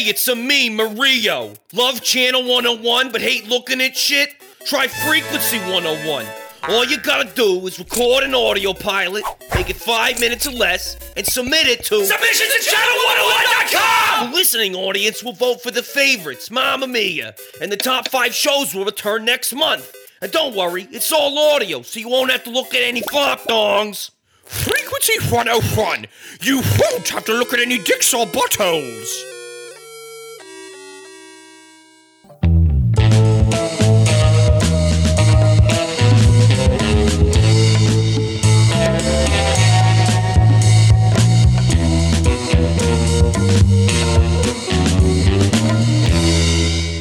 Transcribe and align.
Hey, 0.00 0.08
it's 0.08 0.26
a 0.28 0.34
me, 0.34 0.70
Mario. 0.70 1.52
Love 1.74 2.00
Channel 2.00 2.42
101 2.44 3.12
but 3.12 3.20
hate 3.20 3.48
looking 3.48 3.82
at 3.82 3.94
shit? 3.94 4.30
Try 4.64 4.86
Frequency 4.86 5.58
101. 5.58 6.24
All 6.70 6.86
you 6.86 6.96
gotta 6.96 7.28
do 7.34 7.66
is 7.66 7.78
record 7.78 8.24
an 8.24 8.34
audio 8.34 8.72
pilot, 8.72 9.24
make 9.54 9.68
it 9.68 9.76
five 9.76 10.18
minutes 10.18 10.46
or 10.46 10.52
less, 10.52 10.96
and 11.18 11.26
submit 11.26 11.66
it 11.66 11.84
to 11.84 12.02
submissions 12.06 12.50
at 12.50 12.74
channel101.com! 12.74 14.30
The 14.30 14.36
listening 14.36 14.74
audience 14.74 15.22
will 15.22 15.34
vote 15.34 15.62
for 15.62 15.70
the 15.70 15.82
favorites, 15.82 16.50
Mamma 16.50 16.86
Mia, 16.86 17.34
and 17.60 17.70
the 17.70 17.76
top 17.76 18.08
five 18.08 18.32
shows 18.32 18.74
will 18.74 18.86
return 18.86 19.26
next 19.26 19.54
month. 19.54 19.94
And 20.22 20.32
don't 20.32 20.56
worry, 20.56 20.88
it's 20.90 21.12
all 21.12 21.38
audio, 21.54 21.82
so 21.82 22.00
you 22.00 22.08
won't 22.08 22.32
have 22.32 22.44
to 22.44 22.50
look 22.50 22.74
at 22.74 22.82
any 22.82 23.02
flop 23.02 23.40
dongs. 23.40 24.12
Frequency 24.46 25.18
101. 25.30 26.06
You 26.40 26.62
won't 26.80 27.08
have 27.10 27.26
to 27.26 27.34
look 27.34 27.52
at 27.52 27.60
any 27.60 27.76
dicks 27.76 28.14
or 28.14 28.24
buttholes. 28.24 29.39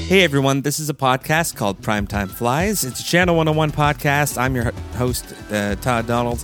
Hey 0.10 0.24
everyone, 0.24 0.62
this 0.62 0.80
is 0.80 0.90
a 0.90 0.96
podcast 0.96 1.56
called 1.56 1.82
Primetime 1.82 2.32
Flies. 2.32 2.84
It's 2.84 3.00
a 3.00 3.04
Channel 3.04 3.36
101 3.36 3.72
podcast. 3.72 4.40
I'm 4.40 4.56
your 4.56 4.72
host, 4.96 5.36
uh, 5.52 5.76
Todd 5.76 6.08
Donald. 6.08 6.44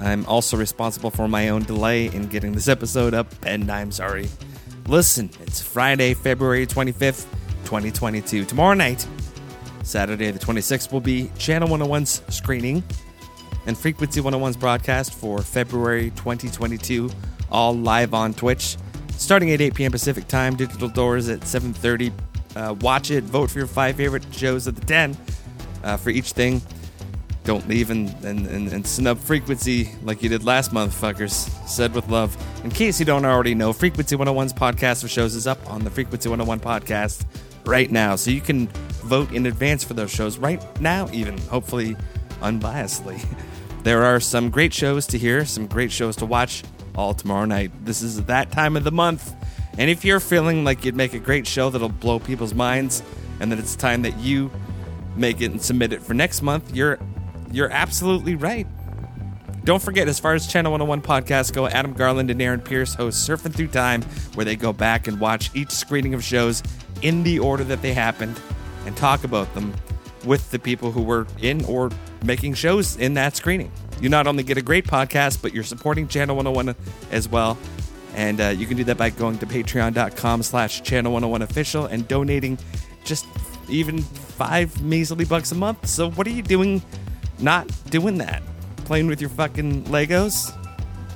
I'm 0.00 0.26
also 0.26 0.56
responsible 0.56 1.12
for 1.12 1.28
my 1.28 1.50
own 1.50 1.62
delay 1.62 2.06
in 2.06 2.26
getting 2.26 2.50
this 2.50 2.66
episode 2.66 3.14
up, 3.14 3.28
and 3.44 3.70
I'm 3.70 3.92
sorry. 3.92 4.28
Listen, 4.88 5.30
it's 5.42 5.62
Friday, 5.62 6.14
February 6.14 6.66
25th, 6.66 7.26
2022. 7.62 8.44
Tomorrow 8.44 8.74
night, 8.74 9.06
Saturday 9.84 10.32
the 10.32 10.40
26th, 10.40 10.90
will 10.90 11.00
be 11.00 11.30
Channel 11.38 11.68
101's 11.68 12.22
screening 12.34 12.82
and 13.68 13.78
Frequency 13.78 14.20
101's 14.20 14.56
broadcast 14.56 15.14
for 15.14 15.38
February 15.42 16.10
2022, 16.16 17.08
all 17.52 17.72
live 17.72 18.14
on 18.14 18.34
Twitch, 18.34 18.76
starting 19.10 19.52
at 19.52 19.60
8 19.60 19.74
p.m. 19.76 19.92
Pacific 19.92 20.26
Time. 20.26 20.56
Digital 20.56 20.88
doors 20.88 21.28
at 21.28 21.42
7:30 21.42 22.12
uh, 22.56 22.74
watch 22.80 23.10
it, 23.10 23.22
vote 23.24 23.50
for 23.50 23.58
your 23.58 23.68
five 23.68 23.96
favorite 23.96 24.24
shows 24.32 24.66
of 24.66 24.74
the 24.74 24.86
10 24.86 25.16
uh, 25.84 25.96
for 25.96 26.10
each 26.10 26.32
thing. 26.32 26.62
Don't 27.44 27.68
leave 27.68 27.90
and, 27.90 28.08
and, 28.24 28.46
and, 28.46 28.72
and, 28.72 28.84
snub 28.84 29.18
frequency 29.18 29.90
like 30.02 30.20
you 30.20 30.28
did 30.28 30.42
last 30.42 30.72
month, 30.72 31.00
fuckers. 31.00 31.48
Said 31.68 31.94
with 31.94 32.08
love. 32.08 32.36
In 32.64 32.70
case 32.70 32.98
you 32.98 33.06
don't 33.06 33.24
already 33.24 33.54
know, 33.54 33.72
Frequency 33.72 34.16
101's 34.16 34.52
podcast 34.52 35.02
for 35.02 35.08
shows 35.08 35.36
is 35.36 35.46
up 35.46 35.64
on 35.70 35.84
the 35.84 35.90
Frequency 35.90 36.28
101 36.28 36.58
podcast 36.58 37.24
right 37.64 37.88
now. 37.88 38.16
So 38.16 38.32
you 38.32 38.40
can 38.40 38.66
vote 39.04 39.30
in 39.30 39.46
advance 39.46 39.84
for 39.84 39.94
those 39.94 40.10
shows 40.10 40.38
right 40.38 40.60
now, 40.80 41.08
even, 41.12 41.38
hopefully 41.38 41.96
unbiasedly. 42.40 43.24
There 43.84 44.02
are 44.02 44.18
some 44.18 44.50
great 44.50 44.74
shows 44.74 45.06
to 45.06 45.16
hear, 45.16 45.44
some 45.44 45.68
great 45.68 45.92
shows 45.92 46.16
to 46.16 46.26
watch 46.26 46.64
all 46.96 47.14
tomorrow 47.14 47.44
night. 47.44 47.70
This 47.84 48.02
is 48.02 48.20
that 48.24 48.50
time 48.50 48.76
of 48.76 48.82
the 48.82 48.90
month 48.90 49.32
and 49.78 49.90
if 49.90 50.04
you're 50.04 50.20
feeling 50.20 50.64
like 50.64 50.84
you'd 50.84 50.96
make 50.96 51.14
a 51.14 51.18
great 51.18 51.46
show 51.46 51.70
that'll 51.70 51.88
blow 51.88 52.18
people's 52.18 52.54
minds 52.54 53.02
and 53.40 53.52
that 53.52 53.58
it's 53.58 53.76
time 53.76 54.02
that 54.02 54.18
you 54.18 54.50
make 55.16 55.40
it 55.40 55.50
and 55.50 55.62
submit 55.62 55.92
it 55.92 56.02
for 56.02 56.14
next 56.14 56.42
month, 56.42 56.74
you're 56.74 56.98
you're 57.52 57.70
absolutely 57.70 58.34
right. 58.34 58.66
Don't 59.64 59.82
forget, 59.82 60.06
as 60.06 60.20
far 60.20 60.34
as 60.34 60.46
Channel 60.46 60.72
101 60.72 61.02
podcasts 61.02 61.52
go, 61.52 61.66
Adam 61.66 61.92
Garland 61.92 62.30
and 62.30 62.40
Aaron 62.40 62.60
Pierce 62.60 62.94
host 62.94 63.28
Surfing 63.28 63.52
Through 63.52 63.68
Time, 63.68 64.02
where 64.34 64.44
they 64.44 64.54
go 64.54 64.72
back 64.72 65.08
and 65.08 65.18
watch 65.18 65.50
each 65.54 65.72
screening 65.72 66.14
of 66.14 66.22
shows 66.22 66.62
in 67.02 67.24
the 67.24 67.40
order 67.40 67.64
that 67.64 67.82
they 67.82 67.92
happened 67.92 68.40
and 68.86 68.96
talk 68.96 69.24
about 69.24 69.52
them 69.54 69.74
with 70.24 70.50
the 70.52 70.58
people 70.58 70.92
who 70.92 71.02
were 71.02 71.26
in 71.40 71.64
or 71.64 71.90
making 72.22 72.54
shows 72.54 72.96
in 72.96 73.14
that 73.14 73.34
screening. 73.34 73.72
You 74.00 74.08
not 74.08 74.26
only 74.26 74.42
get 74.42 74.56
a 74.56 74.62
great 74.62 74.86
podcast, 74.86 75.42
but 75.42 75.52
you're 75.52 75.64
supporting 75.64 76.06
Channel 76.06 76.36
101 76.36 76.76
as 77.10 77.28
well. 77.28 77.58
And 78.16 78.40
uh, 78.40 78.48
you 78.48 78.66
can 78.66 78.76
do 78.76 78.84
that 78.84 78.96
by 78.96 79.10
going 79.10 79.38
to 79.38 79.46
patreon.com 79.46 80.42
slash 80.42 80.82
channel 80.82 81.12
101 81.12 81.42
official 81.42 81.84
and 81.84 82.08
donating 82.08 82.58
just 83.04 83.26
even 83.68 84.00
five 84.00 84.82
measly 84.82 85.24
bucks 85.24 85.52
a 85.52 85.54
month. 85.54 85.86
So 85.86 86.10
what 86.10 86.26
are 86.26 86.30
you 86.30 86.42
doing 86.42 86.82
not 87.38 87.70
doing 87.90 88.18
that? 88.18 88.42
Playing 88.78 89.06
with 89.06 89.20
your 89.20 89.30
fucking 89.30 89.84
Legos? 89.84 90.52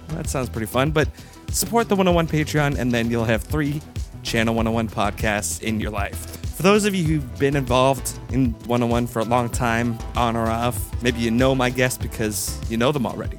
That 0.09 0.29
sounds 0.29 0.51
pretty 0.51 0.67
fun. 0.67 0.91
But 0.91 1.09
support 1.51 1.89
the 1.89 1.97
101 1.97 2.29
Patreon 2.29 2.79
and 2.79 2.93
then 2.93 3.11
you'll 3.11 3.25
have 3.25 3.43
three 3.43 3.81
Channel 4.23 4.55
101 4.55 4.89
podcasts 4.89 5.63
in 5.63 5.81
your 5.81 5.91
life. 5.91 6.37
For 6.57 6.63
those 6.63 6.85
of 6.85 6.95
you 6.95 7.05
who've 7.05 7.39
been 7.39 7.57
involved 7.57 8.19
in 8.31 8.53
101 8.67 9.07
for 9.07 9.21
a 9.21 9.25
long 9.25 9.49
time, 9.49 9.99
on 10.15 10.37
or 10.37 10.47
off, 10.47 10.79
maybe 11.03 11.21
you 11.21 11.31
know 11.31 11.55
my 11.55 11.71
guests 11.71 11.97
because 11.97 12.61
you 12.71 12.77
know 12.77 12.93
them 12.93 13.07
already. 13.07 13.39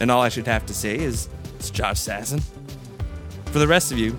And 0.00 0.10
all 0.10 0.22
I 0.22 0.30
should 0.30 0.46
have 0.46 0.64
to 0.66 0.74
say 0.74 0.96
is 0.96 1.28
it's 1.56 1.68
Josh 1.68 1.98
Sasson. 1.98 2.42
For 3.54 3.60
the 3.60 3.68
rest 3.68 3.92
of 3.92 3.98
you, 4.00 4.18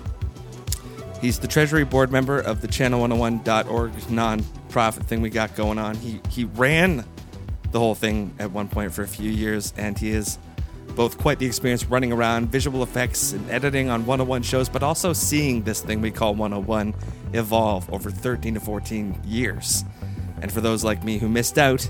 he's 1.20 1.38
the 1.38 1.46
Treasury 1.46 1.84
Board 1.84 2.10
member 2.10 2.40
of 2.40 2.62
the 2.62 2.68
Channel101.org 2.68 4.10
non-profit 4.10 5.04
thing 5.04 5.20
we 5.20 5.28
got 5.28 5.54
going 5.54 5.76
on. 5.76 5.94
He 5.96 6.22
he 6.30 6.44
ran 6.44 7.04
the 7.70 7.78
whole 7.78 7.94
thing 7.94 8.34
at 8.38 8.50
one 8.50 8.66
point 8.66 8.94
for 8.94 9.02
a 9.02 9.06
few 9.06 9.30
years, 9.30 9.74
and 9.76 9.98
he 9.98 10.08
is 10.08 10.38
both 10.94 11.18
quite 11.18 11.38
the 11.38 11.44
experience 11.44 11.84
running 11.84 12.14
around 12.14 12.50
visual 12.50 12.82
effects 12.82 13.32
and 13.32 13.50
editing 13.50 13.90
on 13.90 14.06
101 14.06 14.42
shows, 14.42 14.70
but 14.70 14.82
also 14.82 15.12
seeing 15.12 15.64
this 15.64 15.82
thing 15.82 16.00
we 16.00 16.10
call 16.10 16.34
101 16.34 16.94
evolve 17.34 17.92
over 17.92 18.10
13 18.10 18.54
to 18.54 18.60
14 18.60 19.20
years. 19.22 19.84
And 20.40 20.50
for 20.50 20.62
those 20.62 20.82
like 20.82 21.04
me 21.04 21.18
who 21.18 21.28
missed 21.28 21.58
out, 21.58 21.82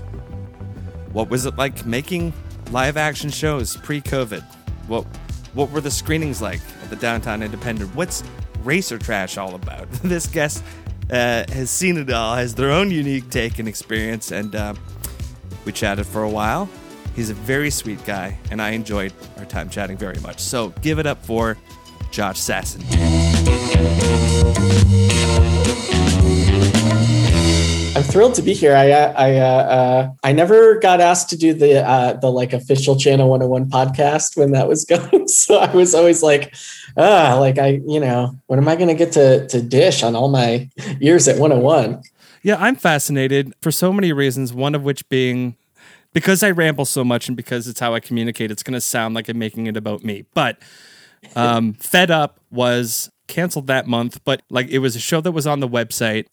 what 1.13 1.29
was 1.29 1.45
it 1.45 1.55
like 1.55 1.85
making 1.85 2.33
live 2.71 2.97
action 2.97 3.29
shows 3.29 3.77
pre 3.77 4.01
COVID? 4.01 4.43
What 4.89 5.05
what 5.53 5.71
were 5.71 5.79
the 5.79 5.89
screenings 5.89 6.41
like 6.41 6.59
the 6.89 6.95
Downtown 6.95 7.43
Independent? 7.43 7.93
What's 7.95 8.23
racer 8.63 8.97
trash 8.97 9.37
all 9.37 9.55
about? 9.55 9.89
this 10.03 10.27
guest 10.27 10.63
uh, 11.11 11.45
has 11.49 11.69
seen 11.69 11.97
it 11.97 12.09
all, 12.11 12.35
has 12.35 12.55
their 12.55 12.71
own 12.71 12.91
unique 12.91 13.29
take 13.29 13.59
and 13.59 13.67
experience, 13.67 14.31
and 14.31 14.55
uh, 14.55 14.73
we 15.65 15.71
chatted 15.71 16.05
for 16.05 16.23
a 16.23 16.29
while. 16.29 16.69
He's 17.15 17.29
a 17.29 17.33
very 17.33 17.71
sweet 17.71 18.03
guy, 18.05 18.37
and 18.51 18.61
I 18.61 18.71
enjoyed 18.71 19.11
our 19.37 19.45
time 19.45 19.69
chatting 19.69 19.97
very 19.97 20.19
much. 20.19 20.39
So 20.39 20.69
give 20.81 20.99
it 20.99 21.07
up 21.07 21.25
for 21.25 21.57
Josh 22.11 22.39
Sasson. 22.39 22.83
I'm 27.97 28.03
thrilled 28.03 28.35
to 28.35 28.43
be 28.43 28.53
here. 28.53 28.75
I 28.75 28.91
I 28.91 29.37
uh, 29.37 29.43
uh, 29.43 30.09
I 30.23 30.31
never 30.31 30.77
got 30.77 31.01
asked 31.01 31.31
to 31.31 31.35
do 31.35 31.51
the 31.51 31.83
uh, 31.83 32.13
the 32.13 32.29
like 32.29 32.53
official 32.53 32.95
Channel 32.95 33.27
101 33.27 33.71
podcast 33.71 34.37
when 34.37 34.51
that 34.51 34.67
was 34.67 34.85
going, 35.11 35.27
so 35.27 35.57
I 35.57 35.73
was 35.73 35.95
always 35.95 36.21
like, 36.21 36.53
ah, 36.95 37.37
like 37.39 37.57
I 37.57 37.81
you 37.87 37.99
know 37.99 38.39
when 38.45 38.59
am 38.59 38.67
I 38.67 38.75
going 38.75 38.89
to 38.89 38.93
get 38.93 39.13
to 39.13 39.47
to 39.47 39.63
dish 39.63 40.03
on 40.03 40.15
all 40.15 40.29
my 40.29 40.69
years 40.99 41.27
at 41.27 41.39
101? 41.39 42.03
Yeah, 42.43 42.57
I'm 42.59 42.75
fascinated 42.75 43.55
for 43.61 43.71
so 43.71 43.91
many 43.91 44.13
reasons. 44.13 44.53
One 44.53 44.75
of 44.75 44.83
which 44.83 45.09
being 45.09 45.55
because 46.13 46.43
I 46.43 46.51
ramble 46.51 46.85
so 46.85 47.03
much 47.03 47.27
and 47.27 47.35
because 47.35 47.67
it's 47.67 47.79
how 47.79 47.95
I 47.95 47.99
communicate. 47.99 48.51
It's 48.51 48.61
going 48.61 48.75
to 48.75 48.81
sound 48.81 49.15
like 49.15 49.27
I'm 49.27 49.39
making 49.39 49.65
it 49.65 49.75
about 49.75 50.03
me, 50.03 50.23
but 50.35 50.59
um, 51.35 51.73
Fed 51.79 52.11
Up 52.11 52.39
was 52.51 53.09
canceled 53.25 53.65
that 53.67 53.87
month, 53.87 54.23
but 54.23 54.43
like 54.51 54.67
it 54.67 54.79
was 54.79 54.95
a 54.95 54.99
show 54.99 55.19
that 55.19 55.31
was 55.31 55.47
on 55.47 55.61
the 55.61 55.67
website 55.67 56.27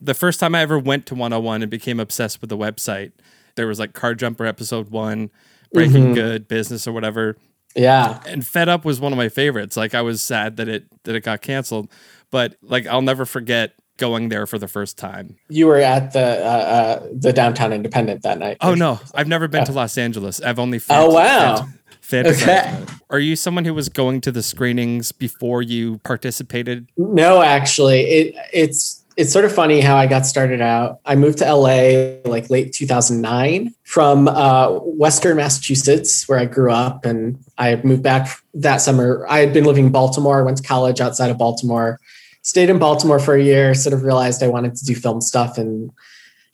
the 0.00 0.14
first 0.14 0.40
time 0.40 0.54
I 0.54 0.62
ever 0.62 0.78
went 0.78 1.06
to 1.06 1.14
101 1.14 1.62
and 1.62 1.70
became 1.70 2.00
obsessed 2.00 2.40
with 2.40 2.50
the 2.50 2.56
website, 2.56 3.12
there 3.56 3.66
was 3.66 3.78
like 3.78 3.92
Car 3.92 4.14
Jumper 4.14 4.46
episode 4.46 4.90
one, 4.90 5.30
Breaking 5.72 6.04
mm-hmm. 6.06 6.14
Good, 6.14 6.48
Business 6.48 6.86
or 6.86 6.92
whatever. 6.92 7.36
Yeah. 7.74 8.20
And 8.26 8.46
Fed 8.46 8.68
Up 8.68 8.84
was 8.84 9.00
one 9.00 9.12
of 9.12 9.16
my 9.16 9.28
favorites. 9.28 9.76
Like 9.76 9.94
I 9.94 10.02
was 10.02 10.22
sad 10.22 10.56
that 10.56 10.68
it 10.68 10.86
that 11.04 11.14
it 11.14 11.22
got 11.22 11.42
canceled, 11.42 11.90
but 12.30 12.56
like 12.62 12.86
I'll 12.86 13.02
never 13.02 13.24
forget 13.24 13.74
going 13.96 14.30
there 14.30 14.46
for 14.46 14.58
the 14.58 14.66
first 14.66 14.98
time. 14.98 15.36
You 15.48 15.66
were 15.66 15.76
at 15.76 16.12
the 16.12 16.44
uh, 16.44 16.48
uh, 16.48 17.08
the 17.12 17.32
downtown 17.32 17.72
Independent 17.72 18.22
that 18.22 18.38
night. 18.38 18.56
Oh 18.60 18.74
no, 18.74 18.98
I've 19.14 19.28
never 19.28 19.46
been 19.46 19.64
to 19.66 19.72
Los 19.72 19.96
Angeles. 19.96 20.40
I've 20.40 20.58
only. 20.58 20.80
oh 20.90 21.14
wow. 21.14 21.68
okay. 22.12 22.84
Are 23.10 23.18
you 23.20 23.36
someone 23.36 23.64
who 23.64 23.74
was 23.74 23.88
going 23.88 24.20
to 24.22 24.32
the 24.32 24.42
screenings 24.42 25.12
before 25.12 25.62
you 25.62 25.98
participated? 25.98 26.88
No, 26.96 27.42
actually, 27.42 28.00
it 28.00 28.34
it's 28.52 28.99
it's 29.20 29.34
sort 29.34 29.44
of 29.44 29.54
funny 29.54 29.82
how 29.82 29.96
I 29.96 30.06
got 30.06 30.24
started 30.24 30.62
out. 30.62 31.00
I 31.04 31.14
moved 31.14 31.38
to 31.38 31.54
LA 31.54 32.20
like 32.24 32.48
late 32.48 32.72
2009 32.72 33.74
from 33.84 34.28
uh, 34.28 34.70
Western 34.70 35.36
Massachusetts, 35.36 36.26
where 36.26 36.38
I 36.38 36.46
grew 36.46 36.72
up, 36.72 37.04
and 37.04 37.38
I 37.58 37.76
moved 37.84 38.02
back 38.02 38.40
that 38.54 38.78
summer. 38.78 39.26
I 39.28 39.40
had 39.40 39.52
been 39.52 39.64
living 39.64 39.86
in 39.86 39.92
Baltimore, 39.92 40.42
went 40.42 40.56
to 40.56 40.62
college 40.62 41.02
outside 41.02 41.30
of 41.30 41.36
Baltimore, 41.36 42.00
stayed 42.40 42.70
in 42.70 42.78
Baltimore 42.78 43.18
for 43.18 43.34
a 43.34 43.42
year, 43.42 43.74
sort 43.74 43.92
of 43.92 44.04
realized 44.04 44.42
I 44.42 44.48
wanted 44.48 44.74
to 44.76 44.86
do 44.86 44.94
film 44.94 45.20
stuff, 45.20 45.58
and 45.58 45.90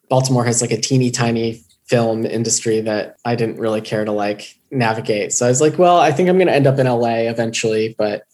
Baltimore 0.08 0.44
has 0.44 0.60
like 0.60 0.72
a 0.72 0.80
teeny 0.80 1.12
tiny 1.12 1.62
film 1.86 2.26
industry 2.26 2.80
that 2.80 3.16
I 3.24 3.36
didn't 3.36 3.60
really 3.60 3.80
care 3.80 4.04
to 4.04 4.10
like 4.10 4.58
navigate. 4.72 5.32
So 5.32 5.46
I 5.46 5.50
was 5.50 5.60
like, 5.60 5.78
well, 5.78 5.98
I 5.98 6.10
think 6.10 6.28
I'm 6.28 6.36
going 6.36 6.48
to 6.48 6.54
end 6.54 6.66
up 6.66 6.80
in 6.80 6.86
LA 6.86 7.28
eventually, 7.30 7.94
but 7.96 8.24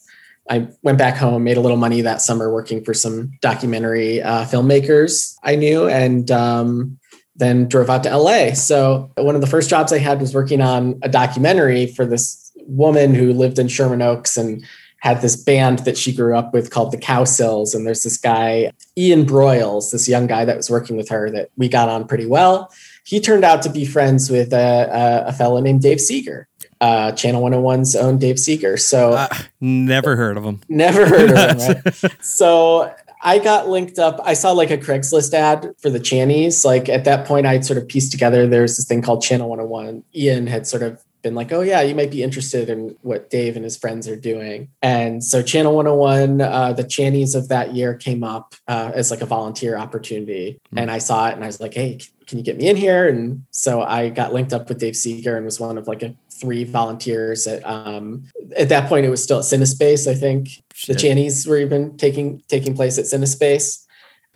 I 0.49 0.67
went 0.81 0.97
back 0.97 1.15
home, 1.15 1.43
made 1.43 1.57
a 1.57 1.61
little 1.61 1.77
money 1.77 2.01
that 2.01 2.21
summer 2.21 2.51
working 2.51 2.83
for 2.83 2.93
some 2.93 3.31
documentary 3.41 4.21
uh, 4.21 4.45
filmmakers 4.45 5.35
I 5.43 5.55
knew, 5.55 5.87
and 5.87 6.29
um, 6.31 6.99
then 7.35 7.67
drove 7.67 7.89
out 7.89 8.03
to 8.03 8.15
LA. 8.15 8.53
So 8.53 9.11
one 9.15 9.35
of 9.35 9.41
the 9.41 9.47
first 9.47 9.69
jobs 9.69 9.93
I 9.93 9.99
had 9.99 10.19
was 10.19 10.35
working 10.35 10.61
on 10.61 10.99
a 11.01 11.09
documentary 11.09 11.87
for 11.87 12.05
this 12.05 12.51
woman 12.67 13.13
who 13.15 13.33
lived 13.33 13.59
in 13.59 13.67
Sherman 13.67 14.01
Oaks 14.01 14.37
and 14.37 14.65
had 14.99 15.21
this 15.21 15.35
band 15.35 15.79
that 15.79 15.97
she 15.97 16.15
grew 16.15 16.37
up 16.37 16.53
with 16.53 16.71
called 16.71 16.93
the 16.93 16.97
Cowsills. 16.97 17.75
And 17.75 17.85
there's 17.85 18.03
this 18.03 18.17
guy, 18.17 18.71
Ian 18.97 19.25
Broyles, 19.25 19.91
this 19.91 20.07
young 20.07 20.27
guy 20.27 20.45
that 20.45 20.55
was 20.55 20.69
working 20.69 20.95
with 20.95 21.09
her 21.09 21.29
that 21.31 21.49
we 21.57 21.67
got 21.67 21.89
on 21.89 22.07
pretty 22.07 22.25
well. 22.25 22.71
He 23.03 23.19
turned 23.19 23.43
out 23.43 23.61
to 23.63 23.69
be 23.69 23.83
friends 23.85 24.29
with 24.29 24.53
a, 24.53 25.25
a, 25.25 25.27
a 25.27 25.33
fellow 25.33 25.59
named 25.59 25.81
Dave 25.81 25.99
Seeger, 25.99 26.47
uh, 26.83 27.13
Channel 27.13 27.41
101's 27.41 27.95
own 27.95 28.17
Dave 28.17 28.37
Seeger. 28.37 28.75
So 28.75 29.13
Uh, 29.13 29.27
never 29.61 30.17
heard 30.17 30.35
of 30.35 30.43
him. 30.43 30.59
never 30.69 31.07
heard 31.07 31.31
of 31.31 31.37
him, 31.37 31.81
right? 32.03 32.15
so 32.21 32.93
I 33.21 33.39
got 33.39 33.69
linked 33.69 33.99
up. 33.99 34.19
I 34.23 34.33
saw 34.33 34.51
like 34.51 34.69
a 34.69 34.77
Craigslist 34.77 35.33
ad 35.33 35.73
for 35.79 35.89
the 35.89 35.99
Channies. 35.99 36.65
Like 36.65 36.89
at 36.89 37.05
that 37.05 37.25
point, 37.25 37.45
I'd 37.45 37.63
sort 37.63 37.77
of 37.77 37.87
pieced 37.87 38.11
together 38.11 38.45
there's 38.45 38.75
this 38.75 38.85
thing 38.85 39.01
called 39.01 39.21
Channel 39.21 39.47
101. 39.47 40.03
Ian 40.13 40.47
had 40.47 40.67
sort 40.67 40.83
of 40.83 41.01
been 41.21 41.35
like, 41.35 41.53
oh, 41.53 41.61
yeah, 41.61 41.79
you 41.79 41.95
might 41.95 42.11
be 42.11 42.21
interested 42.21 42.69
in 42.69 42.97
what 43.01 43.29
Dave 43.29 43.55
and 43.55 43.63
his 43.63 43.77
friends 43.77 44.09
are 44.09 44.17
doing. 44.17 44.67
And 44.81 45.23
so 45.23 45.41
Channel 45.41 45.73
101, 45.73 46.41
uh, 46.41 46.73
the 46.73 46.83
Channies 46.83 47.33
of 47.33 47.47
that 47.47 47.73
year 47.73 47.95
came 47.95 48.25
up 48.25 48.55
uh, 48.67 48.91
as 48.93 49.09
like 49.09 49.21
a 49.21 49.25
volunteer 49.25 49.77
opportunity. 49.77 50.59
Hmm. 50.71 50.79
And 50.79 50.91
I 50.91 50.97
saw 50.97 51.29
it 51.29 51.35
and 51.35 51.45
I 51.45 51.47
was 51.47 51.61
like, 51.61 51.73
hey, 51.73 52.01
can 52.27 52.37
you 52.37 52.43
get 52.43 52.57
me 52.57 52.67
in 52.67 52.75
here? 52.75 53.07
And 53.07 53.45
so 53.51 53.81
I 53.81 54.09
got 54.09 54.33
linked 54.33 54.53
up 54.53 54.69
with 54.69 54.79
Dave 54.79 54.95
Seeger 54.95 55.35
and 55.35 55.45
was 55.45 55.59
one 55.59 55.77
of 55.77 55.87
like 55.87 56.03
a 56.03 56.15
three 56.39 56.63
volunteers 56.63 57.47
at 57.47 57.65
um 57.65 58.25
at 58.57 58.69
that 58.69 58.89
point 58.89 59.05
it 59.05 59.09
was 59.09 59.23
still 59.23 59.39
at 59.39 59.45
Cinespace, 59.45 60.07
I 60.09 60.15
think. 60.15 60.49
The 60.87 60.97
Shit. 60.97 61.17
Channies 61.17 61.47
were 61.47 61.57
even 61.57 61.97
taking 61.97 62.41
taking 62.47 62.75
place 62.75 62.97
at 62.97 63.05
Cinespace. 63.05 63.85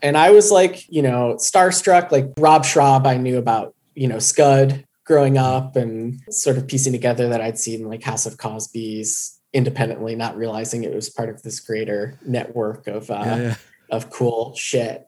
And 0.01 0.15
I 0.15 0.29
was 0.29 0.51
like, 0.51 0.87
you 0.89 1.01
know, 1.01 1.35
starstruck, 1.39 2.11
like 2.11 2.27
Rob 2.37 2.63
Schrab, 2.65 3.07
I 3.07 3.17
knew 3.17 3.37
about, 3.37 3.73
you 3.95 4.07
know, 4.07 4.19
Scud 4.19 4.85
growing 5.05 5.37
up 5.37 5.75
and 5.75 6.21
sort 6.29 6.57
of 6.57 6.67
piecing 6.67 6.93
together 6.93 7.29
that 7.29 7.41
I'd 7.41 7.57
seen 7.57 7.87
like 7.87 8.03
House 8.03 8.25
of 8.25 8.37
Cosby's 8.37 9.39
independently, 9.53 10.15
not 10.15 10.37
realizing 10.37 10.83
it 10.83 10.93
was 10.93 11.09
part 11.09 11.29
of 11.29 11.41
this 11.41 11.59
greater 11.59 12.19
network 12.25 12.85
of 12.87 13.09
uh, 13.09 13.23
Yeah, 13.25 13.37
yeah. 13.37 13.55
of 13.89 14.09
cool 14.11 14.53
shit. 14.55 15.06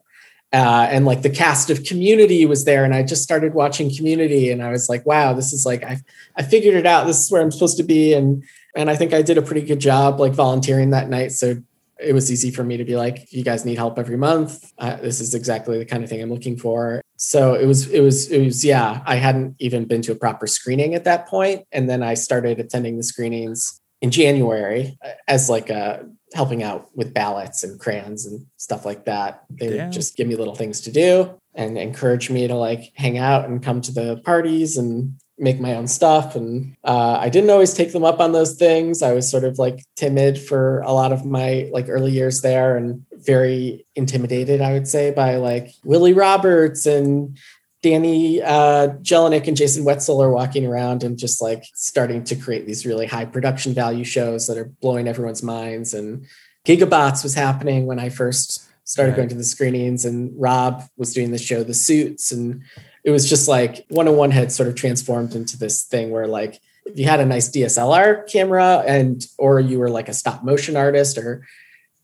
Uh, 0.52 0.88
and 0.90 1.04
like 1.06 1.22
the 1.22 1.30
cast 1.30 1.70
of 1.70 1.84
Community 1.84 2.44
was 2.44 2.64
there, 2.64 2.84
and 2.84 2.92
I 2.92 3.02
just 3.04 3.22
started 3.22 3.54
watching 3.54 3.94
Community, 3.94 4.50
and 4.50 4.62
I 4.62 4.70
was 4.70 4.88
like, 4.88 5.06
"Wow, 5.06 5.32
this 5.32 5.52
is 5.52 5.64
like 5.64 5.84
I 5.84 6.00
I 6.36 6.42
figured 6.42 6.74
it 6.74 6.86
out. 6.86 7.06
This 7.06 7.22
is 7.22 7.30
where 7.30 7.40
I'm 7.40 7.52
supposed 7.52 7.76
to 7.76 7.84
be." 7.84 8.14
And 8.14 8.42
and 8.74 8.90
I 8.90 8.96
think 8.96 9.14
I 9.14 9.22
did 9.22 9.38
a 9.38 9.42
pretty 9.42 9.62
good 9.62 9.78
job 9.78 10.18
like 10.18 10.32
volunteering 10.32 10.90
that 10.90 11.08
night. 11.08 11.32
So 11.32 11.62
it 12.00 12.14
was 12.14 12.32
easy 12.32 12.50
for 12.50 12.64
me 12.64 12.76
to 12.76 12.84
be 12.84 12.96
like, 12.96 13.32
"You 13.32 13.44
guys 13.44 13.64
need 13.64 13.78
help 13.78 13.96
every 13.96 14.16
month. 14.16 14.72
Uh, 14.78 14.96
this 14.96 15.20
is 15.20 15.34
exactly 15.34 15.78
the 15.78 15.84
kind 15.84 16.02
of 16.02 16.10
thing 16.10 16.20
I'm 16.20 16.32
looking 16.32 16.56
for." 16.56 17.00
So 17.16 17.54
it 17.54 17.66
was 17.66 17.88
it 17.88 18.00
was 18.00 18.28
it 18.32 18.44
was 18.44 18.64
yeah. 18.64 19.02
I 19.06 19.16
hadn't 19.16 19.54
even 19.60 19.84
been 19.84 20.02
to 20.02 20.12
a 20.12 20.16
proper 20.16 20.48
screening 20.48 20.96
at 20.96 21.04
that 21.04 21.28
point, 21.28 21.64
and 21.70 21.88
then 21.88 22.02
I 22.02 22.14
started 22.14 22.58
attending 22.58 22.96
the 22.96 23.04
screenings 23.04 23.80
in 24.00 24.10
January 24.10 24.98
uh, 25.04 25.10
as 25.28 25.48
like 25.48 25.70
a 25.70 26.06
helping 26.34 26.62
out 26.62 26.88
with 26.94 27.12
ballots 27.12 27.64
and 27.64 27.80
crayons 27.80 28.26
and 28.26 28.46
stuff 28.56 28.84
like 28.84 29.04
that. 29.04 29.44
They 29.50 29.68
would 29.68 29.92
just 29.92 30.16
give 30.16 30.28
me 30.28 30.36
little 30.36 30.54
things 30.54 30.80
to 30.82 30.92
do 30.92 31.34
and 31.54 31.76
encourage 31.76 32.30
me 32.30 32.46
to 32.46 32.54
like 32.54 32.92
hang 32.94 33.18
out 33.18 33.46
and 33.46 33.62
come 33.62 33.80
to 33.80 33.92
the 33.92 34.18
parties 34.24 34.76
and 34.76 35.14
make 35.40 35.58
my 35.58 35.74
own 35.74 35.88
stuff. 35.88 36.36
And 36.36 36.76
uh, 36.84 37.16
I 37.18 37.30
didn't 37.30 37.50
always 37.50 37.74
take 37.74 37.92
them 37.92 38.04
up 38.04 38.20
on 38.20 38.32
those 38.32 38.54
things. 38.54 39.02
I 39.02 39.12
was 39.12 39.28
sort 39.28 39.44
of 39.44 39.58
like 39.58 39.82
timid 39.96 40.38
for 40.38 40.80
a 40.80 40.92
lot 40.92 41.12
of 41.12 41.24
my 41.24 41.68
like 41.72 41.86
early 41.88 42.12
years 42.12 42.42
there 42.42 42.76
and 42.76 43.04
very 43.12 43.86
intimidated, 43.96 44.60
I 44.60 44.72
would 44.74 44.86
say, 44.86 45.10
by 45.10 45.36
like 45.36 45.72
Willie 45.82 46.12
Roberts 46.12 46.86
and 46.86 47.36
Danny 47.82 48.42
uh, 48.42 48.88
Jelinek 49.02 49.48
and 49.48 49.56
Jason 49.56 49.84
Wetzel 49.84 50.22
are 50.22 50.30
walking 50.30 50.66
around 50.66 51.02
and 51.02 51.18
just 51.18 51.40
like 51.40 51.64
starting 51.74 52.22
to 52.24 52.36
create 52.36 52.66
these 52.66 52.84
really 52.84 53.06
high 53.06 53.24
production 53.24 53.72
value 53.72 54.04
shows 54.04 54.46
that 54.46 54.58
are 54.58 54.66
blowing 54.82 55.08
everyone's 55.08 55.42
minds. 55.42 55.94
And 55.94 56.26
Gigabots 56.66 57.22
was 57.22 57.34
happening 57.34 57.86
when 57.86 57.98
I 57.98 58.10
first 58.10 58.68
started 58.84 59.12
Right. 59.12 59.16
going 59.18 59.28
to 59.30 59.34
the 59.34 59.44
screenings, 59.44 60.04
and 60.04 60.32
Rob 60.36 60.82
was 60.96 61.14
doing 61.14 61.30
the 61.30 61.38
show 61.38 61.62
The 61.62 61.74
Suits. 61.74 62.32
And 62.32 62.62
it 63.04 63.10
was 63.10 63.28
just 63.28 63.48
like 63.48 63.86
101 63.88 64.30
had 64.30 64.52
sort 64.52 64.68
of 64.68 64.74
transformed 64.74 65.34
into 65.34 65.56
this 65.56 65.84
thing 65.84 66.10
where 66.10 66.26
like 66.26 66.60
if 66.84 66.98
you 66.98 67.06
had 67.06 67.20
a 67.20 67.26
nice 67.26 67.48
DSLR 67.48 68.30
camera 68.30 68.82
and 68.86 69.24
or 69.38 69.60
you 69.60 69.78
were 69.78 69.90
like 69.90 70.08
a 70.08 70.12
stop 70.14 70.42
motion 70.44 70.76
artist 70.76 71.16
or 71.16 71.46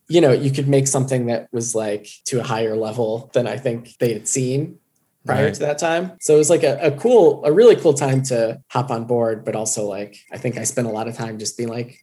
you 0.09 0.21
know 0.21 0.33
you 0.33 0.51
could 0.51 0.69
make 0.69 0.87
something 0.87 1.27
that 1.27 1.49
was 1.53 1.75
like 1.75 2.09
to 2.27 2.41
a 2.41 2.43
higher 2.45 2.77
level 2.77 3.31
than 3.35 3.47
I 3.47 3.57
think 3.57 3.97
they 3.99 4.13
had 4.13 4.29
seen 4.29 4.79
prior 5.27 5.45
Right. 5.47 5.55
to 5.55 5.61
that 5.61 5.79
time. 5.79 6.13
So 6.21 6.35
it 6.35 6.39
was 6.39 6.49
like 6.51 6.63
a, 6.63 6.79
a 6.81 6.91
cool, 6.93 7.45
a 7.45 7.53
really 7.53 7.77
cool 7.77 7.95
time 7.95 8.23
to 8.25 8.61
hop 8.71 8.91
on 8.91 9.05
board, 9.05 9.45
but 9.45 9.55
also 9.57 9.85
like 9.87 10.17
I 10.33 10.39
think 10.39 10.57
I 10.57 10.65
spent 10.65 10.87
a 10.87 10.91
lot 10.91 11.09
of 11.09 11.17
time 11.17 11.39
just 11.39 11.57
being 11.57 11.69
like, 11.69 11.99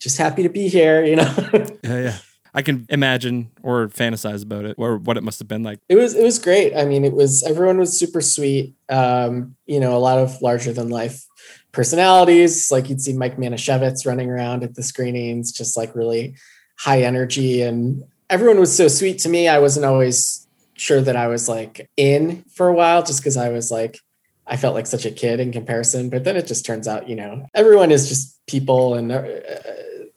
just 0.00 0.16
happy 0.16 0.42
to 0.44 0.48
be 0.48 0.68
here, 0.68 1.04
you 1.04 1.16
know. 1.16 1.34
Yeah, 1.82 2.00
yeah. 2.02 2.16
I 2.54 2.62
can 2.62 2.86
imagine 2.88 3.50
or 3.62 3.88
fantasize 3.88 4.42
about 4.42 4.64
it 4.64 4.76
or 4.78 4.96
what 4.96 5.16
it 5.16 5.22
must 5.22 5.38
have 5.38 5.48
been 5.48 5.62
like. 5.62 5.78
it 5.88 5.96
was 5.96 6.14
it 6.14 6.22
was 6.24 6.38
great. 6.38 6.74
I 6.74 6.84
mean, 6.86 7.04
it 7.04 7.12
was 7.12 7.42
everyone 7.44 7.78
was 7.78 7.98
super 7.98 8.20
sweet. 8.22 8.74
Um, 8.88 9.54
you 9.66 9.78
know, 9.78 9.96
a 9.96 10.00
lot 10.00 10.18
of 10.18 10.40
larger 10.42 10.72
than 10.72 10.88
life 10.88 11.24
personalities. 11.72 12.70
Like 12.72 12.88
you'd 12.88 13.00
see 13.00 13.12
Mike 13.12 13.36
Manischewitz 13.36 14.06
running 14.06 14.30
around 14.30 14.64
at 14.64 14.74
the 14.74 14.82
screenings, 14.82 15.52
just 15.52 15.76
like 15.76 15.94
really 15.94 16.34
high 16.78 17.02
energy, 17.02 17.62
and 17.62 18.02
everyone 18.30 18.58
was 18.58 18.74
so 18.76 18.88
sweet 18.88 19.18
to 19.20 19.28
me. 19.28 19.46
I 19.48 19.58
wasn't 19.58 19.86
always 19.86 20.47
sure 20.78 21.00
that 21.00 21.16
I 21.16 21.26
was 21.26 21.48
like 21.48 21.88
in 21.96 22.44
for 22.54 22.68
a 22.68 22.74
while, 22.74 23.02
just 23.02 23.20
because 23.20 23.36
I 23.36 23.50
was 23.50 23.70
like 23.70 23.98
I 24.46 24.56
felt 24.56 24.74
like 24.74 24.86
such 24.86 25.04
a 25.04 25.10
kid 25.10 25.40
in 25.40 25.52
comparison. 25.52 26.08
But 26.08 26.24
then 26.24 26.36
it 26.36 26.46
just 26.46 26.64
turns 26.64 26.88
out, 26.88 27.08
you 27.08 27.16
know, 27.16 27.46
everyone 27.54 27.90
is 27.90 28.08
just 28.08 28.38
people 28.46 28.94
and. 28.94 29.12
Uh, 29.12 29.24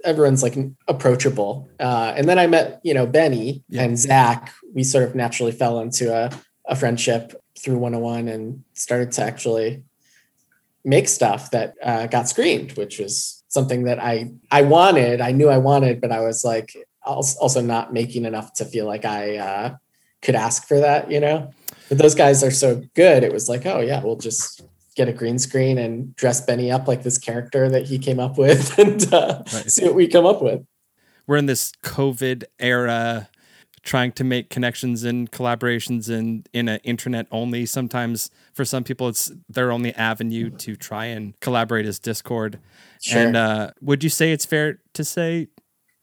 everyone's 0.04 0.42
like 0.42 0.58
approachable. 0.88 1.70
Uh, 1.80 2.12
and 2.16 2.28
then 2.28 2.40
I 2.40 2.48
met, 2.48 2.82
you 2.84 2.94
know, 2.94 3.06
Benny 3.06 3.64
Yeah. 3.70 3.84
and 3.84 3.98
Zach. 3.98 4.52
We 4.74 4.84
sort 4.84 5.04
of 5.04 5.14
naturally 5.16 5.52
fell 5.52 5.80
into 5.80 6.12
a, 6.12 6.32
a 6.66 6.76
friendship 6.76 7.34
through 7.60 7.78
101 7.78 8.28
and 8.28 8.64
started 8.74 9.12
to 9.14 9.22
actually 9.22 9.84
make 10.84 11.08
stuff 11.08 11.52
that 11.52 11.76
uh, 11.84 12.08
got 12.08 12.28
screened, 12.28 12.72
which 12.72 12.98
was 12.98 13.44
something 13.50 13.84
that 13.84 14.00
I 14.00 14.32
I 14.50 14.64
wanted. 14.64 15.22
I 15.22 15.32
knew 15.34 15.50
I 15.50 15.60
wanted, 15.60 16.02
but 16.02 16.12
I 16.12 16.22
was 16.22 16.44
like 16.44 16.76
also 17.06 17.62
not 17.62 17.94
making 17.94 18.26
enough 18.26 18.54
to 18.54 18.66
feel 18.66 18.88
like 18.88 19.06
I 19.06 19.38
uh, 19.38 19.76
could 20.22 20.36
ask 20.36 20.68
for 20.68 20.80
that, 20.80 21.10
you 21.12 21.20
know. 21.20 21.52
But 21.90 21.98
those 21.98 22.16
guys 22.16 22.44
are 22.44 22.52
so 22.52 22.82
good. 22.96 23.24
It 23.24 23.34
was 23.34 23.50
like, 23.50 23.66
oh 23.66 23.80
yeah, 23.80 24.02
we'll 24.04 24.16
just 24.16 24.62
get 24.96 25.08
a 25.08 25.14
green 25.14 25.40
screen 25.40 25.78
and 25.78 26.16
dress 26.16 26.42
Benny 26.42 26.72
up 26.72 26.88
like 26.88 27.04
this 27.04 27.18
character 27.18 27.70
that 27.70 27.86
he 27.86 27.98
came 27.98 28.20
up 28.20 28.38
with, 28.38 28.78
and 28.80 29.14
uh, 29.14 29.44
Right. 29.54 29.72
see 29.72 29.86
what 29.86 29.96
we 29.96 30.08
come 30.08 30.26
up 30.26 30.42
with. 30.42 30.66
We're 31.28 31.38
in 31.38 31.46
this 31.46 31.72
COVID 31.84 32.44
era 32.60 33.30
trying 33.84 34.12
to 34.12 34.24
make 34.24 34.50
connections 34.50 35.04
and 35.04 35.32
collaborations 35.32 36.10
in 36.10 36.44
in 36.54 36.68
an 36.70 36.80
internet 36.84 37.26
only. 37.32 37.66
Sometimes 37.66 38.30
for 38.54 38.64
some 38.64 38.84
people 38.84 39.08
it's 39.08 39.32
their 39.50 39.72
only 39.72 39.94
avenue 39.96 40.50
to 40.58 40.76
try 40.76 41.06
and 41.06 41.40
collaborate 41.40 41.86
is 41.86 41.98
Discord. 42.00 42.60
Sure. 43.02 43.20
And 43.20 43.36
uh, 43.36 43.72
would 43.82 44.04
you 44.04 44.10
say 44.10 44.32
it's 44.32 44.46
fair 44.46 44.80
to 44.94 45.04
say 45.04 45.48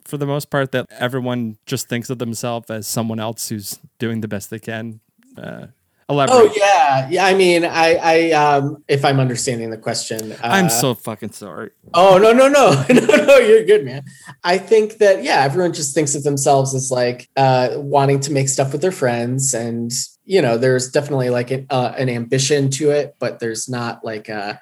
for 0.09 0.17
the 0.17 0.27
most 0.27 0.51
part 0.51 0.73
that 0.73 0.87
everyone 0.91 1.59
just 1.67 1.89
thinks 1.89 2.09
of 2.09 2.19
themselves 2.19 2.71
as 2.71 2.89
someone 2.89 3.21
else 3.21 3.51
who's 3.51 3.79
doing 3.99 4.23
the 4.23 4.29
best 4.29 4.49
they 4.49 4.59
can? 4.59 5.01
Uh, 5.37 5.67
elaborate. 6.09 6.35
Oh 6.35 6.53
yeah, 6.57 7.09
yeah. 7.11 7.27
I 7.27 7.35
mean, 7.35 7.65
I, 7.65 7.95
I, 7.97 8.31
um, 8.33 8.83
if 8.89 9.05
I'm 9.05 9.21
understanding 9.21 9.71
the 9.71 9.77
question, 9.77 10.33
uh, 10.33 10.37
I'm 10.43 10.71
so 10.71 10.95
fucking 10.95 11.33
sorry. 11.33 11.71
Oh 11.93 12.17
no, 12.19 12.33
no, 12.33 12.49
no, 12.49 12.85
no, 12.91 13.25
no. 13.25 13.37
You're 13.37 13.65
good, 13.65 13.85
man. 13.85 14.05
I 14.43 14.59
think 14.59 14.99
that 14.99 15.23
yeah, 15.23 15.43
everyone 15.43 15.75
just 15.75 15.95
thinks 15.95 16.15
of 16.15 16.25
themselves 16.25 16.75
as 16.75 16.91
like 16.91 17.29
uh, 17.37 17.75
wanting 17.75 18.21
to 18.21 18.33
make 18.33 18.49
stuff 18.49 18.73
with 18.73 18.81
their 18.81 18.93
friends, 18.93 19.53
and 19.53 19.93
you 20.25 20.41
know, 20.41 20.57
there's 20.57 20.91
definitely 20.91 21.31
like 21.31 21.51
an, 21.51 21.67
uh, 21.69 21.93
an 21.99 22.09
ambition 22.09 22.71
to 22.71 22.91
it, 22.91 23.17
but 23.19 23.41
there's 23.41 23.69
not 23.69 24.05
like 24.05 24.31
uh, 24.31 24.55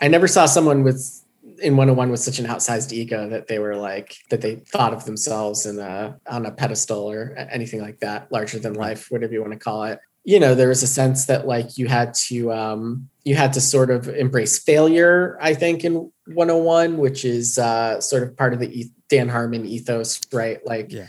I 0.00 0.08
never 0.08 0.28
saw 0.28 0.46
someone 0.46 0.82
with 0.82 1.21
in 1.62 1.76
101 1.76 2.10
with 2.10 2.20
such 2.20 2.38
an 2.38 2.46
outsized 2.46 2.92
ego 2.92 3.28
that 3.28 3.46
they 3.46 3.58
were 3.58 3.76
like 3.76 4.16
that 4.30 4.40
they 4.40 4.56
thought 4.56 4.92
of 4.92 5.04
themselves 5.04 5.64
in 5.66 5.78
a 5.78 6.18
on 6.26 6.46
a 6.46 6.50
pedestal 6.50 7.10
or 7.10 7.34
anything 7.50 7.80
like 7.80 8.00
that, 8.00 8.30
larger 8.32 8.58
than 8.58 8.74
life, 8.74 9.10
whatever 9.10 9.32
you 9.32 9.40
want 9.40 9.52
to 9.52 9.58
call 9.58 9.84
it. 9.84 9.98
You 10.24 10.38
know 10.38 10.54
there 10.54 10.68
was 10.68 10.82
a 10.82 10.86
sense 10.86 11.26
that 11.26 11.46
like 11.46 11.78
you 11.78 11.88
had 11.88 12.14
to 12.28 12.52
um 12.52 13.08
you 13.24 13.34
had 13.34 13.52
to 13.54 13.60
sort 13.60 13.90
of 13.90 14.08
embrace 14.08 14.58
failure 14.58 15.36
i 15.40 15.52
think 15.54 15.84
in 15.84 16.12
101 16.26 16.96
which 16.98 17.24
is 17.24 17.58
uh 17.58 18.00
sort 18.00 18.22
of 18.22 18.36
part 18.36 18.52
of 18.52 18.60
the 18.60 18.88
dan 19.08 19.28
harmon 19.28 19.66
ethos 19.66 20.20
right? 20.32 20.64
Like 20.64 20.92
Yeah. 20.92 21.08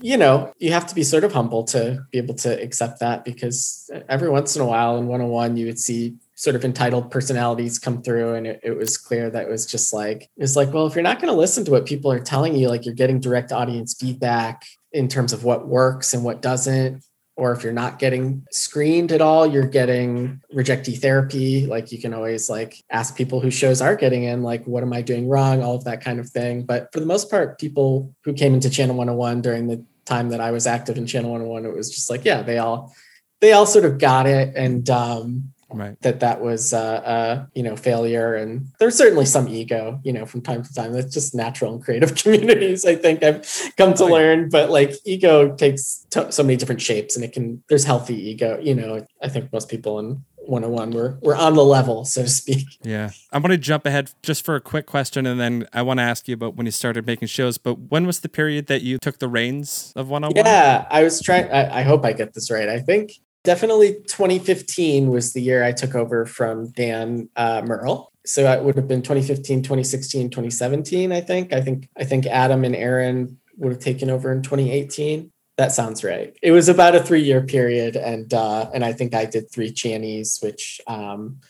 you 0.00 0.16
know 0.16 0.52
you 0.58 0.72
have 0.72 0.86
to 0.86 0.94
be 0.94 1.04
sort 1.04 1.24
of 1.24 1.32
humble 1.32 1.64
to 1.64 2.04
be 2.12 2.18
able 2.18 2.34
to 2.36 2.50
accept 2.62 3.00
that 3.00 3.24
because 3.24 3.90
every 4.08 4.30
once 4.30 4.56
in 4.56 4.62
a 4.62 4.66
while 4.66 4.96
in 4.96 5.06
101 5.06 5.56
you 5.58 5.66
would 5.66 5.78
see 5.78 6.14
sort 6.44 6.54
of 6.54 6.64
entitled 6.64 7.10
personalities 7.10 7.78
come 7.78 8.02
through 8.02 8.34
and 8.34 8.46
it, 8.46 8.60
it 8.62 8.76
was 8.76 8.98
clear 8.98 9.30
that 9.30 9.44
it 9.44 9.48
was 9.48 9.64
just 9.64 9.94
like 9.94 10.28
it's 10.36 10.56
like 10.56 10.70
well 10.74 10.86
if 10.86 10.94
you're 10.94 11.02
not 11.02 11.18
going 11.18 11.32
to 11.32 11.38
listen 11.38 11.64
to 11.64 11.70
what 11.70 11.86
people 11.86 12.12
are 12.12 12.20
telling 12.20 12.54
you 12.54 12.68
like 12.68 12.84
you're 12.84 12.94
getting 12.94 13.18
direct 13.18 13.50
audience 13.50 13.94
feedback 13.98 14.66
in 14.92 15.08
terms 15.08 15.32
of 15.32 15.42
what 15.42 15.66
works 15.66 16.12
and 16.14 16.22
what 16.22 16.42
doesn't. 16.42 17.02
Or 17.36 17.50
if 17.50 17.64
you're 17.64 17.72
not 17.72 17.98
getting 17.98 18.46
screened 18.52 19.10
at 19.10 19.22
all 19.22 19.46
you're 19.46 19.66
getting 19.66 20.40
rejectee 20.54 21.00
therapy. 21.00 21.66
Like 21.66 21.90
you 21.90 22.00
can 22.00 22.12
always 22.12 22.50
like 22.50 22.76
ask 22.90 23.16
people 23.16 23.40
whose 23.40 23.54
shows 23.54 23.80
are 23.80 23.96
getting 23.96 24.24
in 24.24 24.42
like 24.42 24.64
what 24.66 24.84
am 24.84 24.92
i 24.92 25.00
doing 25.00 25.26
wrong? 25.26 25.62
All 25.62 25.74
of 25.74 25.84
that 25.84 26.04
kind 26.04 26.20
of 26.20 26.28
thing. 26.28 26.64
But 26.64 26.92
for 26.92 27.00
the 27.00 27.06
most 27.06 27.30
part 27.30 27.58
people 27.58 28.14
who 28.22 28.34
came 28.34 28.54
into 28.54 28.68
channel 28.68 28.96
101 28.96 29.40
during 29.40 29.66
the 29.66 29.84
time 30.04 30.28
that 30.28 30.38
i 30.38 30.50
was 30.50 30.66
active 30.66 30.98
in 30.98 31.06
channel 31.06 31.30
101 31.30 31.64
it 31.64 31.74
was 31.74 31.88
just 31.90 32.10
like 32.10 32.26
yeah 32.26 32.42
they 32.42 32.58
all 32.58 32.94
they 33.40 33.52
all 33.52 33.66
sort 33.66 33.84
of 33.84 33.98
got 33.98 34.26
it. 34.26 34.54
And 34.56 34.88
um 34.90 35.53
Right. 35.74 36.00
that 36.02 36.20
that 36.20 36.40
was 36.40 36.72
uh, 36.72 36.78
uh, 36.78 37.46
you 37.54 37.62
know 37.62 37.76
failure 37.76 38.34
and 38.34 38.68
there's 38.78 38.96
certainly 38.96 39.26
some 39.26 39.48
ego 39.48 40.00
you 40.04 40.12
know 40.12 40.24
from 40.24 40.40
time 40.40 40.62
to 40.62 40.72
time 40.72 40.92
that's 40.92 41.12
just 41.12 41.34
natural 41.34 41.74
in 41.74 41.80
creative 41.82 42.14
communities 42.22 42.84
i 42.86 42.94
think 42.94 43.22
i've 43.22 43.42
come 43.76 43.92
to 43.94 44.04
Oh, 44.04 44.06
yeah. 44.06 44.12
learn 44.12 44.48
but 44.48 44.70
like 44.70 44.92
ego 45.04 45.54
takes 45.56 46.06
to 46.10 46.30
so 46.30 46.42
many 46.42 46.56
different 46.56 46.80
shapes 46.80 47.16
and 47.16 47.24
it 47.24 47.32
can 47.32 47.62
there's 47.68 47.84
healthy 47.84 48.16
ego 48.30 48.58
you 48.62 48.74
know 48.74 49.04
i 49.22 49.28
think 49.28 49.52
most 49.52 49.68
people 49.68 49.98
in 49.98 50.22
101 50.46 50.90
were 50.90 51.18
we're 51.22 51.34
on 51.34 51.54
the 51.54 51.64
level 51.64 52.04
so 52.04 52.22
to 52.22 52.28
speak 52.28 52.66
Yeah. 52.82 53.10
I'm 53.32 53.40
going 53.40 53.50
to 53.50 53.56
jump 53.56 53.86
ahead 53.86 54.12
just 54.22 54.44
for 54.44 54.54
a 54.56 54.60
quick 54.60 54.84
question 54.84 55.24
and 55.26 55.40
then 55.40 55.66
I 55.72 55.80
want 55.80 55.98
to 56.00 56.02
ask 56.04 56.28
you 56.28 56.34
about 56.34 56.54
when 56.54 56.66
you 56.66 56.70
started 56.72 57.06
making 57.06 57.28
shows. 57.28 57.56
But 57.56 57.76
when 57.90 58.06
was 58.06 58.20
the 58.20 58.28
period 58.28 58.66
that 58.66 58.82
you 58.82 58.98
took 58.98 59.18
the 59.20 59.26
reins 59.26 59.92
of 59.96 60.10
101? 60.10 60.44
Yeah, 60.44 60.86
I 60.90 61.02
was 61.02 61.20
trying. 61.22 61.50
I, 61.50 61.80
I 61.80 61.82
hope 61.82 62.04
I 62.04 62.12
get 62.12 62.34
this 62.34 62.50
right. 62.50 62.68
I 62.68 62.78
think 62.80 63.12
definitely 63.44 63.94
2015 64.06 65.10
was 65.10 65.32
the 65.32 65.42
year 65.42 65.62
I 65.62 65.72
took 65.72 65.94
over 65.94 66.26
from 66.26 66.70
Dan 66.70 67.28
uh, 67.36 67.62
Merle. 67.64 68.10
So 68.26 68.50
it 68.50 68.64
would 68.64 68.76
have 68.76 68.88
been 68.88 69.02
2015, 69.02 69.62
2016, 69.62 70.30
2017. 70.30 71.12
I 71.12 71.20
think. 71.20 71.52
I 71.52 71.60
think. 71.60 71.88
I 71.96 72.04
think 72.04 72.26
Adam 72.26 72.64
and 72.64 72.74
Aaron 72.74 73.38
would 73.58 73.72
have 73.72 73.82
taken 73.82 74.10
over 74.10 74.32
in 74.32 74.42
2018. 74.42 75.30
That 75.56 75.72
sounds 75.72 76.02
right. 76.02 76.36
It 76.42 76.50
was 76.50 76.68
about 76.68 76.96
a 76.96 77.02
three-year 77.02 77.42
period, 77.42 77.96
and 77.96 78.32
uh, 78.32 78.70
and 78.72 78.84
I 78.84 78.92
think 78.92 79.14
I 79.14 79.26
did 79.26 79.50
three 79.50 79.70
Channies, 79.70 80.42
which 80.42 80.80
um, 80.86 81.40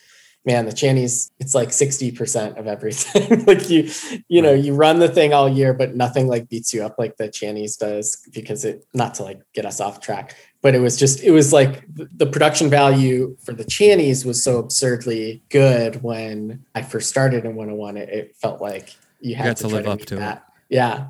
man, 0.45 0.67
the 0.67 0.73
Channies, 0.73 1.31
it's 1.39 1.55
like 1.55 1.71
60% 1.71 2.59
of 2.59 2.67
everything. 2.67 3.45
like 3.47 3.71
you, 3.71 3.91
you 4.29 4.43
know, 4.43 4.53
you 4.53 4.75
run 4.75 4.99
the 4.99 5.09
thing 5.09 5.33
all 5.33 5.49
year, 5.49 5.73
but 5.73 5.95
nothing 5.95 6.29
like 6.29 6.49
beats 6.49 6.75
you 6.75 6.85
up 6.85 6.97
like 6.99 7.17
the 7.17 7.29
Channies 7.29 7.79
does 7.79 8.27
because 8.33 8.65
it, 8.65 8.85
not 8.93 9.15
to 9.15 9.23
like 9.23 9.41
get 9.55 9.65
us 9.65 9.81
off 9.81 10.01
track, 10.01 10.37
but 10.65 10.75
it 10.75 10.81
was 10.81 10.97
just, 10.97 11.23
it 11.23 11.31
was 11.31 11.53
like 11.53 11.85
the 11.95 12.25
production 12.25 12.71
value 12.71 13.37
for 13.45 13.53
the 13.53 13.67
Channies 13.67 14.25
was 14.25 14.43
so 14.43 14.57
absurdly 14.57 15.43
good 15.51 16.03
when 16.03 16.65
I 16.75 16.81
first 16.81 17.11
started 17.11 17.45
in 17.45 17.55
101. 17.55 17.99
It, 17.99 18.09
it 18.09 18.37
felt 18.37 18.63
like 18.63 18.97
you 19.21 19.35
had 19.35 19.45
got 19.45 19.57
to, 19.59 19.63
to 19.65 19.69
live 19.69 19.87
up 19.87 19.99
meet 19.99 20.09
to 20.09 20.15
it. 20.15 20.21
that. 20.21 20.47
Yeah. 20.71 21.09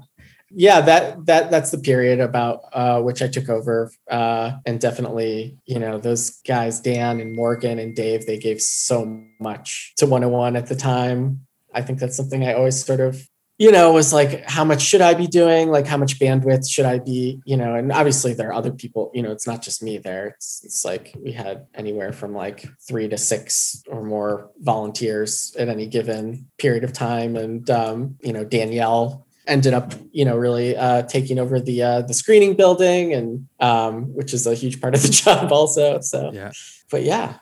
Yeah, 0.51 0.81
that 0.81 1.27
that 1.27 1.51
that's 1.53 1.71
the 1.71 1.79
period 1.79 2.19
about 2.21 2.63
uh, 2.73 3.01
which 3.01 3.23
I 3.23 3.29
took 3.29 3.49
over, 3.49 3.91
uh, 4.09 4.53
and 4.67 4.81
definitely, 4.81 5.59
you 5.67 5.81
know, 5.81 5.99
those 5.99 6.31
guys, 6.47 6.79
Dan 6.79 7.19
and 7.19 7.35
Morgan 7.35 7.81
and 7.81 7.97
Dave, 7.97 8.25
they 8.27 8.39
gave 8.39 8.61
so 8.61 9.21
much 9.41 9.95
to 9.97 10.07
101 10.07 10.55
at 10.55 10.67
the 10.67 10.77
time. 10.77 11.47
I 11.73 11.83
think 11.83 11.99
that's 11.99 12.17
something 12.17 12.45
I 12.45 12.55
always 12.55 12.85
sort 12.85 13.01
of, 13.01 13.29
you 13.59 13.71
know, 13.71 13.91
it 13.91 13.95
was 13.95 14.13
like, 14.13 14.49
how 14.49 14.65
much 14.65 14.83
should 14.83 15.01
I 15.01 15.15
be 15.15 15.27
doing? 15.29 15.71
Like, 15.71 15.87
how 15.87 15.97
much 15.97 16.19
bandwidth 16.19 16.69
should 16.69 16.87
I 16.87 16.99
be? 16.99 17.41
You 17.45 17.57
know, 17.57 17.75
and 17.77 17.93
obviously 17.93 18.35
there 18.35 18.49
are 18.49 18.53
other 18.55 18.73
people. 18.73 19.11
You 19.15 19.23
know, 19.23 19.31
it's 19.31 19.47
not 19.47 19.63
just 19.63 19.83
me 19.83 19.99
there. 19.99 20.29
It's 20.29 20.63
it's 20.65 20.85
like 20.85 21.15
we 21.23 21.33
had 21.33 21.67
anywhere 21.75 22.13
from 22.13 22.35
like 22.35 22.67
three 22.87 23.09
to 23.09 23.17
six 23.17 23.83
or 23.87 24.03
more 24.03 24.51
volunteers 24.61 25.55
at 25.59 25.69
any 25.69 25.87
given 25.87 26.49
period 26.59 26.83
of 26.85 26.93
time, 26.93 27.37
and 27.37 27.69
um, 27.71 28.17
you 28.23 28.33
know, 28.33 28.45
Danielle 28.45 29.25
ended 29.47 29.75
up 29.75 29.93
you 30.11 30.25
know 30.25 30.37
really 30.37 30.77
uh, 30.77 31.03
taking 31.03 31.39
over 31.39 31.61
the 31.61 31.83
uh, 31.83 32.03
the 32.03 32.15
screening 32.15 32.55
building 32.57 33.13
and 33.13 33.47
um, 33.61 34.13
which 34.15 34.35
is 34.35 34.47
a 34.47 34.55
huge 34.55 34.81
part 34.81 34.95
of 34.95 35.03
the 35.03 35.09
job 35.25 35.53
also 35.53 36.01
so 36.01 36.31
Yeah. 36.33 36.51
but 36.91 37.03
yeah 37.03 37.37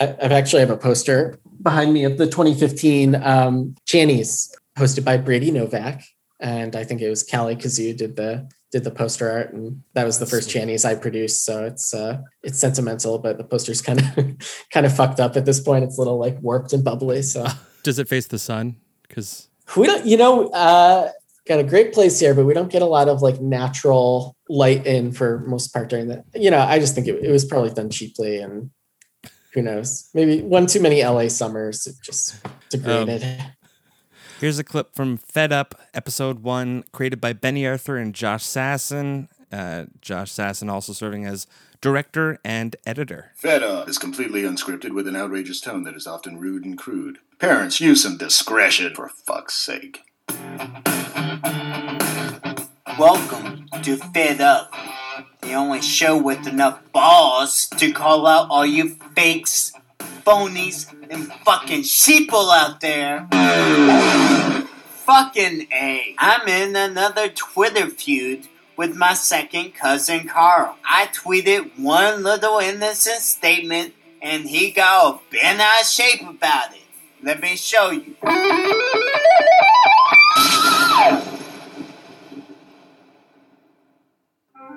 I, 0.00 0.16
I've 0.20 0.32
actually 0.32 0.60
have 0.60 0.70
a 0.70 0.76
poster 0.76 1.38
behind 1.62 1.92
me 1.92 2.02
of 2.02 2.18
the 2.18 2.26
2015 2.26 3.14
um, 3.22 3.76
Channies 3.86 4.50
hosted 4.78 5.04
by 5.04 5.16
Brady 5.16 5.50
Novak 5.50 6.02
and 6.40 6.76
I 6.76 6.84
think 6.84 7.00
it 7.00 7.10
was 7.10 7.22
Callie 7.22 7.56
Kazoo 7.56 7.96
did 7.96 8.16
the 8.16 8.48
did 8.70 8.84
the 8.84 8.90
poster 8.90 9.30
art 9.30 9.52
and 9.52 9.82
that 9.94 10.04
was 10.04 10.18
the 10.18 10.26
first 10.26 10.50
Channies 10.50 10.84
I 10.84 10.94
produced 10.94 11.44
so 11.44 11.64
it's 11.64 11.92
uh 11.92 12.18
it's 12.42 12.58
sentimental 12.58 13.18
but 13.18 13.38
the 13.38 13.44
poster's 13.44 13.82
kind 13.82 14.00
of 14.00 14.36
kind 14.72 14.86
of 14.86 14.94
fucked 14.94 15.20
up 15.20 15.36
at 15.36 15.44
this 15.44 15.60
point. 15.60 15.84
It's 15.84 15.98
a 15.98 16.00
little 16.00 16.18
like 16.18 16.40
warped 16.40 16.72
and 16.72 16.84
bubbly 16.84 17.22
so. 17.22 17.46
Does 17.82 17.98
it 17.98 18.08
face 18.08 18.26
the 18.26 18.38
sun? 18.38 18.76
Because 19.06 19.48
we 19.76 19.86
don't 19.86 20.06
you 20.06 20.16
know 20.16 20.48
uh 20.48 21.10
got 21.46 21.58
a 21.58 21.64
great 21.64 21.94
place 21.94 22.20
here 22.20 22.34
but 22.34 22.44
we 22.44 22.52
don't 22.52 22.70
get 22.70 22.82
a 22.82 22.86
lot 22.86 23.08
of 23.08 23.22
like 23.22 23.40
natural 23.40 24.36
light 24.50 24.86
in 24.86 25.12
for 25.12 25.38
most 25.40 25.72
part 25.72 25.88
during 25.88 26.06
the 26.06 26.22
you 26.34 26.50
know 26.50 26.60
i 26.60 26.78
just 26.78 26.94
think 26.94 27.06
it, 27.06 27.24
it 27.24 27.30
was 27.30 27.42
probably 27.42 27.70
done 27.70 27.88
cheaply 27.88 28.38
and 28.38 28.70
who 29.54 29.62
knows? 29.62 30.10
Maybe 30.14 30.42
one 30.42 30.66
too 30.66 30.80
many 30.80 31.02
la 31.04 31.26
summers 31.28 31.86
it 31.86 31.96
just 32.02 32.36
degraded 32.70 33.22
here's 34.38 34.58
a 34.58 34.64
clip 34.64 34.94
from 34.94 35.16
Fed 35.16 35.52
Up, 35.52 35.74
episode 35.94 36.42
one, 36.42 36.84
created 36.92 37.20
by 37.20 37.32
Benny 37.32 37.66
Arthur 37.66 37.96
and 37.96 38.14
Josh 38.14 38.44
Sasson. 38.44 39.28
Uh, 39.50 39.86
Josh 40.00 40.30
Sasson 40.30 40.70
also 40.70 40.92
serving 40.92 41.24
as 41.24 41.46
director 41.80 42.38
and 42.44 42.76
editor. 42.86 43.32
Fed 43.34 43.62
Up 43.62 43.88
is 43.88 43.98
completely 43.98 44.42
unscripted 44.42 44.92
with 44.94 45.08
an 45.08 45.16
outrageous 45.16 45.60
tone 45.60 45.84
that 45.84 45.94
is 45.94 46.06
often 46.06 46.38
rude 46.38 46.64
and 46.64 46.78
crude. 46.78 47.18
Parents, 47.38 47.80
use 47.80 48.02
some 48.02 48.16
discretion, 48.16 48.94
for 48.94 49.08
fuck's 49.08 49.54
sake. 49.54 50.02
Welcome 52.98 53.68
to 53.82 53.96
Fed 53.96 54.40
Up, 54.40 54.72
the 55.40 55.54
only 55.54 55.80
show 55.80 56.20
with 56.20 56.46
enough 56.46 56.80
balls 56.92 57.68
to 57.78 57.92
call 57.92 58.26
out 58.26 58.48
all 58.50 58.66
you 58.66 58.96
fakes, 59.14 59.72
phonies, 59.98 60.92
and 61.10 61.32
fucking 61.44 61.82
sheeple 61.82 62.52
out 62.54 62.80
there. 62.80 63.26
fucking 65.04 65.68
A. 65.72 66.14
I'm 66.18 66.46
in 66.48 66.76
another 66.76 67.28
Twitter 67.28 67.88
feud 67.88 68.46
with 68.76 68.94
my 68.94 69.14
second 69.14 69.74
cousin 69.74 70.28
Carl. 70.28 70.76
I 70.84 71.06
tweeted 71.06 71.78
one 71.78 72.22
little 72.22 72.58
innocent 72.58 73.22
statement 73.22 73.94
and 74.20 74.44
he 74.44 74.70
got 74.70 75.04
all 75.04 75.22
bent 75.30 75.60
out 75.60 75.80
of 75.80 75.86
shape 75.86 76.22
about 76.28 76.74
it. 76.74 76.82
Let 77.22 77.40
me 77.40 77.56
show 77.56 77.90
you. 77.90 78.14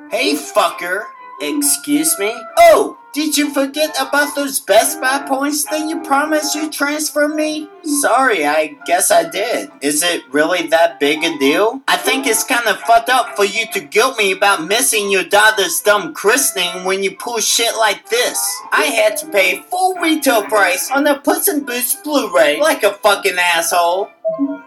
Hey, 0.10 0.36
fucker. 0.36 1.04
Excuse 1.40 2.18
me? 2.20 2.34
Oh, 2.58 2.98
did 3.13 3.38
you 3.38 3.53
forget 3.53 3.94
about 4.00 4.36
those 4.36 4.62
Best 4.62 5.01
Buy 5.01 5.25
points 5.27 5.65
that 5.65 5.89
you 5.89 6.01
promised 6.01 6.56
you'd 6.56 6.72
transfer 6.72 7.27
me? 7.27 7.68
Sorry, 7.84 8.46
I 8.46 8.77
guess 8.86 9.12
I 9.12 9.30
did. 9.30 9.70
Is 9.82 10.01
it 10.01 10.22
really 10.32 10.68
that 10.68 10.98
big 11.00 11.22
a 11.24 11.38
deal? 11.38 11.82
I 11.89 11.98
think 11.98 12.25
it's 12.25 12.46
kind 12.46 12.68
of 12.68 12.80
fucked 12.82 13.10
up 13.10 13.36
for 13.36 13.44
you 13.44 13.65
to 13.74 13.82
guilt 13.82 14.18
me 14.18 14.32
about 14.32 14.65
missing 14.65 15.12
your 15.12 15.25
daughter's 15.25 15.82
dumb 15.82 16.13
christening 16.13 16.86
when 16.86 17.03
you 17.03 17.18
pull 17.18 17.39
shit 17.39 17.75
like 17.75 18.08
this. 18.10 18.39
I 18.72 18.84
had 18.84 19.18
to 19.18 19.27
pay 19.27 19.62
full 19.70 19.96
retail 19.96 20.44
price 20.44 20.89
on 20.89 21.03
the 21.03 21.15
Puss 21.15 21.50
in 21.50 21.65
Boots 21.65 21.96
Blu-ray 21.96 22.62
like 22.62 22.84
a 22.84 22.94
fucking 22.94 23.38
asshole. 23.38 24.10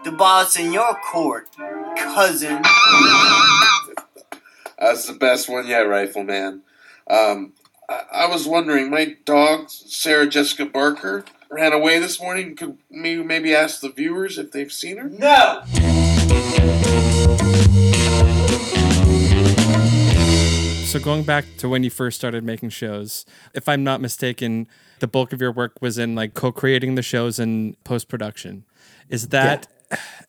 The 0.03 0.11
ball's 0.11 0.55
in 0.55 0.71
your 0.71 0.93
court, 1.11 1.49
cousin. 1.97 2.61
That's 4.77 5.07
the 5.07 5.17
best 5.19 5.49
one 5.49 5.65
yet, 5.67 5.87
Rifleman. 5.87 6.61
Um, 7.09 7.53
I, 7.87 8.03
I 8.11 8.27
was 8.27 8.47
wondering, 8.47 8.89
my 8.89 9.15
dog, 9.25 9.69
Sarah 9.69 10.27
Jessica 10.27 10.65
Barker, 10.65 11.25
ran 11.49 11.73
away 11.73 11.99
this 11.99 12.19
morning. 12.19 12.55
Could 12.55 12.77
maybe 12.89 13.23
maybe 13.23 13.53
ask 13.53 13.81
the 13.81 13.89
viewers 13.89 14.37
if 14.37 14.51
they've 14.51 14.71
seen 14.71 14.97
her? 14.97 15.09
No! 15.09 15.63
So 20.85 20.99
going 20.99 21.23
back 21.23 21.45
to 21.57 21.67
when 21.67 21.83
you 21.83 21.89
first 21.89 22.17
started 22.17 22.43
making 22.43 22.69
shows, 22.69 23.25
if 23.53 23.67
I'm 23.67 23.83
not 23.83 23.99
mistaken, 23.99 24.67
the 24.99 25.07
bulk 25.07 25.33
of 25.33 25.41
your 25.41 25.51
work 25.51 25.73
was 25.81 25.97
in 25.97 26.15
like 26.15 26.33
co-creating 26.33 26.95
the 26.95 27.01
shows 27.01 27.37
and 27.37 27.81
post-production. 27.83 28.63
Is 29.09 29.27
that 29.29 29.67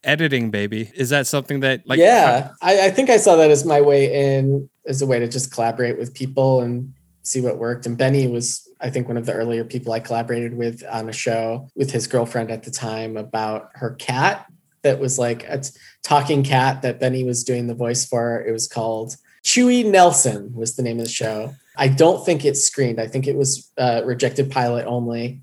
editing, 0.04 0.50
baby? 0.50 0.90
Is 0.94 1.10
that 1.10 1.26
something 1.26 1.60
that 1.60 1.86
like 1.88 1.98
yeah 1.98 2.52
I, 2.60 2.86
I 2.86 2.90
think 2.90 3.08
i 3.08 3.16
saw 3.16 3.36
that 3.36 3.50
as 3.50 3.64
my 3.64 3.80
way 3.80 4.36
in 4.36 4.68
as 4.86 5.00
a 5.00 5.06
way 5.06 5.18
to 5.18 5.28
just 5.28 5.50
collaborate 5.50 5.98
with 5.98 6.12
people 6.12 6.60
and 6.60 6.92
see 7.26 7.40
what 7.40 7.58
worked 7.58 7.86
and 7.86 7.98
benny 7.98 8.26
was 8.26 8.68
i 8.80 8.90
think 8.90 9.08
one 9.08 9.16
of 9.16 9.26
the 9.26 9.32
earlier 9.32 9.64
people 9.64 9.92
i 9.92 10.00
collaborated 10.00 10.56
with 10.56 10.82
on 10.90 11.08
a 11.08 11.12
show 11.12 11.68
with 11.74 11.90
his 11.90 12.06
girlfriend 12.06 12.50
at 12.50 12.62
the 12.62 12.70
time 12.70 13.16
about 13.16 13.70
her 13.74 13.90
cat 13.94 14.46
that 14.82 14.98
was 14.98 15.18
like 15.18 15.44
a 15.48 15.58
t- 15.58 15.70
talking 16.02 16.42
cat 16.42 16.82
that 16.82 17.00
benny 17.00 17.24
was 17.24 17.44
doing 17.44 17.66
the 17.66 17.74
voice 17.74 18.06
for 18.06 18.44
it 18.46 18.52
was 18.52 18.68
called 18.68 19.16
chewy 19.44 19.84
nelson 19.84 20.52
was 20.54 20.76
the 20.76 20.82
name 20.82 20.98
of 20.98 21.04
the 21.04 21.10
show 21.10 21.54
i 21.76 21.88
don't 21.88 22.24
think 22.24 22.44
it's 22.44 22.64
screened 22.64 23.00
i 23.00 23.06
think 23.06 23.26
it 23.26 23.36
was 23.36 23.70
uh, 23.78 24.02
rejected 24.04 24.50
pilot 24.50 24.84
only 24.86 25.40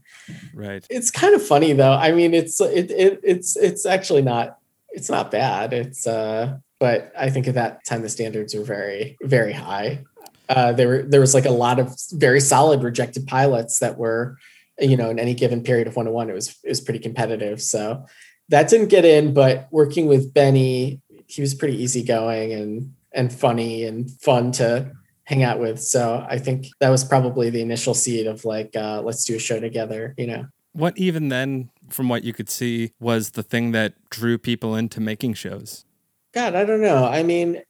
Right. 0.53 0.85
It's 0.89 1.11
kind 1.11 1.35
of 1.35 1.45
funny 1.45 1.73
though. 1.73 1.93
I 1.93 2.11
mean, 2.11 2.33
it's 2.33 2.59
it, 2.61 2.91
it 2.91 3.19
it's 3.23 3.55
it's 3.55 3.85
actually 3.85 4.21
not 4.21 4.57
it's 4.89 5.09
not 5.09 5.31
bad. 5.31 5.73
It's 5.73 6.07
uh 6.07 6.57
but 6.79 7.11
I 7.17 7.29
think 7.29 7.47
at 7.47 7.55
that 7.55 7.85
time 7.85 8.01
the 8.01 8.09
standards 8.09 8.53
were 8.53 8.63
very 8.63 9.17
very 9.21 9.53
high. 9.53 10.03
Uh 10.49 10.73
there 10.73 10.87
were 10.87 11.03
there 11.03 11.21
was 11.21 11.33
like 11.33 11.45
a 11.45 11.51
lot 11.51 11.79
of 11.79 11.95
very 12.11 12.39
solid 12.39 12.83
rejected 12.83 13.27
pilots 13.27 13.79
that 13.79 13.97
were 13.97 14.37
you 14.79 14.97
know 14.97 15.09
in 15.09 15.19
any 15.19 15.33
given 15.33 15.63
period 15.63 15.87
of 15.87 15.95
101 15.95 16.29
it 16.29 16.33
was 16.33 16.57
it 16.63 16.69
was 16.69 16.81
pretty 16.81 16.99
competitive. 16.99 17.61
So 17.61 18.05
that 18.49 18.69
didn't 18.69 18.89
get 18.89 19.05
in, 19.05 19.33
but 19.33 19.67
working 19.71 20.07
with 20.07 20.33
Benny, 20.33 21.01
he 21.27 21.41
was 21.41 21.53
pretty 21.53 21.81
easygoing 21.81 22.51
and 22.53 22.93
and 23.13 23.31
funny 23.31 23.85
and 23.85 24.09
fun 24.21 24.51
to 24.53 24.91
hang 25.25 25.43
out 25.43 25.59
with. 25.59 25.81
So 25.81 26.25
I 26.29 26.37
think 26.37 26.67
that 26.79 26.89
was 26.89 27.03
probably 27.03 27.49
the 27.49 27.61
initial 27.61 27.93
seed 27.93 28.27
of 28.27 28.43
like, 28.43 28.75
uh, 28.75 29.01
let's 29.01 29.23
do 29.23 29.35
a 29.35 29.39
show 29.39 29.59
together, 29.59 30.13
you 30.17 30.27
know. 30.27 30.47
What 30.73 30.97
even 30.97 31.29
then, 31.29 31.69
from 31.89 32.09
what 32.09 32.23
you 32.23 32.33
could 32.33 32.49
see, 32.49 32.91
was 32.99 33.31
the 33.31 33.43
thing 33.43 33.71
that 33.71 33.93
drew 34.09 34.37
people 34.37 34.75
into 34.75 34.99
making 34.99 35.35
shows? 35.35 35.85
God, 36.33 36.55
I 36.55 36.65
don't 36.65 36.81
know. 36.81 37.05
I 37.05 37.21
mean, 37.21 37.61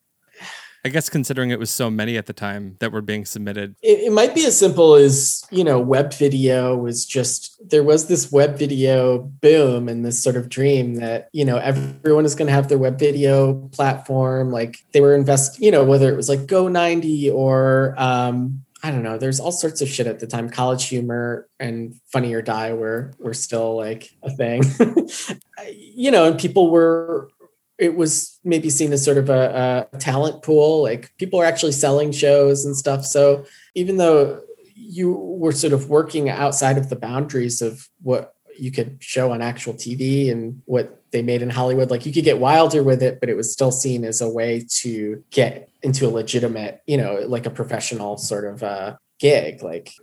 I 0.85 0.89
guess 0.89 1.09
considering 1.09 1.49
it 1.49 1.59
was 1.59 1.71
so 1.71 1.89
many 1.89 2.17
at 2.17 2.25
the 2.25 2.33
time 2.33 2.75
that 2.79 2.91
were 2.91 3.01
being 3.01 3.23
submitted. 3.23 3.75
it, 3.81 3.99
it 3.99 4.11
might 4.11 4.35
be 4.35 4.45
as 4.45 4.57
simple 4.57 4.95
as, 4.95 5.45
you 5.49 5.63
know, 5.63 5.79
web 5.79 6.13
video 6.13 6.75
was 6.75 7.05
just, 7.05 7.57
there 7.69 7.83
was 7.83 8.07
this 8.07 8.33
web 8.33 8.57
video 8.57 9.19
boom 9.19 9.87
and 9.87 10.03
this 10.03 10.21
sort 10.21 10.35
of 10.35 10.49
dream 10.49 10.95
that, 10.95 11.29
you 11.31 11.45
know, 11.45 11.57
everyone 11.57 12.25
is 12.25 12.35
going 12.35 12.47
to 12.47 12.53
have 12.53 12.67
their 12.67 12.77
web 12.77 12.99
video 12.99 13.53
platform. 13.71 14.51
Like 14.51 14.79
they 14.91 14.99
were 14.99 15.15
invest, 15.15 15.57
you 15.61 15.71
know, 15.71 15.85
whether 15.85 16.11
it 16.11 16.17
was 16.17 16.27
like 16.27 16.47
Go90 16.47 17.33
or, 17.33 17.95
um, 17.97 18.65
I 18.85 18.91
don't 18.91 19.03
know. 19.03 19.17
There's 19.17 19.39
all 19.39 19.53
sorts 19.53 19.81
of 19.81 19.87
shit 19.87 20.07
at 20.07 20.19
the 20.19 20.27
time. 20.27 20.49
College 20.49 20.85
humor 20.89 21.47
and 21.57 21.95
Funny 22.11 22.33
or 22.33 22.41
Die 22.41 22.73
were 22.73 23.13
were 23.17 23.33
still 23.33 23.77
like 23.77 24.09
a 24.21 24.29
thing, 24.29 24.61
you 25.73 26.11
know. 26.11 26.25
And 26.25 26.37
people 26.37 26.69
were. 26.69 27.29
It 27.79 27.95
was 27.95 28.39
maybe 28.43 28.69
seen 28.69 28.93
as 28.93 29.03
sort 29.03 29.17
of 29.17 29.29
a, 29.29 29.87
a 29.91 29.97
talent 29.97 30.43
pool. 30.43 30.83
Like 30.83 31.11
people 31.17 31.41
are 31.41 31.45
actually 31.45 31.71
selling 31.71 32.11
shows 32.11 32.65
and 32.65 32.75
stuff. 32.75 33.05
So 33.05 33.45
even 33.75 33.97
though 33.97 34.41
you 34.75 35.13
were 35.13 35.51
sort 35.51 35.73
of 35.73 35.89
working 35.89 36.29
outside 36.29 36.77
of 36.77 36.89
the 36.89 36.95
boundaries 36.95 37.61
of 37.61 37.89
what 38.01 38.35
you 38.57 38.71
could 38.71 38.97
show 39.01 39.31
on 39.31 39.41
actual 39.41 39.73
TV 39.73 40.31
and 40.31 40.61
what 40.65 41.01
they 41.11 41.21
made 41.21 41.41
in 41.41 41.49
Hollywood. 41.49 41.89
Like 41.89 42.05
you 42.05 42.13
could 42.13 42.23
get 42.23 42.39
wilder 42.39 42.83
with 42.83 43.01
it, 43.01 43.19
but 43.19 43.29
it 43.29 43.35
was 43.35 43.51
still 43.51 43.71
seen 43.71 44.03
as 44.03 44.21
a 44.21 44.29
way 44.29 44.65
to 44.81 45.23
get 45.31 45.69
into 45.81 46.07
a 46.07 46.09
legitimate, 46.09 46.81
you 46.85 46.97
know, 46.97 47.23
like 47.27 47.45
a 47.45 47.51
professional 47.51 48.17
sort 48.17 48.45
of 48.45 48.63
uh, 48.63 48.95
gig. 49.23 49.63
Like 49.63 49.93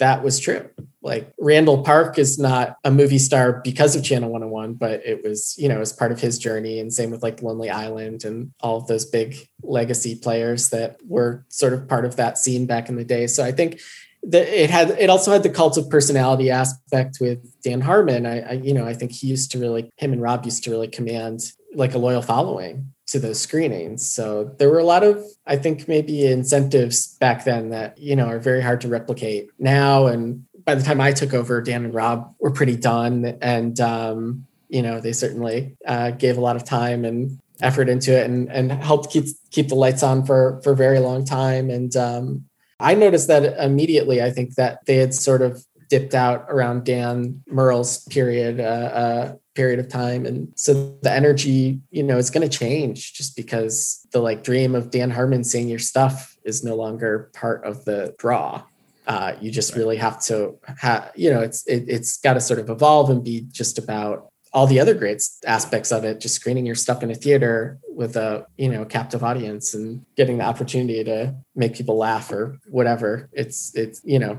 that 0.00 0.24
was 0.24 0.40
true. 0.40 0.68
Like 1.00 1.32
Randall 1.38 1.84
Park 1.84 2.18
is 2.18 2.40
not 2.40 2.76
a 2.82 2.90
movie 2.90 3.20
star 3.20 3.60
because 3.62 3.94
of 3.94 4.02
Channel 4.02 4.30
101, 4.30 4.74
but 4.74 5.06
it 5.06 5.22
was, 5.22 5.54
you 5.56 5.68
know, 5.68 5.80
as 5.80 5.92
part 5.92 6.10
of 6.10 6.20
his 6.20 6.38
journey. 6.38 6.80
And 6.80 6.92
same 6.92 7.12
with 7.12 7.22
like 7.22 7.40
Lonely 7.40 7.70
Island 7.70 8.24
and 8.24 8.52
all 8.60 8.78
of 8.78 8.88
those 8.88 9.06
big 9.06 9.36
legacy 9.62 10.16
players 10.16 10.70
that 10.70 10.96
were 11.06 11.46
sort 11.50 11.72
of 11.72 11.86
part 11.86 12.04
of 12.04 12.16
that 12.16 12.36
scene 12.36 12.66
back 12.66 12.88
in 12.88 12.96
the 12.96 13.04
day. 13.04 13.28
So 13.28 13.44
I 13.44 13.52
think 13.52 13.80
that 14.24 14.48
it 14.48 14.70
had 14.70 14.90
it 14.90 15.08
also 15.08 15.30
had 15.30 15.44
the 15.44 15.50
cult 15.50 15.76
of 15.76 15.88
personality 15.88 16.50
aspect 16.50 17.18
with 17.20 17.38
Dan 17.62 17.80
Harmon. 17.80 18.26
I, 18.26 18.40
I, 18.40 18.52
you 18.52 18.74
know 18.74 18.86
I 18.86 18.94
think 18.94 19.12
he 19.12 19.28
used 19.28 19.52
to 19.52 19.58
really 19.60 19.90
him 19.98 20.12
and 20.12 20.22
Rob 20.22 20.44
used 20.46 20.64
to 20.64 20.70
really 20.70 20.88
command 20.88 21.42
like 21.74 21.94
a 21.94 21.98
loyal 21.98 22.22
following 22.22 22.93
to 23.14 23.20
those 23.20 23.40
screenings. 23.40 24.04
So 24.04 24.52
there 24.58 24.68
were 24.68 24.80
a 24.80 24.84
lot 24.84 25.04
of 25.04 25.24
I 25.46 25.56
think 25.56 25.86
maybe 25.86 26.26
incentives 26.26 27.16
back 27.18 27.44
then 27.44 27.70
that 27.70 27.96
you 27.96 28.16
know 28.16 28.26
are 28.26 28.40
very 28.40 28.60
hard 28.60 28.80
to 28.80 28.88
replicate 28.88 29.50
now. 29.60 30.06
And 30.06 30.44
by 30.64 30.74
the 30.74 30.82
time 30.82 31.00
I 31.00 31.12
took 31.12 31.32
over, 31.32 31.62
Dan 31.62 31.84
and 31.84 31.94
Rob 31.94 32.34
were 32.40 32.50
pretty 32.50 32.76
done, 32.76 33.38
and 33.40 33.78
um, 33.80 34.46
you 34.68 34.82
know 34.82 35.00
they 35.00 35.12
certainly 35.12 35.76
uh, 35.86 36.10
gave 36.10 36.36
a 36.36 36.40
lot 36.40 36.56
of 36.56 36.64
time 36.64 37.04
and 37.04 37.38
effort 37.62 37.88
into 37.88 38.12
it 38.12 38.28
and 38.28 38.50
and 38.50 38.72
helped 38.72 39.12
keep 39.12 39.26
keep 39.52 39.68
the 39.68 39.76
lights 39.76 40.02
on 40.02 40.26
for 40.26 40.60
for 40.64 40.72
a 40.72 40.76
very 40.76 40.98
long 40.98 41.24
time 41.24 41.70
and 41.70 41.94
um 41.94 42.44
I 42.80 42.94
noticed 42.96 43.28
that 43.28 43.56
immediately. 43.64 44.20
I 44.20 44.32
think 44.32 44.56
that 44.56 44.84
they 44.86 44.96
had 44.96 45.14
sort 45.14 45.42
of 45.42 45.64
dipped 45.94 46.14
out 46.14 46.44
around 46.48 46.84
Dan 46.84 47.40
Merle's 47.46 48.04
period, 48.06 48.58
uh, 48.58 48.64
uh, 48.64 49.34
period 49.54 49.78
of 49.78 49.88
time, 49.88 50.26
and 50.26 50.48
so 50.56 50.98
the 51.02 51.12
energy, 51.12 51.78
you 51.92 52.02
know, 52.02 52.18
is 52.18 52.30
going 52.30 52.42
to 52.48 52.58
change 52.58 53.12
just 53.12 53.36
because 53.36 54.04
the 54.10 54.18
like 54.18 54.42
dream 54.42 54.74
of 54.74 54.90
Dan 54.90 55.08
Harmon 55.08 55.44
seeing 55.44 55.68
your 55.68 55.78
stuff 55.78 56.36
is 56.42 56.64
no 56.64 56.74
longer 56.74 57.30
part 57.32 57.64
of 57.64 57.84
the 57.84 58.12
draw. 58.18 58.64
Uh, 59.06 59.34
you 59.40 59.52
just 59.52 59.76
really 59.76 59.96
have 59.96 60.20
to 60.24 60.58
have, 60.78 61.12
you 61.14 61.30
know, 61.30 61.42
it's 61.42 61.64
it, 61.68 61.84
it's 61.86 62.16
got 62.18 62.34
to 62.34 62.40
sort 62.40 62.58
of 62.58 62.68
evolve 62.70 63.08
and 63.08 63.22
be 63.22 63.46
just 63.52 63.78
about 63.78 64.32
all 64.54 64.66
the 64.66 64.80
other 64.80 64.94
great 64.94 65.20
aspects 65.44 65.92
of 65.92 66.04
it 66.04 66.20
just 66.20 66.36
screening 66.36 66.64
your 66.64 66.76
stuff 66.76 67.02
in 67.02 67.10
a 67.10 67.14
theater 67.14 67.78
with 67.88 68.16
a 68.16 68.46
you 68.56 68.70
know 68.70 68.86
captive 68.86 69.22
audience 69.22 69.74
and 69.74 70.06
getting 70.16 70.38
the 70.38 70.44
opportunity 70.44 71.04
to 71.04 71.34
make 71.54 71.74
people 71.74 71.98
laugh 71.98 72.32
or 72.32 72.58
whatever. 72.68 73.28
It's 73.32 73.74
it's 73.74 74.00
you 74.04 74.18
know 74.18 74.38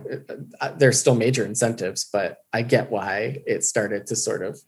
there's 0.77 0.99
still 0.99 1.15
major 1.15 1.45
incentives 1.45 2.05
but 2.11 2.37
i 2.53 2.61
get 2.61 2.91
why 2.91 3.41
it 3.45 3.63
started 3.63 4.07
to 4.07 4.15
sort 4.15 4.43
of 4.43 4.59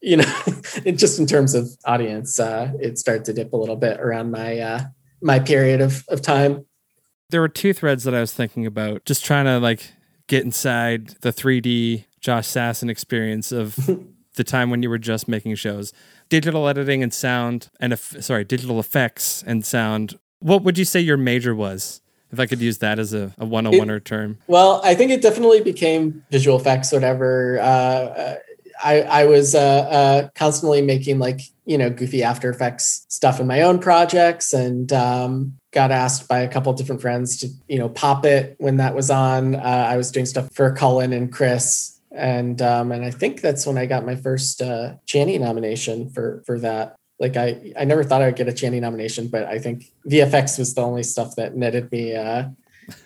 you 0.00 0.16
know 0.16 0.24
it 0.84 0.92
just 0.92 1.18
in 1.18 1.26
terms 1.26 1.54
of 1.54 1.68
audience 1.84 2.38
uh 2.40 2.72
it 2.80 2.98
started 2.98 3.24
to 3.24 3.32
dip 3.32 3.52
a 3.52 3.56
little 3.56 3.76
bit 3.76 4.00
around 4.00 4.30
my 4.30 4.58
uh 4.58 4.80
my 5.22 5.38
period 5.38 5.80
of, 5.80 6.04
of 6.08 6.20
time. 6.20 6.66
There 7.30 7.40
were 7.40 7.48
two 7.48 7.72
threads 7.72 8.04
that 8.04 8.14
i 8.14 8.20
was 8.20 8.32
thinking 8.32 8.66
about 8.66 9.04
just 9.04 9.24
trying 9.24 9.46
to 9.46 9.58
like 9.58 9.92
get 10.26 10.44
inside 10.44 11.08
the 11.20 11.32
3d 11.32 12.04
josh 12.20 12.46
sasson 12.46 12.90
experience 12.90 13.52
of 13.52 13.76
the 14.34 14.44
time 14.44 14.70
when 14.70 14.82
you 14.82 14.90
were 14.90 14.98
just 14.98 15.28
making 15.28 15.54
shows. 15.54 15.92
Digital 16.28 16.68
editing 16.68 17.02
and 17.02 17.12
sound 17.12 17.68
and 17.80 17.92
eff- 17.92 18.22
sorry 18.22 18.44
digital 18.44 18.80
effects 18.80 19.42
and 19.46 19.64
sound. 19.64 20.18
What 20.40 20.62
would 20.62 20.78
you 20.78 20.84
say 20.84 21.00
your 21.00 21.16
major 21.16 21.54
was 21.54 22.00
if 22.32 22.40
i 22.40 22.46
could 22.46 22.60
use 22.60 22.78
that 22.78 22.98
as 22.98 23.14
a, 23.14 23.32
a 23.38 23.46
one-on-one 23.46 24.00
term? 24.00 24.38
Well 24.46 24.80
i 24.84 24.94
think 24.94 25.10
it 25.10 25.22
definitely 25.22 25.60
became 25.60 26.24
visual 26.30 26.58
effects 26.58 26.92
whatever. 26.92 27.60
Uh, 27.60 28.36
I, 28.82 29.02
I 29.02 29.24
was 29.26 29.54
uh, 29.54 29.58
uh, 29.58 30.28
constantly 30.34 30.82
making 30.82 31.18
like 31.18 31.40
you 31.64 31.78
know 31.78 31.90
goofy 31.90 32.22
after 32.22 32.50
effects 32.50 33.06
stuff 33.08 33.40
in 33.40 33.46
my 33.46 33.62
own 33.62 33.78
projects 33.78 34.52
and 34.52 34.92
um, 34.92 35.56
got 35.72 35.90
asked 35.90 36.28
by 36.28 36.40
a 36.40 36.48
couple 36.48 36.72
different 36.72 37.00
friends 37.00 37.38
to 37.38 37.48
you 37.68 37.78
know 37.78 37.88
pop 37.88 38.24
it 38.24 38.56
when 38.58 38.76
that 38.78 38.94
was 38.94 39.10
on. 39.10 39.54
Uh, 39.54 39.86
i 39.88 39.96
was 39.96 40.10
doing 40.10 40.26
stuff 40.26 40.50
for 40.52 40.72
cullen 40.72 41.12
and 41.12 41.32
chris 41.32 41.93
and 42.14 42.62
um, 42.62 42.92
and 42.92 43.04
I 43.04 43.10
think 43.10 43.40
that's 43.40 43.66
when 43.66 43.76
I 43.76 43.86
got 43.86 44.06
my 44.06 44.16
first 44.16 44.62
uh, 44.62 44.94
Channy 45.06 45.38
nomination 45.38 46.10
for 46.10 46.42
for 46.46 46.58
that. 46.60 46.96
Like 47.18 47.36
I 47.36 47.72
I 47.78 47.84
never 47.84 48.04
thought 48.04 48.22
I 48.22 48.26
would 48.26 48.36
get 48.36 48.48
a 48.48 48.52
Channy 48.52 48.80
nomination, 48.80 49.28
but 49.28 49.44
I 49.44 49.58
think 49.58 49.92
VFX 50.08 50.58
was 50.58 50.74
the 50.74 50.82
only 50.82 51.02
stuff 51.02 51.36
that 51.36 51.56
netted 51.56 51.90
me 51.90 52.14
uh, 52.14 52.48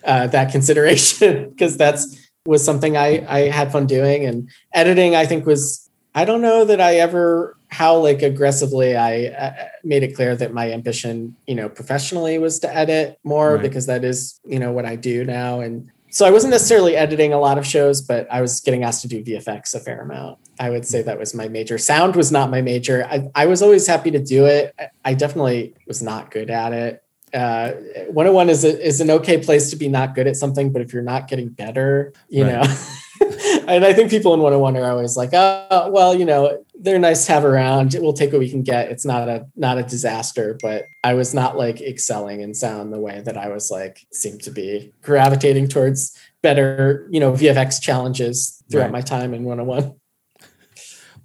uh, 0.05 0.27
that 0.29 0.53
consideration 0.53 1.51
because 1.51 1.77
that's 1.77 2.18
was 2.47 2.64
something 2.64 2.97
I 2.97 3.25
I 3.29 3.51
had 3.51 3.73
fun 3.73 3.87
doing 3.87 4.25
and 4.25 4.49
editing. 4.73 5.16
I 5.16 5.27
think 5.27 5.47
was 5.47 5.88
I 6.14 6.25
don't 6.25 6.42
know 6.42 6.64
that 6.64 6.81
I 6.81 6.97
ever 6.97 7.57
how 7.71 7.97
like 7.99 8.23
aggressively 8.23 8.97
I 8.97 9.27
uh, 9.27 9.53
made 9.85 10.03
it 10.03 10.14
clear 10.14 10.35
that 10.37 10.53
my 10.53 10.73
ambition, 10.73 11.37
you 11.47 11.55
know, 11.55 11.68
professionally 11.68 12.38
was 12.38 12.59
to 12.61 12.75
edit 12.75 13.18
more 13.25 13.55
right. 13.55 13.62
because 13.62 13.87
that 13.87 14.05
is, 14.05 14.40
you 14.47 14.59
know, 14.59 14.73
what 14.73 14.87
I 14.87 14.97
do 14.97 15.25
now. 15.25 15.61
And 15.61 15.90
so 16.11 16.27
I 16.27 16.31
wasn't 16.31 16.53
necessarily 16.53 16.97
editing 16.97 17.33
a 17.33 17.38
lot 17.38 17.59
of 17.59 17.66
shows, 17.66 18.01
but 18.01 18.27
I 18.31 18.40
was 18.40 18.61
getting 18.61 18.85
asked 18.85 19.03
to 19.03 19.09
do 19.09 19.23
VFX 19.23 19.75
a 19.75 19.81
fair 19.81 20.01
amount. 20.01 20.38
I 20.59 20.71
would 20.71 20.87
say 20.87 21.03
that 21.03 21.18
was 21.18 21.35
my 21.35 21.49
major. 21.49 21.79
Sound 21.79 22.16
was 22.16 22.33
not 22.33 22.51
my 22.51 22.62
major. 22.62 23.05
I, 23.05 23.29
I 23.35 23.47
was 23.47 23.62
always 23.62 23.87
happy 23.87 24.11
to 24.11 24.18
do 24.18 24.47
it. 24.47 24.75
I 25.05 25.14
definitely 25.14 25.75
was 25.87 26.03
not 26.03 26.31
good 26.31 26.51
at 26.51 26.73
it. 26.73 27.03
Uh, 27.35 27.73
101 28.07 28.49
is 28.49 28.64
a, 28.64 28.87
is 28.87 29.01
an 29.01 29.11
okay 29.11 29.38
place 29.38 29.71
to 29.71 29.77
be 29.77 29.88
not 29.88 30.14
good 30.14 30.27
at 30.27 30.37
something, 30.37 30.73
but 30.73 30.81
if 30.81 30.92
you're 30.92 31.03
not 31.03 31.29
getting 31.29 31.49
better, 31.49 32.12
you 32.29 32.44
right. 32.44 32.66
know. 32.66 32.77
and 33.68 33.85
I 33.85 33.92
think 33.92 34.11
people 34.11 34.35
in 34.35 34.40
101 34.40 34.76
are 34.76 34.90
always 34.90 35.16
like, 35.16 35.31
oh, 35.33 35.90
well, 35.90 36.14
you 36.14 36.24
know, 36.24 36.64
they're 36.74 36.98
nice 36.98 37.26
to 37.26 37.33
have 37.33 37.44
around. 37.44 37.96
We'll 37.98 38.12
take 38.12 38.33
what 38.33 38.38
we 38.38 38.50
can 38.50 38.62
get. 38.62 38.90
It's 38.90 39.04
not 39.04 39.28
a 39.28 39.46
not 39.57 39.78
a 39.78 39.83
disaster, 39.83 40.59
but 40.61 40.85
I 41.02 41.14
was 41.14 41.35
not 41.35 41.57
like 41.57 41.81
excelling 41.81 42.40
in 42.40 42.54
sound 42.54 42.92
the 42.92 43.00
way 43.00 43.20
that 43.20 43.37
I 43.37 43.48
was 43.48 43.70
like 43.70 44.07
seemed 44.12 44.42
to 44.42 44.50
be 44.50 44.92
gravitating 45.02 45.68
towards 45.68 46.16
better, 46.42 47.09
you 47.11 47.20
know, 47.20 47.33
VFX 47.33 47.81
challenges 47.81 48.62
throughout 48.70 48.85
right. 48.85 48.92
my 48.92 49.00
time 49.00 49.35
in 49.35 49.44
101. 49.44 49.94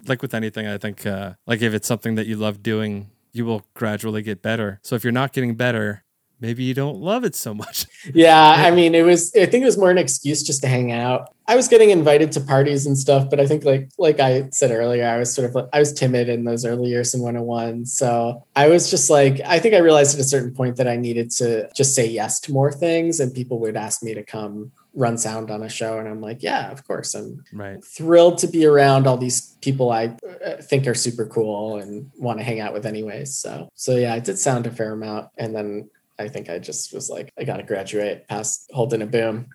Like 0.06 0.20
with 0.20 0.34
anything, 0.34 0.66
I 0.66 0.76
think 0.76 1.06
uh, 1.06 1.34
like 1.46 1.62
if 1.62 1.72
it's 1.72 1.88
something 1.88 2.16
that 2.16 2.26
you 2.26 2.36
love 2.36 2.62
doing, 2.62 3.10
you 3.32 3.44
will 3.44 3.62
gradually 3.74 4.22
get 4.22 4.42
better. 4.42 4.80
So 4.82 4.96
if 4.96 5.04
you're 5.04 5.12
not 5.12 5.32
getting 5.32 5.54
better, 5.54 6.03
maybe 6.44 6.62
you 6.62 6.74
don't 6.74 6.98
love 7.00 7.24
it 7.24 7.34
so 7.34 7.54
much. 7.54 7.86
yeah, 8.14 8.38
I 8.58 8.70
mean, 8.70 8.94
it 8.94 9.02
was. 9.02 9.34
I 9.34 9.46
think 9.46 9.62
it 9.62 9.64
was 9.64 9.78
more 9.78 9.90
an 9.90 9.98
excuse 9.98 10.42
just 10.42 10.60
to 10.62 10.68
hang 10.68 10.92
out. 10.92 11.30
I 11.46 11.56
was 11.56 11.68
getting 11.68 11.90
invited 11.90 12.32
to 12.32 12.40
parties 12.40 12.86
and 12.86 12.96
stuff, 12.98 13.28
but 13.30 13.40
I 13.40 13.46
think 13.46 13.64
like 13.64 13.88
like 13.98 14.20
I 14.20 14.48
said 14.50 14.70
earlier, 14.70 15.06
I 15.06 15.18
was 15.18 15.32
sort 15.34 15.48
of 15.54 15.68
I 15.72 15.78
was 15.78 15.92
timid 15.92 16.28
in 16.28 16.44
those 16.44 16.64
early 16.66 16.88
years 16.90 17.14
in 17.14 17.20
101. 17.22 17.86
So 17.86 18.44
I 18.54 18.68
was 18.68 18.90
just 18.90 19.08
like, 19.10 19.40
I 19.44 19.58
think 19.58 19.74
I 19.74 19.78
realized 19.78 20.14
at 20.14 20.20
a 20.20 20.28
certain 20.28 20.54
point 20.54 20.76
that 20.76 20.88
I 20.88 20.96
needed 20.96 21.30
to 21.32 21.68
just 21.74 21.94
say 21.94 22.06
yes 22.06 22.40
to 22.40 22.52
more 22.52 22.70
things, 22.72 23.20
and 23.20 23.32
people 23.32 23.58
would 23.60 23.76
ask 23.76 24.02
me 24.02 24.12
to 24.14 24.22
come 24.22 24.72
run 24.96 25.18
sound 25.18 25.50
on 25.50 25.62
a 25.64 25.68
show. 25.68 25.98
And 25.98 26.08
I'm 26.08 26.20
like, 26.20 26.40
yeah, 26.42 26.70
of 26.70 26.86
course. 26.86 27.14
I'm 27.14 27.44
Right. 27.52 27.84
thrilled 27.84 28.38
to 28.38 28.46
be 28.46 28.64
around 28.64 29.08
all 29.08 29.16
these 29.16 29.56
people 29.60 29.90
I 29.90 30.16
uh, 30.46 30.62
think 30.62 30.86
are 30.86 30.94
super 30.94 31.26
cool 31.26 31.78
and 31.78 32.10
want 32.16 32.38
to 32.38 32.44
hang 32.44 32.60
out 32.60 32.72
with 32.72 32.86
anyways. 32.86 33.34
So, 33.34 33.68
so 33.74 33.96
yeah, 33.96 34.14
I 34.14 34.20
did 34.20 34.38
sound 34.38 34.68
a 34.68 34.70
fair 34.70 34.92
amount. 34.92 35.30
And 35.36 35.52
then 35.54 35.90
I 36.18 36.28
think 36.28 36.48
I 36.48 36.58
just 36.58 36.92
was 36.92 37.10
like, 37.10 37.32
I 37.38 37.44
got 37.44 37.56
to 37.58 37.62
graduate 37.62 38.28
past 38.28 38.70
holding 38.72 39.02
a 39.02 39.06
boom. 39.06 39.48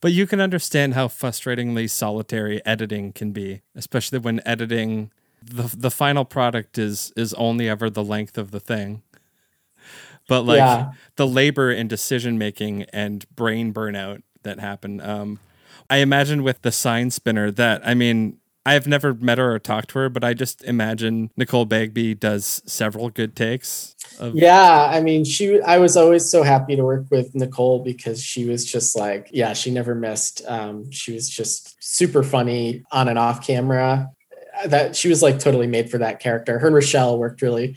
But 0.00 0.12
you 0.12 0.26
can 0.26 0.40
understand 0.40 0.94
how 0.94 1.08
frustratingly 1.08 1.90
solitary 1.90 2.64
editing 2.64 3.12
can 3.12 3.32
be, 3.32 3.62
especially 3.74 4.18
when 4.18 4.40
editing 4.46 5.10
the 5.42 5.74
the 5.76 5.90
final 5.90 6.24
product 6.24 6.78
is 6.78 7.12
is 7.16 7.34
only 7.34 7.68
ever 7.68 7.90
the 7.90 8.04
length 8.04 8.38
of 8.38 8.50
the 8.50 8.60
thing. 8.60 9.02
But 10.28 10.42
like 10.42 10.58
Yeah. 10.58 10.92
the 11.16 11.26
labor 11.26 11.70
and 11.70 11.88
decision 11.88 12.38
making 12.38 12.84
and 12.92 13.26
brain 13.34 13.72
burnout 13.74 14.22
that 14.42 14.60
happen. 14.60 15.00
Um, 15.00 15.40
I 15.88 15.98
imagine 15.98 16.42
with 16.42 16.62
the 16.62 16.70
sign 16.72 17.10
spinner 17.10 17.50
that 17.50 17.82
I 17.84 17.94
mean 17.94 18.38
I've 18.66 18.86
never 18.86 19.14
met 19.14 19.38
her 19.38 19.54
or 19.54 19.58
talked 19.58 19.90
to 19.90 19.98
her, 20.00 20.08
but 20.10 20.22
I 20.22 20.34
just 20.34 20.62
imagine 20.64 21.30
Nicole 21.36 21.64
Bagby 21.64 22.14
does 22.14 22.62
several 22.66 23.08
good 23.08 23.34
takes. 23.34 23.96
Of, 24.18 24.34
Yeah, 24.34 24.88
I 24.92 25.00
mean, 25.00 25.24
she. 25.24 25.60
I 25.62 25.78
was 25.78 25.96
always 25.96 26.30
so 26.30 26.42
happy 26.42 26.76
to 26.76 26.84
work 26.84 27.06
with 27.10 27.34
Nicole 27.34 27.82
because 27.82 28.22
she 28.22 28.44
was 28.44 28.64
just 28.70 28.96
like, 28.96 29.28
yeah, 29.32 29.54
she 29.54 29.70
never 29.70 29.94
missed. 29.94 30.42
Um, 30.46 30.90
she 30.90 31.12
was 31.14 31.28
just 31.28 31.82
super 31.82 32.22
funny 32.22 32.84
on 32.92 33.08
and 33.08 33.18
off 33.18 33.46
camera. 33.46 34.10
That 34.66 34.94
she 34.94 35.08
was 35.08 35.22
like 35.22 35.38
totally 35.38 35.66
made 35.66 35.90
for 35.90 35.96
that 35.98 36.20
character. 36.20 36.58
Her 36.58 36.66
and 36.66 36.76
Rochelle 36.76 37.18
worked 37.18 37.40
really, 37.40 37.76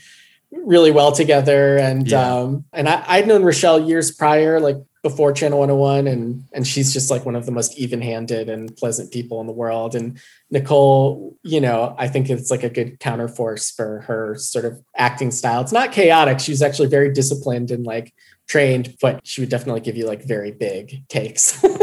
really 0.52 0.92
well 0.92 1.14
together, 1.14 1.78
and 1.78 2.06
Yeah. 2.10 2.36
um, 2.36 2.66
and 2.74 2.90
I, 2.90 3.04
I'd 3.08 3.28
known 3.28 3.44
Rochelle 3.44 3.80
years 3.80 4.12
prior, 4.12 4.60
like 4.60 4.76
before 5.04 5.32
Channel 5.34 5.60
101, 5.60 6.08
and 6.08 6.46
and 6.54 6.66
she's 6.66 6.92
just 6.94 7.12
like 7.12 7.26
one 7.26 7.36
of 7.36 7.46
the 7.46 7.52
most 7.52 7.78
even-handed 7.78 8.50
and 8.50 8.76
pleasant 8.76 9.12
people 9.12 9.40
in 9.42 9.48
the 9.48 9.54
world. 9.54 9.94
And 9.94 10.20
Nicole, 10.50 11.38
you 11.44 11.62
know, 11.62 11.94
I 12.00 12.08
think 12.08 12.30
it's 12.30 12.50
like 12.50 12.64
a 12.64 12.70
good 12.70 13.00
counterforce 13.00 13.76
for 13.76 14.02
her 14.02 14.36
sort 14.38 14.66
of 14.66 14.82
acting 14.96 15.30
style. 15.30 15.62
It's 15.62 15.72
not 15.74 15.92
chaotic. 15.92 16.40
She's 16.40 16.62
actually 16.62 16.88
very 16.88 17.12
disciplined 17.14 17.70
and 17.70 17.86
like 17.86 18.14
trained, 18.48 18.96
but 19.02 19.20
she 19.28 19.42
would 19.42 19.50
definitely 19.50 19.82
give 19.82 19.98
you 19.98 20.08
like 20.08 20.24
very 20.24 20.52
big 20.52 21.08
takes. 21.08 21.64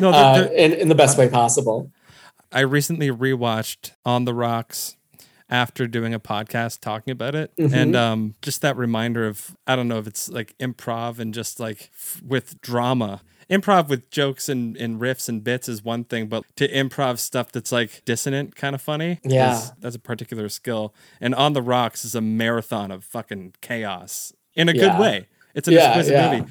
No, 0.00 0.10
they're- 0.10 0.20
uh, 0.20 0.34
they're- 0.38 0.52
in, 0.54 0.72
in 0.72 0.88
the 0.88 0.94
best 0.96 1.16
way 1.16 1.28
possible. 1.28 1.92
I 2.50 2.60
recently 2.60 3.10
rewatched 3.10 3.92
On 4.04 4.24
the 4.24 4.34
Rocks 4.34 4.96
after 5.52 5.86
doing 5.86 6.14
a 6.14 6.18
podcast 6.18 6.80
talking 6.80 7.12
about 7.12 7.34
it 7.36 7.54
Mhm. 7.56 7.72
and 7.74 7.94
um 7.94 8.34
just 8.42 8.62
that 8.62 8.76
reminder 8.76 9.26
of 9.26 9.54
I 9.66 9.76
don't 9.76 9.86
know 9.86 9.98
if 9.98 10.06
it's 10.08 10.28
like 10.28 10.56
improv 10.58 11.18
and 11.20 11.32
just 11.34 11.60
like 11.60 11.90
f- 11.94 12.20
with 12.26 12.60
drama. 12.62 13.20
Improv 13.50 13.88
with 13.88 14.08
jokes 14.10 14.48
and, 14.48 14.76
and 14.78 14.98
riffs 14.98 15.28
and 15.28 15.44
bits 15.44 15.68
is 15.68 15.84
one 15.84 16.04
thing, 16.04 16.26
but 16.26 16.44
to 16.56 16.66
improv 16.72 17.18
stuff 17.18 17.52
that's 17.52 17.70
like 17.70 18.02
dissonant 18.06 18.56
kind 18.56 18.74
of 18.74 18.80
funny, 18.80 19.20
Yeah. 19.24 19.58
is- 19.58 19.72
that's 19.78 19.94
a 19.96 19.98
particular 19.98 20.48
skill. 20.48 20.94
And 21.20 21.34
On 21.34 21.52
the 21.52 21.60
Rocks 21.60 22.02
is 22.04 22.14
a 22.14 22.22
marathon 22.22 22.90
of 22.90 23.04
fucking 23.04 23.52
chaos 23.60 24.32
in 24.54 24.70
a 24.70 24.72
Yeah. 24.72 24.80
good 24.92 24.98
way. 25.00 25.26
It's 25.54 25.68
an 25.68 25.74
Yeah, 25.74 25.80
exquisite 25.88 26.12
yeah. 26.14 26.32
movie. 26.38 26.50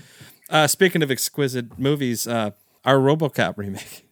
Uh, 0.49 0.67
speaking 0.67 1.01
of 1.01 1.09
exquisite 1.09 1.79
movies, 1.79 2.27
uh, 2.27 2.51
our 2.85 2.97
RoboCop 2.97 3.57
remake. 3.57 4.07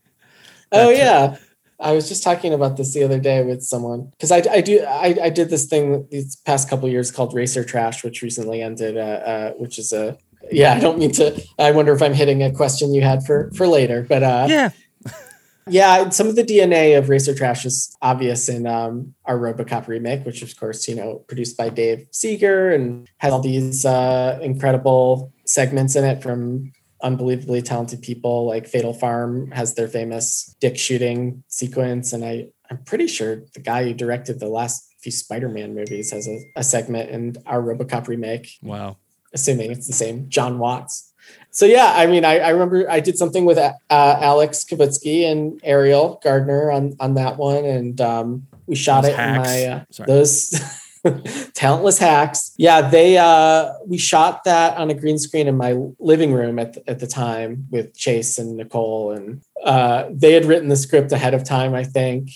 Oh 0.71 0.89
yeah. 0.89 1.35
I 1.79 1.93
was 1.93 2.09
just 2.09 2.23
talking 2.23 2.53
about 2.53 2.75
this 2.77 2.93
the 2.93 3.03
other 3.03 3.19
day 3.19 3.43
with 3.43 3.63
someone 3.63 4.09
because 4.11 4.31
I, 4.31 4.43
I 4.51 4.61
do 4.61 4.83
I, 4.83 5.15
I 5.23 5.29
did 5.29 5.49
this 5.49 5.65
thing 5.65 6.07
these 6.11 6.35
past 6.35 6.69
couple 6.69 6.89
years 6.89 7.09
called 7.09 7.33
Racer 7.33 7.63
Trash, 7.63 8.03
which 8.03 8.21
recently 8.21 8.61
ended. 8.61 8.97
Uh, 8.97 9.01
uh, 9.01 9.51
which 9.53 9.79
is 9.79 9.93
a 9.93 10.17
yeah. 10.51 10.73
I 10.73 10.79
don't 10.79 10.99
mean 10.99 11.11
to. 11.13 11.41
I 11.57 11.71
wonder 11.71 11.93
if 11.93 12.01
I'm 12.01 12.13
hitting 12.13 12.43
a 12.43 12.51
question 12.51 12.93
you 12.93 13.01
had 13.01 13.25
for 13.25 13.51
for 13.55 13.67
later, 13.67 14.05
but 14.07 14.23
uh, 14.23 14.47
Yeah, 14.49 14.69
yeah, 15.67 16.09
some 16.09 16.27
of 16.27 16.35
the 16.35 16.43
DNA 16.43 16.97
of 16.97 17.07
Racer 17.07 17.33
Trash 17.33 17.65
is 17.65 17.95
obvious 18.01 18.49
in 18.49 18.67
um, 18.67 19.13
our 19.25 19.37
RoboCop 19.37 19.87
remake, 19.87 20.25
which 20.25 20.41
of 20.41 20.57
course 20.59 20.87
you 20.87 20.95
know 20.95 21.23
produced 21.27 21.55
by 21.55 21.69
Dave 21.69 22.07
Seeger 22.11 22.71
and 22.71 23.07
has 23.17 23.31
all 23.31 23.41
these 23.41 23.85
uh, 23.85 24.39
incredible 24.41 25.31
segments 25.45 25.95
in 25.95 26.03
it 26.03 26.21
from 26.21 26.71
unbelievably 27.01 27.61
talented 27.61 28.01
people. 28.01 28.45
Like 28.45 28.67
Fatal 28.67 28.93
Farm 28.93 29.51
has 29.51 29.75
their 29.75 29.87
famous 29.87 30.55
dick 30.59 30.77
shooting 30.77 31.43
sequence, 31.47 32.13
and 32.13 32.23
I 32.23 32.49
I'm 32.69 32.83
pretty 32.83 33.07
sure 33.07 33.43
the 33.53 33.59
guy 33.59 33.83
who 33.83 33.93
directed 33.93 34.39
the 34.39 34.47
last 34.47 34.87
few 35.01 35.11
Spider-Man 35.11 35.73
movies 35.73 36.11
has 36.11 36.27
a, 36.27 36.39
a 36.55 36.63
segment 36.63 37.09
in 37.09 37.37
our 37.45 37.61
RoboCop 37.61 38.07
remake 38.07 38.57
wow. 38.61 38.97
assuming 39.33 39.71
it's 39.71 39.87
the 39.87 39.93
same 39.93 40.29
John 40.29 40.59
Watts. 40.59 41.13
So 41.51 41.65
yeah, 41.65 41.93
I 41.95 42.05
mean, 42.05 42.25
I, 42.25 42.39
I 42.39 42.49
remember 42.49 42.89
I 42.89 42.99
did 42.99 43.17
something 43.17 43.45
with 43.45 43.57
uh, 43.57 43.73
Alex 43.89 44.63
Kavitsky 44.63 45.29
and 45.29 45.59
Ariel 45.63 46.19
Gardner 46.23 46.71
on 46.71 46.95
on 46.99 47.15
that 47.15 47.37
one, 47.37 47.65
and 47.65 47.99
um, 48.01 48.47
we 48.67 48.75
shot 48.75 49.01
Those 49.01 49.11
it 49.11 49.15
hacks. 49.15 49.37
in 49.37 49.69
my 49.69 49.75
uh, 49.75 50.05
those 50.05 50.61
talentless 51.53 51.97
hacks. 51.97 52.53
Yeah, 52.57 52.89
they 52.89 53.17
uh, 53.17 53.73
we 53.85 53.97
shot 53.97 54.43
that 54.43 54.77
on 54.77 54.89
a 54.89 54.93
green 54.93 55.17
screen 55.17 55.47
in 55.47 55.57
my 55.57 55.77
living 55.99 56.33
room 56.33 56.59
at 56.59 56.73
the, 56.73 56.89
at 56.89 56.99
the 56.99 57.07
time 57.07 57.67
with 57.69 57.95
Chase 57.95 58.37
and 58.37 58.57
Nicole, 58.57 59.11
and 59.11 59.41
uh, 59.63 60.05
they 60.11 60.33
had 60.33 60.45
written 60.45 60.69
the 60.69 60.75
script 60.75 61.11
ahead 61.11 61.33
of 61.33 61.43
time. 61.43 61.73
I 61.73 61.83
think 61.83 62.29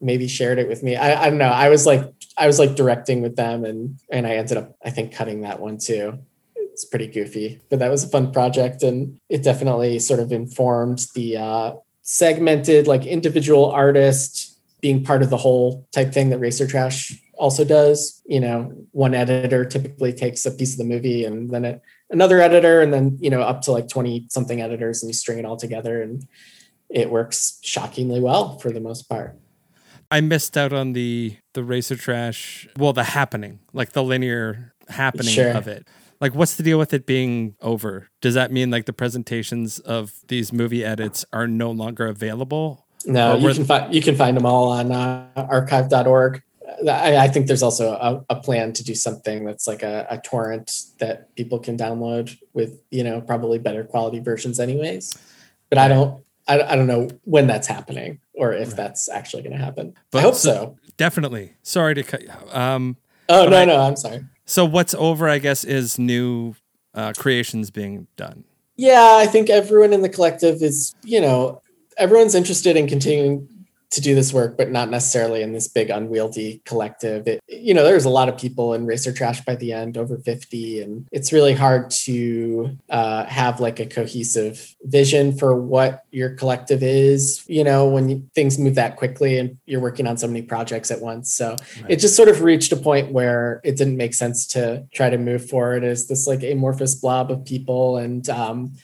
maybe 0.00 0.28
shared 0.28 0.58
it 0.58 0.68
with 0.68 0.82
me. 0.82 0.96
I, 0.96 1.24
I 1.24 1.30
don't 1.30 1.38
know. 1.38 1.46
I 1.46 1.68
was 1.68 1.86
like 1.86 2.02
I 2.36 2.46
was 2.46 2.58
like 2.58 2.74
directing 2.74 3.22
with 3.22 3.36
them, 3.36 3.64
and 3.64 3.98
and 4.10 4.26
I 4.26 4.36
ended 4.36 4.56
up 4.56 4.76
I 4.84 4.90
think 4.90 5.14
cutting 5.14 5.42
that 5.42 5.60
one 5.60 5.78
too 5.78 6.18
it's 6.76 6.84
pretty 6.84 7.06
goofy, 7.06 7.58
but 7.70 7.78
that 7.78 7.90
was 7.90 8.04
a 8.04 8.08
fun 8.08 8.30
project, 8.30 8.82
and 8.82 9.18
it 9.30 9.42
definitely 9.42 9.98
sort 9.98 10.20
of 10.20 10.30
informed 10.30 11.06
the 11.14 11.38
uh, 11.38 11.72
segmented, 12.02 12.86
like 12.86 13.06
individual 13.06 13.70
artist 13.70 14.58
being 14.82 15.02
part 15.02 15.22
of 15.22 15.30
the 15.30 15.38
whole 15.38 15.88
type 15.92 16.12
thing 16.12 16.28
that 16.28 16.38
Racer 16.38 16.66
Trash 16.66 17.18
also 17.36 17.64
does. 17.64 18.22
You 18.26 18.40
know, 18.40 18.72
one 18.92 19.14
editor 19.14 19.64
typically 19.64 20.12
takes 20.12 20.44
a 20.46 20.50
piece 20.50 20.72
of 20.72 20.78
the 20.78 20.84
movie, 20.84 21.24
and 21.24 21.50
then 21.50 21.64
it, 21.64 21.82
another 22.10 22.40
editor, 22.40 22.80
and 22.80 22.92
then 22.92 23.18
you 23.20 23.30
know 23.30 23.42
up 23.42 23.62
to 23.62 23.72
like 23.72 23.88
twenty 23.88 24.26
something 24.30 24.60
editors, 24.60 25.02
and 25.02 25.10
you 25.10 25.14
string 25.14 25.38
it 25.38 25.44
all 25.44 25.56
together, 25.56 26.02
and 26.02 26.26
it 26.88 27.10
works 27.10 27.58
shockingly 27.62 28.20
well 28.20 28.58
for 28.58 28.70
the 28.70 28.80
most 28.80 29.08
part. 29.08 29.38
I 30.10 30.20
missed 30.20 30.56
out 30.56 30.72
on 30.72 30.92
the 30.92 31.36
the 31.54 31.64
racer 31.64 31.96
trash. 31.96 32.68
Well, 32.76 32.92
the 32.92 33.04
happening, 33.04 33.60
like 33.72 33.92
the 33.92 34.02
linear 34.02 34.74
happening 34.88 35.32
Sure. 35.32 35.50
of 35.50 35.66
it. 35.68 35.86
Like, 36.20 36.34
what's 36.34 36.54
the 36.54 36.62
deal 36.62 36.78
with 36.78 36.94
it 36.94 37.04
being 37.04 37.56
over? 37.60 38.08
Does 38.22 38.34
that 38.34 38.50
mean 38.50 38.70
like 38.70 38.86
the 38.86 38.92
presentations 38.92 39.78
of 39.80 40.14
these 40.28 40.52
movie 40.52 40.84
edits 40.84 41.24
are 41.32 41.46
no 41.46 41.70
longer 41.70 42.06
available? 42.06 42.86
No, 43.04 43.36
you 43.36 43.52
can 43.52 43.64
find 43.64 43.94
you 43.94 44.02
can 44.02 44.16
find 44.16 44.36
them 44.36 44.46
all 44.46 44.68
on 44.70 44.90
uh, 44.92 45.26
archive.org. 45.36 46.42
I, 46.88 47.16
I 47.16 47.28
think 47.28 47.46
there's 47.46 47.62
also 47.62 47.92
a, 47.92 48.24
a 48.30 48.40
plan 48.40 48.72
to 48.74 48.84
do 48.84 48.94
something 48.94 49.44
that's 49.44 49.66
like 49.66 49.82
a, 49.82 50.06
a 50.10 50.18
torrent 50.18 50.72
that 50.98 51.34
people 51.36 51.58
can 51.58 51.76
download 51.76 52.36
with 52.54 52.80
you 52.90 53.04
know 53.04 53.20
probably 53.20 53.58
better 53.58 53.84
quality 53.84 54.18
versions 54.20 54.58
anyways. 54.60 55.16
But 55.70 55.78
I 55.78 55.88
don't 55.88 56.22
I, 56.48 56.60
I 56.62 56.76
don't 56.76 56.86
know 56.86 57.08
when 57.24 57.46
that's 57.46 57.66
happening 57.66 58.20
or 58.34 58.52
if 58.52 58.74
that's 58.76 59.08
actually 59.08 59.42
going 59.42 59.56
to 59.56 59.64
happen. 59.64 59.94
But 60.10 60.18
I 60.18 60.22
hope 60.22 60.34
so- 60.34 60.50
so. 60.52 60.76
Definitely. 60.96 61.54
Sorry 61.62 61.94
to 61.94 62.02
cut. 62.02 62.22
you. 62.22 62.30
Um, 62.52 62.96
Oh 63.28 63.48
no 63.48 63.56
I- 63.58 63.64
no 63.64 63.80
I'm 63.80 63.96
sorry. 63.96 64.24
so 64.44 64.64
what's 64.64 64.94
over? 64.94 65.28
I 65.28 65.38
guess 65.38 65.64
is 65.64 65.98
new 65.98 66.54
uh, 66.94 67.12
creations 67.16 67.70
being 67.70 68.06
done. 68.16 68.44
Yeah, 68.76 69.16
I 69.20 69.26
think 69.26 69.50
everyone 69.50 69.92
in 69.92 70.02
the 70.02 70.08
collective 70.08 70.62
is, 70.62 70.94
you 71.02 71.20
know, 71.20 71.62
everyone's 71.98 72.34
interested 72.34 72.76
in 72.76 72.86
continuing 72.86 73.48
to 73.96 74.02
do 74.02 74.14
this 74.14 74.32
work, 74.32 74.56
but 74.56 74.70
not 74.70 74.90
necessarily 74.90 75.42
in 75.42 75.52
this 75.52 75.68
big 75.68 75.88
unwieldy 75.90 76.60
collective. 76.66 77.26
It, 77.26 77.42
you 77.48 77.72
know, 77.72 77.82
there's 77.82 78.04
a 78.04 78.10
lot 78.10 78.28
of 78.28 78.36
people 78.36 78.74
in 78.74 78.84
Racer 78.84 79.10
Trash 79.10 79.40
by 79.44 79.56
the 79.56 79.72
end, 79.72 79.96
over 79.96 80.18
50, 80.18 80.82
and 80.82 81.08
it's 81.12 81.32
really 81.32 81.54
hard 81.54 81.90
to 82.04 82.76
uh, 82.90 83.24
have 83.24 83.58
like 83.58 83.80
a 83.80 83.86
cohesive 83.86 84.76
vision 84.82 85.36
for 85.36 85.58
what 85.58 86.04
your 86.10 86.30
collective 86.30 86.82
is, 86.82 87.42
you 87.48 87.64
know, 87.64 87.88
when 87.88 88.08
you, 88.08 88.30
things 88.34 88.58
move 88.58 88.74
that 88.74 88.96
quickly 88.96 89.38
and 89.38 89.56
you're 89.64 89.80
working 89.80 90.06
on 90.06 90.18
so 90.18 90.26
many 90.26 90.42
projects 90.42 90.90
at 90.90 91.00
once. 91.00 91.34
So 91.34 91.56
it 91.88 91.96
just 91.96 92.16
sort 92.16 92.28
of 92.28 92.42
reached 92.42 92.72
a 92.72 92.76
point 92.76 93.12
where 93.12 93.60
it 93.64 93.76
didn't 93.76 93.96
make 93.96 94.12
sense 94.12 94.46
to 94.48 94.86
try 94.92 95.08
to 95.08 95.18
move 95.18 95.48
forward 95.48 95.84
as 95.84 96.06
this 96.06 96.26
like 96.26 96.42
amorphous 96.42 96.94
blob 96.94 97.30
of 97.30 97.46
people. 97.46 97.96
And 97.96 98.28
um, 98.28 98.74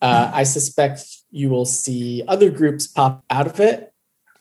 uh, 0.00 0.30
I 0.32 0.42
suspect 0.44 1.04
you 1.30 1.48
will 1.48 1.64
see 1.64 2.22
other 2.26 2.50
groups 2.50 2.86
pop 2.86 3.24
out 3.30 3.46
of 3.46 3.60
it. 3.60 3.91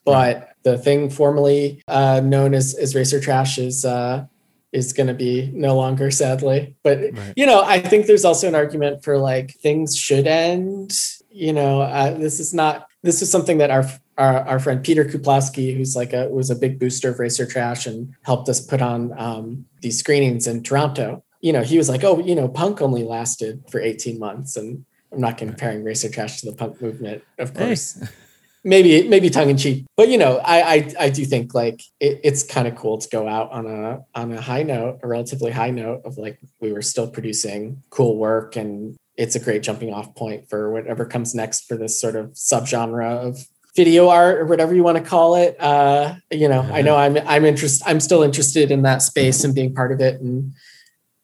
But 0.05 0.49
the 0.63 0.77
thing 0.77 1.09
formerly 1.09 1.81
uh, 1.87 2.21
known 2.23 2.53
as, 2.53 2.73
as 2.75 2.95
Racer 2.95 3.19
Trash 3.19 3.57
is 3.57 3.85
uh, 3.85 4.25
is 4.71 4.93
going 4.93 5.07
to 5.07 5.13
be 5.13 5.51
no 5.53 5.75
longer, 5.75 6.09
sadly. 6.11 6.75
But 6.83 6.99
Right. 6.99 7.33
you 7.35 7.45
know, 7.45 7.61
I 7.61 7.79
think 7.79 8.05
there's 8.05 8.25
also 8.25 8.47
an 8.47 8.55
argument 8.55 9.03
for 9.03 9.17
like 9.17 9.55
things 9.55 9.97
should 9.97 10.27
end. 10.27 10.97
You 11.29 11.53
know, 11.53 11.81
uh, 11.81 12.13
this 12.13 12.39
is 12.39 12.53
not. 12.53 12.87
This 13.03 13.21
is 13.21 13.31
something 13.31 13.57
that 13.57 13.71
our 13.71 13.85
our, 14.17 14.47
our 14.47 14.59
friend 14.59 14.83
Peter 14.83 15.03
Kuplowski, 15.05 15.75
who's 15.75 15.95
like 15.95 16.13
a 16.13 16.29
was 16.29 16.49
a 16.49 16.55
big 16.55 16.79
booster 16.79 17.09
of 17.09 17.19
Racer 17.19 17.45
Trash 17.45 17.85
and 17.87 18.13
helped 18.23 18.47
us 18.49 18.59
put 18.59 18.81
on 18.81 19.17
um, 19.19 19.65
these 19.81 19.97
screenings 19.99 20.47
in 20.47 20.63
Toronto. 20.63 21.23
You 21.41 21.53
know, 21.53 21.63
he 21.63 21.77
was 21.77 21.89
like, 21.89 22.03
"Oh, 22.03 22.19
you 22.19 22.35
know, 22.35 22.47
Punk 22.47 22.81
only 22.81 23.03
lasted 23.03 23.63
for 23.69 23.79
18 23.81 24.19
months," 24.19 24.55
and 24.55 24.85
I'm 25.11 25.19
not 25.19 25.37
comparing 25.37 25.83
Racer 25.83 26.09
Trash 26.09 26.41
to 26.41 26.51
the 26.51 26.55
punk 26.55 26.81
movement, 26.81 27.23
of 27.39 27.53
course. 27.53 28.01
Maybe 28.63 29.07
maybe 29.07 29.31
tongue 29.31 29.49
in 29.49 29.57
cheek, 29.57 29.85
but 29.97 30.09
you 30.09 30.19
know, 30.19 30.37
I 30.37 30.61
I, 30.61 30.93
I 30.99 31.09
do 31.09 31.25
think 31.25 31.55
like 31.55 31.81
it, 31.99 32.19
it's 32.23 32.43
kind 32.43 32.67
of 32.67 32.75
cool 32.75 32.99
to 32.99 33.09
go 33.09 33.27
out 33.27 33.51
on 33.51 33.65
a 33.65 34.01
on 34.13 34.31
a 34.31 34.39
high 34.39 34.61
note, 34.61 34.99
a 35.01 35.07
relatively 35.07 35.49
high 35.49 35.71
note 35.71 36.01
of 36.05 36.17
like 36.17 36.39
we 36.59 36.71
were 36.71 36.83
still 36.83 37.09
producing 37.09 37.81
cool 37.89 38.17
work, 38.17 38.55
and 38.55 38.95
it's 39.17 39.35
a 39.35 39.39
great 39.39 39.63
jumping 39.63 39.91
off 39.91 40.13
point 40.13 40.47
for 40.47 40.71
whatever 40.71 41.05
comes 41.05 41.33
next 41.33 41.67
for 41.67 41.75
this 41.75 41.99
sort 41.99 42.15
of 42.15 42.33
subgenre 42.33 43.27
of 43.27 43.39
video 43.75 44.09
art 44.09 44.39
or 44.39 44.45
whatever 44.45 44.75
you 44.75 44.83
want 44.83 44.97
to 44.97 45.03
call 45.03 45.35
it. 45.35 45.55
Uh, 45.59 46.15
you 46.29 46.47
know, 46.47 46.61
I 46.61 46.81
know 46.81 46.95
I'm 46.95 47.17
I'm 47.25 47.45
interested. 47.45 47.83
I'm 47.87 47.99
still 47.99 48.23
interested 48.23 48.71
in 48.71 48.83
that 48.83 49.01
space 49.01 49.43
and 49.43 49.55
being 49.55 49.73
part 49.73 49.91
of 49.91 50.01
it 50.01 50.21
and 50.21 50.53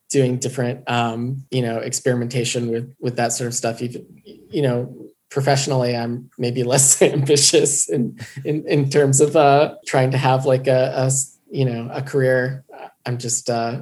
doing 0.10 0.38
different 0.38 0.90
um, 0.90 1.46
you 1.52 1.62
know 1.62 1.78
experimentation 1.78 2.70
with 2.70 2.94
with 3.00 3.18
that 3.18 3.34
sort 3.34 3.48
of 3.48 3.54
stuff. 3.54 3.82
Even 3.82 4.06
you 4.50 4.62
know 4.62 5.07
professionally 5.30 5.96
i'm 5.96 6.30
maybe 6.38 6.64
less 6.64 7.02
ambitious 7.02 7.90
in 7.90 8.18
in, 8.46 8.66
in 8.68 8.90
terms 8.90 9.22
of 9.22 9.36
uh 9.36 9.76
trying 9.86 10.12
to 10.12 10.18
have 10.18 10.46
like 10.46 10.68
a, 10.68 10.94
a 10.96 11.12
you 11.50 11.66
know 11.66 11.90
a 11.92 12.02
career 12.02 12.64
i'm 13.06 13.18
just 13.18 13.50
uh 13.50 13.82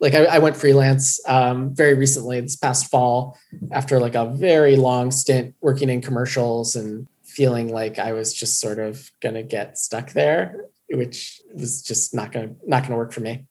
like 0.00 0.14
I, 0.14 0.24
I 0.24 0.38
went 0.38 0.56
freelance 0.56 1.18
um, 1.26 1.74
very 1.74 1.94
recently 1.94 2.38
this 2.38 2.56
past 2.56 2.90
fall 2.90 3.38
after 3.72 3.98
like 3.98 4.14
a 4.14 4.26
very 4.26 4.76
long 4.76 5.10
stint 5.10 5.54
working 5.62 5.88
in 5.88 6.02
commercials 6.02 6.76
and 6.76 7.08
feeling 7.34 7.72
like 7.72 7.98
I 7.98 8.12
was 8.12 8.32
just 8.32 8.60
sort 8.60 8.78
of 8.78 9.10
gonna 9.20 9.42
get 9.42 9.78
stuck 9.78 10.12
there, 10.12 10.66
which 10.90 11.40
was 11.54 11.82
just 11.82 12.14
not 12.14 12.32
gonna 12.32 12.50
not 12.66 12.82
gonna 12.82 12.96
work 12.96 13.12
for 13.12 13.20
me. 13.20 13.46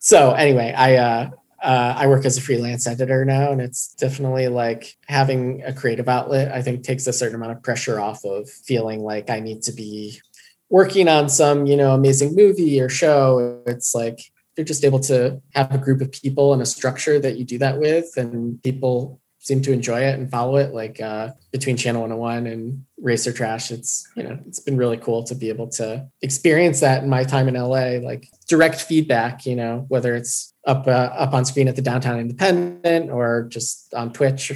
So 0.00 0.32
anyway, 0.32 0.72
I 0.76 0.96
uh, 0.96 1.30
uh, 1.62 1.94
I 1.96 2.06
work 2.06 2.24
as 2.24 2.38
a 2.38 2.40
freelance 2.40 2.86
editor 2.86 3.24
now, 3.24 3.52
and 3.52 3.60
it's 3.60 3.94
definitely 3.94 4.48
like 4.48 4.96
having 5.08 5.62
a 5.62 5.72
creative 5.72 6.08
outlet. 6.08 6.52
I 6.52 6.62
think 6.62 6.82
takes 6.82 7.06
a 7.06 7.12
certain 7.12 7.36
amount 7.36 7.52
of 7.52 7.62
pressure 7.62 8.00
off 8.00 8.24
of 8.24 8.48
feeling 8.48 9.00
like 9.00 9.28
I 9.28 9.40
need 9.40 9.62
to 9.64 9.72
be 9.72 10.20
working 10.70 11.08
on 11.08 11.28
some, 11.28 11.66
you 11.66 11.76
know, 11.76 11.92
amazing 11.92 12.34
movie 12.34 12.80
or 12.80 12.88
show. 12.88 13.62
It's 13.66 13.94
like 13.94 14.20
you're 14.56 14.64
just 14.64 14.84
able 14.84 15.00
to 15.00 15.42
have 15.54 15.74
a 15.74 15.78
group 15.78 16.00
of 16.00 16.12
people 16.12 16.52
and 16.52 16.62
a 16.62 16.66
structure 16.66 17.18
that 17.18 17.36
you 17.36 17.44
do 17.44 17.58
that 17.58 17.78
with, 17.78 18.16
and 18.16 18.62
people 18.62 19.20
seem 19.40 19.62
to 19.62 19.72
enjoy 19.72 20.00
it 20.00 20.18
and 20.18 20.30
follow 20.30 20.56
it. 20.56 20.72
Like 20.72 21.00
uh, 21.00 21.30
between 21.50 21.76
Channel 21.76 22.02
101 22.02 22.46
and 22.46 22.84
Racer 22.98 23.32
Trash, 23.32 23.70
it's 23.70 24.08
you 24.16 24.22
know 24.22 24.38
it's 24.46 24.60
been 24.60 24.76
really 24.76 24.96
cool 24.96 25.24
to 25.24 25.34
be 25.34 25.48
able 25.48 25.68
to 25.68 26.06
experience 26.22 26.80
that 26.80 27.02
in 27.02 27.10
my 27.10 27.24
time 27.24 27.48
in 27.48 27.54
LA. 27.54 27.98
Like 28.02 28.28
direct 28.48 28.80
feedback, 28.80 29.46
you 29.46 29.56
know, 29.56 29.86
whether 29.88 30.14
it's 30.14 30.54
up 30.66 30.86
uh, 30.86 30.90
up 30.90 31.32
on 31.32 31.44
screen 31.44 31.68
at 31.68 31.76
the 31.76 31.82
Downtown 31.82 32.18
Independent 32.18 33.10
or 33.10 33.44
just 33.48 33.92
on 33.94 34.12
Twitch, 34.12 34.52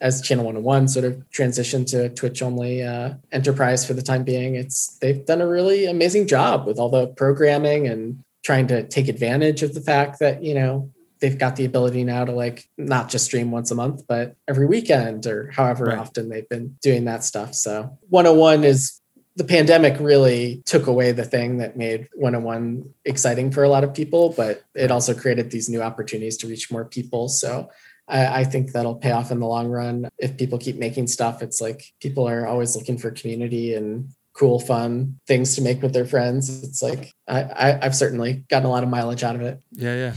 as 0.00 0.22
Channel 0.22 0.44
101 0.44 0.88
sort 0.88 1.04
of 1.04 1.14
transitioned 1.30 1.86
to 1.90 2.08
Twitch 2.10 2.40
only 2.42 2.82
uh, 2.82 3.14
enterprise 3.32 3.84
for 3.86 3.94
the 3.94 4.02
time 4.02 4.22
being. 4.24 4.54
It's 4.54 4.96
they've 4.98 5.24
done 5.24 5.40
a 5.40 5.46
really 5.48 5.86
amazing 5.86 6.28
job 6.28 6.66
with 6.66 6.78
all 6.78 6.88
the 6.88 7.08
programming 7.08 7.86
and 7.88 8.22
trying 8.44 8.68
to 8.68 8.86
take 8.86 9.08
advantage 9.08 9.62
of 9.62 9.74
the 9.74 9.80
fact 9.80 10.20
that 10.20 10.42
you 10.42 10.54
know 10.54 10.90
they've 11.20 11.36
got 11.38 11.56
the 11.56 11.64
ability 11.66 12.04
now 12.04 12.24
to 12.24 12.32
like 12.32 12.64
not 12.78 13.08
just 13.10 13.26
stream 13.26 13.50
once 13.50 13.70
a 13.70 13.74
month, 13.74 14.04
but 14.08 14.36
every 14.48 14.66
weekend 14.66 15.26
or 15.26 15.50
however 15.50 15.86
Right. 15.86 15.98
often 15.98 16.28
they've 16.28 16.48
been 16.48 16.76
doing 16.80 17.04
that 17.06 17.24
stuff. 17.24 17.54
So 17.54 17.98
101 18.08 18.64
is 18.64 18.99
the 19.40 19.46
pandemic 19.46 19.98
really 19.98 20.62
took 20.66 20.86
away 20.86 21.12
the 21.12 21.24
thing 21.24 21.56
that 21.56 21.74
made 21.74 22.10
101 22.12 22.84
exciting 23.06 23.50
for 23.50 23.64
a 23.64 23.70
lot 23.70 23.84
of 23.84 23.94
people, 23.94 24.34
but 24.36 24.62
it 24.74 24.90
also 24.90 25.14
created 25.14 25.50
these 25.50 25.70
new 25.70 25.80
opportunities 25.80 26.36
to 26.36 26.46
reach 26.46 26.70
more 26.70 26.84
people. 26.84 27.26
So 27.26 27.70
I, 28.06 28.40
I 28.40 28.44
think 28.44 28.72
that'll 28.72 28.96
pay 28.96 29.12
off 29.12 29.30
in 29.30 29.40
the 29.40 29.46
long 29.46 29.68
run. 29.68 30.10
If 30.18 30.36
people 30.36 30.58
keep 30.58 30.76
making 30.76 31.06
stuff, 31.06 31.42
it's 31.42 31.58
like 31.58 31.82
people 32.02 32.28
are 32.28 32.46
always 32.46 32.76
looking 32.76 32.98
for 32.98 33.10
community 33.12 33.72
and 33.72 34.10
cool, 34.34 34.60
fun 34.60 35.18
things 35.26 35.54
to 35.54 35.62
make 35.62 35.80
with 35.80 35.94
their 35.94 36.04
friends. 36.04 36.62
It's 36.62 36.82
like 36.82 37.10
I, 37.26 37.42
I, 37.44 37.78
I've 37.80 37.96
certainly 37.96 38.44
gotten 38.50 38.66
a 38.66 38.70
lot 38.70 38.82
of 38.82 38.90
mileage 38.90 39.24
out 39.24 39.36
of 39.36 39.40
it. 39.40 39.58
Yeah, 39.72 40.12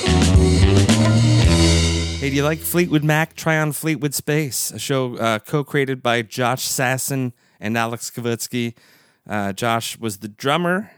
yeah. 0.00 0.13
Hey, 2.24 2.30
do 2.30 2.36
you 2.36 2.42
like 2.42 2.58
Fleetwood 2.58 3.04
Mac? 3.04 3.36
Try 3.36 3.58
on 3.58 3.72
Fleetwood 3.72 4.14
Space, 4.14 4.70
a 4.70 4.78
show 4.78 5.18
uh, 5.18 5.40
co-created 5.40 6.02
by 6.02 6.22
Josh 6.22 6.66
Sasson 6.66 7.34
and 7.60 7.76
Alex 7.76 8.10
Kavitsky. 8.10 8.74
Uh, 9.28 9.52
Josh 9.52 9.98
was 9.98 10.20
the 10.20 10.28
drummer. 10.28 10.90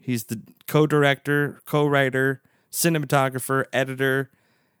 He's 0.00 0.24
the 0.24 0.42
co-director, 0.66 1.60
co-writer, 1.64 2.42
cinematographer, 2.72 3.66
editor, 3.72 4.32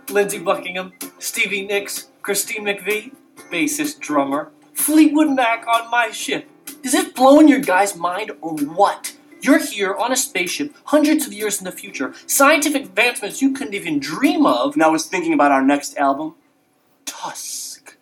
Lindsey 0.10 0.40
Buckingham, 0.40 0.94
Stevie 1.20 1.68
Nicks, 1.68 2.08
Christine 2.24 2.66
McVie, 2.66 3.12
bassist 3.52 4.00
drummer. 4.00 4.52
Fleetwood 4.74 5.30
Mac 5.30 5.68
on 5.68 5.92
my 5.92 6.10
ship. 6.10 6.50
Is 6.82 6.96
it 6.96 7.14
blowing 7.14 7.48
your 7.48 7.60
guys' 7.60 7.96
mind 7.96 8.32
or 8.42 8.56
what? 8.56 9.16
You're 9.42 9.60
here 9.60 9.94
on 9.94 10.12
a 10.12 10.18
spaceship 10.18 10.74
hundreds 10.86 11.28
of 11.28 11.34
years 11.34 11.60
in 11.60 11.66
the 11.66 11.72
future. 11.72 12.16
Scientific 12.26 12.86
advancements 12.86 13.44
you 13.44 13.54
couldn't 13.54 13.76
even 13.76 14.00
dream 14.00 14.48
of. 14.48 14.74
And 14.74 14.82
I 14.82 14.88
was 14.88 15.06
thinking 15.06 15.34
about 15.34 15.52
our 15.52 15.62
next 15.62 15.98
album, 15.98 16.34
Tusk. 17.20 17.98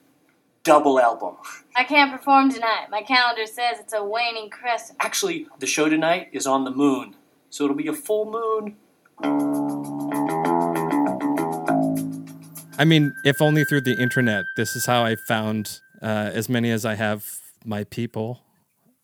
Double 0.63 0.99
album. 0.99 1.36
I 1.73 1.86
can't 1.86 2.12
perform 2.12 2.51
tonight. 2.51 2.88
My 2.89 3.01
calendar 3.01 3.45
says 3.45 3.80
it's 3.80 3.93
a 3.93 4.04
waning 4.04 4.49
crescent. 4.49 4.97
Actually, 4.99 5.47
the 5.60 5.65
show 5.67 5.88
tonight 5.88 6.28
is 6.34 6.45
on 6.45 6.65
the 6.65 6.71
moon, 6.71 7.15
so 7.49 7.63
it'll 7.63 7.78
be 7.78 7.88
a 7.88 7.93
full 7.93 8.25
moon. 8.30 8.75
I 12.78 12.84
mean, 12.84 13.13
if 13.23 13.41
only 13.41 13.63
through 13.63 13.82
the 13.82 13.95
internet. 13.97 14.43
This 14.58 14.75
is 14.75 14.86
how 14.86 15.06
I 15.06 15.15
found 15.15 15.80
uh, 16.01 16.32
as 16.34 16.49
many 16.49 16.69
as 16.69 16.84
I 16.84 16.95
have 16.95 17.39
my 17.63 17.86
people. 17.86 18.41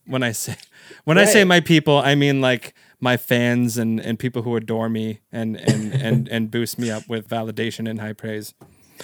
When 0.06 0.24
I 0.24 0.34
say 0.34 0.58
when 1.06 1.18
I 1.18 1.24
say 1.24 1.46
my 1.46 1.62
people, 1.62 2.00
I 2.00 2.16
mean 2.16 2.42
like 2.42 2.74
my 3.00 3.16
fans 3.16 3.78
and, 3.78 4.00
and 4.02 4.20
people 4.20 4.42
who 4.42 4.58
adore 4.58 4.90
me 4.90 5.22
and 5.32 5.56
and, 5.56 5.94
and 5.94 6.28
and 6.28 6.52
boost 6.52 6.78
me 6.78 6.92
up 6.92 7.08
with 7.08 7.30
validation 7.30 7.90
and 7.90 8.02
high 8.02 8.14
praise. 8.14 8.54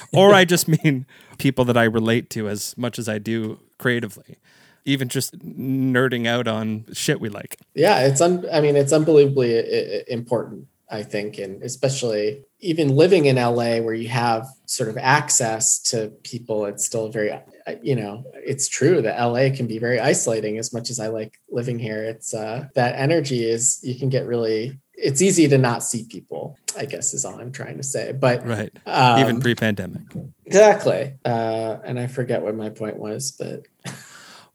Or 0.13 0.33
I 0.33 0.45
just 0.45 0.67
mean 0.67 1.05
people 1.37 1.65
that 1.65 1.77
I 1.77 1.83
relate 1.83 2.29
to 2.31 2.49
as 2.49 2.77
much 2.77 2.97
as 2.99 3.07
I 3.09 3.17
do 3.19 3.59
creatively. 3.77 4.37
Even 4.85 5.09
just 5.09 5.37
nerding 5.39 6.27
out 6.27 6.47
on 6.47 6.85
shit 6.93 7.19
we 7.19 7.27
like. 7.29 7.57
Yeah, 7.75 7.99
it's 8.07 8.21
un- 8.21 8.45
I 8.51 8.61
mean, 8.61 8.75
it's 8.77 8.93
unbelievably 8.93 9.57
i- 9.57 9.61
i- 9.97 10.03
important. 10.07 10.67
I 10.89 11.03
think, 11.03 11.37
and 11.37 11.61
especially 11.63 12.45
even 12.61 12.95
living 12.95 13.25
in 13.25 13.35
LA, 13.35 13.81
where 13.81 13.93
you 13.93 14.07
have 14.07 14.47
sort 14.67 14.87
of 14.89 14.97
access 14.97 15.79
to 15.91 16.07
people, 16.23 16.65
it's 16.65 16.85
still 16.85 17.09
very, 17.09 17.29
uh, 17.29 17.41
you 17.81 17.93
know, 17.93 18.23
it's 18.35 18.69
true 18.69 19.01
that 19.01 19.19
LA 19.19 19.49
can 19.49 19.67
be 19.67 19.79
very 19.79 19.99
isolating. 19.99 20.57
As 20.57 20.71
much 20.71 20.89
as 20.89 20.97
I 21.01 21.07
like 21.09 21.33
living 21.51 21.77
here, 21.77 22.01
it's 22.05 22.33
uh, 22.33 22.67
that 22.75 22.95
energy 22.97 23.43
is 23.43 23.79
you 23.83 23.95
can 23.95 24.07
get 24.07 24.25
really. 24.25 24.79
It's 24.99 25.21
easy 25.21 25.47
to 25.47 25.57
not 25.57 25.83
see 25.83 26.05
people. 26.05 26.57
I 26.75 26.85
guess 26.85 27.13
is 27.13 27.23
all 27.23 27.39
I'm 27.39 27.51
trying 27.51 27.77
to 27.77 27.83
say. 27.83 28.11
But 28.11 28.45
Right. 28.45 28.71
um, 28.85 29.19
Even 29.19 29.39
pre 29.39 29.55
pandemic. 29.55 30.01
exactly. 30.45 31.13
Uh, 31.23 31.77
and 31.85 31.99
I 31.99 32.07
forget 32.07 32.41
what 32.41 32.55
my 32.55 32.69
point 32.69 32.97
was, 32.97 33.31
but 33.31 33.63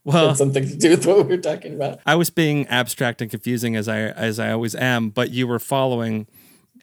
Well 0.05 0.29
had 0.29 0.37
something 0.37 0.67
to 0.67 0.75
do 0.75 0.89
with 0.91 1.05
what 1.05 1.17
we 1.17 1.23
were 1.23 1.37
talking 1.41 1.73
about. 1.73 1.99
I 2.05 2.15
was 2.15 2.29
being 2.29 2.67
abstract 2.67 3.21
and 3.21 3.31
confusing 3.31 3.75
as 3.77 3.87
I 3.87 3.99
as 3.99 4.37
I 4.37 4.51
always 4.51 4.75
am, 4.75 5.09
but 5.09 5.31
you 5.31 5.47
were 5.47 5.59
following 5.59 6.27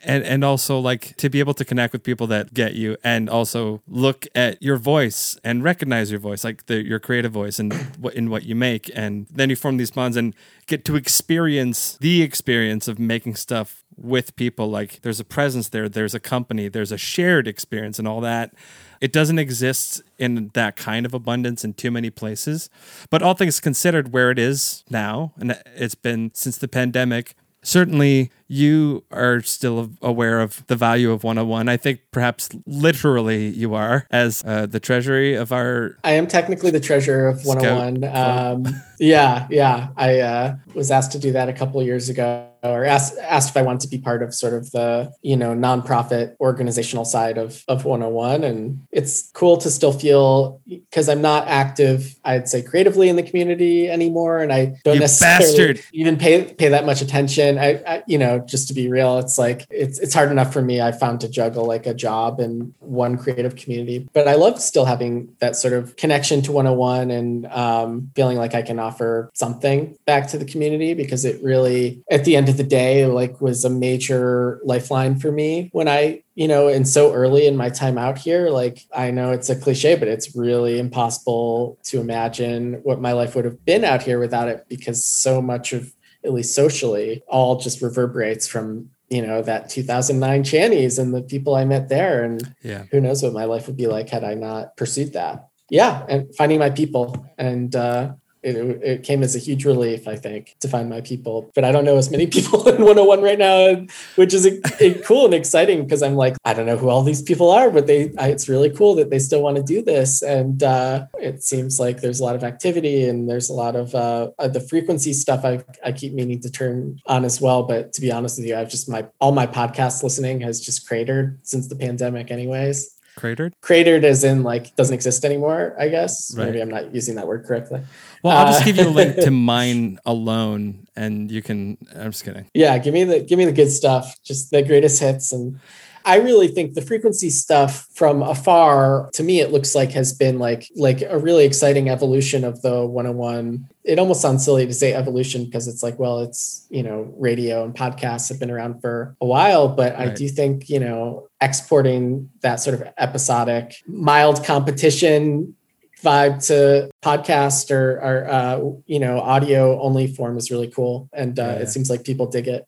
and 0.04 0.24
and 0.24 0.44
also 0.44 0.78
like 0.78 1.16
to 1.16 1.28
be 1.28 1.40
able 1.40 1.54
to 1.54 1.64
connect 1.64 1.92
with 1.92 2.02
people 2.02 2.26
that 2.28 2.54
get 2.54 2.74
you 2.74 2.96
and 3.04 3.28
also 3.28 3.82
look 3.88 4.26
at 4.34 4.62
your 4.62 4.76
voice 4.76 5.38
and 5.44 5.62
recognize 5.62 6.10
your 6.10 6.20
voice 6.20 6.44
like 6.44 6.66
the, 6.66 6.84
your 6.84 6.98
creative 6.98 7.32
voice 7.32 7.58
and 7.58 7.72
what 7.98 8.14
in 8.14 8.30
what 8.30 8.44
you 8.44 8.54
make. 8.54 8.90
And 8.94 9.26
then 9.30 9.50
you 9.50 9.56
form 9.56 9.76
these 9.76 9.90
bonds 9.90 10.16
and 10.16 10.34
get 10.66 10.84
to 10.86 10.96
experience 10.96 11.96
the 12.00 12.22
experience 12.22 12.88
of 12.88 12.98
making 12.98 13.34
stuff 13.36 13.84
with 13.96 14.34
people. 14.36 14.68
Like 14.70 15.02
there's 15.02 15.20
a 15.20 15.24
presence 15.24 15.68
there 15.68 15.88
there's 15.88 16.14
a 16.14 16.20
company 16.20 16.68
there's 16.68 16.92
a 16.92 16.98
shared 16.98 17.46
experience 17.46 17.98
and 17.98 18.08
all 18.08 18.20
that. 18.20 18.54
It 19.00 19.12
doesn't 19.12 19.38
exist 19.38 20.02
in 20.18 20.50
that 20.52 20.76
kind 20.76 21.06
of 21.06 21.14
abundance 21.14 21.64
in 21.64 21.72
too 21.72 21.90
many 21.90 22.10
places. 22.10 22.68
But 23.08 23.22
all 23.22 23.34
things 23.34 23.58
considered 23.58 24.12
where 24.12 24.30
it 24.30 24.38
is 24.38 24.84
now 24.90 25.32
and 25.38 25.60
it's 25.74 25.94
been 25.94 26.30
since 26.34 26.58
the 26.58 26.68
pandemic 26.68 27.34
certainly 27.62 28.31
you 28.49 29.05
are 29.12 29.40
still 29.42 29.90
aware 30.03 30.40
of 30.40 30.66
the 30.66 30.77
value 30.77 31.12
of 31.12 31.23
101 31.23 31.68
i 31.68 31.77
think 31.77 32.01
perhaps 32.11 32.49
literally 32.66 33.49
you 33.49 33.75
are 33.75 34.07
as 34.11 34.42
uh, 34.44 34.66
the 34.66 34.81
treasury 34.81 35.35
of 35.35 35.53
our 35.53 35.96
I 36.05 36.12
am 36.12 36.27
technically 36.27 36.70
the 36.70 36.81
treasurer 36.81 37.29
of 37.29 37.44
101. 37.44 38.05
Um, 38.05 38.83
yeah, 38.99 39.46
yeah. 39.51 39.88
I 39.96 40.20
uh, 40.20 40.57
was 40.75 40.90
asked 40.90 41.12
to 41.12 41.18
do 41.18 41.33
that 41.33 41.49
a 41.49 41.53
couple 41.53 41.81
of 41.81 41.87
years 41.87 42.09
ago, 42.09 42.49
or 42.62 42.85
asked 42.85 43.18
asked 43.18 43.51
if 43.51 43.57
I 43.57 43.62
wanted 43.62 43.81
to 43.83 43.88
be 43.88 43.99
part 43.99 44.23
of 44.23 44.35
sort 44.35 44.55
of 44.55 44.70
the 44.73 45.12
you 45.23 45.37
know 45.37 45.55
nonprofit 45.55 46.37
organizational 46.40 47.05
side 47.05 47.38
of 47.38 47.64
of 47.68 47.85
101, 47.85 48.44
and 48.44 48.87
it's 48.92 49.31
cool 49.33 49.57
to 49.59 49.70
still 49.70 49.92
feel 49.92 50.61
because 50.66 51.09
I'm 51.09 51.23
not 51.23 51.49
active. 51.49 52.16
I'd 52.25 52.49
say 52.49 52.62
creatively 52.62 53.09
in 53.09 53.16
the 53.16 53.23
community 53.23 53.88
anymore, 53.90 54.38
and 54.40 54.53
I 54.53 54.77
don't 54.85 54.94
You 54.94 55.01
necessarily 55.01 55.75
bastard. 55.75 55.81
even 55.92 56.16
pay 56.16 56.44
pay 56.44 56.68
that 56.68 56.87
much 56.87 57.01
attention. 57.01 57.59
I, 57.59 57.83
I 57.87 58.03
you 58.07 58.18
know 58.18 58.38
just 58.40 58.68
to 58.68 58.75
be 58.75 58.90
real, 58.90 59.18
it's 59.18 59.38
like 59.38 59.66
it's 59.70 59.99
it's 59.99 60.14
hard 60.14 60.31
enough 60.31 60.53
for 60.53 60.62
me. 60.62 60.81
I 60.81 60.92
found 60.92 61.20
to 61.20 61.29
juggle 61.29 61.64
like 61.64 61.87
a 61.87 61.94
job 61.94 62.40
and 62.40 62.75
one 62.81 63.16
creative 63.16 63.57
community, 63.57 64.09
but 64.12 64.29
I 64.29 64.35
love 64.35 64.61
still 64.61 64.85
having 64.85 65.35
that 65.40 65.57
sort 65.57 65.73
of 65.75 65.96
connection 65.96 66.42
to 66.42 66.53
101 66.53 67.11
and 67.11 67.46
um, 67.46 68.11
feeling 68.14 68.37
like 68.37 68.55
I 68.55 68.62
can 68.62 68.79
offer 68.79 69.31
something 69.35 69.96
back 70.07 70.29
to 70.29 70.38
the 70.38 70.44
community 70.44 70.94
because 70.94 71.25
it 71.25 71.42
really, 71.42 72.03
at 72.11 72.25
the 72.25 72.37
end 72.37 72.49
of 72.50 72.56
the 72.56 72.64
day, 72.64 73.06
like 73.06 73.40
was 73.40 73.64
a 73.64 73.70
major 73.70 74.60
lifeline 74.64 75.18
for 75.18 75.32
me 75.32 75.70
when 75.72 75.88
I 75.88 76.22
you 76.34 76.48
know, 76.48 76.68
and 76.68 76.88
so 76.88 77.12
early 77.12 77.46
in 77.46 77.54
my 77.56 77.68
time 77.68 77.98
out 77.98 78.16
here, 78.16 78.48
like 78.48 78.86
I 78.94 79.10
know 79.10 79.30
it's 79.32 79.50
a 79.50 79.56
cliche, 79.56 79.94
but 79.96 80.08
it's 80.08 80.34
really 80.34 80.78
impossible 80.78 81.78
to 81.84 82.00
imagine 82.00 82.80
what 82.82 83.00
my 83.00 83.12
life 83.12 83.34
would 83.34 83.44
have 83.44 83.62
been 83.66 83.84
out 83.84 84.02
here 84.02 84.18
without 84.18 84.48
it 84.48 84.64
because 84.68 85.04
so 85.04 85.42
much 85.42 85.72
of 85.72 85.92
at 86.24 86.32
least 86.32 86.54
socially, 86.54 87.22
all 87.28 87.58
just 87.60 87.80
reverberates 87.82 88.46
from 88.46 88.90
you 89.08 89.26
know 89.26 89.42
that 89.42 89.68
2009 89.68 90.44
Channies 90.44 90.98
and 90.98 91.12
the 91.14 91.22
people 91.22 91.54
I 91.54 91.64
met 91.64 91.88
there, 91.88 92.22
and 92.24 92.54
Yeah. 92.62 92.84
who 92.90 93.00
knows 93.00 93.22
what 93.22 93.32
my 93.32 93.44
life 93.44 93.66
would 93.66 93.76
be 93.76 93.86
like 93.86 94.08
had 94.08 94.24
I 94.24 94.34
not 94.34 94.76
pursued 94.76 95.12
that. 95.14 95.48
Yeah, 95.68 96.04
and 96.08 96.34
finding 96.36 96.58
my 96.58 96.70
people, 96.70 97.26
and 97.38 97.74
uh, 97.76 98.12
it, 98.42 98.57
it 98.57 99.03
came 99.03 99.22
as 99.22 99.37
a 99.37 99.38
huge 99.38 99.64
relief, 99.64 100.09
I 100.09 100.16
think, 100.16 100.57
to 100.61 100.68
find 100.68 100.88
my 100.88 101.00
people. 101.00 101.50
But 101.55 101.64
I 101.64 101.72
don't 101.72 101.85
know 101.85 101.96
as 101.96 102.11
many 102.11 102.26
people 102.37 102.66
in 102.68 102.83
101 102.83 103.22
right 103.22 103.38
now, 103.38 103.87
which 104.16 104.35
is 104.35 104.46
a, 104.46 104.61
a 104.81 104.94
cool 105.00 105.24
and 105.24 105.35
exciting 105.35 105.85
because 105.85 106.03
I'm 106.03 106.16
like, 106.16 106.37
I 106.44 106.55
don't 106.55 106.66
know 106.66 106.76
who 106.76 106.88
all 106.88 107.03
these 107.03 107.22
people 107.22 107.50
are, 107.50 107.70
but 107.70 107.87
they, 107.87 108.12
I, 108.18 108.29
it's 108.29 108.48
really 108.48 108.70
cool 108.70 108.94
that 108.96 109.11
they 109.11 109.18
still 109.18 109.42
want 109.42 109.57
to 109.57 109.62
do 109.62 109.83
this. 109.83 110.22
And 110.22 110.62
uh, 110.62 111.07
it 111.18 111.42
seems 111.42 111.79
like 111.79 112.00
there's 112.00 112.20
a 112.20 112.24
lot 112.24 112.35
of 112.35 112.44
activity 112.44 113.09
and 113.09 113.29
there's 113.29 113.50
a 113.50 113.55
lot 113.55 113.76
of 113.76 113.94
uh, 113.94 114.31
the 114.38 114.61
frequency 114.61 115.12
stuff 115.12 115.44
I, 115.44 115.62
I 115.85 115.92
keep 115.92 116.12
meaning 116.12 116.40
to 116.40 116.50
turn 116.50 116.98
on 117.07 117.24
as 117.24 117.40
well. 117.40 117.64
But 117.64 117.92
to 117.94 118.00
be 118.00 118.11
honest 118.11 118.38
with 118.38 118.46
you, 118.46 118.57
I've 118.57 118.70
just 118.70 118.88
my 118.88 119.07
all 119.20 119.33
my 119.33 119.46
podcast 119.46 120.03
listening 120.03 120.40
has 120.40 120.61
just 120.61 120.87
cratered 120.87 121.38
since 121.42 121.68
the 121.68 121.76
pandemic, 121.76 122.31
anyways. 122.31 122.96
Cratered? 123.16 123.55
Cratered 123.61 124.05
as 124.05 124.24
in 124.24 124.42
like 124.42 124.74
doesn't 124.76 124.94
exist 124.94 125.24
anymore, 125.24 125.74
I 125.79 125.88
guess. 125.88 126.35
Right. 126.37 126.46
Maybe 126.46 126.61
I'm 126.61 126.70
not 126.70 126.94
using 126.94 127.16
that 127.16 127.26
word 127.26 127.44
correctly. 127.44 127.83
Well, 128.22 128.37
I'll 128.37 128.46
just 128.52 128.62
Uh, 128.62 128.64
give 128.66 128.76
you 128.76 128.88
a 128.88 128.90
link 128.90 129.16
to 129.16 129.30
mine 129.54 129.98
alone, 130.04 130.87
and 130.96 131.30
you 131.30 131.42
can. 131.42 131.78
I'm 131.96 132.11
just 132.12 132.24
kidding. 132.24 132.46
yeah 132.54 132.76
give 132.78 132.92
me 132.94 133.04
the 133.04 133.20
give 133.20 133.38
me 133.38 133.44
the 133.46 133.52
good 133.52 133.70
stuff 133.70 134.16
just 134.24 134.50
the 134.50 134.62
greatest 134.62 135.00
hits 135.00 135.33
and 135.33 135.59
i 136.04 136.16
really 136.16 136.48
think 136.48 136.72
the 136.74 136.80
frequency 136.83 137.28
stuff 137.30 137.87
from 137.94 138.22
afar 138.22 139.11
to 139.12 139.22
me 139.22 139.40
it 139.40 139.52
looks 139.52 139.74
like 139.74 139.92
has 139.92 140.12
been 140.14 140.38
like 140.38 140.66
like 140.76 141.02
a 141.02 141.18
really 141.18 141.44
exciting 141.44 141.88
evolution 141.90 142.42
of 142.44 142.61
the 142.62 142.85
101 142.87 143.66
it 143.85 143.98
almost 143.98 144.20
sounds 144.22 144.42
silly 144.44 144.64
to 144.66 144.72
say 144.72 144.94
evolution 144.94 145.44
because 145.44 145.68
it's 145.68 145.83
like 145.83 145.98
well 145.98 146.20
it's 146.20 146.66
you 146.70 146.83
know 146.83 147.12
radio 147.18 147.64
and 147.64 147.74
podcasts 147.74 148.28
have 148.30 148.40
been 148.40 148.50
around 148.50 148.80
for 148.80 149.14
a 149.20 149.26
while 149.26 149.68
but 149.68 149.94
i 149.96 150.09
do 150.09 150.26
think 150.28 150.68
you 150.70 150.80
know 150.80 151.28
exporting 151.42 152.30
that 152.40 152.56
sort 152.61 152.74
of 152.80 152.83
episodic 152.98 153.76
mild 153.87 154.42
competition 154.44 155.54
vibe 156.02 156.44
to 156.46 156.90
podcast 157.02 157.70
or, 157.70 157.92
or 157.98 158.28
uh, 158.28 158.60
you 158.86 158.98
know 158.98 159.20
audio 159.20 159.80
only 159.80 160.06
form 160.06 160.36
is 160.36 160.50
really 160.50 160.68
cool 160.68 161.08
and 161.12 161.38
uh, 161.38 161.42
Yeah. 161.42 161.52
it 161.62 161.68
seems 161.68 161.90
like 161.90 162.04
people 162.04 162.26
dig 162.26 162.48
it 162.48 162.64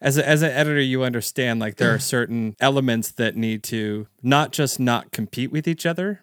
As 0.00 0.18
a, 0.18 0.28
as 0.28 0.42
an 0.42 0.50
editor, 0.50 0.80
you 0.80 1.04
understand 1.04 1.60
like 1.60 1.76
there 1.76 1.94
are 1.94 1.98
certain 2.16 2.56
elements 2.60 3.12
that 3.12 3.36
need 3.36 3.62
to 3.64 4.06
not 4.22 4.52
just 4.52 4.80
not 4.80 5.12
compete 5.12 5.52
with 5.52 5.68
each 5.68 5.86
other, 5.86 6.20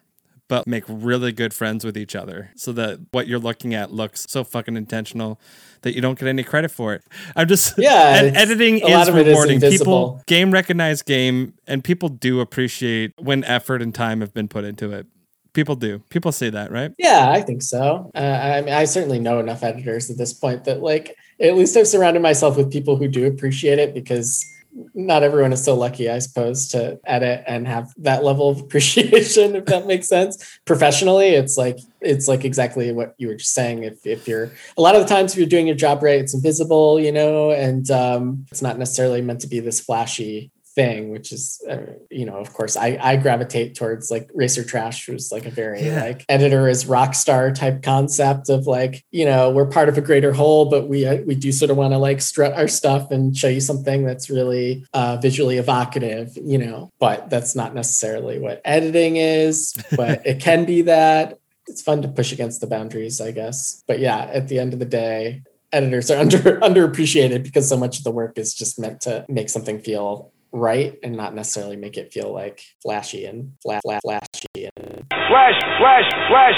but 0.48 0.66
make 0.66 0.84
really 0.88 1.32
good 1.32 1.54
friends 1.54 1.84
with 1.84 1.96
each 1.96 2.14
other, 2.16 2.50
so 2.56 2.72
that 2.72 2.98
what 3.12 3.26
you're 3.28 3.38
looking 3.38 3.72
at 3.72 3.92
looks 3.92 4.26
so 4.28 4.42
fucking 4.44 4.76
intentional 4.76 5.40
that 5.82 5.94
you 5.94 6.00
don't 6.02 6.18
get 6.18 6.26
any 6.28 6.42
credit 6.42 6.70
for 6.72 6.92
it. 6.92 7.02
I'm 7.36 7.46
just 7.48 7.72
Yeah, 7.78 7.90
ed- 8.18 8.24
it's- 8.26 8.42
editing 8.42 8.82
a 8.82 8.88
lot 8.88 9.02
is 9.02 9.08
of 9.08 9.16
it 9.16 9.28
is 9.28 9.32
rewarding. 9.32 9.60
people 9.60 10.20
game 10.26 10.50
recognize 10.50 11.02
game, 11.02 11.54
and 11.68 11.82
people 11.84 12.08
do 12.10 12.40
appreciate 12.40 13.12
when 13.18 13.44
effort 13.44 13.80
and 13.80 13.94
time 13.94 14.20
have 14.20 14.34
been 14.34 14.48
put 14.48 14.64
into 14.64 14.90
it. 14.92 15.06
People 15.52 15.76
do. 15.76 16.00
People 16.10 16.32
say 16.32 16.50
that, 16.50 16.70
right? 16.70 16.92
yeah 17.00 17.30
i 17.30 17.40
think 17.40 17.62
so 17.62 18.10
uh, 18.14 18.18
I, 18.18 18.60
mean, 18.60 18.74
I 18.74 18.84
certainly 18.84 19.18
know 19.18 19.40
enough 19.40 19.62
editors 19.62 20.10
at 20.10 20.18
this 20.18 20.32
point 20.32 20.64
that 20.64 20.82
like 20.82 21.16
at 21.40 21.56
least 21.56 21.76
i've 21.76 21.88
surrounded 21.88 22.22
myself 22.22 22.56
with 22.56 22.72
people 22.72 22.96
who 22.96 23.08
do 23.08 23.26
appreciate 23.26 23.78
it 23.78 23.94
because 23.94 24.46
not 24.94 25.24
everyone 25.24 25.52
is 25.52 25.64
so 25.64 25.74
lucky 25.74 26.08
i 26.08 26.18
suppose 26.18 26.68
to 26.68 27.00
edit 27.04 27.42
and 27.46 27.66
have 27.66 27.92
that 27.96 28.22
level 28.22 28.50
of 28.50 28.60
appreciation 28.64 29.56
if 29.56 29.64
that 29.66 29.86
makes 29.86 30.08
sense 30.08 30.60
professionally 30.64 31.28
it's 31.28 31.56
like 31.56 31.78
it's 32.00 32.28
like 32.28 32.44
exactly 32.44 32.92
what 32.92 33.14
you 33.18 33.26
were 33.26 33.34
just 33.34 33.52
saying 33.52 33.82
if, 33.82 34.06
if 34.06 34.28
you're 34.28 34.52
a 34.76 34.80
lot 34.80 34.94
of 34.94 35.02
the 35.02 35.08
times 35.08 35.32
if 35.32 35.38
you're 35.38 35.48
doing 35.48 35.66
your 35.66 35.76
job 35.76 36.02
right 36.02 36.20
it's 36.20 36.34
invisible 36.34 37.00
you 37.00 37.12
know 37.12 37.50
and 37.50 37.90
um, 37.90 38.46
it's 38.50 38.62
not 38.62 38.78
necessarily 38.78 39.20
meant 39.20 39.40
to 39.40 39.48
be 39.48 39.60
this 39.60 39.80
flashy 39.80 40.50
thing 40.80 41.10
which 41.10 41.28
is 41.36 41.44
uh, 41.72 41.92
you 42.10 42.24
know 42.28 42.38
of 42.44 42.48
course 42.58 42.74
I, 42.86 42.88
I 43.10 43.16
gravitate 43.16 43.74
towards 43.74 44.10
like 44.10 44.26
racer 44.42 44.64
trash 44.72 45.08
was 45.08 45.30
like 45.30 45.46
a 45.46 45.50
very 45.62 45.82
Yeah. 45.82 46.02
like 46.08 46.24
editor 46.36 46.68
is 46.74 46.86
rock 46.86 47.12
star 47.14 47.52
type 47.62 47.82
concept 47.82 48.48
of 48.48 48.66
like 48.66 48.94
you 49.10 49.26
know 49.30 49.50
we're 49.50 49.66
part 49.78 49.88
of 49.90 49.98
a 49.98 50.00
greater 50.10 50.32
whole 50.32 50.64
but 50.74 50.82
we 50.92 50.98
uh, 51.10 51.16
we 51.28 51.34
do 51.34 51.50
sort 51.52 51.70
of 51.70 51.76
want 51.76 51.92
to 51.92 51.98
like 51.98 52.20
strut 52.22 52.52
our 52.60 52.68
stuff 52.80 53.10
and 53.10 53.36
show 53.36 53.48
you 53.56 53.60
something 53.60 54.00
that's 54.08 54.30
really 54.30 54.66
uh, 54.94 55.14
visually 55.26 55.58
evocative 55.58 56.28
you 56.52 56.58
know? 56.64 56.90
But 56.98 57.18
that's 57.32 57.54
not 57.60 57.74
necessarily 57.74 58.38
what 58.38 58.62
editing 58.64 59.16
is 59.16 59.74
but 60.00 60.26
it 60.30 60.40
can 60.40 60.64
be 60.64 60.78
that. 60.82 61.38
It's 61.68 61.82
fun 61.82 62.00
to 62.02 62.08
push 62.08 62.32
against 62.32 62.58
the 62.62 62.66
boundaries 62.74 63.20
i 63.20 63.30
guess. 63.40 63.58
But 63.88 63.98
yeah 64.06 64.20
at 64.38 64.48
the 64.48 64.58
end 64.62 64.72
of 64.72 64.78
the 64.84 64.90
day 65.04 65.42
editors 65.72 66.10
are 66.10 66.18
under 66.24 66.38
underappreciated 66.68 67.42
because 67.42 67.68
so 67.68 67.76
much 67.84 67.98
of 67.98 68.04
the 68.04 68.10
work 68.20 68.38
is 68.38 68.54
just 68.54 68.78
meant 68.78 69.00
to 69.06 69.26
make 69.28 69.48
something 69.56 69.78
feel 69.80 70.32
right 70.52 70.98
and 71.02 71.16
not 71.16 71.34
necessarily 71.34 71.76
make 71.76 71.96
it 71.96 72.12
feel 72.12 72.32
like 72.32 72.62
flashy 72.82 73.24
and 73.24 73.52
flat, 73.62 73.82
flat, 73.82 74.02
flashy 74.02 74.68
and 74.76 75.06
Flash, 75.10 75.60
flash, 75.78 76.10
flash. 76.28 76.56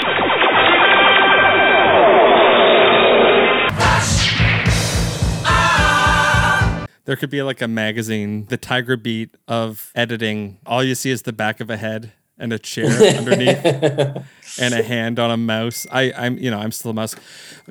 There 7.05 7.17
could 7.17 7.29
be 7.29 7.43
like 7.43 7.61
a 7.61 7.67
magazine, 7.67 8.45
the 8.45 8.55
Tiger 8.55 8.95
Beat 8.95 9.35
of 9.47 9.91
editing. 9.93 10.57
All 10.65 10.83
you 10.83 10.95
see 10.95 11.11
is 11.11 11.23
the 11.23 11.33
back 11.33 11.59
of 11.59 11.69
a 11.69 11.75
head 11.75 12.13
and 12.37 12.53
a 12.53 12.59
chair 12.59 12.85
underneath 13.17 13.63
and 13.65 14.73
a 14.73 14.81
hand 14.81 15.19
on 15.19 15.29
a 15.29 15.35
mouse. 15.37 15.85
I, 15.91 16.13
I'm, 16.15 16.37
you 16.37 16.49
know, 16.49 16.59
I'm 16.59 16.71
still 16.71 16.91
a 16.91 16.93
mouse. 16.93 17.15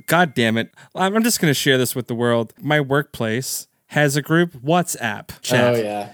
God 0.06 0.34
damn 0.34 0.58
it. 0.58 0.70
I'm 0.94 1.16
I'm 1.16 1.22
just 1.22 1.40
going 1.40 1.50
to 1.50 1.54
share 1.58 1.78
this 1.78 1.94
with 1.96 2.08
the 2.08 2.14
world. 2.14 2.52
My 2.60 2.80
workplace 2.80 3.68
has 3.92 4.16
a 4.16 4.22
group 4.22 4.52
WhatsApp 4.54 5.40
chat. 5.42 5.74
oh 5.74 5.78
yeah 5.78 6.12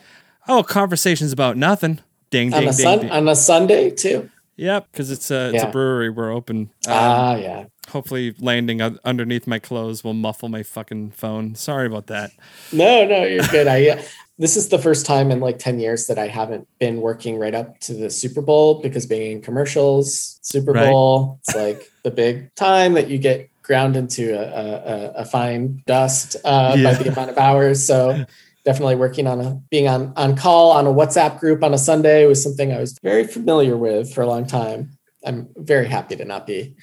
Oh, 0.51 0.63
conversations 0.63 1.31
about 1.33 1.59
nothing. 1.59 2.01
Ding, 2.31 2.53
on 2.55 2.61
ding, 2.61 2.69
a 2.71 2.73
ding, 2.73 2.85
sun 2.85 2.99
ding. 3.01 3.11
on 3.11 3.29
a 3.29 3.37
sunday 3.37 3.91
too 3.91 4.31
Yep, 4.57 4.89
because 4.91 5.11
it's 5.13 5.31
a 5.31 5.51
it's 5.55 5.63
Yeah. 5.63 5.69
a 5.69 5.73
brewery. 5.73 6.11
We're 6.11 6.33
open. 6.33 6.71
Um, 6.87 6.95
ah 6.95 7.35
yeah 7.37 7.65
Hopefully, 7.91 8.35
landing 8.39 8.83
underneath 8.83 9.47
my 9.47 9.59
clothes 9.59 10.05
will 10.05 10.13
muffle 10.13 10.51
my 10.51 10.63
fucking 10.63 11.13
phone. 11.13 11.55
Sorry 11.55 11.87
about 11.87 12.09
that. 12.09 12.33
no 12.73 13.07
no 13.07 13.25
you're 13.25 13.47
good 13.47 13.67
i 13.67 13.89
uh, 13.89 14.03
this 14.39 14.57
is 14.57 14.69
the 14.69 14.79
first 14.79 15.05
time 15.07 15.31
in 15.31 15.41
like 15.41 15.59
10 15.59 15.79
years 15.81 16.07
that 16.07 16.19
i 16.19 16.29
haven't 16.29 16.69
been 16.79 17.01
working 17.01 17.39
right 17.39 17.55
up 17.55 17.79
to 17.81 17.95
the 17.95 18.09
super 18.11 18.43
bowl 18.43 18.81
because 18.83 19.07
being 19.07 19.33
in 19.39 19.43
commercials 19.43 20.39
super 20.43 20.73
Right. 20.73 20.91
bowl 20.91 21.39
it's 21.47 21.57
like 21.57 21.91
the 22.05 22.11
big 22.11 22.55
time 22.55 22.93
that 22.95 23.09
you 23.09 23.19
get 23.19 23.49
ground 23.69 23.95
into 23.97 24.33
a, 24.35 24.43
a, 24.43 25.23
a- 25.23 25.25
fine 25.25 25.83
dust 25.87 26.35
uh, 26.45 26.75
Yeah. 26.77 26.85
by 26.97 27.03
the 27.03 27.13
amount 27.13 27.31
of 27.31 27.39
hours 27.39 27.87
so 27.87 28.25
definitely 28.65 28.97
working 28.97 29.27
on 29.27 29.41
a 29.41 29.55
being 29.71 29.87
on 29.89 30.13
on 30.17 30.35
call 30.37 30.73
on 30.73 30.87
a 30.87 30.91
WhatsApp 30.93 31.39
group 31.39 31.63
on 31.63 31.73
a 31.75 31.79
Sunday 31.79 32.27
was 32.27 32.43
something 32.43 32.73
I 32.73 32.81
was 32.81 32.99
very 33.03 33.27
familiar 33.27 33.77
with 33.77 34.13
for 34.13 34.23
a 34.23 34.27
long 34.27 34.47
time. 34.47 34.91
I'm 35.25 35.49
very 35.57 35.87
happy 35.87 36.17
to 36.17 36.25
not 36.25 36.47
be 36.47 36.75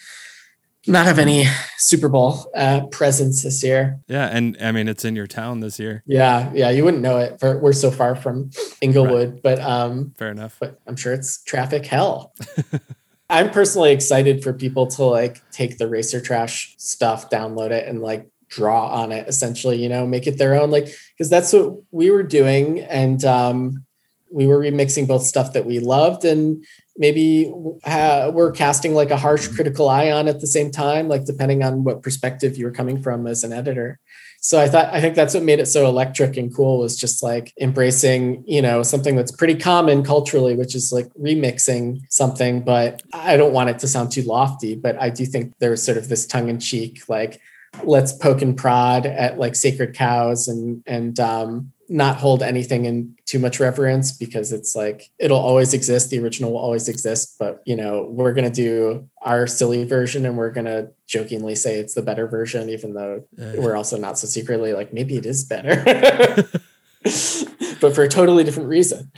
not 0.87 1.05
have 1.07 1.17
any 1.17 1.45
Super 1.79 2.09
Bowl 2.09 2.51
uh, 2.55 2.85
presence 2.91 3.41
this 3.41 3.63
year. 3.63 3.99
Yeah, 4.07 4.27
and 4.31 4.55
I 4.61 4.71
mean 4.71 4.87
it's 4.87 5.03
in 5.03 5.15
your 5.15 5.25
town 5.27 5.59
this 5.61 5.79
year. 5.79 6.03
Yeah, 6.05 6.51
yeah, 6.53 6.69
you 6.69 6.83
wouldn't 6.85 7.01
know 7.01 7.17
it. 7.17 7.39
For, 7.39 7.57
we're 7.59 7.73
so 7.73 7.89
far 7.89 8.15
from 8.15 8.51
Inglewood, 8.81 9.41
but 9.41 9.59
um, 9.59 10.13
Fair 10.17 10.29
enough. 10.31 10.57
but 10.59 10.79
I'm 10.85 10.95
sure 10.95 11.13
it's 11.13 11.43
traffic 11.43 11.85
hell. 11.87 12.33
I'm 13.29 13.49
personally 13.49 13.91
excited 13.91 14.43
for 14.43 14.53
people 14.53 14.87
to 14.87 15.03
like 15.03 15.41
take 15.51 15.77
the 15.77 15.87
racer 15.87 16.21
trash 16.21 16.75
stuff, 16.77 17.29
download 17.29 17.71
it, 17.71 17.87
and 17.87 18.01
like 18.01 18.27
draw 18.49 18.87
on 18.87 19.11
it. 19.11 19.27
Essentially, 19.27 19.81
you 19.81 19.89
know, 19.89 20.05
make 20.05 20.27
it 20.27 20.37
their 20.37 20.55
own. 20.55 20.71
Like 20.71 20.87
because 21.17 21.29
that's 21.29 21.51
what 21.53 21.77
we 21.91 22.11
were 22.11 22.23
doing, 22.23 22.79
and 22.81 23.23
um, 23.25 23.85
we 24.31 24.45
were 24.45 24.59
remixing 24.59 25.07
both 25.07 25.23
stuff 25.23 25.53
that 25.53 25.65
we 25.65 25.79
loved 25.79 26.25
and 26.25 26.63
maybe 26.97 27.51
uh, 27.83 28.31
we're 28.33 28.51
casting 28.51 28.93
like 28.93 29.11
a 29.11 29.17
harsh 29.17 29.47
critical 29.49 29.89
eye 29.89 30.11
on 30.11 30.27
at 30.27 30.39
the 30.39 30.47
same 30.47 30.71
time, 30.71 31.07
like 31.07 31.25
depending 31.25 31.63
on 31.63 31.83
what 31.83 32.01
perspective 32.01 32.57
you're 32.57 32.71
coming 32.71 33.01
from 33.01 33.27
as 33.27 33.43
an 33.43 33.51
editor. 33.53 33.99
So 34.45 34.59
I 34.59 34.67
thought 34.67 34.93
I 34.93 35.01
think 35.01 35.15
that's 35.15 35.33
what 35.33 35.41
made 35.41 35.57
it 35.57 35.65
so 35.65 35.87
electric 35.87 36.37
and 36.37 36.55
cool 36.55 36.77
was 36.77 36.95
just 36.95 37.23
like 37.23 37.51
embracing, 37.59 38.43
you 38.45 38.61
know, 38.61 38.83
something 38.83 39.15
that's 39.15 39.31
pretty 39.31 39.55
common 39.55 40.03
culturally, 40.03 40.55
which 40.55 40.75
is 40.75 40.93
like 40.93 41.11
remixing 41.15 42.01
something, 42.11 42.61
but 42.61 43.01
I 43.11 43.37
don't 43.37 43.53
want 43.53 43.71
it 43.71 43.79
to 43.79 43.87
sound 43.87 44.11
too 44.11 44.21
lofty, 44.21 44.75
but 44.75 45.01
I 45.01 45.09
do 45.09 45.25
think 45.25 45.55
there's 45.57 45.81
sort 45.81 45.97
of 45.97 46.09
this 46.09 46.27
tongue 46.27 46.47
in 46.47 46.59
cheek, 46.59 47.09
like 47.09 47.41
let's 47.83 48.13
poke 48.13 48.43
and 48.43 48.55
prod 48.55 49.07
at 49.07 49.39
like 49.39 49.55
sacred 49.55 49.95
cows 49.95 50.47
and 50.47 50.83
and 50.85 51.19
um 51.19 51.71
not 51.87 52.17
hold 52.17 52.41
anything 52.41 52.85
in 52.85 53.15
too 53.25 53.37
much 53.39 53.59
reverence 53.59 54.11
because 54.11 54.51
it's 54.51 54.75
like 54.75 55.09
it'll 55.19 55.37
always 55.39 55.73
exist 55.73 56.09
the 56.09 56.17
original 56.19 56.51
will 56.51 56.57
always 56.59 56.89
exist 56.89 57.35
but 57.37 57.61
you 57.65 57.75
know 57.75 58.07
we're 58.09 58.33
going 58.33 58.49
to 58.51 58.55
do 58.55 59.07
our 59.21 59.45
silly 59.45 59.83
version 59.83 60.25
and 60.25 60.35
we're 60.37 60.49
going 60.49 60.65
to 60.65 60.89
jokingly 61.07 61.53
say 61.55 61.77
it's 61.79 61.93
the 61.93 62.01
better 62.01 62.27
version 62.27 62.69
even 62.69 62.93
though 62.93 63.23
Yeah. 63.37 63.55
we're 63.57 63.75
also 63.75 63.97
not 63.97 64.17
so 64.17 64.25
secretly 64.27 64.73
like 64.73 64.93
maybe 64.93 65.15
it 65.15 65.25
is 65.27 65.43
better 65.45 65.75
but 67.81 67.93
for 67.93 68.03
a 68.03 68.09
totally 68.09 68.43
different 68.43 68.67
reason 68.67 69.11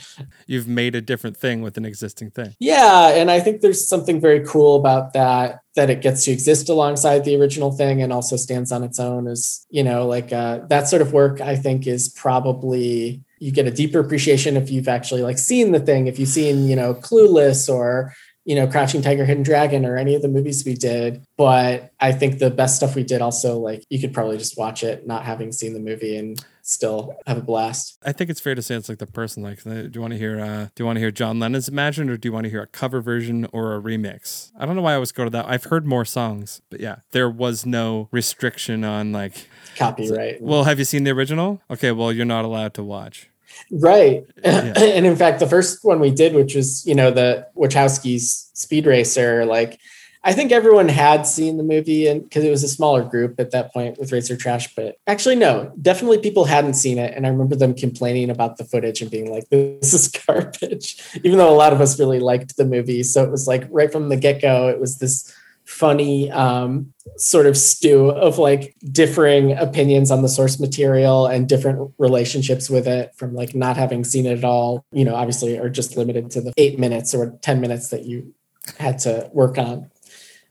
You've 0.45 0.67
made 0.67 0.93
a 0.95 1.01
different 1.01 1.37
thing 1.37 1.61
with 1.61 1.77
an 1.77 1.85
existing 1.85 2.31
thing. 2.31 2.55
yeah, 2.59 3.09
and 3.09 3.31
I 3.31 3.39
think 3.39 3.61
there's 3.61 3.87
something 3.87 4.19
very 4.19 4.45
cool 4.45 4.75
about 4.75 5.13
that 5.13 5.59
that 5.75 5.89
it 5.89 6.01
gets 6.01 6.25
to 6.25 6.31
exist 6.31 6.69
alongside 6.69 7.23
the 7.23 7.35
original 7.39 7.71
thing 7.71 8.01
and 8.01 8.11
also 8.11 8.35
stands 8.35 8.71
on 8.71 8.83
its 8.83 8.99
own 8.99 9.27
as, 9.27 9.65
you 9.69 9.83
know, 9.83 10.07
like 10.07 10.33
uh, 10.33 10.59
that 10.69 10.87
sort 10.87 11.01
of 11.01 11.13
work 11.13 11.39
I 11.39 11.55
think 11.55 11.85
is 11.85 12.09
probably 12.09 13.23
you 13.39 13.51
get 13.51 13.67
a 13.67 13.71
deeper 13.71 13.99
appreciation 13.99 14.57
if 14.57 14.71
you've 14.71 14.87
actually 14.87 15.21
like 15.21 15.37
seen 15.37 15.71
the 15.71 15.79
thing, 15.79 16.07
if 16.07 16.17
you've 16.17 16.29
seen, 16.29 16.67
you 16.67 16.75
know, 16.75 16.95
Clueless 16.95 17.71
or 17.71 18.13
you 18.47 18.55
know, 18.55 18.65
Crouching 18.65 19.01
Tiger, 19.01 19.25
Hidden 19.25 19.43
Dragon, 19.43 19.85
or 19.85 19.97
any 19.97 20.15
of 20.15 20.21
the 20.21 20.29
movies 20.29 20.63
we 20.65 20.73
did. 20.73 21.25
But 21.37 21.91
I 21.99 22.13
think 22.13 22.39
the 22.39 22.49
best 22.49 22.77
stuff 22.77 22.95
we 22.95 23.03
did 23.03 23.21
also, 23.21 23.59
like, 23.59 23.83
you 23.89 23.99
could 23.99 24.13
probably 24.13 24.37
just 24.37 24.57
watch 24.57 24.85
it, 24.85 25.05
not 25.05 25.25
having 25.25 25.51
seen 25.51 25.73
the 25.73 25.81
movie, 25.81 26.15
and 26.15 26.41
still 26.67 27.15
have 27.25 27.37
a 27.37 27.41
blast. 27.41 27.97
I 28.03 28.11
think 28.11 28.29
it's 28.29 28.39
fair 28.39 28.53
to 28.53 28.61
say 28.61 28.75
it's 28.75 28.89
like 28.89 28.99
the 28.99 29.07
person. 29.07 29.41
Like, 29.41 29.63
do 29.63 29.89
you 29.93 30.01
want 30.01 30.11
to 30.11 30.17
hear? 30.17 30.39
Uh, 30.39 30.65
do 30.75 30.83
you 30.83 30.85
want 30.85 30.97
to 30.97 30.99
hear 30.99 31.11
John 31.11 31.39
Lennon's 31.39 31.69
Imagine, 31.69 32.09
or 32.09 32.17
do 32.17 32.27
you 32.27 32.33
want 32.33 32.43
to 32.43 32.49
hear 32.49 32.61
a 32.61 32.67
cover 32.67 33.01
version 33.01 33.47
or 33.51 33.75
a 33.75 33.81
remix? 33.81 34.51
I 34.59 34.65
don't 34.65 34.75
know 34.75 34.81
why 34.81 34.91
I 34.91 34.95
always 34.95 35.11
go 35.11 35.23
to 35.23 35.29
that. 35.31 35.45
I've 35.47 35.65
heard 35.65 35.85
more 35.85 36.05
songs, 36.05 36.61
but 36.69 36.79
yeah, 36.79 36.97
there 37.11 37.29
was 37.29 37.65
no 37.65 38.09
restriction 38.11 38.83
on 38.83 39.11
like 39.11 39.47
Copyright. 39.77 40.41
Well, 40.41 40.65
have 40.65 40.79
you 40.79 40.85
seen 40.85 41.03
the 41.03 41.11
original? 41.11 41.61
Okay, 41.69 41.91
well, 41.91 42.11
you're 42.11 42.25
not 42.25 42.45
allowed 42.45 42.73
to 42.75 42.83
watch. 42.83 43.29
Right. 43.71 44.25
and 44.43 45.05
in 45.05 45.15
fact, 45.15 45.39
the 45.39 45.47
first 45.47 45.83
one 45.83 45.99
we 45.99 46.11
did, 46.11 46.35
which 46.35 46.53
was, 46.53 46.85
you 46.85 46.93
know, 46.93 47.11
the 47.11 47.47
Wachowski's 47.55 48.51
Speed 48.53 48.85
Racer, 48.85 49.45
like, 49.45 49.79
I 50.27 50.33
think 50.33 50.51
everyone 50.51 50.89
had 50.89 51.25
seen 51.25 51.55
the 51.55 51.63
movie 51.63 52.05
and 52.05 52.21
because 52.21 52.43
it 52.43 52.49
was 52.49 52.61
a 52.61 52.67
smaller 52.67 53.01
group 53.01 53.39
at 53.39 53.51
that 53.51 53.71
point 53.71 53.97
with 53.97 54.11
Racer 54.11 54.35
Trash, 54.35 54.75
but 54.75 54.97
actually, 55.07 55.37
no, 55.37 55.71
definitely 55.81 56.17
people 56.17 56.43
hadn't 56.43 56.73
seen 56.73 56.97
it. 56.97 57.13
And 57.15 57.25
I 57.25 57.29
remember 57.29 57.55
them 57.55 57.73
complaining 57.73 58.29
about 58.29 58.57
the 58.57 58.65
footage 58.65 59.01
and 59.01 59.09
being 59.09 59.31
like, 59.31 59.47
this 59.51 59.93
is 59.93 60.09
garbage, 60.09 61.01
even 61.23 61.37
though 61.37 61.49
a 61.49 61.55
lot 61.55 61.71
of 61.71 61.79
us 61.79 61.97
really 61.97 62.19
liked 62.19 62.57
the 62.57 62.65
movie. 62.65 63.03
So 63.03 63.23
it 63.23 63.31
was 63.31 63.47
like 63.47 63.69
right 63.69 63.89
from 63.89 64.09
the 64.09 64.17
get 64.17 64.41
go, 64.41 64.67
it 64.67 64.81
was 64.81 64.97
this 64.97 65.33
funny 65.63 66.29
um, 66.31 66.93
sort 67.15 67.45
of 67.45 67.55
stew 67.55 68.09
of 68.09 68.37
like 68.37 68.75
differing 68.91 69.53
opinions 69.53 70.11
on 70.11 70.23
the 70.23 70.29
source 70.29 70.59
material 70.59 71.25
and 71.25 71.47
different 71.47 71.93
relationships 71.99 72.69
with 72.69 72.85
it 72.85 73.15
from 73.15 73.33
like 73.33 73.55
not 73.55 73.77
having 73.77 74.03
seen 74.03 74.25
it 74.25 74.37
at 74.37 74.43
all, 74.43 74.85
you 74.91 75.05
know, 75.05 75.15
obviously 75.15 75.57
are 75.57 75.69
just 75.69 75.95
limited 75.95 76.29
to 76.31 76.41
the 76.41 76.51
eight 76.57 76.77
minutes 76.77 77.15
or 77.15 77.37
10 77.41 77.61
minutes 77.61 77.87
that 77.91 78.03
you 78.03 78.33
had 78.77 78.99
to 78.99 79.29
work 79.31 79.57
on. 79.57 79.89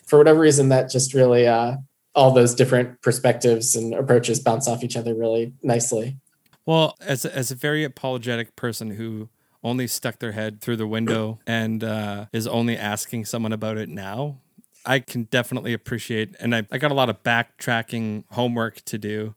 For 0.07 0.18
whatever 0.18 0.40
reason, 0.40 0.68
that 0.70 0.90
just 0.90 1.14
really, 1.14 1.46
uh, 1.46 1.76
all 2.14 2.32
those 2.32 2.54
different 2.54 3.00
perspectives 3.02 3.74
and 3.74 3.94
approaches 3.94 4.40
bounce 4.40 4.66
off 4.66 4.82
each 4.82 4.96
other 4.96 5.14
really 5.14 5.52
nicely. 5.62 6.16
Well, 6.64 6.96
as 7.00 7.24
a, 7.24 7.36
as 7.36 7.50
a 7.50 7.54
very 7.54 7.84
apologetic 7.84 8.57
person 8.57 8.92
who 8.92 9.28
only 9.62 9.86
stuck 9.86 10.18
their 10.18 10.32
head 10.32 10.61
through 10.61 10.76
the 10.76 10.86
window 10.86 11.38
and 11.46 11.84
uh, 11.84 12.26
is 12.32 12.46
only 12.46 12.76
asking 12.76 13.26
someone 13.26 13.52
about 13.52 13.76
it 13.76 13.88
now, 13.88 14.38
I 14.86 15.00
can 15.00 15.24
definitely 15.24 15.72
appreciate, 15.72 16.34
and 16.40 16.54
I, 16.54 16.66
I 16.72 16.78
got 16.78 16.90
a 16.90 16.94
lot 16.94 17.11
of 17.11 17.22
backtracking 17.22 18.24
homework 18.30 18.84
to 18.86 18.98
do, 18.98 19.34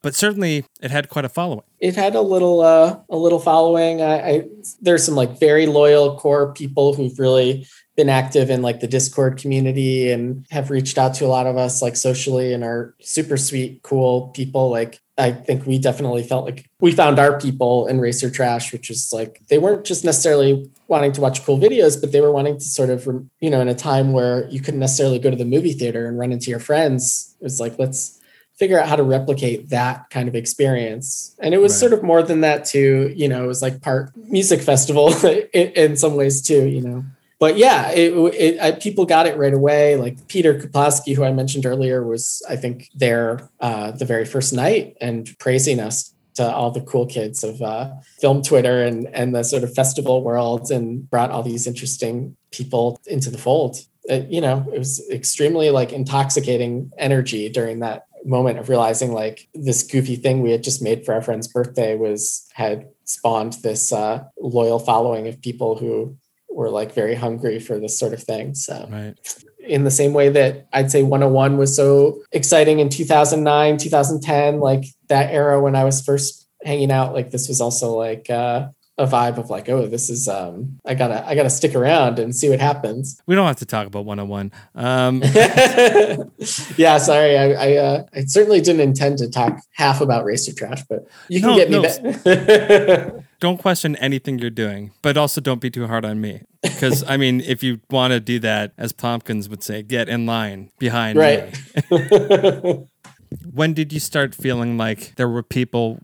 but 0.00 0.14
certainly 0.14 0.64
it 0.80 0.90
had 0.90 1.08
quite 1.08 1.24
a 1.24 1.28
following. 1.28 1.64
it 1.80 1.96
had 1.96 2.14
a 2.14 2.20
little 2.20 2.60
uh 2.60 3.00
a 3.08 3.16
little 3.16 3.40
following 3.40 4.00
I, 4.02 4.28
I 4.28 4.42
there's 4.80 5.02
some 5.04 5.16
like 5.16 5.40
very 5.40 5.66
loyal 5.66 6.16
core 6.16 6.52
people 6.52 6.94
who've 6.94 7.18
really 7.18 7.66
been 7.96 8.08
active 8.08 8.50
in 8.50 8.62
like 8.62 8.80
the 8.80 8.86
discord 8.86 9.38
community 9.38 10.10
and 10.12 10.46
have 10.50 10.70
reached 10.70 10.98
out 10.98 11.14
to 11.14 11.24
a 11.24 11.28
lot 11.28 11.46
of 11.46 11.56
us 11.56 11.80
like 11.80 11.96
socially 11.96 12.52
and 12.52 12.62
are 12.62 12.94
super 13.00 13.36
sweet 13.36 13.82
cool 13.82 14.28
people 14.28 14.70
like 14.70 15.00
i 15.16 15.32
think 15.32 15.66
we 15.66 15.78
definitely 15.78 16.22
felt 16.22 16.44
like 16.44 16.68
we 16.80 16.92
found 16.92 17.18
our 17.18 17.40
people 17.40 17.86
in 17.86 17.98
racer 17.98 18.30
trash 18.30 18.72
which 18.72 18.90
is 18.90 19.10
like 19.12 19.40
they 19.48 19.58
weren't 19.58 19.84
just 19.84 20.04
necessarily 20.04 20.70
wanting 20.88 21.10
to 21.10 21.20
watch 21.20 21.42
cool 21.44 21.58
videos 21.58 21.98
but 22.00 22.12
they 22.12 22.20
were 22.20 22.32
wanting 22.32 22.58
to 22.58 22.64
sort 22.64 22.90
of 22.90 23.06
you 23.40 23.48
know 23.50 23.60
in 23.60 23.68
a 23.68 23.74
time 23.74 24.12
where 24.12 24.46
you 24.48 24.60
couldn't 24.60 24.80
necessarily 24.80 25.18
go 25.18 25.30
to 25.30 25.36
the 25.36 25.44
movie 25.44 25.72
theater 25.72 26.06
and 26.06 26.18
run 26.18 26.32
into 26.32 26.50
your 26.50 26.60
friends 26.60 27.34
it 27.40 27.44
was 27.44 27.60
like 27.60 27.78
let's 27.78 28.20
figure 28.58 28.80
out 28.80 28.88
how 28.88 28.96
to 28.96 29.02
replicate 29.02 29.68
that 29.68 30.08
kind 30.08 30.28
of 30.28 30.34
experience. 30.34 31.36
And 31.40 31.52
it 31.52 31.58
was 31.58 31.72
Right. 31.72 31.78
sort 31.80 31.92
of 31.92 32.02
more 32.02 32.22
than 32.22 32.40
that 32.40 32.64
too, 32.64 33.12
you 33.14 33.28
know, 33.28 33.44
it 33.44 33.46
was 33.46 33.60
like 33.60 33.82
part 33.82 34.16
music 34.16 34.62
festival 34.62 35.12
in, 35.52 35.68
in 35.72 35.96
some 35.96 36.16
ways 36.16 36.40
too, 36.40 36.66
you 36.66 36.80
know. 36.80 37.04
But 37.38 37.58
yeah, 37.58 37.90
it, 37.90 38.12
it 38.34 38.60
I, 38.60 38.72
people 38.72 39.04
got 39.04 39.26
it 39.26 39.36
right 39.36 39.52
away. 39.52 39.96
Like 39.96 40.26
Peter 40.28 40.54
Kuplowsky, 40.54 41.14
who 41.14 41.24
I 41.24 41.32
mentioned 41.32 41.66
earlier, 41.66 42.02
was 42.02 42.42
I 42.48 42.56
think 42.56 42.88
there 42.94 43.50
uh, 43.60 43.90
the 43.90 44.06
very 44.06 44.24
first 44.24 44.52
night 44.52 44.96
and 45.00 45.36
praising 45.38 45.78
us 45.78 46.14
to 46.36 46.50
all 46.50 46.70
the 46.70 46.80
cool 46.82 47.06
kids 47.06 47.44
of 47.44 47.60
uh, 47.60 47.90
film 48.20 48.42
Twitter 48.42 48.82
and 48.82 49.06
and 49.08 49.34
the 49.34 49.42
sort 49.42 49.64
of 49.64 49.74
festival 49.74 50.22
world, 50.22 50.70
and 50.70 51.08
brought 51.10 51.30
all 51.30 51.42
these 51.42 51.66
interesting 51.66 52.36
people 52.52 52.98
into 53.06 53.30
the 53.30 53.38
fold. 53.38 53.76
It, 54.04 54.28
you 54.30 54.40
know, 54.40 54.64
it 54.72 54.78
was 54.78 55.06
extremely 55.10 55.70
like 55.70 55.92
intoxicating 55.92 56.92
energy 56.96 57.48
during 57.50 57.80
that 57.80 58.06
moment 58.24 58.58
of 58.58 58.68
realizing 58.68 59.12
like 59.12 59.48
this 59.54 59.82
goofy 59.82 60.16
thing 60.16 60.42
we 60.42 60.50
had 60.50 60.62
just 60.62 60.82
made 60.82 61.04
for 61.04 61.14
our 61.14 61.22
friend's 61.22 61.48
birthday 61.48 61.96
was 61.96 62.48
had 62.54 62.88
spawned 63.04 63.54
this 63.62 63.92
uh, 63.92 64.24
loyal 64.40 64.78
following 64.78 65.28
of 65.28 65.40
people 65.40 65.76
who 65.76 66.16
were 66.56 66.70
like 66.70 66.92
very 66.94 67.14
hungry 67.14 67.58
for 67.60 67.78
this 67.78 67.98
sort 67.98 68.12
of 68.14 68.22
thing. 68.22 68.54
So 68.54 68.88
Right. 68.90 69.14
in 69.60 69.84
the 69.84 69.90
same 69.90 70.12
way 70.14 70.28
that 70.30 70.66
I'd 70.72 70.90
say 70.90 71.02
101 71.02 71.56
was 71.58 71.76
so 71.76 72.22
exciting 72.32 72.78
in 72.80 72.88
2009, 72.88 73.76
2010, 73.76 74.58
like 74.60 74.84
that 75.08 75.30
era 75.32 75.60
when 75.60 75.76
I 75.76 75.84
was 75.84 76.00
first 76.00 76.46
hanging 76.64 76.90
out, 76.90 77.12
like 77.14 77.30
this 77.30 77.48
was 77.48 77.60
also 77.60 77.94
like 78.06 78.30
uh, 78.30 78.68
a 78.98 79.06
vibe 79.06 79.36
of 79.36 79.50
like, 79.50 79.68
oh, 79.68 79.86
this 79.86 80.08
is 80.08 80.26
um, 80.28 80.78
I 80.86 80.94
gotta 80.94 81.18
I 81.28 81.34
gotta 81.34 81.50
stick 81.50 81.74
around 81.74 82.18
and 82.18 82.34
see 82.34 82.48
what 82.48 82.60
happens. 82.60 83.20
We 83.26 83.34
don't 83.34 83.46
have 83.46 83.56
to 83.56 83.66
talk 83.66 83.86
about 83.86 84.06
101. 84.06 84.50
Um, 84.74 85.20
yeah, 86.78 86.96
sorry, 86.98 87.36
I 87.36 87.46
I, 87.52 87.76
uh, 87.76 88.04
I 88.14 88.24
certainly 88.24 88.60
didn't 88.62 88.80
intend 88.80 89.18
to 89.18 89.28
talk 89.30 89.60
half 89.72 90.00
about 90.00 90.24
racer 90.24 90.54
trash, 90.54 90.82
but 90.88 91.06
you 91.28 91.40
can 91.40 91.50
No, 91.50 91.56
get 91.56 91.70
me 91.70 91.76
no. 91.76 91.82
back. 91.82 93.12
don't 93.40 93.58
question 93.58 93.96
anything 93.96 94.38
you're 94.38 94.50
doing, 94.50 94.92
but 95.02 95.16
also 95.16 95.40
don't 95.40 95.60
be 95.60 95.70
too 95.70 95.86
hard 95.86 96.04
on 96.04 96.20
me. 96.20 96.42
Because, 96.62 97.04
I 97.06 97.16
mean, 97.16 97.40
if 97.40 97.62
you 97.62 97.80
want 97.90 98.12
to 98.12 98.20
do 98.20 98.38
that, 98.40 98.72
as 98.78 98.92
Tompkins 98.92 99.48
would 99.48 99.62
say, 99.62 99.82
get 99.82 100.08
in 100.08 100.26
line 100.26 100.70
behind 100.78 101.18
Right. 101.18 101.54
me. 101.90 102.84
when 103.52 103.72
did 103.74 103.92
you 103.92 104.00
start 104.00 104.34
feeling 104.34 104.76
like 104.78 105.14
there 105.16 105.28
were 105.28 105.42
people 105.42 106.00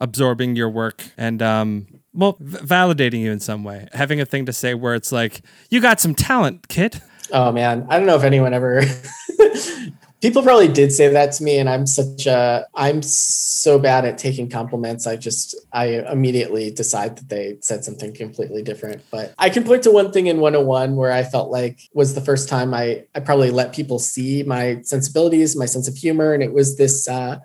absorbing 0.00 0.56
your 0.56 0.68
work 0.70 1.04
and, 1.16 1.40
um, 1.42 1.86
well, 2.12 2.36
v- 2.40 2.58
validating 2.58 3.20
you 3.20 3.30
in 3.32 3.40
some 3.40 3.64
way, 3.64 3.88
having 3.92 4.20
a 4.20 4.26
thing 4.26 4.46
to 4.46 4.52
say 4.52 4.74
where 4.74 4.94
it's 4.94 5.12
like, 5.12 5.42
you 5.70 5.80
got 5.80 6.00
some 6.00 6.14
talent, 6.14 6.68
kid. 6.68 7.00
Oh 7.32 7.50
man, 7.52 7.86
I 7.90 7.98
don't 7.98 8.06
know 8.06 8.16
if 8.16 8.22
anyone 8.22 8.54
ever 8.54 8.82
people 10.20 10.42
probably 10.42 10.68
did 10.68 10.92
say 10.92 11.08
that 11.08 11.32
to 11.32 11.44
me 11.44 11.58
and 11.58 11.68
i'm 11.68 11.86
such 11.86 12.26
a 12.26 12.66
i'm 12.74 13.02
so 13.02 13.78
bad 13.78 14.04
at 14.04 14.16
taking 14.16 14.48
compliments. 14.48 15.06
I 15.06 15.16
just 15.16 15.56
i 15.72 15.86
immediately 16.10 16.70
decide 16.70 17.16
that 17.18 17.28
they 17.28 17.58
said 17.60 17.84
something 17.84 18.14
completely 18.14 18.62
different. 18.62 19.02
But 19.10 19.34
i 19.38 19.50
can 19.50 19.64
point 19.64 19.82
to 19.84 19.90
one 19.90 20.12
thing 20.12 20.26
in 20.28 20.40
101 20.40 20.96
where 20.96 21.12
i 21.12 21.22
felt 21.22 21.50
like 21.50 21.80
was 21.92 22.14
the 22.14 22.20
first 22.20 22.48
time 22.48 22.72
i 22.72 23.04
i 23.14 23.20
probably 23.20 23.50
let 23.50 23.74
people 23.74 23.98
see 23.98 24.42
my 24.42 24.80
sensibilities 24.82 25.56
my 25.56 25.66
sense 25.66 25.88
of 25.88 25.96
humor. 25.96 26.32
And 26.32 26.42
it 26.42 26.52
was 26.52 26.76
this 26.76 27.08
uh, 27.08 27.38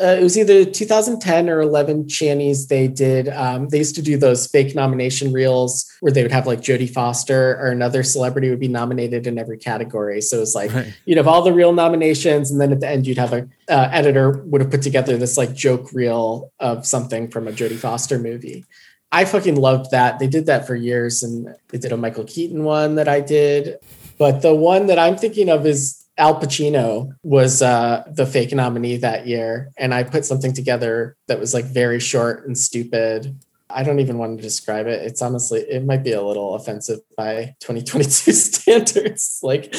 uh, 0.00 0.16
it 0.18 0.22
was 0.22 0.38
either 0.38 0.64
2010 0.64 1.48
or 1.48 1.60
11 1.60 2.04
Channies. 2.04 2.68
They 2.68 2.86
did, 2.86 3.28
um, 3.28 3.68
they 3.68 3.78
used 3.78 3.94
to 3.96 4.02
do 4.02 4.16
those 4.16 4.46
fake 4.46 4.74
nomination 4.74 5.32
reels 5.32 5.90
where 6.00 6.12
they 6.12 6.22
would 6.22 6.30
have 6.30 6.46
like 6.46 6.60
Jodie 6.60 6.90
Foster 6.90 7.56
or 7.60 7.66
another 7.70 8.02
celebrity 8.02 8.48
would 8.50 8.60
be 8.60 8.68
nominated 8.68 9.26
in 9.26 9.38
every 9.38 9.58
category. 9.58 10.20
So 10.20 10.36
it 10.36 10.40
was 10.40 10.54
like, 10.54 10.72
Right. 10.72 10.94
you'd 11.04 11.18
have 11.18 11.26
all 11.26 11.42
the 11.42 11.52
real 11.52 11.72
nominations. 11.72 12.50
And 12.50 12.60
then 12.60 12.72
at 12.72 12.80
the 12.80 12.88
end, 12.88 13.06
you'd 13.06 13.18
have 13.18 13.32
a 13.32 13.48
uh, 13.68 13.88
editor 13.92 14.30
would 14.46 14.60
have 14.60 14.70
put 14.70 14.82
together 14.82 15.16
this 15.16 15.36
like 15.36 15.54
joke 15.54 15.92
reel 15.92 16.52
of 16.60 16.86
something 16.86 17.28
from 17.28 17.48
a 17.48 17.52
Jodie 17.52 17.76
Foster 17.76 18.18
movie. 18.18 18.64
I 19.10 19.24
fucking 19.24 19.56
loved 19.56 19.90
that. 19.90 20.18
They 20.18 20.28
did 20.28 20.46
that 20.46 20.66
for 20.66 20.76
years 20.76 21.22
and 21.22 21.54
they 21.68 21.78
did 21.78 21.92
a 21.92 21.96
Michael 21.96 22.24
Keaton 22.24 22.62
one 22.62 22.94
that 22.96 23.08
I 23.08 23.20
did. 23.20 23.78
But 24.18 24.42
the 24.42 24.54
one 24.54 24.86
that 24.88 24.98
I'm 24.98 25.16
thinking 25.16 25.48
of 25.48 25.64
is 25.64 25.97
Al 26.18 26.40
Pacino 26.40 27.12
was 27.22 27.62
uh, 27.62 28.02
the 28.10 28.26
fake 28.26 28.52
nominee 28.52 28.96
that 28.96 29.26
year. 29.26 29.70
And 29.78 29.94
I 29.94 30.02
put 30.02 30.24
something 30.24 30.52
together 30.52 31.16
that 31.28 31.38
was 31.38 31.54
like 31.54 31.64
very 31.64 32.00
short 32.00 32.44
and 32.46 32.58
stupid. 32.58 33.38
I 33.70 33.84
don't 33.84 34.00
even 34.00 34.18
want 34.18 34.36
to 34.36 34.42
describe 34.42 34.86
it. 34.86 35.02
It's 35.02 35.22
honestly, 35.22 35.60
it 35.60 35.84
might 35.84 36.02
be 36.02 36.12
a 36.12 36.22
little 36.22 36.54
offensive 36.54 37.00
by 37.16 37.54
2022 37.60 38.32
standards. 38.32 39.40
Like, 39.42 39.74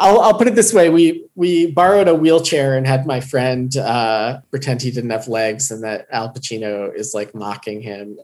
I'll, 0.00 0.20
I'll 0.20 0.38
put 0.38 0.48
it 0.48 0.54
this 0.54 0.72
way: 0.72 0.88
we 0.88 1.26
we 1.34 1.70
borrowed 1.70 2.08
a 2.08 2.14
wheelchair 2.14 2.74
and 2.74 2.86
had 2.86 3.06
my 3.06 3.20
friend 3.20 3.76
uh, 3.76 4.40
pretend 4.50 4.80
he 4.80 4.90
didn't 4.90 5.10
have 5.10 5.28
legs, 5.28 5.70
and 5.70 5.84
that 5.84 6.06
Al 6.10 6.32
Pacino 6.32 6.94
is 6.94 7.12
like 7.12 7.34
mocking 7.34 7.82
him. 7.82 8.18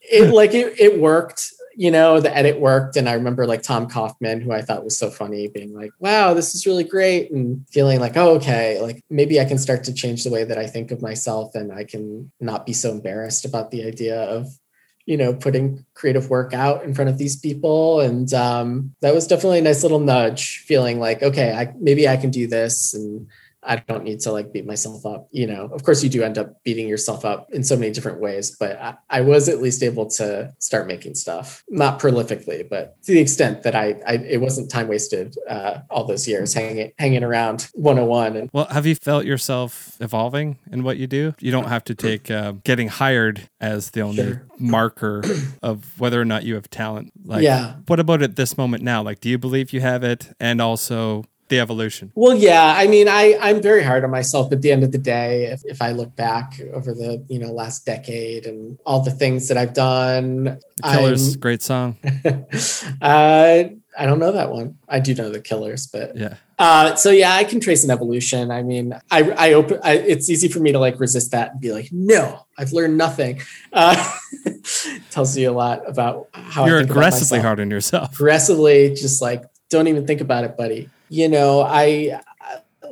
It 0.00 0.32
like 0.32 0.54
it, 0.54 0.80
it 0.80 0.98
worked 0.98 1.52
you 1.78 1.90
know, 1.90 2.20
the 2.20 2.34
edit 2.34 2.58
worked. 2.58 2.96
And 2.96 3.06
I 3.06 3.12
remember 3.12 3.46
like 3.46 3.62
Tom 3.62 3.86
Kaufman, 3.86 4.40
who 4.40 4.50
I 4.50 4.62
thought 4.62 4.82
was 4.82 4.96
so 4.96 5.10
funny, 5.10 5.46
being 5.46 5.74
like, 5.74 5.92
wow, 5.98 6.32
this 6.32 6.54
is 6.54 6.66
really 6.66 6.84
great. 6.84 7.30
And 7.30 7.68
feeling 7.68 8.00
like, 8.00 8.16
oh, 8.16 8.36
okay, 8.36 8.80
like 8.80 9.04
maybe 9.10 9.38
I 9.38 9.44
can 9.44 9.58
start 9.58 9.84
to 9.84 9.92
change 9.92 10.24
the 10.24 10.30
way 10.30 10.42
that 10.42 10.56
I 10.56 10.66
think 10.66 10.90
of 10.90 11.02
myself 11.02 11.54
and 11.54 11.70
I 11.70 11.84
can 11.84 12.32
not 12.40 12.64
be 12.64 12.72
so 12.72 12.92
embarrassed 12.92 13.44
about 13.44 13.70
the 13.70 13.84
idea 13.84 14.22
of, 14.22 14.48
you 15.04 15.18
know, 15.18 15.34
putting 15.34 15.84
creative 15.92 16.30
work 16.30 16.54
out 16.54 16.82
in 16.82 16.94
front 16.94 17.10
of 17.10 17.18
these 17.18 17.36
people. 17.36 18.00
And 18.00 18.32
um, 18.32 18.94
that 19.02 19.14
was 19.14 19.26
definitely 19.26 19.58
a 19.58 19.62
nice 19.62 19.82
little 19.82 20.00
nudge, 20.00 20.60
feeling 20.60 20.98
like, 20.98 21.22
okay, 21.22 21.52
I, 21.52 21.74
maybe 21.78 22.08
I 22.08 22.16
can 22.16 22.30
do 22.30 22.46
this. 22.46 22.94
And 22.94 23.28
I 23.66 23.76
don't 23.76 24.04
need 24.04 24.20
to 24.20 24.32
like 24.32 24.52
beat 24.52 24.66
myself 24.66 25.04
up. 25.04 25.28
You 25.32 25.46
know, 25.46 25.64
of 25.72 25.82
course, 25.82 26.02
you 26.04 26.08
do 26.10 26.22
end 26.22 26.38
up 26.38 26.62
beating 26.64 26.88
yourself 26.88 27.24
up 27.24 27.48
in 27.52 27.64
so 27.64 27.76
many 27.76 27.92
different 27.92 28.20
ways, 28.20 28.56
but 28.58 28.80
I, 28.80 28.94
I 29.10 29.20
was 29.22 29.48
at 29.48 29.60
least 29.60 29.82
able 29.82 30.06
to 30.10 30.54
start 30.58 30.86
making 30.86 31.14
stuff, 31.16 31.64
not 31.68 31.98
prolifically, 32.00 32.68
but 32.68 33.00
to 33.04 33.12
the 33.12 33.20
extent 33.20 33.62
that 33.64 33.74
I, 33.74 33.96
I 34.06 34.14
it 34.14 34.40
wasn't 34.40 34.70
time 34.70 34.88
wasted 34.88 35.36
uh, 35.48 35.78
all 35.90 36.04
those 36.04 36.26
years 36.28 36.54
hanging 36.54 36.92
hanging 36.98 37.24
around 37.24 37.68
101. 37.74 38.36
And 38.36 38.50
Well, 38.52 38.66
have 38.66 38.86
you 38.86 38.94
felt 38.94 39.24
yourself 39.24 39.96
evolving 40.00 40.58
in 40.70 40.82
what 40.84 40.96
you 40.96 41.06
do? 41.06 41.34
You 41.40 41.50
don't 41.50 41.68
have 41.68 41.84
to 41.84 41.94
take 41.94 42.30
uh, 42.30 42.52
getting 42.64 42.88
hired 42.88 43.48
as 43.60 43.90
the 43.90 44.00
only 44.02 44.16
Sure. 44.16 44.46
marker 44.58 45.22
of 45.62 45.98
whether 46.00 46.20
or 46.20 46.24
not 46.24 46.44
you 46.44 46.54
have 46.54 46.70
talent. 46.70 47.12
Like, 47.24 47.42
Yeah. 47.42 47.74
what 47.86 48.00
about 48.00 48.22
at 48.22 48.36
this 48.36 48.56
moment 48.56 48.82
now? 48.82 49.02
Like, 49.02 49.20
do 49.20 49.28
you 49.28 49.38
believe 49.38 49.72
you 49.72 49.80
have 49.80 50.02
it? 50.04 50.34
And 50.40 50.60
also 50.62 51.24
the 51.48 51.60
evolution. 51.60 52.12
Well, 52.14 52.34
yeah, 52.34 52.74
I 52.76 52.86
mean, 52.86 53.08
I 53.08 53.36
I'm 53.40 53.62
very 53.62 53.82
hard 53.82 54.04
on 54.04 54.10
myself. 54.10 54.52
At 54.52 54.62
the 54.62 54.72
end 54.72 54.84
of 54.84 54.92
the 54.92 54.98
day, 54.98 55.44
if, 55.46 55.62
if 55.64 55.82
I 55.82 55.92
look 55.92 56.14
back 56.16 56.60
over 56.72 56.92
the 56.94 57.24
you 57.28 57.38
know 57.38 57.52
last 57.52 57.86
decade 57.86 58.46
and 58.46 58.78
all 58.84 59.00
the 59.00 59.10
things 59.10 59.48
that 59.48 59.56
I've 59.56 59.74
done, 59.74 60.44
The 60.44 60.60
Killers, 60.82 61.30
I'm- 61.30 61.40
great 61.40 61.62
song. 61.62 61.96
uh, 63.02 63.64
I 63.98 64.04
don't 64.04 64.18
know 64.18 64.32
that 64.32 64.50
one. 64.50 64.76
I 64.88 65.00
do 65.00 65.14
know 65.14 65.30
the 65.30 65.40
Killers, 65.40 65.86
but 65.86 66.16
Yeah. 66.16 66.34
Uh, 66.58 66.94
so 66.94 67.10
yeah, 67.10 67.32
I 67.34 67.44
can 67.44 67.60
trace 67.60 67.84
an 67.84 67.90
evolution. 67.90 68.50
I 68.50 68.62
mean, 68.62 68.94
I 69.10 69.30
I 69.30 69.52
open. 69.52 69.78
I, 69.82 69.94
it's 69.94 70.30
easy 70.30 70.48
for 70.48 70.58
me 70.58 70.72
to 70.72 70.78
like 70.78 70.98
resist 70.98 71.30
that 71.32 71.52
and 71.52 71.60
be 71.60 71.72
like, 71.72 71.88
no, 71.92 72.46
I've 72.58 72.72
learned 72.72 72.96
nothing. 72.96 73.42
Uh, 73.72 73.94
tells 75.10 75.36
you 75.36 75.50
a 75.50 75.52
lot 75.52 75.88
about 75.88 76.28
how 76.32 76.66
You're 76.66 76.78
aggressively 76.78 77.40
hard 77.40 77.60
on 77.60 77.70
yourself. 77.70 78.14
Aggressively, 78.14 78.94
just 78.94 79.20
like 79.20 79.42
don't 79.70 79.88
even 79.88 80.06
think 80.06 80.20
about 80.20 80.44
it, 80.44 80.56
buddy. 80.56 80.88
You 81.08 81.28
know, 81.28 81.60
I 81.60 82.20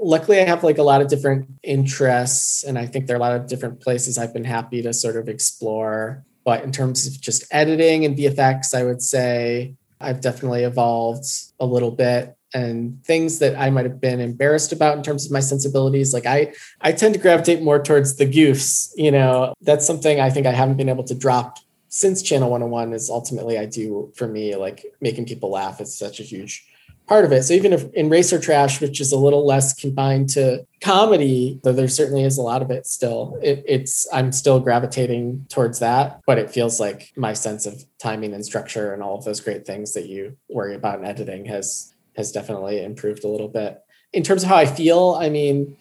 luckily 0.01 0.41
I 0.41 0.45
have 0.45 0.65
like 0.65 0.79
a 0.79 0.83
lot 0.83 1.01
of 1.01 1.09
different 1.09 1.49
interests, 1.63 2.65
and 2.65 2.79
I 2.79 2.87
think 2.87 3.07
there 3.07 3.17
are 3.17 3.19
a 3.19 3.23
lot 3.23 3.33
of 3.35 3.47
different 3.47 3.81
places 3.81 4.19
I've 4.19 4.33
been 4.33 4.45
happy 4.45 4.83
to 4.83 4.93
sort 4.93 5.17
of 5.17 5.29
explore. 5.29 6.25
But 6.45 6.63
in 6.63 6.73
terms 6.73 7.07
of 7.07 7.21
just 7.21 7.45
editing 7.51 8.05
and 8.05 8.17
VFX, 8.17 8.75
I 8.75 8.85
would 8.85 9.01
say 9.01 9.75
I've 10.01 10.21
definitely 10.21 10.65
evolved 10.65 11.27
a 11.59 11.65
little 11.67 11.91
bit 11.91 12.37
and 12.53 13.03
things 13.05 13.41
that 13.41 13.59
I 13.59 13.71
might 13.71 13.85
have 13.85 14.01
been 14.01 14.21
embarrassed 14.21 14.73
about 14.73 14.97
in 14.97 15.03
terms 15.03 15.27
of 15.27 15.33
my 15.33 15.41
sensibilities. 15.41 16.15
Like 16.15 16.27
I, 16.27 16.53
I 16.81 16.93
tend 16.93 17.15
to 17.15 17.21
gravitate 17.21 17.63
more 17.63 17.83
towards 17.83 18.17
the 18.17 18.27
goofs, 18.27 18.93
you 18.97 19.11
know, 19.11 19.55
that's 19.61 19.85
something 19.85 20.21
I 20.21 20.31
think 20.31 20.47
I 20.47 20.53
haven't 20.53 20.77
been 20.77 20.89
able 20.89 21.05
to 21.05 21.15
drop 21.15 21.59
since 21.95 22.23
channel 22.23 22.51
101 22.51 22.93
is 22.93 23.09
ultimately 23.09 23.57
I 23.57 23.67
do 23.67 24.13
for 24.17 24.27
me, 24.27 24.57
like 24.57 24.85
making 25.01 25.27
people 25.27 25.51
laugh 25.51 25.81
is 25.81 25.97
such 25.97 26.19
a 26.19 26.25
huge 26.25 26.67
part 27.07 27.25
of 27.25 27.31
it. 27.31 27.45
So 27.45 27.55
even 27.55 27.73
if 27.73 27.85
in 27.95 28.09
Racer 28.09 28.41
Trash, 28.41 28.81
which 28.81 29.01
is 29.01 29.13
a 29.13 29.17
little 29.17 29.47
less 29.47 29.73
confined 29.73 30.29
to 30.31 30.67
comedy, 30.81 31.61
though 31.63 31.73
there 31.73 31.87
certainly 31.87 32.25
is 32.25 32.37
a 32.37 32.43
lot 32.43 32.63
of 32.63 32.73
it 32.73 32.89
still, 32.89 33.39
it, 33.41 33.63
it's 33.65 34.09
I'm 34.13 34.33
still 34.33 34.59
gravitating 34.59 35.47
towards 35.49 35.79
that, 35.79 36.21
but 36.27 36.37
it 36.37 36.51
feels 36.51 36.81
like 36.81 37.13
my 37.17 37.33
sense 37.33 37.65
of 37.65 37.85
timing 38.01 38.35
and 38.35 38.45
structure 38.45 38.93
and 38.93 39.01
all 39.01 39.17
of 39.17 39.25
those 39.25 39.41
great 39.41 39.65
things 39.65 39.93
that 39.93 40.07
you 40.09 40.37
worry 40.49 40.75
about 40.75 40.99
in 40.99 41.05
editing 41.05 41.45
has 41.45 41.95
has 42.17 42.33
definitely 42.33 42.83
improved 42.83 43.23
a 43.23 43.29
little 43.29 43.49
bit. 43.49 43.81
In 44.13 44.25
terms 44.25 44.43
of 44.43 44.49
how 44.49 44.57
I 44.57 44.67
feel, 44.67 45.17
I 45.21 45.29
mean, 45.29 45.77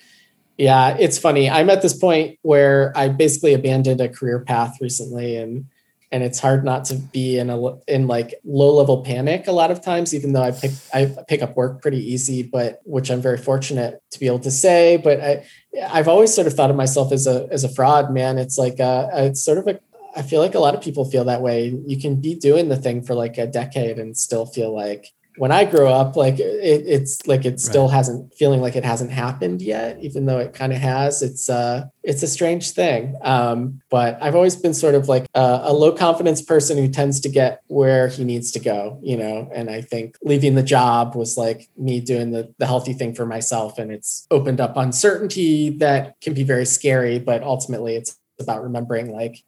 yeah, 0.59 0.95
it's 0.95 1.17
funny. 1.17 1.49
I'm 1.49 1.71
at 1.71 1.81
this 1.81 1.97
point 1.97 2.37
where 2.43 2.95
I 2.95 3.07
basically 3.07 3.55
abandoned 3.55 3.99
a 3.99 4.09
career 4.09 4.41
path 4.41 4.77
recently 4.79 5.37
and 5.37 5.65
and 6.13 6.23
it's 6.23 6.39
hard 6.39 6.63
not 6.63 6.85
to 6.85 6.95
be 6.95 7.39
in 7.39 7.49
a 7.49 7.75
in 7.87 8.05
like 8.07 8.35
low 8.45 8.71
level 8.75 9.03
panic 9.03 9.47
a 9.47 9.51
lot 9.51 9.71
of 9.71 9.81
times 9.81 10.13
even 10.13 10.31
though 10.31 10.43
I 10.43 10.51
pick 10.51 10.71
I 10.93 11.13
pick 11.27 11.41
up 11.41 11.57
work 11.57 11.81
pretty 11.81 11.97
easy 11.97 12.43
but 12.43 12.81
which 12.85 13.09
I'm 13.09 13.19
very 13.19 13.37
fortunate 13.37 13.99
to 14.11 14.19
be 14.19 14.27
able 14.27 14.39
to 14.39 14.51
say 14.51 14.97
but 14.97 15.19
I 15.19 15.45
I've 15.89 16.07
always 16.07 16.31
sort 16.33 16.45
of 16.45 16.53
thought 16.53 16.69
of 16.69 16.75
myself 16.75 17.11
as 17.11 17.25
a 17.25 17.47
as 17.51 17.63
a 17.63 17.69
fraud 17.69 18.13
man. 18.13 18.37
It's 18.37 18.59
like 18.59 18.79
uh 18.79 19.09
it's 19.13 19.43
sort 19.43 19.57
of 19.57 19.67
a 19.67 19.79
I 20.15 20.21
feel 20.21 20.39
like 20.39 20.53
a 20.53 20.59
lot 20.59 20.75
of 20.75 20.81
people 20.81 21.05
feel 21.05 21.25
that 21.25 21.41
way. 21.41 21.75
You 21.87 21.99
can 21.99 22.21
be 22.21 22.35
doing 22.35 22.69
the 22.69 22.77
thing 22.77 23.01
for 23.01 23.15
like 23.15 23.39
a 23.39 23.47
decade 23.47 23.97
and 23.97 24.15
still 24.15 24.45
feel 24.45 24.73
like 24.73 25.11
when 25.37 25.51
I 25.51 25.65
grew 25.65 25.87
up, 25.87 26.15
like 26.15 26.39
it, 26.39 26.83
it's 26.85 27.25
like 27.27 27.45
it 27.45 27.59
still 27.59 27.87
hasn't 27.87 28.33
feeling 28.35 28.61
like 28.61 28.75
it 28.75 28.85
hasn't 28.85 29.11
happened 29.11 29.61
yet, 29.61 29.97
even 30.01 30.25
though 30.25 30.39
it 30.39 30.53
kind 30.53 30.71
of 30.71 30.79
has. 30.79 31.21
It's 31.21 31.49
uh, 31.49 31.85
it's 32.03 32.21
a 32.23 32.27
strange 32.27 32.71
thing. 32.71 33.17
Um, 33.21 33.81
but 33.89 34.17
I've 34.21 34.35
always 34.35 34.55
been 34.55 34.73
sort 34.73 34.95
of 34.95 35.07
like 35.07 35.25
a, 35.33 35.61
a 35.63 35.73
low 35.73 35.91
confidence 35.91 36.41
person 36.41 36.77
who 36.77 36.87
tends 36.87 37.19
to 37.21 37.29
get 37.29 37.61
where 37.67 38.07
he 38.07 38.23
needs 38.23 38.51
to 38.51 38.59
go, 38.59 38.99
you 39.01 39.17
know. 39.17 39.49
And 39.53 39.69
I 39.69 39.81
think 39.81 40.17
leaving 40.21 40.55
the 40.55 40.63
job 40.63 41.15
was 41.15 41.37
like 41.37 41.69
me 41.77 41.99
doing 41.99 42.31
the 42.31 42.53
the 42.59 42.67
healthy 42.67 42.93
thing 42.93 43.15
for 43.15 43.25
myself, 43.25 43.79
and 43.79 43.91
it's 43.91 44.27
opened 44.29 44.61
up 44.61 44.77
uncertainty 44.77 45.71
that 45.77 46.19
can 46.21 46.33
be 46.33 46.43
very 46.43 46.65
scary. 46.65 47.19
But 47.19 47.43
ultimately, 47.43 47.95
it's 47.95 48.17
about 48.39 48.63
remembering 48.63 49.11
like 49.11 49.43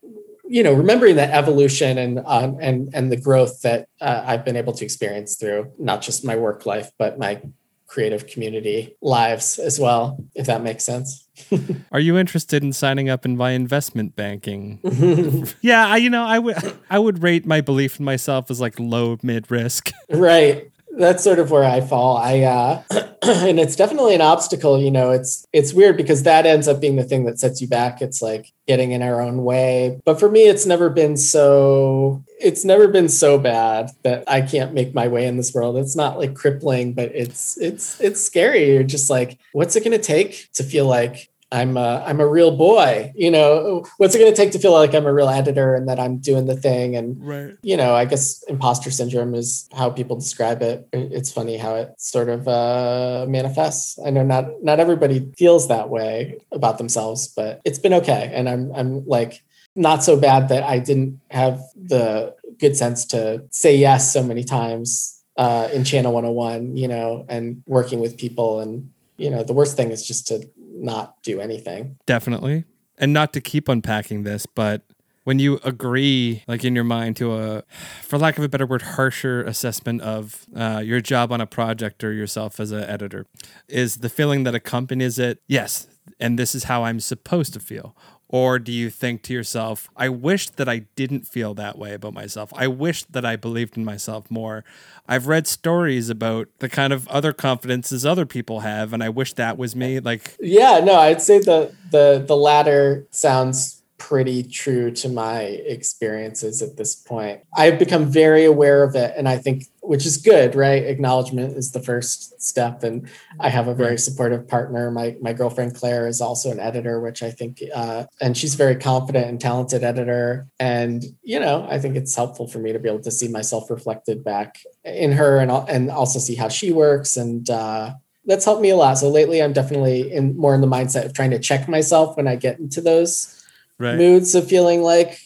you 0.48 0.64
know 0.64 0.74
remembering 0.74 1.16
that 1.16 1.32
evolution 1.32 1.98
and 1.98 2.20
um, 2.26 2.58
and 2.62 2.90
and 2.94 3.12
the 3.12 3.18
growth 3.18 3.62
that 3.62 3.88
uh, 4.02 4.24
I've 4.26 4.46
been 4.46 4.56
able 4.56 4.74
to 4.74 4.86
experience 4.86 5.36
through 5.36 5.72
not 5.80 6.02
just 6.02 6.26
my 6.26 6.36
work 6.36 6.66
life 6.66 6.92
but 6.98 7.18
my 7.18 7.42
creative 7.88 8.28
community 8.28 8.96
lives 9.02 9.60
as 9.60 9.80
well 9.80 10.18
if 10.36 10.48
that 10.48 10.62
makes 10.62 10.84
sense 10.84 11.26
Are 11.92 12.00
you 12.00 12.18
interested 12.18 12.64
in 12.64 12.74
signing 12.74 13.10
up 13.10 13.26
in 13.26 13.36
my 13.38 13.52
investment 13.52 14.16
banking? 14.16 14.80
yeah, 15.62 15.88
I, 15.88 15.98
you 15.98 16.10
know, 16.10 16.24
I 16.24 16.40
would 16.40 16.56
I 16.90 17.00
would 17.00 17.22
rate 17.22 17.46
my 17.46 17.62
belief 17.62 18.00
in 18.00 18.06
myself 18.06 18.50
as 18.50 18.62
like 18.62 18.80
low 18.80 19.18
mid 19.22 19.52
risk. 19.52 19.92
right 20.10 20.72
that's 20.98 21.24
sort 21.24 21.40
of 21.40 21.52
where 21.52 21.64
i 21.64 21.82
fall. 21.82 22.18
I 22.18 22.42
uh 22.42 22.84
and 23.24 23.60
it's 23.60 23.76
definitely 23.76 24.16
an 24.16 24.22
obstacle 24.22 24.80
you 24.80 24.92
know 24.92 25.12
it's 25.12 25.46
it's 25.54 25.74
weird 25.74 25.98
because 25.98 26.24
that 26.24 26.46
ends 26.46 26.68
up 26.68 26.80
being 26.80 26.96
the 26.96 27.04
thing 27.04 27.26
that 27.26 27.40
sets 27.40 27.62
you 27.62 27.68
back. 27.68 28.02
It's 28.02 28.22
like 28.22 28.52
getting 28.68 28.92
in 28.92 29.02
our 29.02 29.22
own 29.22 29.44
way. 29.44 30.00
But 30.06 30.20
for 30.20 30.30
me 30.30 30.48
it's 30.48 30.66
never 30.66 30.90
been 30.90 31.18
so 31.18 32.24
it's 32.40 32.66
never 32.66 32.88
been 32.88 33.08
so 33.08 33.38
bad 33.40 33.92
that 34.04 34.24
i 34.28 34.42
can't 34.42 34.74
make 34.74 34.94
my 34.94 35.08
way 35.08 35.26
in 35.26 35.38
this 35.38 35.54
world. 35.54 35.78
It's 35.78 35.96
not 35.96 36.18
like 36.18 36.34
crippling 36.34 36.94
but 36.94 37.12
it's 37.14 37.58
it's 37.58 38.00
it's 38.00 38.22
scary. 38.22 38.74
You're 38.74 38.84
just 38.84 39.10
like 39.10 39.40
what's 39.54 39.76
it 39.76 39.84
going 39.84 39.98
to 39.98 40.04
take 40.04 40.50
to 40.54 40.64
feel 40.64 40.88
like 40.88 41.30
I'm 41.52 41.78
a, 41.78 42.04
I'm 42.06 42.20
a 42.20 42.28
real 42.28 42.56
boy. 42.58 43.12
You 43.16 43.32
know, 43.32 43.86
what's 43.98 44.16
it 44.16 44.20
going 44.20 44.32
to 44.32 44.36
take 44.36 44.52
to 44.54 44.60
feel 44.60 44.72
like 44.74 44.94
I'm 44.96 45.06
a 45.06 45.14
real 45.14 45.30
editor 45.30 45.76
and 45.76 45.88
that 45.88 46.00
I'm 46.00 46.18
doing 46.18 46.46
the 46.48 46.56
thing? 46.56 46.96
And 46.96 47.18
Right. 47.26 47.54
you 47.62 47.78
know, 47.78 47.94
I 47.96 48.06
guess 48.06 48.44
imposter 48.48 48.90
syndrome 48.92 49.36
is 49.36 49.68
how 49.74 49.90
people 49.90 50.16
describe 50.18 50.62
it. 50.62 50.88
It- 50.92 51.12
It's 51.14 51.32
funny 51.32 51.58
how 51.58 51.76
it 51.76 51.94
sort 51.98 52.30
of 52.30 52.48
uh, 52.48 53.26
manifests. 53.30 53.98
I 54.06 54.10
know 54.10 54.24
not 54.24 54.46
not 54.64 54.80
everybody 54.80 55.32
feels 55.38 55.68
that 55.70 55.90
way 55.90 56.38
about 56.52 56.78
themselves, 56.78 57.28
but 57.28 57.62
it's 57.64 57.80
been 57.80 57.94
okay. 57.94 58.32
And 58.34 58.50
I'm 58.50 58.72
I'm 58.76 59.06
like 59.08 59.44
not 59.76 60.04
so 60.04 60.18
bad 60.18 60.50
that 60.50 60.64
I 60.64 60.80
didn't 60.80 61.20
have 61.32 61.62
the 61.76 62.34
good 62.60 62.76
sense 62.76 63.06
to 63.14 63.44
say 63.52 63.76
yes 63.78 64.12
so 64.14 64.24
many 64.24 64.44
times 64.44 65.22
uh, 65.38 65.68
in 65.74 65.84
Channel 65.84 66.14
101, 66.14 66.78
you 66.78 66.88
know, 66.88 67.26
and 67.28 67.62
working 67.68 68.00
with 68.00 68.18
people. 68.18 68.62
And, 68.62 68.90
you 69.18 69.30
know, 69.30 69.44
the 69.44 69.52
worst 69.52 69.76
thing 69.76 69.92
is 69.92 70.06
just 70.08 70.28
to 70.28 70.48
not 70.86 71.22
do 71.24 71.42
anything. 71.42 71.98
Definitely. 72.06 72.64
And 72.98 73.12
not 73.12 73.34
to 73.34 73.42
keep 73.42 73.68
unpacking 73.68 74.24
this, 74.24 74.46
but 74.46 74.84
when 75.26 75.40
you 75.40 75.60
agree, 75.64 76.44
like 76.48 76.64
in 76.64 76.76
your 76.76 76.84
mind, 76.84 77.18
to 77.18 77.36
a, 77.36 77.64
for 78.04 78.18
lack 78.18 78.38
of 78.38 78.44
a 78.44 78.48
better 78.48 78.66
word, 78.66 78.84
harsher 78.84 79.44
assessment 79.44 80.02
of 80.02 80.46
uh, 80.56 80.82
your 80.86 81.02
job 81.02 81.32
on 81.32 81.42
a 81.42 81.48
project 81.48 82.04
or 82.04 82.14
yourself 82.14 82.60
as 82.60 82.72
an 82.72 82.84
editor, 82.84 83.26
is 83.68 83.98
the 83.98 84.10
feeling 84.10 84.44
that 84.44 84.56
accompanies 84.56 85.20
it, 85.20 85.42
yes, 85.48 85.88
and 86.20 86.38
this 86.40 86.54
is 86.54 86.66
how 86.66 86.84
I'm 86.84 87.00
supposed 87.00 87.54
to 87.54 87.60
feel? 87.60 87.96
Or 88.36 88.60
do 88.60 88.74
you 88.74 88.90
think 88.90 89.22
to 89.22 89.34
yourself, 89.34 89.90
I 89.96 90.10
wish 90.10 90.50
that 90.50 90.68
I 90.68 90.80
didn't 90.98 91.26
feel 91.26 91.54
that 91.54 91.78
way 91.78 91.94
about 91.94 92.14
myself? 92.14 92.52
I 92.54 92.68
wish 92.68 93.06
that 93.06 93.24
I 93.24 93.38
believed 93.38 93.78
in 93.78 93.86
myself 93.86 94.30
more. 94.30 94.66
I've 95.08 95.28
read 95.28 95.48
stories 95.48 96.10
about 96.10 96.50
the 96.60 96.68
kind 96.68 96.92
of 96.92 97.08
other 97.08 97.32
confidences 97.32 98.06
other 98.06 98.26
people 98.26 98.60
have, 98.60 98.92
and 98.92 99.02
I 99.02 99.08
wish 99.08 99.32
that 99.36 99.58
was 99.58 99.74
me. 99.74 100.02
Like, 100.02 100.36
Yeah, 100.42 100.82
no, 100.84 100.96
I'd 100.96 101.22
say 101.22 101.40
the 101.40 101.74
the 101.92 102.26
the 102.28 102.36
latter 102.36 103.08
sounds 103.10 103.82
pretty 103.98 104.44
true 104.44 104.92
to 104.92 105.08
my 105.08 105.42
experiences 105.42 106.62
at 106.62 106.76
this 106.76 106.96
point. 106.96 107.42
I've 107.56 107.80
become 107.80 108.06
very 108.06 108.44
aware 108.44 108.84
of 108.84 108.96
it 108.96 109.14
and 109.16 109.28
I 109.28 109.38
think 109.38 109.66
which 109.82 110.06
is 110.06 110.18
good, 110.18 110.56
right? 110.56 110.84
Acknowledgement 110.84 111.56
is 111.56 111.72
the 111.72 111.80
first 111.80 112.42
step 112.42 112.84
and 112.84 113.08
I 113.40 113.50
have 113.50 113.68
a 113.68 113.76
very 113.76 113.98
supportive 113.98 114.48
partner. 114.48 114.92
My 114.92 115.16
my 115.22 115.32
girlfriend 115.32 115.76
Claire 115.76 116.08
is 116.08 116.20
also 116.20 116.52
an 116.52 116.60
editor 116.60 117.00
which 117.00 117.24
I 117.24 117.32
think 117.32 117.62
uh 117.74 118.06
and 118.20 118.38
she's 118.38 118.56
a 118.56 118.58
very 118.58 118.76
confident 118.76 119.28
and 119.28 119.40
talented 119.40 119.84
editor 119.84 120.48
and 120.60 121.04
you 121.24 121.40
know, 121.40 121.66
I 121.70 121.80
think 121.80 121.96
it's 121.96 122.16
helpful 122.16 122.48
for 122.48 122.60
me 122.60 122.74
to 122.74 122.80
be 122.80 122.90
able 122.90 123.04
to 123.04 123.12
see 123.12 123.30
myself 123.30 123.70
reflected 123.70 124.24
back 124.24 124.60
in 124.84 125.14
her 125.14 125.40
and 125.40 125.52
and 125.52 125.90
also 125.90 126.20
see 126.20 126.36
how 126.36 126.50
she 126.50 126.72
works 126.72 127.16
and 127.16 127.50
uh 127.50 127.94
that's 128.26 128.46
helped 128.46 128.62
me 128.62 128.72
a 128.72 128.76
lot. 128.76 128.98
So 128.98 129.10
lately, 129.10 129.42
I'm 129.42 129.54
definitely 129.54 130.12
in 130.12 130.36
more 130.36 130.56
in 130.56 130.62
the 130.62 130.68
mindset 130.68 131.06
of 131.06 131.14
trying 131.14 131.30
to 131.30 131.40
check 131.40 131.68
myself 131.70 132.18
when 132.18 132.28
I 132.28 132.36
get 132.36 132.58
into 132.58 132.82
those 132.82 133.45
Right. 133.80 133.98
moods 133.98 134.36
of 134.36 134.48
feeling 134.48 134.82
like 134.82 135.20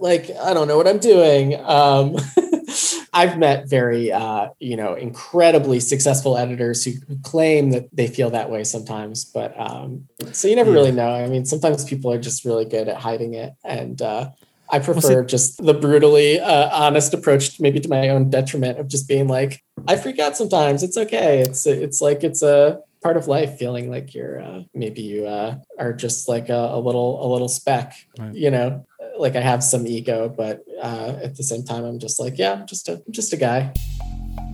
like 0.00 0.30
I 0.42 0.52
don't 0.52 0.68
know 0.68 0.76
what 0.76 0.88
I'm 0.88 0.98
doing. 0.98 1.54
Um, 1.64 2.16
I've 3.14 3.38
met 3.38 3.68
very 3.68 4.10
uh, 4.10 4.48
you 4.58 4.76
know 4.76 4.94
incredibly 4.94 5.80
successful 5.80 6.36
editors 6.36 6.84
who, 6.84 6.92
claim 7.22 7.70
that 7.70 7.88
they 7.92 8.08
feel 8.08 8.30
that 8.30 8.50
way 8.50 8.64
sometimes, 8.64 9.24
but 9.24 9.54
um, 9.60 10.08
so 10.32 10.48
you 10.48 10.56
never 10.56 10.70
Yeah. 10.70 10.76
really 10.78 10.92
know. 10.92 11.10
I 11.10 11.28
mean, 11.28 11.44
sometimes 11.44 11.84
people 11.84 12.10
are 12.12 12.18
just 12.18 12.44
really 12.44 12.64
good 12.64 12.88
at 12.88 12.96
hiding 12.96 13.34
it, 13.34 13.52
and 13.64 14.00
uh, 14.02 14.30
I 14.70 14.78
prefer 14.78 15.22
just 15.24 15.62
the 15.62 15.74
brutally 15.74 16.40
uh, 16.40 16.70
honest 16.72 17.12
approach, 17.14 17.60
maybe 17.60 17.78
to 17.80 17.88
my 17.88 18.08
own 18.08 18.30
detriment, 18.30 18.78
of 18.78 18.88
just 18.88 19.06
being 19.06 19.28
like, 19.28 19.62
I 19.86 19.96
freak 19.96 20.18
out 20.18 20.36
sometimes. 20.36 20.82
It's 20.82 20.96
okay. 20.96 21.40
It's 21.40 21.66
it's 21.66 22.00
like 22.00 22.24
it's 22.24 22.42
a 22.42 22.80
part 23.02 23.16
of 23.16 23.26
life 23.28 23.58
feeling 23.58 23.90
like 23.90 24.14
you're 24.14 24.40
uh, 24.40 24.62
maybe 24.74 25.02
you 25.02 25.26
uh, 25.26 25.56
are 25.78 25.92
just 25.92 26.28
like 26.28 26.48
a, 26.48 26.70
a 26.72 26.78
little 26.80 27.24
a 27.24 27.28
little 27.30 27.48
speck 27.48 27.94
Right. 28.18 28.34
you 28.34 28.50
know 28.50 28.86
like 29.18 29.36
i 29.36 29.40
have 29.40 29.62
some 29.62 29.86
ego 29.86 30.28
but 30.28 30.60
uh, 30.80 31.18
at 31.22 31.36
the 31.36 31.42
same 31.42 31.64
time 31.64 31.84
i'm 31.84 31.98
just 31.98 32.18
like 32.20 32.38
yeah 32.38 32.52
i'm 32.52 32.66
just 32.66 32.88
a 32.88 32.94
I'm 33.06 33.12
just 33.12 33.32
a 33.32 33.36
guy 33.36 33.72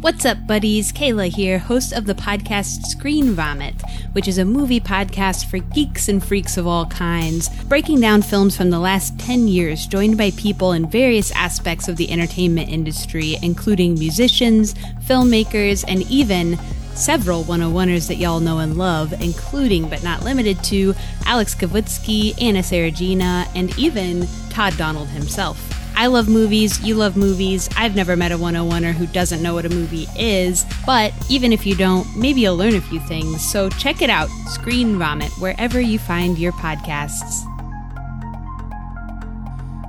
What's 0.01 0.25
up, 0.25 0.47
buddies? 0.47 0.93
Kayla 0.93 1.27
here, 1.35 1.59
host 1.59 1.93
of 1.93 2.07
the 2.07 2.15
podcast 2.15 2.83
Screen 2.87 3.35
Vomit, 3.35 3.75
which 4.13 4.29
is 4.29 4.39
a 4.39 4.45
movie 4.45 4.79
podcast 4.79 5.51
for 5.51 5.59
geeks 5.59 6.07
and 6.09 6.25
freaks 6.25 6.57
of 6.57 6.69
all 6.69 6.87
kinds, 6.87 7.49
breaking 7.65 8.01
down 8.01 8.23
films 8.23 8.57
from 8.57 8.71
the 8.71 8.79
last 8.79 9.19
10 9.19 9.49
years, 9.49 9.89
joined 9.89 10.17
by 10.17 10.31
people 10.37 10.71
in 10.73 10.89
various 10.89 11.33
aspects 11.33 11.89
of 11.89 11.97
the 11.97 12.13
entertainment 12.13 12.69
industry, 12.71 13.39
including 13.43 13.95
musicians, 13.99 14.75
filmmakers, 15.05 15.85
and 15.89 16.03
even 16.09 16.57
several 16.99 17.45
101ers 17.45 18.09
that 18.09 18.17
y'all 18.17 18.41
know 18.41 18.59
and 18.59 18.77
love, 18.77 19.13
including 19.23 19.89
but 19.89 20.03
not 20.03 20.25
limited 20.25 20.63
to 20.65 20.95
Alex 21.25 21.55
Kavutsky, 21.55 22.35
Anna 22.43 22.61
Saragina, 22.61 23.49
and 23.55 23.77
even 23.79 24.27
Todd 24.51 24.77
Donald 24.77 25.09
himself. 25.09 25.59
I 25.95 26.07
love 26.07 26.29
movies, 26.29 26.81
you 26.81 26.95
love 26.95 27.17
movies. 27.17 27.69
I've 27.77 27.97
never 27.97 28.17
met 28.17 28.31
a 28.31 28.37
101er 28.37 28.93
who 28.93 29.07
doesn't 29.09 29.43
know 29.43 29.55
what 29.55 29.67
a 29.67 29.69
movie 29.69 30.07
is, 30.17 30.65
but 30.87 31.13
even 31.29 31.53
if 31.53 31.67
you 31.67 31.75
don't, 31.75 32.07
maybe 32.17 32.41
you'll 32.43 32.57
learn 32.57 32.77
a 32.77 32.81
few 32.81 33.01
things. 33.01 33.49
So 33.51 33.69
check 33.69 34.01
it 34.01 34.11
out, 34.11 34.29
Screen 34.47 34.97
Vomit, 34.99 35.33
wherever 35.41 35.81
you 35.81 35.99
find 35.99 36.39
your 36.39 36.53
podcasts. 36.53 37.45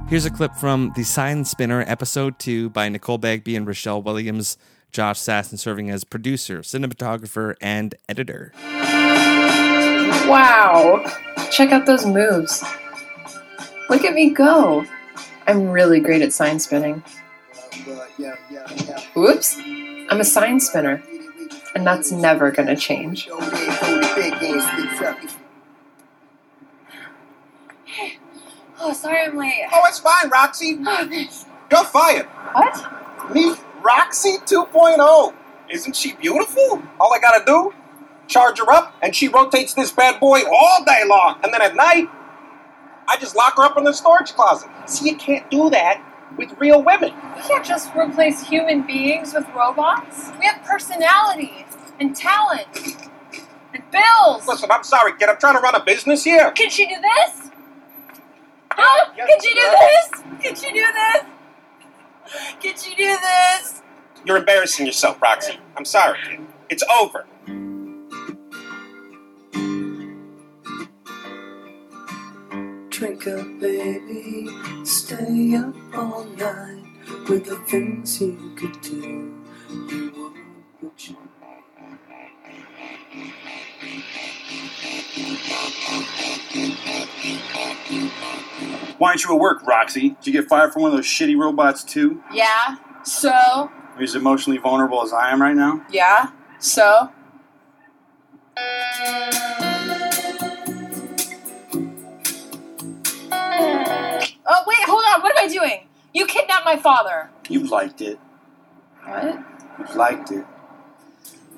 Here's 0.09 0.25
a 0.25 0.31
clip 0.31 0.55
from 0.55 0.91
The 0.95 1.03
Sign 1.03 1.45
Spinner, 1.45 1.83
episode 1.85 2.39
two 2.39 2.71
by 2.71 2.89
Nicole 2.89 3.19
Bagby 3.19 3.55
and 3.55 3.67
Rochelle 3.67 4.01
Williams. 4.01 4.57
Josh 4.91 5.19
Sasson 5.19 5.57
serving 5.59 5.89
as 5.89 6.03
producer, 6.03 6.59
cinematographer, 6.59 7.55
and 7.61 7.95
editor. 8.07 8.51
Wow. 10.27 11.05
Check 11.51 11.71
out 11.71 11.85
those 11.85 12.05
moves. 12.05 12.63
Look 13.89 14.03
at 14.03 14.13
me 14.13 14.29
go. 14.31 14.85
I'm 15.47 15.69
really 15.69 15.99
great 15.99 16.21
at 16.21 16.33
sign 16.33 16.59
spinning. 16.59 17.03
Whoops. 19.15 19.57
I'm 19.57 20.19
a 20.19 20.25
sign 20.25 20.59
spinner. 20.59 21.03
And 21.75 21.85
that's 21.85 22.11
never 22.11 22.51
gonna 22.51 22.75
change. 22.75 23.29
Oh, 28.81 28.93
sorry 28.93 29.25
I'm 29.25 29.35
late. 29.37 29.65
Oh, 29.71 29.81
it's 29.87 29.99
fine, 29.99 30.29
Roxy. 30.29 30.77
Oh, 30.85 31.03
You're 31.71 31.83
fired. 31.85 32.25
What? 32.53 33.33
Meet 33.33 33.59
Roxy 33.81 34.37
2.0. 34.45 35.33
Isn't 35.69 35.95
she 35.95 36.13
beautiful? 36.13 36.81
All 36.99 37.13
I 37.13 37.19
gotta 37.19 37.43
do, 37.45 37.73
charge 38.27 38.59
her 38.59 38.71
up, 38.71 38.95
and 39.01 39.15
she 39.15 39.27
rotates 39.27 39.73
this 39.73 39.91
bad 39.91 40.19
boy 40.19 40.41
all 40.51 40.83
day 40.85 41.03
long. 41.07 41.39
And 41.43 41.53
then 41.53 41.61
at 41.61 41.75
night, 41.75 42.09
I 43.07 43.17
just 43.17 43.35
lock 43.35 43.57
her 43.57 43.63
up 43.63 43.77
in 43.77 43.83
the 43.83 43.93
storage 43.93 44.33
closet. 44.33 44.69
See, 44.85 45.09
you 45.09 45.15
can't 45.15 45.49
do 45.49 45.69
that 45.69 46.03
with 46.37 46.51
real 46.59 46.81
women. 46.83 47.13
We 47.35 47.41
can't 47.41 47.65
just 47.65 47.93
replace 47.95 48.41
human 48.41 48.85
beings 48.85 49.33
with 49.33 49.47
robots. 49.55 50.31
We 50.39 50.45
have 50.45 50.61
personality 50.63 51.65
and 51.99 52.15
talent 52.15 52.67
and 53.73 53.83
bills. 53.91 54.47
Listen, 54.47 54.71
I'm 54.71 54.83
sorry, 54.83 55.13
kid. 55.17 55.29
I'm 55.29 55.37
trying 55.37 55.55
to 55.55 55.61
run 55.61 55.75
a 55.75 55.83
business 55.83 56.23
here. 56.23 56.51
Can 56.51 56.69
she 56.69 56.85
do 56.85 56.95
this? 56.95 57.49
Huh? 58.71 59.11
Can 59.15 59.41
she 59.41 59.53
do 59.53 59.61
this? 59.79 60.09
Can 60.41 60.55
she 60.55 60.73
do 60.73 60.85
this? 60.85 61.23
Can 62.61 62.77
she 62.77 62.95
do 62.95 63.17
this? 63.21 63.81
You're 64.25 64.37
embarrassing 64.37 64.85
yourself, 64.85 65.21
Roxy. 65.21 65.59
I'm 65.77 65.85
sorry, 65.85 66.19
kid. 66.27 66.39
It's 66.69 66.83
over. 67.01 67.25
Drink 72.89 73.27
up, 73.27 73.47
baby. 73.59 74.49
Stay 74.83 75.55
up 75.55 75.75
all 75.95 76.25
night 76.37 76.83
with 77.29 77.45
the 77.45 77.57
things 77.67 78.21
you 78.21 78.53
could 78.57 78.79
do. 78.81 79.33
You 79.69 80.13
would, 80.17 80.33
but 80.81 81.09
you 81.09 81.17
Why 88.97 89.09
aren't 89.09 89.23
you 89.23 89.33
at 89.33 89.39
work, 89.39 89.65
Roxy? 89.65 90.09
Did 90.09 90.27
you 90.27 90.33
get 90.33 90.47
fired 90.47 90.71
from 90.73 90.83
one 90.83 90.91
of 90.91 90.97
those 90.97 91.05
shitty 91.05 91.37
robots 91.37 91.83
too? 91.83 92.23
Yeah. 92.33 92.77
So? 93.03 93.31
Are 93.31 93.71
you 93.97 94.03
as 94.03 94.15
emotionally 94.15 94.57
vulnerable 94.57 95.01
as 95.03 95.11
I 95.11 95.31
am 95.31 95.41
right 95.41 95.55
now? 95.55 95.85
Yeah. 95.89 96.31
So? 96.59 97.11
Oh, 104.51 104.63
wait, 104.67 104.79
hold 104.81 105.03
on. 105.13 105.21
What 105.21 105.37
am 105.37 105.45
I 105.45 105.47
doing? 105.51 105.87
You 106.13 106.25
kidnapped 106.25 106.65
my 106.65 106.77
father. 106.77 107.29
You 107.49 107.65
liked 107.67 108.01
it. 108.01 108.19
What? 109.03 109.43
You 109.79 109.85
liked 109.95 110.31
it. 110.31 110.45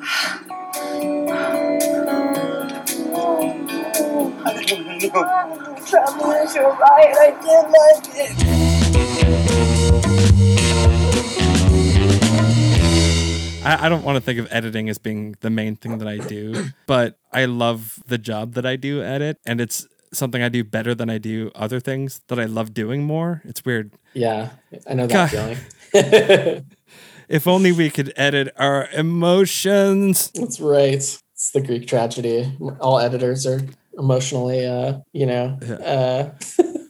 Oh. 3.14 3.61
Travelers, 5.86 6.56
you're 6.56 6.72
right. 6.76 7.14
I 7.16 7.32
did 7.42 7.66
like 7.72 8.08
it. 8.16 8.32
I, 13.64 13.86
I 13.86 13.90
don't 13.90 14.04
want 14.04 14.16
to 14.18 14.22
think 14.22 14.40
of 14.40 14.48
editing 14.52 14.90
as 14.90 14.98
being 14.98 15.36
the 15.42 15.50
main 15.50 15.76
thing 15.76 16.00
that 16.00 16.08
I 16.08 16.18
do, 16.18 16.66
but 16.88 17.20
I 17.32 17.46
love 17.46 18.00
the 18.06 18.18
job 18.18 18.54
that 18.56 18.66
I 18.66 18.76
do 18.76 19.02
at 19.02 19.22
it, 19.22 19.38
and 19.46 19.62
it's 19.62 19.88
something 20.14 20.42
I 20.42 20.50
do 20.50 20.64
better 20.64 20.94
than 20.94 21.10
I 21.10 21.18
do 21.18 21.52
other 21.56 21.80
things 21.80 22.22
that 22.28 22.40
I 22.40 22.46
love 22.46 22.74
doing 22.74 23.04
more. 23.04 23.42
It's 23.46 23.64
weird. 23.64 23.92
Yeah, 24.14 24.50
I 24.90 24.94
know 24.94 25.08
God. 25.08 25.30
that 25.30 25.58
feeling. 25.94 26.66
If 27.32 27.48
only 27.48 27.72
we 27.72 27.90
could 27.90 28.12
edit 28.18 28.54
our 28.58 28.90
emotions. 28.90 30.32
That's 30.32 30.60
right. 30.60 30.96
It's 30.96 31.52
the 31.54 31.62
Greek 31.62 31.88
tragedy. 31.88 32.52
All 32.82 33.00
editors 33.00 33.48
are 33.48 33.62
emotionally, 33.98 34.66
uh, 34.66 35.00
you 35.14 35.26
know. 35.26 35.58
Uh, 35.62 36.30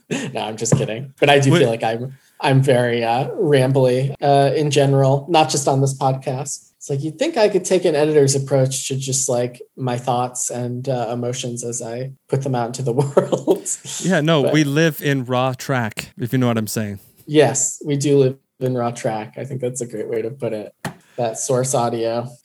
no, 0.33 0.41
I'm 0.41 0.57
just 0.57 0.75
kidding. 0.77 1.13
But 1.19 1.29
I 1.29 1.39
do 1.39 1.51
Wait. 1.51 1.59
feel 1.59 1.69
like 1.69 1.83
I'm 1.83 2.17
I'm 2.39 2.61
very 2.61 3.03
uh, 3.03 3.29
rambly 3.31 4.13
uh, 4.21 4.51
in 4.55 4.71
general, 4.71 5.25
not 5.29 5.49
just 5.49 5.67
on 5.67 5.81
this 5.81 5.97
podcast. 5.97 6.67
It's 6.77 6.89
like 6.89 7.03
you'd 7.03 7.19
think 7.19 7.37
I 7.37 7.47
could 7.47 7.63
take 7.63 7.85
an 7.85 7.93
editor's 7.95 8.33
approach 8.33 8.87
to 8.87 8.95
just 8.97 9.29
like 9.29 9.61
my 9.75 9.97
thoughts 9.99 10.49
and 10.49 10.89
uh, 10.89 11.09
emotions 11.11 11.63
as 11.63 11.79
I 11.81 12.11
put 12.27 12.41
them 12.41 12.55
out 12.55 12.67
into 12.67 12.81
the 12.81 12.93
world. 13.01 13.67
Yeah, 13.99 14.21
no, 14.21 14.41
But- 14.43 14.53
we 14.53 14.63
live 14.63 14.99
in 15.03 15.25
raw 15.25 15.53
track, 15.53 16.11
if 16.17 16.33
you 16.33 16.39
know 16.39 16.47
what 16.47 16.57
I'm 16.57 16.65
saying. 16.65 16.99
yes, 17.27 17.79
we 17.85 17.97
do 17.97 18.17
live 18.17 18.37
in 18.59 18.73
raw 18.75 18.89
track. 18.89 19.35
I 19.37 19.45
think 19.45 19.61
that's 19.61 19.81
a 19.81 19.85
great 19.85 20.07
way 20.09 20.23
to 20.23 20.31
put 20.31 20.53
it. 20.53 20.73
That 21.17 21.37
source 21.37 21.73
audio. 21.75 22.27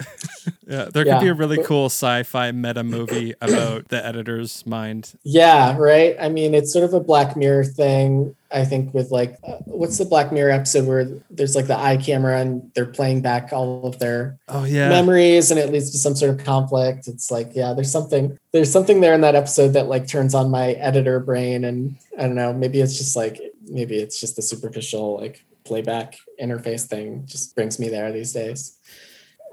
Yeah, 0.69 0.89
there 0.93 1.05
could 1.05 1.11
Yeah, 1.11 1.21
be 1.21 1.29
a 1.29 1.35
really 1.35 1.63
cool 1.63 1.87
sci-fi 1.87 2.51
meta 2.51 2.83
movie 2.83 3.35
about 3.41 3.89
the 3.89 4.05
editor's 4.05 4.67
mind. 4.67 5.13
Yeah, 5.23 5.77
right. 5.77 6.17
I 6.21 6.29
mean, 6.29 6.55
it's 6.55 6.73
sort 6.73 6.85
of 6.85 6.93
a 6.93 6.99
Black 6.99 7.37
Mirror 7.37 7.65
thing. 7.67 8.35
I 8.53 8.65
think 8.65 8.93
with 8.93 9.13
like, 9.13 9.39
uh, 9.47 9.59
what's 9.67 9.99
the 9.99 10.05
Black 10.05 10.33
Mirror 10.33 10.51
episode 10.51 10.87
where 10.89 11.05
there's 11.31 11.55
like 11.55 11.67
the 11.69 11.79
eye 11.79 11.97
camera 11.97 12.41
and 12.41 12.69
they're 12.75 12.85
playing 12.87 13.23
back 13.23 13.53
all 13.53 13.87
of 13.87 14.01
their 14.01 14.39
Oh 14.49 14.65
yeah. 14.65 14.89
memories 14.89 15.53
and 15.53 15.59
it 15.61 15.71
leads 15.73 15.91
to 15.93 15.99
some 15.99 16.17
sort 16.17 16.33
of 16.39 16.45
conflict. 16.45 17.07
It's 17.07 17.31
like, 17.31 17.51
yeah, 17.55 17.73
there's 17.73 17.93
something 17.93 18.37
there's 18.53 18.71
something 18.73 19.01
there 19.01 19.15
in 19.15 19.21
that 19.21 19.37
episode 19.37 19.69
that 19.75 19.87
like 19.89 20.09
turns 20.09 20.35
on 20.35 20.51
my 20.51 20.73
editor 20.73 21.21
brain 21.21 21.65
and 21.65 21.97
I 22.19 22.23
don't 22.23 22.35
know, 22.35 22.53
maybe 22.53 22.81
it's 22.81 22.97
just 22.99 23.15
like 23.15 23.41
maybe 23.69 23.99
it's 23.99 24.19
just 24.21 24.35
the 24.35 24.43
superficial 24.43 25.17
like 25.21 25.45
playback 25.67 26.17
interface 26.41 26.87
thing 26.87 27.27
just 27.27 27.55
brings 27.55 27.79
me 27.79 27.89
there 27.89 28.13
these 28.13 28.33
days. 28.33 28.79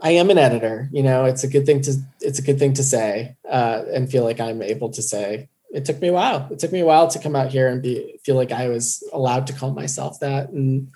I 0.01 0.11
am 0.11 0.29
an 0.29 0.37
editor, 0.37 0.89
you 0.91 1.03
know, 1.03 1.25
it's 1.25 1.43
a 1.43 1.47
good 1.47 1.65
thing 1.65 1.81
to 1.81 1.93
it's 2.21 2.39
a 2.39 2.43
good 2.43 2.59
thing 2.59 2.73
to 2.73 2.83
say 2.83 3.35
uh, 3.49 3.83
and 3.93 4.11
feel 4.11 4.23
like 4.23 4.39
I'm 4.39 4.61
able 4.61 4.89
to 4.91 5.01
say. 5.01 5.49
It 5.73 5.85
took 5.85 5.99
me 5.99 6.09
a 6.09 6.13
while. 6.13 6.47
It 6.51 6.59
took 6.59 6.71
me 6.71 6.81
a 6.81 6.85
while 6.85 7.07
to 7.07 7.19
come 7.19 7.35
out 7.35 7.51
here 7.51 7.67
and 7.67 7.81
be 7.81 8.19
feel 8.23 8.35
like 8.35 8.51
I 8.51 8.69
was 8.69 9.03
allowed 9.11 9.47
to 9.47 9.53
call 9.53 9.73
myself 9.73 10.19
that 10.19 10.49
and 10.49 10.91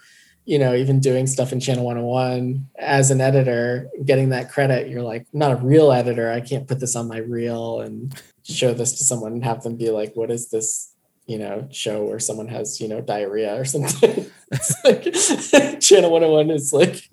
you 0.47 0.57
know, 0.57 0.73
even 0.73 1.01
doing 1.01 1.27
stuff 1.27 1.51
in 1.51 1.59
Channel 1.59 1.83
101 1.83 2.69
as 2.79 3.11
an 3.11 3.19
editor, 3.19 3.89
getting 4.05 4.29
that 4.29 4.49
credit, 4.49 4.87
you're 4.87 5.01
like, 5.01 5.27
I'm 5.33 5.39
not 5.39 5.51
a 5.51 5.57
real 5.57 5.91
editor. 5.91 6.31
I 6.31 6.39
can't 6.39 6.65
put 6.65 6.79
this 6.79 6.95
on 6.95 7.09
my 7.09 7.17
reel 7.17 7.81
and 7.81 8.15
show 8.43 8.73
this 8.73 8.93
to 8.93 9.03
someone 9.03 9.33
and 9.33 9.43
have 9.43 9.61
them 9.61 9.75
be 9.75 9.89
like, 9.89 10.15
what 10.15 10.31
is 10.31 10.49
this, 10.49 10.93
you 11.27 11.37
know, 11.37 11.67
show 11.71 12.05
where 12.05 12.19
someone 12.19 12.47
has, 12.47 12.81
you 12.81 12.87
know, 12.87 13.01
diarrhea 13.01 13.59
or 13.59 13.65
something. 13.73 14.25
it's 14.51 14.83
like 14.83 15.79
Channel 15.81 16.09
101 16.11 16.49
is 16.49 16.73
like 16.73 17.09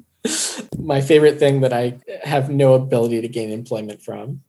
my 0.78 1.00
favorite 1.00 1.38
thing 1.38 1.60
that 1.60 1.72
I 1.72 1.98
have 2.22 2.48
no 2.48 2.74
ability 2.74 3.20
to 3.20 3.28
gain 3.28 3.50
employment 3.50 4.00
from. 4.02 4.42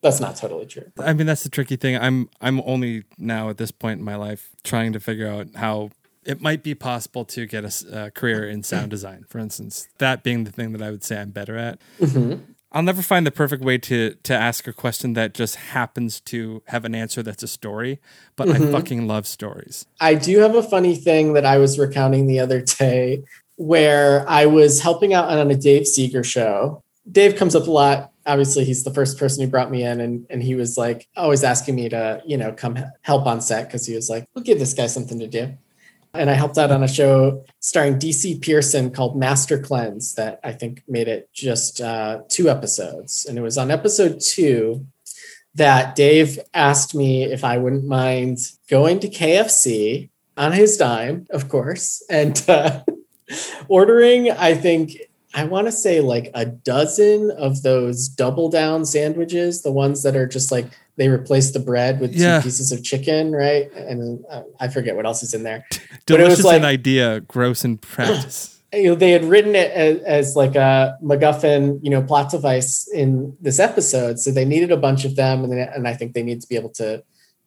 That's 0.00 0.20
not 0.20 0.36
totally 0.36 0.66
true. 0.66 0.92
I 1.00 1.12
mean, 1.12 1.26
that's 1.26 1.42
the 1.42 1.48
tricky 1.48 1.74
thing. 1.74 1.96
I'm 1.96 2.28
I'm 2.40 2.60
only 2.60 3.02
now 3.18 3.48
at 3.50 3.56
this 3.56 3.72
point 3.72 3.98
in 3.98 4.04
my 4.04 4.14
life 4.14 4.50
trying 4.62 4.92
to 4.92 5.00
figure 5.00 5.26
out 5.26 5.48
how 5.56 5.90
it 6.24 6.40
might 6.40 6.62
be 6.62 6.74
possible 6.74 7.24
to 7.24 7.46
get 7.46 7.64
a 7.90 8.10
career 8.12 8.48
in 8.48 8.62
sound 8.62 8.90
design, 8.96 9.24
for 9.28 9.38
instance. 9.38 9.88
That 9.98 10.22
being 10.22 10.44
the 10.44 10.52
thing 10.52 10.72
that 10.72 10.82
I 10.82 10.90
would 10.92 11.02
say 11.02 11.18
I'm 11.20 11.30
better 11.30 11.56
at. 11.56 11.80
Mhm. 11.98 12.42
I'll 12.70 12.82
never 12.82 13.00
find 13.02 13.26
the 13.26 13.30
perfect 13.30 13.64
way 13.64 13.78
to 13.78 14.14
to 14.24 14.34
ask 14.34 14.66
a 14.66 14.72
question 14.72 15.14
that 15.14 15.32
just 15.34 15.56
happens 15.56 16.20
to 16.22 16.62
have 16.66 16.84
an 16.84 16.94
answer 16.94 17.22
that's 17.22 17.42
a 17.42 17.48
story, 17.48 17.98
but 18.36 18.48
I 18.50 18.58
Mhm. 18.58 18.70
fucking 18.72 19.06
love 19.06 19.26
stories. 19.26 19.86
I 20.00 20.14
do 20.14 20.38
have 20.40 20.54
a 20.54 20.62
funny 20.62 20.94
thing 20.94 21.32
that 21.32 21.46
I 21.46 21.56
was 21.58 21.78
recounting 21.78 22.26
the 22.26 22.40
other 22.40 22.60
day 22.60 23.22
where 23.56 24.28
I 24.28 24.46
was 24.46 24.80
helping 24.82 25.14
out 25.14 25.28
on 25.30 25.50
a 25.50 25.56
Dave 25.56 25.82
Seger 25.82 26.24
show. 26.24 26.82
Dave 27.10 27.36
comes 27.36 27.54
up 27.56 27.66
a 27.66 27.70
lot. 27.70 28.12
Obviously, 28.26 28.64
he's 28.64 28.84
the 28.84 28.92
first 28.92 29.18
person 29.18 29.42
who 29.42 29.48
brought 29.50 29.70
me 29.70 29.82
in, 29.82 30.00
and, 30.02 30.26
and 30.28 30.42
he 30.42 30.54
was 30.54 30.76
like 30.76 31.08
always 31.16 31.42
asking 31.42 31.74
me 31.74 31.88
to, 31.88 32.20
you 32.26 32.36
know, 32.36 32.52
come 32.52 32.78
help 33.00 33.26
on 33.26 33.40
set 33.40 33.66
because 33.66 33.86
he 33.86 33.94
was 33.94 34.10
like, 34.10 34.26
we'll 34.34 34.44
give 34.44 34.58
this 34.58 34.74
guy 34.74 34.86
something 34.86 35.18
to 35.18 35.26
do. 35.26 35.48
And 36.14 36.30
I 36.30 36.34
helped 36.34 36.58
out 36.58 36.70
on 36.70 36.82
a 36.82 36.88
show 36.88 37.44
starring 37.60 37.98
DC 37.98 38.40
Pierson 38.40 38.90
called 38.90 39.16
Master 39.16 39.58
Cleanse 39.58 40.14
that 40.14 40.40
I 40.42 40.52
think 40.52 40.82
made 40.88 41.08
it 41.08 41.28
just 41.32 41.80
uh, 41.80 42.20
two 42.28 42.48
episodes. 42.48 43.26
And 43.26 43.38
it 43.38 43.42
was 43.42 43.58
on 43.58 43.70
episode 43.70 44.20
two 44.20 44.86
that 45.54 45.94
Dave 45.94 46.38
asked 46.54 46.94
me 46.94 47.24
if 47.24 47.44
I 47.44 47.58
wouldn't 47.58 47.84
mind 47.84 48.38
going 48.70 49.00
to 49.00 49.08
KFC 49.08 50.08
on 50.36 50.52
his 50.52 50.76
dime, 50.76 51.26
of 51.30 51.48
course, 51.48 52.02
and 52.08 52.42
uh, 52.48 52.82
ordering, 53.68 54.30
I 54.30 54.54
think, 54.54 54.96
I 55.34 55.44
want 55.44 55.66
to 55.66 55.72
say 55.72 56.00
like 56.00 56.30
a 56.32 56.46
dozen 56.46 57.30
of 57.32 57.62
those 57.62 58.08
double 58.08 58.48
down 58.48 58.86
sandwiches, 58.86 59.62
the 59.62 59.72
ones 59.72 60.02
that 60.04 60.16
are 60.16 60.26
just 60.26 60.50
like 60.50 60.66
they 60.98 61.08
replaced 61.08 61.54
the 61.54 61.60
bread 61.60 62.00
with 62.00 62.12
Yeah. 62.14 62.38
two 62.38 62.44
pieces 62.48 62.72
of 62.72 62.82
chicken, 62.84 63.32
right? 63.32 63.72
And 63.72 64.22
uh, 64.30 64.42
I 64.60 64.68
forget 64.68 64.96
what 64.96 65.06
else 65.06 65.22
is 65.22 65.32
in 65.32 65.44
there. 65.44 65.64
But 65.70 65.80
it 65.80 66.06
Delicious 66.06 66.38
was 66.38 66.44
like 66.44 66.56
in 66.58 66.64
idea, 66.64 67.20
gross 67.20 67.64
in 67.64 67.78
practice. 67.78 68.60
you 68.72 68.90
know, 68.90 68.94
they 68.94 69.12
had 69.12 69.24
written 69.24 69.54
it 69.54 69.70
as, 69.70 70.02
as 70.02 70.36
like 70.36 70.56
a 70.56 70.98
MacGuffin, 71.02 71.78
you 71.82 71.90
know, 71.90 72.02
plot 72.02 72.30
device 72.30 72.88
in 72.92 73.36
this 73.40 73.58
episode. 73.58 74.18
So 74.18 74.30
they 74.30 74.44
needed 74.44 74.72
a 74.72 74.76
bunch 74.76 75.04
of 75.06 75.16
them, 75.16 75.44
and, 75.44 75.52
they, 75.52 75.62
and 75.62 75.86
I 75.88 75.94
think 75.94 76.12
they 76.14 76.22
need 76.22 76.40
to 76.42 76.48
be 76.48 76.56
able 76.56 76.70
to 76.70 77.02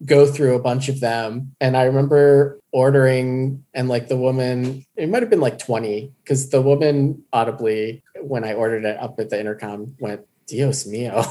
go 0.06 0.26
through 0.26 0.56
a 0.56 0.60
bunch 0.60 0.90
of 0.90 1.00
them. 1.00 1.54
And 1.62 1.78
I 1.78 1.84
remember 1.84 2.60
ordering, 2.72 3.64
and 3.74 3.88
like 3.90 4.08
the 4.08 4.18
woman, 4.18 4.86
it 4.96 5.10
might 5.10 5.22
have 5.22 5.30
been 5.30 5.42
like 5.42 5.60
twenty, 5.60 6.12
because 6.24 6.50
the 6.50 6.62
woman 6.62 7.24
audibly, 7.34 8.02
when 8.22 8.44
I 8.44 8.54
ordered 8.54 8.86
it 8.86 8.98
up 8.98 9.20
at 9.20 9.30
the 9.30 9.40
intercom, 9.40 9.96
went, 10.00 10.22
"Dios 10.48 10.86
mío." 10.86 11.28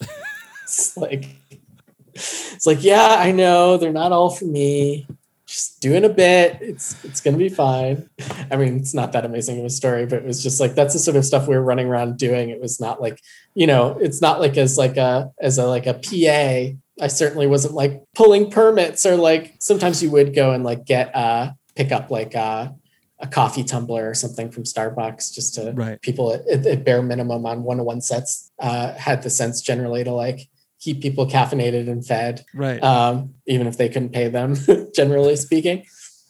it's 0.64 0.96
like, 0.96 1.26
it's 2.54 2.66
like, 2.66 2.82
yeah, 2.82 3.16
I 3.18 3.32
know 3.32 3.76
they're 3.76 3.92
not 3.92 4.12
all 4.12 4.30
for 4.30 4.44
me 4.44 5.06
just 5.48 5.80
doing 5.80 6.04
a 6.04 6.10
bit. 6.10 6.58
It's 6.60 7.02
it's 7.04 7.20
gonna 7.22 7.38
be 7.38 7.48
fine. 7.48 8.08
I 8.50 8.56
mean, 8.56 8.76
it's 8.76 8.92
not 8.92 9.12
that 9.12 9.24
amazing 9.24 9.58
of 9.58 9.64
a 9.64 9.70
story, 9.70 10.04
but 10.04 10.18
it 10.18 10.24
was 10.24 10.42
just 10.42 10.60
like 10.60 10.74
that's 10.74 10.92
the 10.92 10.98
sort 10.98 11.16
of 11.16 11.24
stuff 11.24 11.48
we 11.48 11.56
were 11.56 11.62
running 11.62 11.88
around 11.88 12.18
doing. 12.18 12.50
It 12.50 12.60
was 12.60 12.78
not 12.80 13.00
like, 13.00 13.20
you 13.54 13.66
know, 13.66 13.96
it's 13.98 14.20
not 14.20 14.40
like 14.40 14.58
as 14.58 14.76
like 14.76 14.98
a 14.98 15.32
as 15.40 15.56
a 15.58 15.66
like 15.66 15.86
a 15.86 15.94
PA. 15.94 16.76
I 17.00 17.06
certainly 17.06 17.46
wasn't 17.46 17.74
like 17.74 18.02
pulling 18.14 18.50
permits 18.50 19.06
or 19.06 19.16
like 19.16 19.54
sometimes 19.58 20.02
you 20.02 20.10
would 20.10 20.34
go 20.34 20.52
and 20.52 20.64
like 20.64 20.84
get 20.84 21.14
uh 21.16 21.52
pick 21.74 21.92
up 21.92 22.10
like 22.10 22.34
uh 22.36 22.68
a 23.20 23.26
coffee 23.26 23.64
tumbler 23.64 24.08
or 24.08 24.14
something 24.14 24.50
from 24.50 24.64
Starbucks 24.64 25.34
just 25.34 25.54
to 25.54 25.72
Right. 25.72 26.00
people 26.02 26.34
at, 26.34 26.46
at, 26.66 26.84
bare 26.84 27.02
minimum 27.02 27.46
on 27.46 27.64
one-on-one 27.64 28.00
sets 28.00 28.50
uh 28.60 28.92
had 28.92 29.22
the 29.22 29.30
sense 29.30 29.62
generally 29.62 30.04
to 30.04 30.12
like 30.12 30.48
keep 30.80 31.00
people 31.02 31.26
caffeinated 31.26 31.88
and 31.90 32.06
fed 32.06 32.44
Right. 32.54 32.82
um, 32.82 33.34
even 33.46 33.66
if 33.66 33.76
they 33.76 33.88
couldn't 33.88 34.10
pay 34.12 34.28
them, 34.28 34.56
generally 34.94 35.36
speaking. 35.36 35.84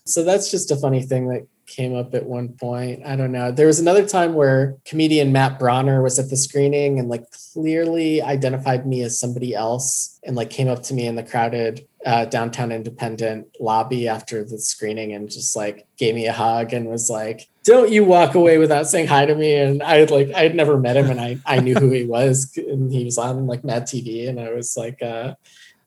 So 0.07 0.25
that's 0.25 0.51
just 0.51 0.71
a 0.71 0.77
funny 0.77 1.03
thing 1.03 1.29
that 1.29 1.47
came 1.67 1.95
up 1.95 2.15
at 2.15 2.25
one 2.25 2.49
point. 2.49 3.03
I 3.05 3.15
don't 3.15 3.31
know. 3.31 3.53
There 3.53 3.67
was 3.67 3.79
another 3.79 4.09
time 4.09 4.33
where 4.33 4.79
comedian 4.87 5.33
Matt 5.33 5.59
Braunger 5.61 6.03
was 6.03 6.19
at 6.19 6.31
the 6.31 6.37
screening 6.37 6.99
and 6.99 7.11
like 7.11 7.25
clearly 7.53 8.23
identified 8.23 8.87
me 8.87 9.03
as 9.03 9.21
somebody 9.21 9.55
else 9.55 10.19
and 10.25 10.35
like 10.35 10.49
came 10.49 10.69
up 10.69 10.83
to 10.85 10.95
me 10.95 11.07
in 11.07 11.17
the 11.17 11.23
crowded 11.23 11.87
uh, 12.07 12.25
downtown 12.25 12.73
independent 12.73 13.49
lobby 13.61 14.09
after 14.09 14.45
the 14.45 14.59
screening 14.59 15.13
and 15.13 15.31
just 15.31 15.55
like 15.57 15.87
gave 15.99 16.15
me 16.15 16.27
a 16.27 16.33
hug 16.33 16.73
and 16.73 16.87
was 16.89 17.11
like, 17.11 17.49
don't 17.69 17.93
you 17.93 18.03
walk 18.03 18.35
away 18.35 18.57
without 18.57 18.87
saying 18.87 19.07
hi 19.07 19.27
to 19.27 19.35
me. 19.35 19.55
And 19.55 19.83
I 19.83 19.97
had 19.97 20.11
like, 20.11 20.33
I 20.33 20.41
had 20.41 20.55
never 20.55 20.79
met 20.79 20.97
him 20.97 21.11
and 21.11 21.21
I, 21.21 21.39
I 21.45 21.61
knew 21.61 21.75
who 21.75 21.91
he 21.91 22.05
was 22.05 22.51
and 22.57 22.91
he 22.91 23.05
was 23.05 23.19
on 23.19 23.47
like 23.47 23.63
Mad 23.63 23.83
TV 23.83 24.27
and 24.27 24.41
I 24.41 24.53
was 24.53 24.75
like, 24.75 25.03
uh, 25.03 25.35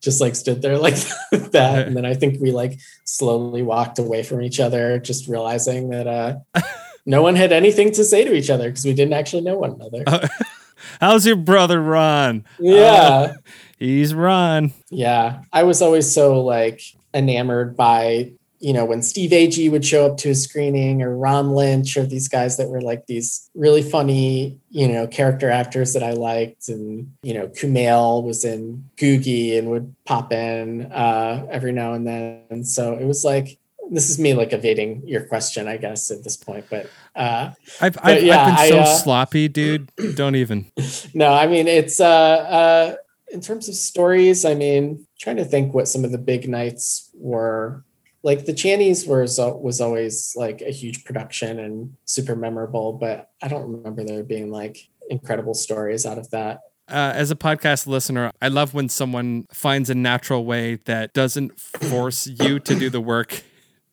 just 0.00 0.20
like 0.20 0.36
stood 0.36 0.62
there 0.62 0.78
like 0.86 0.94
that. 1.32 1.86
And 1.86 1.96
then 1.96 2.06
I 2.06 2.14
think 2.14 2.40
we 2.40 2.52
like 2.52 2.78
slowly 3.04 3.62
walked 3.62 3.98
away 3.98 4.22
from 4.22 4.42
each 4.42 4.60
other, 4.60 5.00
just 5.00 5.26
realizing 5.28 5.90
that 5.90 6.06
uh, 6.06 6.36
no 7.06 7.20
one 7.20 7.34
had 7.34 7.50
anything 7.50 7.90
to 7.92 8.04
say 8.04 8.24
to 8.24 8.32
each 8.32 8.48
other 8.48 8.68
because 8.68 8.84
we 8.84 8.94
didn't 8.94 9.14
actually 9.14 9.42
know 9.42 9.58
one 9.58 9.72
another. 9.72 10.28
How's 11.00 11.26
your 11.26 11.36
brother 11.36 11.82
Ron? 11.82 12.44
Yeah. 12.60 12.84
Uh, 12.84 13.34
he's 13.76 14.14
Ron. 14.14 14.72
Yeah. 14.88 15.40
I 15.52 15.64
was 15.64 15.82
always 15.82 16.12
so 16.14 16.42
like 16.44 16.80
enamored 17.12 17.76
by, 17.76 18.34
you 18.62 18.72
know, 18.72 18.84
when 18.84 19.02
Steve 19.02 19.32
Agee 19.32 19.70
would 19.70 19.84
show 19.84 20.06
up 20.06 20.16
to 20.18 20.30
a 20.30 20.34
screening 20.36 21.02
or 21.02 21.16
Ron 21.16 21.50
Lynch 21.50 21.96
or 21.96 22.06
these 22.06 22.28
guys 22.28 22.56
that 22.58 22.68
were 22.68 22.80
like 22.80 23.06
these 23.06 23.50
really 23.54 23.82
funny, 23.82 24.60
you 24.70 24.86
know, 24.86 25.08
character 25.08 25.50
actors 25.50 25.94
that 25.94 26.04
I 26.04 26.12
liked. 26.12 26.68
And, 26.68 27.12
you 27.24 27.34
know, 27.34 27.48
Kumail 27.48 28.22
was 28.22 28.44
in 28.44 28.88
Googie 28.96 29.58
and 29.58 29.68
would 29.70 29.92
pop 30.04 30.32
in 30.32 30.92
uh, 30.92 31.44
every 31.50 31.72
now 31.72 31.94
and 31.94 32.06
then. 32.06 32.44
And 32.50 32.66
so 32.66 32.94
it 32.94 33.04
was 33.04 33.24
like 33.24 33.58
this 33.90 34.08
is 34.08 34.18
me 34.18 34.32
like 34.34 34.52
evading 34.52 35.06
your 35.06 35.22
question, 35.22 35.66
I 35.66 35.76
guess, 35.76 36.10
at 36.10 36.22
this 36.22 36.36
point. 36.36 36.64
But 36.70 36.88
uh, 37.16 37.50
I've, 37.80 37.94
but 37.94 38.04
I've, 38.04 38.22
yeah, 38.22 38.44
I've 38.44 38.46
been 38.46 38.56
I, 38.56 38.68
so 38.68 38.78
uh, 38.78 38.98
sloppy, 38.98 39.48
dude. 39.48 39.90
Don't 40.14 40.36
even. 40.36 40.70
no, 41.14 41.32
I 41.32 41.48
mean 41.48 41.66
it's 41.66 42.00
uh, 42.00 42.06
uh, 42.06 42.96
in 43.32 43.40
terms 43.40 43.68
of 43.68 43.74
stories. 43.74 44.44
I 44.44 44.54
mean, 44.54 45.06
trying 45.18 45.36
to 45.36 45.44
think 45.44 45.74
what 45.74 45.88
some 45.88 46.04
of 46.04 46.12
the 46.12 46.18
big 46.18 46.48
nights 46.48 47.10
were. 47.14 47.84
Like 48.22 48.44
the 48.44 48.52
Channies 48.52 49.06
was 49.06 49.38
was 49.38 49.80
always 49.80 50.32
like 50.36 50.60
a 50.60 50.70
huge 50.70 51.04
production 51.04 51.58
and 51.58 51.94
super 52.04 52.36
memorable, 52.36 52.92
but 52.92 53.30
I 53.42 53.48
don't 53.48 53.70
remember 53.70 54.04
there 54.04 54.22
being 54.22 54.50
like 54.50 54.78
incredible 55.10 55.54
stories 55.54 56.06
out 56.06 56.18
of 56.18 56.30
that. 56.30 56.60
uh, 56.88 57.12
as 57.14 57.30
a 57.30 57.36
podcast 57.36 57.86
listener, 57.86 58.32
I 58.40 58.48
love 58.48 58.74
when 58.74 58.88
someone 58.88 59.46
finds 59.52 59.90
a 59.90 59.94
natural 59.94 60.44
way 60.44 60.76
that 60.84 61.12
doesn't 61.14 61.58
force 61.58 62.26
you 62.26 62.58
to 62.60 62.74
do 62.74 62.90
the 62.90 63.00
work. 63.00 63.42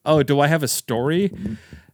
Oh, 0.04 0.22
do 0.22 0.40
I 0.40 0.46
have 0.46 0.62
a 0.62 0.68
story? 0.68 1.32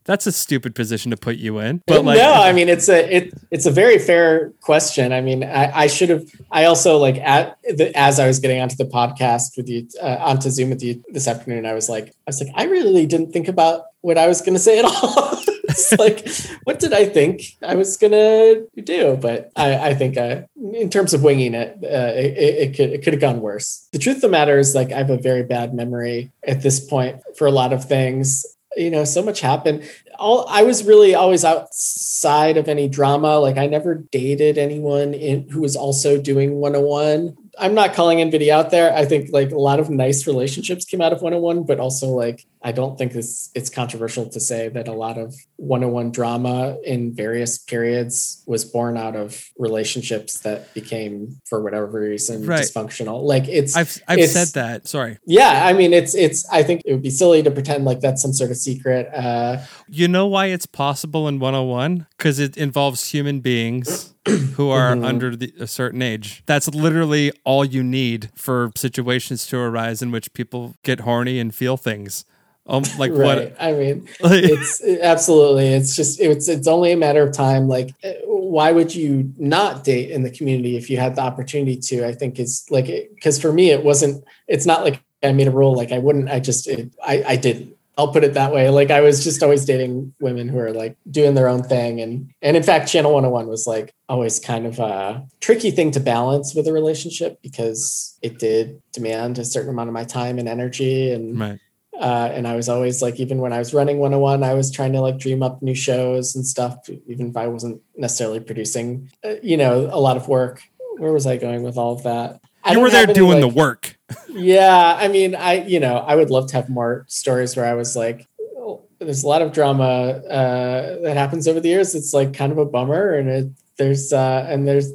That's 0.07 0.27
a 0.27 0.33
stupid 0.33 0.75
position 0.75 1.11
to 1.11 1.17
put 1.17 1.37
you 1.37 1.59
in. 1.59 1.83
But 1.87 2.05
like, 2.05 2.19
no, 2.19 2.33
I 2.33 2.53
mean 2.53 2.69
it's 2.69 2.89
a 2.89 3.15
it 3.15 3.35
it's 3.51 3.67
a 3.67 3.71
very 3.71 3.99
fair 3.99 4.51
question. 4.61 5.13
I 5.13 5.21
mean, 5.21 5.43
I, 5.43 5.83
I 5.83 5.87
should 5.89 6.09
have. 6.11 6.31
I 6.51 6.65
also 6.65 6.97
like 6.97 7.17
at 7.17 7.59
the, 7.65 7.93
as 7.97 8.21
I 8.21 8.27
was 8.27 8.39
getting 8.39 8.61
onto 8.61 8.77
the 8.77 8.85
podcast 8.85 9.57
with 9.57 9.69
you 9.69 9.89
uh, 10.01 10.17
onto 10.21 10.49
Zoom 10.51 10.71
with 10.71 10.83
you 10.83 11.03
this 11.09 11.27
afternoon, 11.27 11.67
I 11.67 11.75
was 11.75 11.89
like, 11.89 12.07
I 12.09 12.29
was 12.29 12.41
like, 12.41 12.53
I 12.55 12.65
really 12.65 13.07
didn't 13.07 13.33
think 13.33 13.49
about 13.49 13.87
what 14.01 14.17
I 14.17 14.29
was 14.29 14.41
going 14.41 14.55
to 14.55 14.61
say 14.61 14.79
at 14.79 14.85
all. 14.85 15.41
it's 15.69 15.93
like, 15.99 16.29
what 16.63 16.79
did 16.79 16.93
I 16.93 17.07
think 17.07 17.43
I 17.61 17.75
was 17.75 17.97
going 17.97 18.13
to 18.13 18.69
do? 18.81 19.17
But 19.17 19.51
I, 19.57 19.89
I 19.89 19.95
think 19.95 20.17
uh, 20.17 20.43
in 20.73 20.89
terms 20.89 21.15
of 21.15 21.25
winging 21.25 21.55
it, 21.55 21.79
uh, 21.83 22.13
it, 22.15 22.39
it 22.39 22.77
could 22.77 22.91
it 22.91 23.03
could 23.03 23.13
have 23.13 23.21
gone 23.21 23.41
worse. 23.41 23.89
The 23.91 23.99
truth 23.99 24.17
of 24.17 24.23
the 24.23 24.29
matter 24.29 24.59
is, 24.59 24.75
like, 24.75 24.93
I 24.93 24.99
have 24.99 25.11
a 25.11 25.19
very 25.19 25.43
bad 25.43 25.75
memory 25.75 26.31
at 26.47 26.63
this 26.63 26.79
point 26.79 27.21
for 27.37 27.47
a 27.47 27.51
lot 27.51 27.73
of 27.73 27.85
things 27.85 28.47
you 28.77 28.91
know 28.91 29.05
so 29.05 29.23
much 29.23 29.41
happened. 29.41 29.83
All 30.19 30.47
i 30.49 30.63
was 30.63 30.85
really 30.85 31.15
always 31.15 31.45
outside 31.45 32.57
of 32.57 32.69
any 32.69 32.89
drama. 32.89 33.39
Like 33.39 33.57
i 33.59 33.67
never 33.67 33.95
dated 33.95 34.59
anyone 34.59 35.15
in, 35.15 35.49
who 35.49 35.61
was 35.61 35.77
also 35.77 36.21
doing 36.21 36.57
101 36.61 37.37
i'm 37.59 37.75
not 37.75 37.95
calling 37.95 38.19
nvidia 38.19 38.51
out 38.51 38.71
there. 38.71 38.95
I 38.95 39.05
think 39.07 39.31
like 39.33 39.51
a 39.51 39.59
lot 39.59 39.81
of 39.81 39.89
nice 39.91 40.27
relationships 40.27 40.85
came 40.85 41.01
out 41.01 41.13
of 41.13 41.23
101 41.23 41.65
but 41.65 41.81
also 41.81 42.09
like 42.09 42.47
i 42.63 42.73
don't 42.73 42.97
think 42.99 43.15
it's 43.15 43.51
it's 43.55 43.71
controversial 43.71 44.29
to 44.29 44.41
say 44.41 44.69
that 44.69 44.89
a 44.89 44.93
lot 44.93 45.19
of 45.19 45.35
101 45.57 46.11
drama 46.11 46.77
in 46.85 47.15
various 47.15 47.59
periods 47.59 48.43
was 48.47 48.65
born 48.65 48.97
out 48.97 49.15
of 49.17 49.45
relationships 49.59 50.41
that 50.41 50.73
became 50.75 51.41
for 51.49 51.63
whatever 51.63 51.87
reason 52.01 52.45
Right. 52.47 52.61
dysfunctional 52.63 53.23
like 53.23 53.47
it's 53.49 53.77
I've 53.77 54.01
I've 54.09 54.19
it's- 54.19 54.33
said 54.33 54.49
that. 54.61 54.89
Sorry. 54.89 55.19
yeah 55.27 55.67
i 55.67 55.73
mean 55.73 55.93
it's 55.93 56.15
it's 56.15 56.47
i 56.51 56.63
think 56.63 56.83
it 56.85 56.93
would 56.93 57.03
be 57.03 57.11
silly 57.11 57.43
to 57.43 57.51
pretend 57.51 57.85
like 57.85 58.01
that's 58.01 58.23
some 58.23 58.33
sort 58.33 58.51
of 58.51 58.57
secret 58.57 59.09
uh 59.15 59.59
You 59.89 60.09
know 60.09 60.27
why 60.27 60.47
it's 60.47 60.67
possible 60.67 61.29
in 61.29 61.39
101? 61.39 62.07
Because 62.17 62.39
it 62.41 62.57
involves 62.57 63.11
human 63.15 63.41
beings 63.41 64.13
who 64.57 64.69
are 64.71 64.95
Mhm. 64.97 65.05
under 65.05 65.37
the, 65.37 65.53
a 65.61 65.67
certain 65.67 66.03
age. 66.03 66.43
That's 66.47 66.67
literally 66.75 67.31
all 67.45 67.65
you 67.65 67.83
need 67.85 68.31
for 68.35 68.73
situations 68.75 69.47
to 69.47 69.57
arise 69.59 70.03
in 70.03 70.11
which 70.11 70.33
people 70.33 70.75
get 70.83 71.01
horny 71.01 71.39
and 71.39 71.55
feel 71.55 71.77
things. 71.77 72.25
Um, 72.69 72.83
like 72.99 73.13
right. 73.13 73.51
what? 73.51 73.57
I 73.61 73.73
mean, 73.73 74.09
it's 74.21 74.83
absolutely. 74.83 75.69
It's 75.69 75.97
just 75.97 76.21
it's 76.21 76.49
it's 76.49 76.67
only 76.67 76.93
a 76.93 76.97
matter 76.97 77.23
of 77.23 77.33
time. 77.33 77.69
Like, 77.69 77.91
uh, 78.05 78.13
why 78.25 78.73
would 78.73 78.95
you 78.95 79.33
not 79.39 79.85
date 79.85 80.11
in 80.11 80.23
the 80.23 80.31
community 80.31 80.77
if 80.77 80.91
you 80.91 80.99
had 80.99 81.17
the 81.17 81.23
opportunity 81.23 81.77
to? 81.77 82.07
I 82.07 82.13
think 82.13 82.39
is 82.39 82.67
like 82.71 82.87
because 83.15 83.41
for 83.41 83.53
me 83.53 83.71
it 83.71 83.85
wasn't. 83.85 84.25
It's 84.49 84.67
not 84.67 84.83
like 84.85 85.01
I 85.23 85.33
made 85.33 85.49
a 85.49 85.53
rule. 85.53 85.75
Like 85.75 85.93
I 85.93 85.99
wouldn't. 85.99 86.29
I 86.29 86.41
just 86.41 86.67
it, 86.67 86.93
I 87.05 87.23
I 87.27 87.37
didn't. 87.37 87.75
I'll 87.99 88.13
put 88.13 88.25
it 88.25 88.35
that 88.35 88.53
way. 88.53 88.69
Like 88.69 88.91
I 88.91 89.01
was 89.01 89.25
just 89.25 89.43
always 89.43 89.65
dating 89.65 90.13
women 90.21 90.49
who 90.49 90.59
are 90.59 90.73
like 90.73 90.99
doing 91.11 91.35
their 91.35 91.49
own 91.49 91.63
thing, 91.63 92.01
and 92.01 92.31
and 92.43 92.57
in 92.57 92.63
fact, 92.63 92.89
Channel 92.89 93.13
101 93.13 93.47
was 93.47 93.67
like 93.67 93.95
always 94.09 94.39
kind 94.39 94.67
of 94.67 94.79
a 94.79 95.27
tricky 95.41 95.71
thing 95.71 95.91
to 95.93 96.01
balance 96.01 96.55
with 96.55 96.69
a 96.69 96.73
relationship 96.75 97.41
because 97.43 98.19
it 98.21 98.39
did 98.39 98.83
demand 98.93 99.39
a 99.39 99.45
certain 99.45 99.71
amount 99.71 99.89
of 99.89 99.95
my 99.95 100.05
time 100.05 100.39
and 100.39 100.47
energy, 100.49 101.11
and 101.11 101.41
Right. 101.41 101.59
Uh, 102.01 102.31
and 102.33 102.47
I 102.47 102.57
was 102.57 102.69
always 102.69 103.01
like, 103.01 103.19
even 103.21 103.39
when 103.39 103.53
I 103.53 103.59
was 103.59 103.73
running 103.73 103.99
101, 103.99 104.43
I 104.43 104.55
was 104.55 104.71
trying 104.71 104.93
to 104.93 105.01
like 105.01 105.19
dream 105.19 105.43
up 105.43 105.63
new 105.63 105.75
shows 105.75 106.35
and 106.35 106.47
stuff, 106.47 106.89
even 107.07 107.31
if 107.31 107.37
I 107.37 107.47
wasn't 107.47 107.81
necessarily 107.97 108.41
producing, 108.41 109.11
uh, 109.25 109.35
you 109.43 109.57
know, 109.57 109.89
a 109.91 110.01
lot 110.01 110.17
of 110.17 110.29
work. 110.29 110.63
Where 110.99 111.13
was 111.13 111.27
I 111.27 111.37
going 111.37 111.63
with 111.63 111.77
all 111.77 111.95
of 111.95 112.03
that? 112.05 112.41
I 112.65 112.73
You 112.73 112.81
were 112.81 112.91
there 112.91 113.05
any, 113.05 113.15
doing 113.15 113.41
the 113.41 113.49
work. 113.49 113.97
Yeah, 114.29 114.95
I 115.01 115.09
mean, 115.09 115.35
I 115.35 115.65
you 115.65 115.81
know, 115.81 115.97
I 115.97 116.15
would 116.15 116.29
love 116.29 116.49
to 116.49 116.57
have 116.57 116.69
more 116.69 117.07
stories 117.09 117.57
where 117.57 117.65
I 117.65 117.73
was 117.73 117.97
like, 117.97 118.29
oh, 118.59 118.85
there's 118.99 119.25
a 119.25 119.27
lot 119.27 119.41
of 119.41 119.51
drama 119.51 119.85
uh, 119.85 121.01
that 121.01 121.17
happens 121.17 121.49
over 121.49 121.59
the 121.59 121.71
years. 121.71 121.95
It's 121.95 122.13
like 122.13 122.35
kind 122.35 122.53
of 122.53 122.59
a 122.59 122.67
bummer, 122.67 123.15
and 123.15 123.29
it, 123.31 123.47
there's 123.79 124.13
uh, 124.13 124.47
and 124.47 124.69
there's 124.69 124.93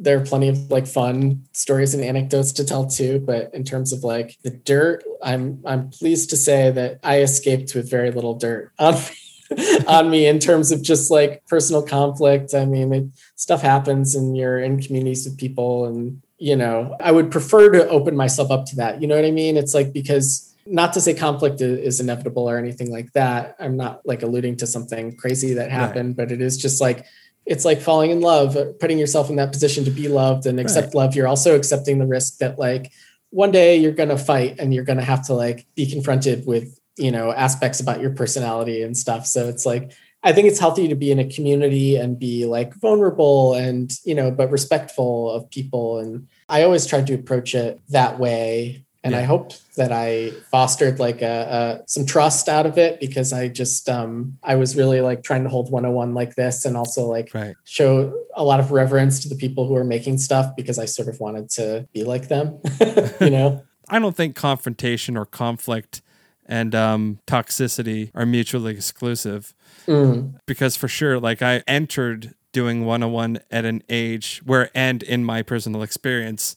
there 0.00 0.18
are 0.18 0.24
plenty 0.24 0.48
of 0.48 0.70
like 0.70 0.86
fun 0.86 1.46
stories 1.52 1.92
and 1.92 2.02
anecdotes 2.02 2.52
to 2.52 2.64
tell 2.64 2.86
too. 2.86 3.20
But 3.20 3.54
in 3.54 3.64
terms 3.64 3.92
of 3.92 4.02
like 4.02 4.38
the 4.42 4.50
dirt, 4.50 5.04
I'm 5.22 5.62
I'm 5.66 5.90
pleased 5.90 6.30
to 6.30 6.36
say 6.36 6.70
that 6.70 6.98
I 7.04 7.20
escaped 7.20 7.74
with 7.74 7.90
very 7.90 8.10
little 8.10 8.34
dirt 8.34 8.72
on 8.78 8.94
me, 8.94 9.84
on 9.86 10.10
me 10.10 10.26
in 10.26 10.38
terms 10.38 10.72
of 10.72 10.82
just 10.82 11.10
like 11.10 11.46
personal 11.46 11.82
conflict. 11.82 12.54
I 12.54 12.64
mean, 12.64 12.92
it, 12.92 13.04
stuff 13.36 13.60
happens, 13.60 14.14
and 14.14 14.36
you're 14.36 14.58
in 14.58 14.80
communities 14.80 15.26
with 15.26 15.38
people, 15.38 15.84
and 15.84 16.22
you 16.38 16.56
know, 16.56 16.96
I 16.98 17.12
would 17.12 17.30
prefer 17.30 17.70
to 17.70 17.86
open 17.88 18.16
myself 18.16 18.50
up 18.50 18.64
to 18.66 18.76
that. 18.76 19.02
You 19.02 19.06
know 19.06 19.16
what 19.16 19.26
I 19.26 19.30
mean? 19.30 19.58
It's 19.58 19.74
like 19.74 19.92
because 19.92 20.46
not 20.66 20.92
to 20.94 21.00
say 21.00 21.12
conflict 21.12 21.60
is 21.60 22.00
inevitable 22.00 22.48
or 22.48 22.56
anything 22.56 22.90
like 22.90 23.12
that. 23.12 23.56
I'm 23.58 23.76
not 23.76 24.06
like 24.06 24.22
alluding 24.22 24.56
to 24.58 24.66
something 24.66 25.16
crazy 25.16 25.54
that 25.54 25.70
happened, 25.70 26.16
but 26.16 26.30
it 26.30 26.40
is 26.40 26.56
just 26.56 26.80
like 26.80 27.06
it's 27.46 27.64
like 27.64 27.80
falling 27.80 28.10
in 28.10 28.20
love, 28.20 28.56
putting 28.78 28.98
yourself 28.98 29.30
in 29.30 29.36
that 29.36 29.52
position 29.52 29.84
to 29.84 29.90
be 29.90 30.08
loved 30.08 30.46
and 30.46 30.60
accept 30.60 30.94
love. 30.94 31.14
You're 31.14 31.28
also 31.28 31.56
accepting 31.56 31.98
the 31.98 32.06
risk 32.06 32.38
that 32.38 32.58
like 32.58 32.92
one 33.30 33.50
day 33.50 33.76
you're 33.76 33.92
going 33.92 34.08
to 34.08 34.18
fight 34.18 34.56
and 34.58 34.72
you're 34.74 34.84
going 34.84 34.98
to 34.98 35.04
have 35.04 35.26
to 35.26 35.34
like 35.34 35.66
be 35.74 35.90
confronted 35.90 36.46
with, 36.46 36.78
you 36.96 37.10
know, 37.10 37.32
aspects 37.32 37.80
about 37.80 38.00
your 38.00 38.10
personality 38.10 38.82
and 38.82 38.96
stuff. 38.96 39.26
So 39.26 39.48
it's 39.48 39.66
like 39.66 39.92
I 40.22 40.32
think 40.32 40.48
it's 40.48 40.58
healthy 40.58 40.86
to 40.88 40.94
be 40.94 41.10
in 41.10 41.18
a 41.18 41.24
community 41.24 41.96
and 41.96 42.18
be 42.18 42.44
like 42.44 42.74
vulnerable 42.74 43.54
and, 43.54 43.90
you 44.04 44.14
know, 44.14 44.30
but 44.30 44.50
respectful 44.50 45.30
of 45.30 45.50
people 45.50 45.98
and 45.98 46.28
I 46.48 46.64
always 46.64 46.84
tried 46.84 47.06
to 47.06 47.14
approach 47.14 47.54
it 47.54 47.80
that 47.88 48.18
way 48.18 48.84
and 49.02 49.14
I 49.14 49.22
hope 49.22 49.52
that 49.76 49.92
I 49.92 50.30
fostered 50.50 50.98
like 50.98 51.22
a, 51.22 51.80
a 51.82 51.88
some 51.88 52.04
trust 52.04 52.48
out 52.48 52.66
of 52.66 52.76
it 52.76 53.00
because 53.00 53.32
I 53.32 53.48
just 53.48 53.88
um 53.88 54.38
I 54.42 54.56
was 54.56 54.76
really 54.76 55.00
like 55.00 55.22
trying 55.22 55.42
to 55.44 55.48
hold 55.48 55.70
101 55.70 56.12
like 56.14 56.34
this 56.34 56.64
and 56.64 56.76
also 56.76 57.06
like 57.06 57.30
Right. 57.32 57.56
show 57.64 58.12
a 58.34 58.44
lot 58.44 58.60
of 58.60 58.72
reverence 58.72 59.20
to 59.20 59.28
the 59.28 59.36
people 59.36 59.66
who 59.66 59.74
are 59.76 59.84
making 59.84 60.18
stuff 60.18 60.54
because 60.56 60.78
I 60.78 60.84
sort 60.84 61.08
of 61.08 61.18
wanted 61.20 61.48
to 61.50 61.88
be 61.92 62.04
like 62.04 62.28
them, 62.28 62.60
you 63.20 63.30
know. 63.30 63.62
I 63.88 63.98
don't 63.98 64.16
think 64.16 64.36
confrontation 64.36 65.16
or 65.16 65.24
conflict 65.24 66.02
and 66.46 66.74
um, 66.74 67.20
toxicity 67.26 68.10
are 68.14 68.26
mutually 68.26 68.72
exclusive. 68.74 69.54
Mm. 69.86 70.34
Because 70.46 70.76
for 70.76 70.88
sure, 70.88 71.18
like 71.18 71.42
I 71.42 71.62
entered 71.66 72.34
doing 72.52 72.84
101 72.84 73.38
at 73.50 73.64
an 73.64 73.82
age 73.88 74.42
where, 74.44 74.70
and 74.74 75.02
in 75.02 75.24
my 75.24 75.42
personal 75.42 75.82
experience, 75.82 76.56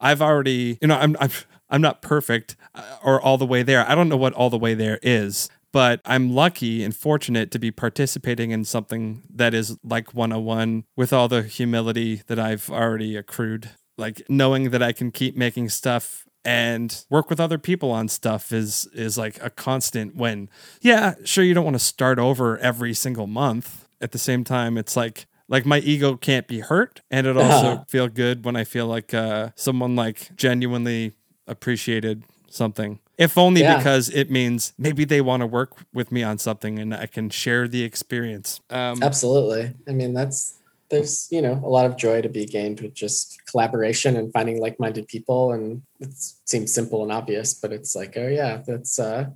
I've 0.00 0.22
already, 0.22 0.78
you 0.80 0.88
know, 0.88 0.96
I'm, 0.96 1.16
I'm, 1.20 1.30
I'm 1.72 1.80
not 1.80 2.02
perfect 2.02 2.54
uh, 2.74 2.82
or 3.02 3.20
all 3.20 3.38
the 3.38 3.46
way 3.46 3.62
there. 3.64 3.84
I 3.88 3.94
don't 3.96 4.08
know 4.08 4.16
what 4.16 4.32
all 4.34 4.50
the 4.50 4.58
way 4.58 4.74
there 4.74 5.00
is, 5.02 5.48
but 5.72 6.00
I'm 6.04 6.32
lucky 6.34 6.84
and 6.84 6.94
fortunate 6.94 7.50
to 7.50 7.58
be 7.58 7.70
participating 7.70 8.50
in 8.52 8.64
something 8.64 9.22
that 9.34 9.54
is 9.54 9.76
like 9.82 10.14
101 10.14 10.84
with 10.96 11.12
all 11.12 11.26
the 11.28 11.42
humility 11.42 12.22
that 12.28 12.38
I've 12.38 12.70
already 12.70 13.16
accrued. 13.16 13.70
Like 13.98 14.22
knowing 14.28 14.70
that 14.70 14.82
I 14.82 14.92
can 14.92 15.10
keep 15.10 15.36
making 15.36 15.70
stuff 15.70 16.24
and 16.44 17.04
work 17.08 17.30
with 17.30 17.38
other 17.40 17.58
people 17.58 17.90
on 17.92 18.08
stuff 18.08 18.52
is 18.52 18.88
is 18.94 19.16
like 19.16 19.42
a 19.42 19.48
constant 19.48 20.16
win. 20.16 20.48
Yeah, 20.80 21.14
sure 21.24 21.44
you 21.44 21.54
don't 21.54 21.64
want 21.64 21.76
to 21.76 21.84
start 21.84 22.18
over 22.18 22.58
every 22.58 22.94
single 22.94 23.26
month. 23.26 23.86
At 24.00 24.10
the 24.12 24.18
same 24.18 24.42
time, 24.44 24.76
it's 24.76 24.96
like 24.96 25.26
like 25.48 25.64
my 25.66 25.78
ego 25.78 26.16
can't 26.16 26.48
be 26.48 26.60
hurt 26.60 27.00
and 27.10 27.26
it 27.26 27.36
also 27.44 27.66
Uh-huh. 27.74 27.84
feel 27.88 28.08
good 28.08 28.44
when 28.44 28.56
I 28.56 28.64
feel 28.64 28.86
like 28.86 29.14
uh 29.14 29.50
someone 29.54 29.94
like 29.94 30.34
genuinely 30.36 31.12
appreciated 31.46 32.24
something. 32.48 32.98
If 33.18 33.36
only 33.38 33.60
Yeah. 33.60 33.76
because 33.78 34.08
it 34.10 34.30
means 34.30 34.72
maybe 34.78 35.04
they 35.04 35.20
want 35.20 35.40
to 35.42 35.46
work 35.46 35.72
with 35.92 36.10
me 36.12 36.22
on 36.22 36.38
something 36.38 36.78
and 36.78 36.94
I 36.94 37.06
can 37.06 37.30
share 37.30 37.68
the 37.68 37.82
experience. 37.82 38.60
Um 38.70 39.02
Absolutely. 39.02 39.74
I 39.88 39.92
mean, 39.92 40.12
that's 40.14 40.58
there's 40.90 41.28
you 41.30 41.40
know 41.40 41.60
a 41.64 41.68
lot 41.68 41.86
of 41.86 41.96
joy 41.96 42.20
to 42.20 42.28
be 42.28 42.44
gained 42.44 42.80
with 42.80 42.92
just 42.94 43.40
collaboration 43.50 44.16
and 44.16 44.30
finding 44.32 44.60
like-minded 44.60 45.08
people, 45.08 45.52
and 45.52 45.80
it 46.00 46.10
seems 46.44 46.72
simple 46.74 47.02
and 47.02 47.10
obvious, 47.10 47.54
but 47.54 47.72
it's 47.72 47.94
like, 47.96 48.12
oh 48.16 48.28
yeah, 48.28 48.62
that's. 48.66 48.98
uh 48.98 49.26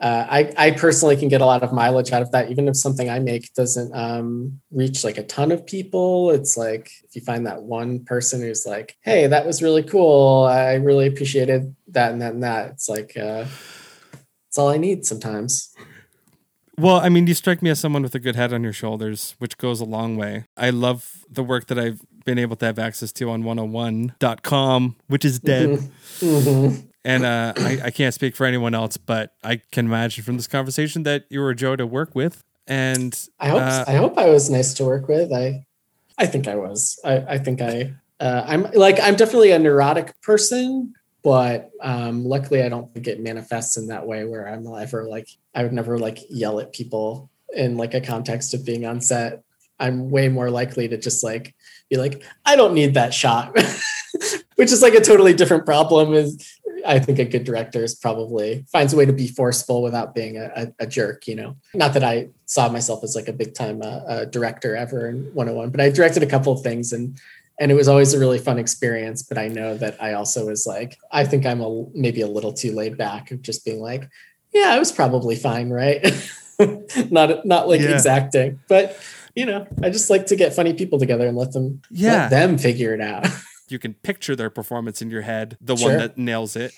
uh, 0.00 0.26
I, 0.28 0.52
I 0.56 0.70
personally 0.70 1.16
can 1.16 1.28
get 1.28 1.40
a 1.40 1.46
lot 1.46 1.62
of 1.62 1.72
mileage 1.72 2.12
out 2.12 2.22
of 2.22 2.30
that, 2.30 2.50
even 2.50 2.68
if 2.68 2.76
something 2.76 3.10
I 3.10 3.18
make 3.18 3.52
doesn't 3.54 3.92
um, 3.94 4.60
reach 4.70 5.02
like 5.02 5.18
a 5.18 5.24
ton 5.24 5.50
of 5.50 5.66
people. 5.66 6.30
It's 6.30 6.56
like 6.56 6.90
if 7.04 7.16
you 7.16 7.22
find 7.22 7.46
that 7.46 7.62
one 7.62 8.04
person 8.04 8.40
who's 8.40 8.64
like, 8.64 8.96
"Hey, 9.00 9.26
that 9.26 9.44
was 9.44 9.62
really 9.62 9.82
cool. 9.82 10.44
I 10.44 10.74
really 10.74 11.06
appreciated 11.08 11.74
that 11.88 12.12
and 12.12 12.22
that 12.22 12.34
and 12.34 12.42
that." 12.44 12.70
It's 12.70 12.88
like, 12.88 13.16
uh, 13.16 13.44
That's 14.46 14.56
all 14.58 14.68
I 14.68 14.76
need 14.76 15.04
sometimes. 15.04 15.74
Well, 16.78 17.00
I 17.00 17.08
mean, 17.08 17.26
you 17.26 17.34
strike 17.34 17.60
me 17.60 17.70
as 17.70 17.80
someone 17.80 18.02
with 18.04 18.14
a 18.14 18.20
good 18.20 18.36
head 18.36 18.52
on 18.52 18.62
your 18.62 18.72
shoulders, 18.72 19.34
which 19.38 19.58
goes 19.58 19.80
a 19.80 19.84
long 19.84 20.16
way. 20.16 20.44
I 20.56 20.70
love 20.70 21.24
the 21.28 21.42
work 21.42 21.66
that 21.66 21.78
I've 21.78 22.00
been 22.24 22.38
able 22.38 22.54
to 22.56 22.66
have 22.66 22.78
access 22.78 23.10
to 23.14 23.30
on 23.30 23.42
101.com, 23.42 24.94
which 25.08 25.24
is 25.24 25.40
dead. 25.40 25.90
Mhm. 26.20 26.87
And 27.08 27.24
uh, 27.24 27.54
I, 27.56 27.80
I 27.84 27.90
can't 27.90 28.12
speak 28.12 28.36
for 28.36 28.44
anyone 28.44 28.74
else, 28.74 28.98
but 28.98 29.32
I 29.42 29.62
can 29.72 29.86
imagine 29.86 30.22
from 30.24 30.36
this 30.36 30.46
conversation 30.46 31.04
that 31.04 31.24
you 31.30 31.40
were 31.40 31.54
Joe 31.54 31.74
to 31.74 31.86
work 31.86 32.14
with. 32.14 32.44
And 32.66 33.18
I 33.40 33.48
hope 33.48 33.62
uh, 33.62 33.84
I 33.88 33.94
hope 33.94 34.18
I 34.18 34.28
was 34.28 34.50
nice 34.50 34.74
to 34.74 34.84
work 34.84 35.08
with. 35.08 35.32
I 35.32 35.64
I 36.18 36.26
think 36.26 36.46
I 36.46 36.56
was. 36.56 37.00
I, 37.02 37.16
I 37.16 37.38
think 37.38 37.62
I 37.62 37.94
uh, 38.20 38.44
I'm 38.46 38.70
like 38.72 39.00
I'm 39.00 39.16
definitely 39.16 39.52
a 39.52 39.58
neurotic 39.58 40.20
person, 40.20 40.92
but 41.22 41.70
um, 41.80 42.26
luckily 42.26 42.62
I 42.62 42.68
don't 42.68 42.92
think 42.92 43.06
it 43.06 43.20
manifests 43.20 43.78
in 43.78 43.86
that 43.86 44.06
way 44.06 44.26
where 44.26 44.46
I'm 44.46 44.66
ever 44.66 45.08
like 45.08 45.28
I 45.54 45.62
would 45.62 45.72
never 45.72 45.98
like 45.98 46.18
yell 46.28 46.60
at 46.60 46.74
people 46.74 47.30
in 47.56 47.78
like 47.78 47.94
a 47.94 48.02
context 48.02 48.52
of 48.52 48.66
being 48.66 48.84
on 48.84 49.00
set. 49.00 49.42
I'm 49.80 50.10
way 50.10 50.28
more 50.28 50.50
likely 50.50 50.88
to 50.88 50.98
just 50.98 51.24
like 51.24 51.54
be 51.88 51.96
like 51.96 52.22
I 52.44 52.54
don't 52.54 52.74
need 52.74 52.94
that 52.94 53.14
shot, 53.14 53.56
which 54.56 54.72
is 54.72 54.82
like 54.82 54.94
a 54.94 55.00
totally 55.00 55.32
different 55.32 55.64
problem. 55.64 56.12
Is 56.12 56.57
I 56.86 56.98
think 56.98 57.18
a 57.18 57.24
good 57.24 57.44
director 57.44 57.82
is 57.84 57.94
probably 57.94 58.64
finds 58.70 58.92
a 58.92 58.96
way 58.96 59.04
to 59.06 59.12
be 59.12 59.28
forceful 59.28 59.82
without 59.82 60.14
being 60.14 60.36
a, 60.36 60.50
a, 60.56 60.84
a 60.84 60.86
jerk, 60.86 61.26
you 61.26 61.34
know. 61.36 61.56
Not 61.74 61.92
that 61.94 62.04
I 62.04 62.28
saw 62.46 62.68
myself 62.68 63.02
as 63.04 63.14
like 63.16 63.28
a 63.28 63.32
big 63.32 63.54
time 63.54 63.82
uh, 63.82 63.86
uh, 63.86 64.24
director 64.26 64.76
ever 64.76 65.08
in 65.08 65.24
101, 65.34 65.70
but 65.70 65.80
I 65.80 65.90
directed 65.90 66.22
a 66.22 66.26
couple 66.26 66.52
of 66.52 66.62
things 66.62 66.92
and 66.92 67.18
and 67.60 67.72
it 67.72 67.74
was 67.74 67.88
always 67.88 68.14
a 68.14 68.20
really 68.20 68.38
fun 68.38 68.56
experience. 68.58 69.22
But 69.24 69.36
I 69.36 69.48
know 69.48 69.76
that 69.78 70.00
I 70.00 70.12
also 70.12 70.46
was 70.46 70.64
like, 70.64 70.96
I 71.10 71.24
think 71.24 71.44
I'm 71.44 71.60
a 71.60 71.86
maybe 71.92 72.20
a 72.20 72.26
little 72.28 72.52
too 72.52 72.72
laid 72.72 72.96
back 72.96 73.32
of 73.32 73.42
just 73.42 73.64
being 73.64 73.80
like, 73.80 74.08
yeah, 74.54 74.68
I 74.72 74.78
was 74.78 74.92
probably 74.92 75.34
fine, 75.34 75.70
right? 75.70 76.00
not 77.10 77.44
not 77.44 77.68
like 77.68 77.80
Yeah. 77.80 77.94
exacting, 77.94 78.60
but 78.68 78.96
you 79.34 79.46
know, 79.46 79.66
I 79.82 79.90
just 79.90 80.10
like 80.10 80.26
to 80.26 80.36
get 80.36 80.54
funny 80.54 80.72
people 80.74 80.98
together 80.98 81.26
and 81.26 81.36
let 81.36 81.52
them 81.52 81.82
Yeah. 81.90 82.12
let 82.12 82.30
them 82.30 82.58
figure 82.58 82.94
it 82.94 83.00
out. 83.00 83.26
you 83.70 83.78
can 83.78 83.94
picture 83.94 84.34
their 84.36 84.50
performance 84.50 85.00
in 85.02 85.10
your 85.10 85.22
head, 85.22 85.56
the 85.60 85.76
Sure. 85.76 85.90
one 85.90 85.98
that 85.98 86.18
nails 86.18 86.56
it, 86.56 86.72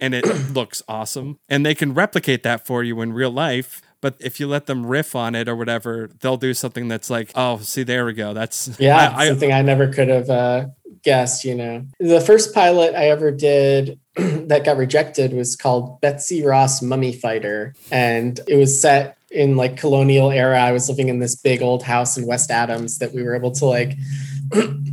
and 0.00 0.14
it 0.14 0.24
looks 0.52 0.82
awesome. 0.88 1.38
And 1.48 1.64
they 1.64 1.74
can 1.74 1.94
replicate 1.94 2.42
that 2.44 2.66
for 2.66 2.82
you 2.82 3.00
in 3.00 3.12
real 3.12 3.30
life. 3.30 3.82
But 4.00 4.16
if 4.20 4.38
you 4.38 4.46
let 4.46 4.66
them 4.66 4.86
riff 4.86 5.16
on 5.16 5.34
it 5.34 5.48
or 5.48 5.56
whatever, 5.56 6.10
they'll 6.20 6.36
do 6.36 6.54
something 6.54 6.86
that's 6.86 7.08
like, 7.10 7.30
oh, 7.34 7.58
see, 7.58 7.82
there 7.82 8.04
we 8.04 8.12
go. 8.12 8.34
That's 8.34 8.78
Yeah, 8.78 8.96
I, 8.96 9.22
I, 9.24 9.28
something 9.28 9.52
I 9.52 9.62
never 9.62 9.88
could 9.88 10.08
have 10.08 10.28
uh, 10.30 10.66
guessed. 11.02 11.44
You 11.44 11.54
know, 11.54 11.86
the 11.98 12.20
first 12.20 12.54
pilot 12.54 12.94
I 12.94 13.08
ever 13.08 13.30
did 13.30 13.98
that 14.16 14.64
got 14.64 14.76
rejected 14.76 15.32
was 15.32 15.56
called 15.56 16.00
Betsy 16.02 16.44
Ross 16.44 16.82
Mummy 16.82 17.12
Fighter, 17.12 17.74
and 17.90 18.38
it 18.46 18.56
was 18.56 18.80
set 18.80 19.16
in 19.30 19.56
like 19.56 19.76
colonial 19.76 20.30
era. 20.30 20.60
I 20.60 20.72
was 20.72 20.88
living 20.88 21.08
in 21.08 21.18
this 21.18 21.34
big 21.34 21.60
old 21.62 21.82
house 21.82 22.16
in 22.16 22.26
West 22.26 22.50
Adams 22.50 22.98
that 22.98 23.12
we 23.12 23.22
were 23.22 23.34
able 23.34 23.50
to 23.52 23.64
like, 23.64 23.92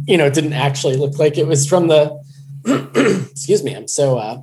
you 0.06 0.18
know, 0.18 0.26
it 0.26 0.34
didn't 0.34 0.54
actually 0.54 0.98
look 0.98 1.20
like 1.20 1.38
it 1.38 1.48
was 1.48 1.68
from 1.68 1.88
the. 1.88 2.22
excuse 3.32 3.64
me, 3.64 3.76
I'm 3.76 3.88
so 3.88 4.18
uh, 4.18 4.42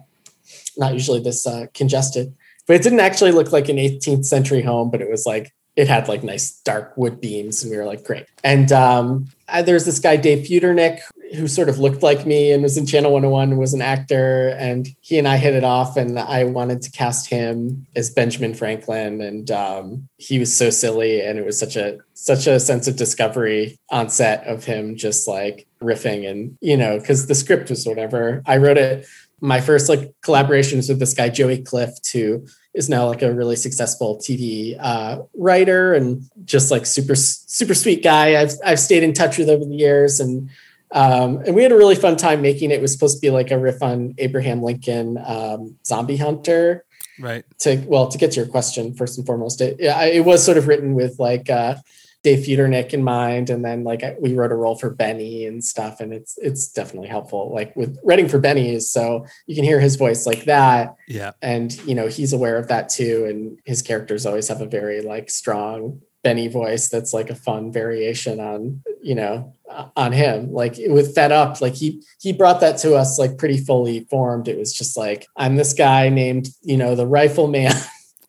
not 0.77 0.93
usually 0.93 1.21
this 1.21 1.47
uh, 1.47 1.67
congested, 1.73 2.35
but 2.67 2.77
it 2.77 2.83
didn't 2.83 3.01
actually 3.01 3.33
look 3.33 3.51
like 3.51 3.69
an 3.69 3.77
18th 3.77 4.27
century 4.27 4.63
home, 4.63 4.91
but 4.91 5.01
it 5.01 5.11
was 5.11 5.25
like 5.25 5.53
it 5.77 5.89
had 5.89 6.09
like 6.09 6.23
nice 6.23 6.53
dark 6.61 6.97
wood 6.97 7.21
beams, 7.21 7.63
and 7.63 7.71
we 7.71 7.79
were 7.79 7.87
like, 7.87 8.05
great. 8.05 8.27
And 8.45 8.71
um, 8.73 9.29
there's 9.65 9.85
this 9.85 9.99
guy 9.99 10.17
Dave 10.17 10.47
Futernick 10.47 11.01
who 11.37 11.47
sort 11.47 11.69
of 11.69 11.79
looked 11.79 12.03
like 12.03 12.27
me 12.27 12.53
and 12.53 12.63
was 12.63 12.77
in 12.77 12.87
Channel 12.87 13.13
101 13.13 13.51
and 13.51 13.59
was 13.59 13.75
an 13.75 13.83
actor, 13.83 14.49
and 14.59 14.89
he 15.01 15.19
and 15.19 15.29
I 15.29 15.37
hit 15.37 15.55
it 15.55 15.65
off, 15.65 15.97
and 15.97 16.19
I 16.19 16.45
wanted 16.45 16.83
to 16.83 16.91
cast 16.91 17.29
him 17.29 17.87
as 17.95 18.11
Benjamin 18.11 18.55
Franklin, 18.55 19.21
and 19.21 19.51
um, 19.51 20.09
he 20.17 20.39
was 20.39 20.57
so 20.57 20.71
silly, 20.71 21.21
and 21.21 21.39
it 21.39 21.45
was 21.45 21.59
such 21.59 21.77
a 21.77 21.99
such 22.15 22.47
a 22.47 22.61
sense 22.61 22.87
of 22.87 22.97
discovery 22.97 23.79
on 23.91 24.09
set 24.09 24.47
of 24.47 24.65
him 24.65 24.97
just 24.97 25.27
like 25.27 25.67
riffing 25.83 26.29
and 26.29 26.59
you 26.61 26.77
know 26.77 26.99
because 26.99 27.27
the 27.27 27.35
script 27.35 27.71
was 27.71 27.87
whatever. 27.87 28.43
I 28.47 28.57
wrote 28.57 28.79
it 28.79 29.07
my 29.41 29.61
first 29.61 29.89
like 29.89 30.15
collaborations 30.23 30.89
with 30.89 30.99
this 30.99 31.15
guy 31.15 31.29
joey 31.29 31.63
clift 31.63 32.13
who 32.13 32.47
is 32.75 32.89
now 32.89 33.07
like 33.07 33.23
a 33.23 33.33
really 33.33 33.57
successful 33.57 34.19
tv 34.19 34.77
uh, 34.79 35.23
writer 35.35 35.95
and 35.95 36.23
just 36.45 36.71
like 36.71 36.87
super 36.87 37.15
super 37.15 37.75
sweet 37.75 38.03
guy. 38.03 38.41
I've 38.41 38.53
i've 38.65 38.81
stayed 38.81 39.03
in 39.03 39.13
touch 39.13 39.39
with 39.39 39.49
over 39.49 39.65
the 39.65 39.77
years 39.77 40.21
and 40.21 40.51
um, 40.93 41.39
and 41.47 41.55
we 41.55 41.63
had 41.63 41.73
a 41.73 41.77
really 41.77 41.95
fun 41.95 42.17
time 42.17 42.43
making 42.43 42.71
it. 42.71 42.75
It 42.75 42.83
was 42.83 42.93
supposed 42.93 43.17
to 43.17 43.21
be 43.21 43.31
like 43.31 43.51
a 43.51 43.59
riff 43.59 43.83
on 43.83 44.15
Abraham 44.19 44.63
Lincoln, 44.63 45.19
um, 45.25 45.77
Zombie 45.87 46.17
Hunter. 46.17 46.85
right. 47.21 47.45
To 47.61 47.77
well, 47.87 48.09
to 48.09 48.19
get 48.19 48.33
to 48.33 48.41
your 48.41 48.49
question 48.49 48.95
first 48.95 49.17
and 49.19 49.27
foremost, 49.27 49.61
it 49.61 49.77
yeah, 49.79 50.03
it 50.05 50.25
was 50.25 50.45
sort 50.45 50.59
of 50.59 50.67
written 50.69 50.95
with 50.95 51.19
like 51.19 51.49
uh, 51.51 51.77
Dave 52.23 52.45
Futernick 52.47 52.93
in 52.93 53.03
mind, 53.05 53.51
and 53.51 53.65
then 53.65 53.85
like 53.85 54.03
we 54.21 54.35
wrote 54.35 54.53
a 54.53 54.55
role 54.57 54.75
for 54.77 54.91
Benny 54.91 55.47
and 55.47 55.63
stuff, 55.65 56.01
and 56.01 56.13
it's 56.13 56.37
it's 56.39 56.69
definitely 56.73 57.09
helpful. 57.09 57.53
Like 57.55 57.75
with 57.77 57.99
writing 58.05 58.29
for 58.29 58.39
Benny 58.39 58.75
is 58.75 58.91
so 58.91 59.25
you 59.47 59.55
can 59.55 59.65
hear 59.65 59.81
his 59.81 59.97
voice 59.97 60.27
like 60.27 60.45
that, 60.45 60.97
Yeah. 61.09 61.33
and 61.41 61.73
you 61.87 61.95
know 61.95 62.09
he's 62.09 62.33
aware 62.33 62.57
of 62.59 62.69
that 62.69 62.89
too, 62.89 63.27
and 63.29 63.59
his 63.65 63.81
characters 63.83 64.27
always 64.27 64.49
have 64.49 64.61
a 64.61 64.67
very 64.67 65.01
like 65.03 65.31
strong 65.31 66.03
Benny 66.23 66.49
voice 66.49 66.89
that's 66.91 67.15
like 67.15 67.31
a 67.31 67.35
fun 67.35 67.73
variation 67.73 68.41
on 68.41 68.83
you 69.03 69.15
know 69.15 69.55
on 69.97 70.13
him. 70.13 70.53
Like 70.53 70.77
with 70.89 71.15
Fed 71.15 71.33
Up, 71.33 71.61
like 71.61 71.75
he 71.75 72.03
he 72.21 72.33
brought 72.33 72.61
that 72.61 72.79
to 72.79 72.95
us 72.95 73.19
like 73.19 73.39
pretty 73.39 73.59
fully 73.59 74.01
formed. 74.11 74.49
It 74.49 74.59
was 74.59 74.73
just 74.73 74.97
like 74.97 75.27
I'm 75.37 75.57
this 75.57 75.73
guy 75.75 76.09
named 76.09 76.49
you 76.63 76.77
know 76.77 76.95
the 76.95 77.07
Rifleman. 77.07 77.73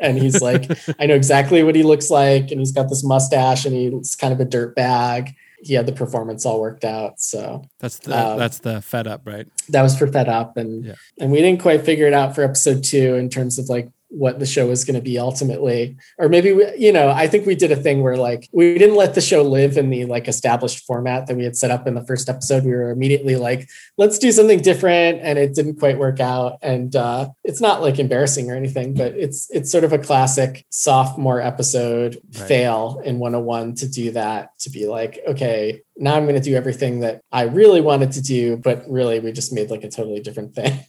And 0.04 0.18
he's 0.18 0.42
like, 0.42 0.66
I 1.00 1.06
know 1.06 1.14
exactly 1.14 1.62
what 1.62 1.76
he 1.76 1.84
looks 1.84 2.10
like, 2.10 2.50
and 2.50 2.60
he's 2.60 2.72
got 2.72 2.90
this 2.90 3.04
mustache, 3.04 3.66
and 3.66 3.76
he's 3.76 4.16
kind 4.16 4.34
of 4.34 4.40
a 4.40 4.46
dirt 4.46 4.74
bag. 4.76 5.36
He 5.62 5.76
had 5.76 5.86
the 5.86 5.92
performance 5.92 6.44
all 6.44 6.60
worked 6.60 6.84
out, 6.84 7.20
so 7.22 7.62
That's 7.80 8.00
the 8.00 8.18
Um, 8.18 8.40
that's 8.40 8.58
the 8.58 8.82
fed 8.82 9.06
up, 9.06 9.22
right? 9.26 9.46
that 9.70 9.84
was 9.84 9.96
for 9.96 10.08
Fed 10.08 10.28
Up, 10.28 10.58
and 10.58 10.86
Yeah. 10.86 10.96
and 11.20 11.32
we 11.32 11.38
didn't 11.40 11.62
quite 11.62 11.86
figure 11.86 12.08
it 12.08 12.16
out 12.16 12.34
for 12.34 12.44
episode 12.44 12.84
two 12.84 13.14
in 13.14 13.30
terms 13.30 13.60
of 13.60 13.70
like 13.70 13.90
what 14.12 14.40
the 14.40 14.46
show 14.46 14.68
was 14.68 14.84
going 14.84 14.96
to 14.96 15.02
be 15.02 15.18
ultimately, 15.18 15.96
or 16.18 16.28
maybe 16.30 16.52
we, 16.52 16.76
you 16.78 16.92
know, 16.92 17.10
I 17.10 17.28
think 17.28 17.46
we 17.46 17.56
did 17.56 17.72
a 17.72 17.76
thing 17.76 18.04
where 18.04 18.18
like 18.18 18.50
we 18.52 18.78
didn't 18.78 18.96
let 18.98 19.16
the 19.16 19.22
show 19.22 19.42
live 19.42 19.78
in 19.78 19.90
the 19.90 20.06
like 20.06 20.28
established 20.28 20.86
format 20.86 21.28
that 21.28 21.38
we 21.38 21.46
had 21.46 21.56
set 21.56 21.72
up 21.72 21.88
in 21.88 21.96
the 21.96 22.06
first 22.06 22.28
episode. 22.28 22.66
We 22.66 22.72
were 22.72 22.92
immediately 22.92 23.38
like, 23.38 23.70
let's 23.98 24.20
do 24.20 24.32
something 24.32 24.60
different, 24.60 25.22
and 25.22 25.40
it 25.40 25.56
didn't 25.56 25.80
quite 25.80 25.98
work 25.98 26.20
out. 26.20 26.58
And 26.62 26.96
uh, 26.96 27.30
it's 27.44 27.62
not 27.62 27.82
like 27.82 28.00
embarrassing 28.00 28.52
or 28.52 28.56
anything, 28.56 28.94
but 28.94 29.14
it's 29.16 29.50
it's 29.50 29.72
sort 29.72 29.86
of 29.86 29.94
a 29.94 29.98
classic 30.00 30.66
sophomore 30.70 31.42
episode 31.42 32.22
Right. 32.38 32.48
fail 32.48 33.02
in 33.06 33.20
101 33.20 33.76
to 33.76 33.88
do 33.88 34.12
that 34.12 34.58
to 34.60 34.70
be 34.70 34.88
like, 34.88 35.20
okay, 35.28 35.82
now 35.98 36.16
I'm 36.16 36.24
going 36.24 36.36
to 36.36 36.42
do 36.42 36.56
everything 36.56 37.02
that 37.02 37.22
I 37.32 37.44
really 37.44 37.82
wanted 37.82 38.14
to 38.14 38.22
do, 38.22 38.58
but 38.58 38.84
really 38.90 39.20
we 39.20 39.32
just 39.32 39.54
made 39.54 39.70
like 39.70 39.84
a 39.84 39.90
totally 39.90 40.20
different 40.20 40.56
thing. 40.56 40.80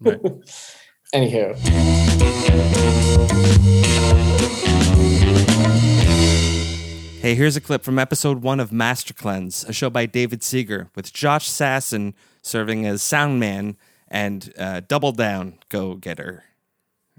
Right. 0.00 0.20
Anywho, 1.12 1.54
Hey, 7.20 7.34
here's 7.34 7.54
a 7.54 7.60
clip 7.60 7.84
from 7.84 7.98
episode 7.98 8.42
one 8.42 8.58
of 8.58 8.72
Master 8.72 9.12
Cleanse, 9.12 9.62
a 9.64 9.72
show 9.72 9.90
by 9.90 10.06
David 10.06 10.40
Seger, 10.40 10.88
with 10.96 11.12
Josh 11.12 11.48
Sasson 11.48 12.14
serving 12.40 12.86
as 12.86 13.02
sound 13.02 13.38
man 13.38 13.76
and 14.08 14.52
uh, 14.58 14.80
double 14.88 15.12
down 15.12 15.58
go 15.68 15.94
getter 15.94 16.44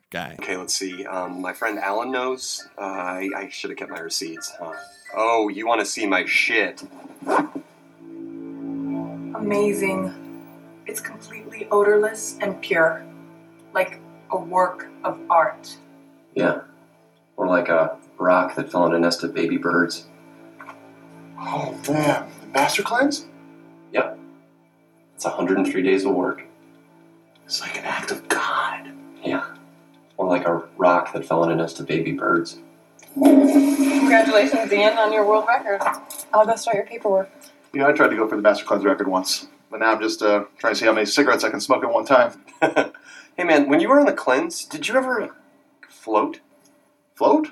guy. 0.10 0.38
Okay, 0.39 0.58
let's 0.58 0.74
see. 0.74 1.06
Um, 1.06 1.39
my 1.39 1.54
friend 1.54 1.78
Alan 1.78 2.12
knows. 2.12 2.68
Uh, 2.78 2.82
I, 2.82 3.30
I 3.38 3.50
should 3.50 3.70
have 3.70 3.78
kept 3.78 3.91
my 3.91 4.00
receipts. 4.00 4.52
Huh? 4.60 4.74
Oh, 5.16 5.50
you 5.50 5.68
want 5.68 5.82
to 5.82 5.86
see 5.86 6.08
my 6.08 6.26
shit? 6.26 6.84
Amazing. 9.36 10.14
It's 10.88 11.00
completely 11.00 11.68
odorless 11.72 12.38
and 12.41 12.60
pure. 12.62 13.06
Like 13.74 13.99
a 14.32 14.38
work 14.38 14.88
of 15.03 15.19
art. 15.30 15.76
Yeah. 16.36 16.61
Or 17.38 17.47
like 17.47 17.69
a 17.69 17.97
rock 18.17 18.55
that 18.55 18.71
fell 18.71 18.86
in 18.86 18.93
a 18.93 18.99
nest 18.99 19.24
of 19.24 19.34
baby 19.34 19.57
birds. 19.57 20.07
Oh, 21.39 21.78
damn. 21.84 22.30
The 22.41 22.47
Master 22.47 22.84
Cleanse? 22.84 23.26
Yep. 23.91 24.17
It's 25.15 25.26
103 25.26 25.82
days 25.82 26.05
of 26.05 26.13
work. 26.13 26.43
It's 27.45 27.61
like 27.61 27.78
an 27.78 27.86
act 27.86 28.11
of 28.11 28.28
God. 28.30 28.89
Yeah. 29.24 29.45
Or 30.17 30.28
like 30.28 30.45
a 30.45 30.63
rock 30.78 31.13
that 31.13 31.26
fell 31.26 31.43
in 31.43 31.51
a 31.51 31.55
nest 31.55 31.80
of 31.80 31.88
baby 31.88 32.11
birds. 32.11 32.59
Congratulations, 33.15 34.71
Ian, 34.71 34.97
on 34.97 35.11
your 35.13 35.26
world 35.26 35.45
record. 35.47 35.82
I'll 36.34 36.45
go 36.45 36.55
start 36.55 36.78
your 36.78 36.86
paperwork. 36.86 37.30
You 37.74 37.82
know, 37.82 37.88
I 37.88 37.91
tried 37.91 38.09
to 38.09 38.15
go 38.15 38.28
for 38.28 38.36
the 38.36 38.41
Master 38.41 38.65
Cleanse 38.65 38.84
record 38.84 39.07
once, 39.07 39.47
but 39.69 39.80
now 39.80 39.91
I'm 39.93 40.01
just 40.01 40.21
uh, 40.21 40.45
trying 40.57 40.74
to 40.74 40.80
see 40.80 40.86
how 40.86 40.93
many 40.93 41.05
cigarettes 41.05 41.43
I 41.43 41.49
can 41.49 41.59
smoke 41.59 41.84
at 41.84 41.91
one 41.91 42.05
time. 42.05 42.41
Hey 43.36 43.46
man, 43.46 43.68
when 43.68 43.80
you 43.80 43.90
were 43.90 44.00
on 44.00 44.06
the 44.06 44.14
cleanse, 44.14 44.64
did 44.64 44.88
you 44.88 44.96
ever 44.96 45.36
float? 45.90 46.40
Float? 47.16 47.48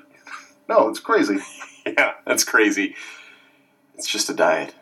No, 0.69 0.89
it's 0.89 0.99
crazy. 0.99 1.39
yeah, 1.87 2.13
that's 2.23 2.43
crazy. 2.43 2.95
It's 3.95 4.07
just 4.07 4.29
a 4.29 4.33
diet. 4.35 4.75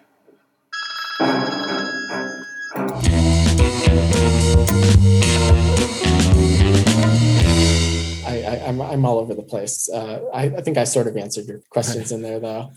I, 8.28 8.43
I, 8.45 8.64
I'm 8.68 8.82
I'm 8.82 9.06
all 9.06 9.20
over 9.20 9.34
the 9.34 9.41
place. 9.41 9.89
Uh, 9.89 10.20
I, 10.34 10.47
I 10.47 10.62
think 10.62 10.78
I 10.78 10.84
sort 10.84 11.08
of 11.08 11.16
answered 11.16 11.45
your 11.45 11.62
questions 11.70 12.12
in 12.12 12.24
there 12.24 12.41
though. 12.41 12.72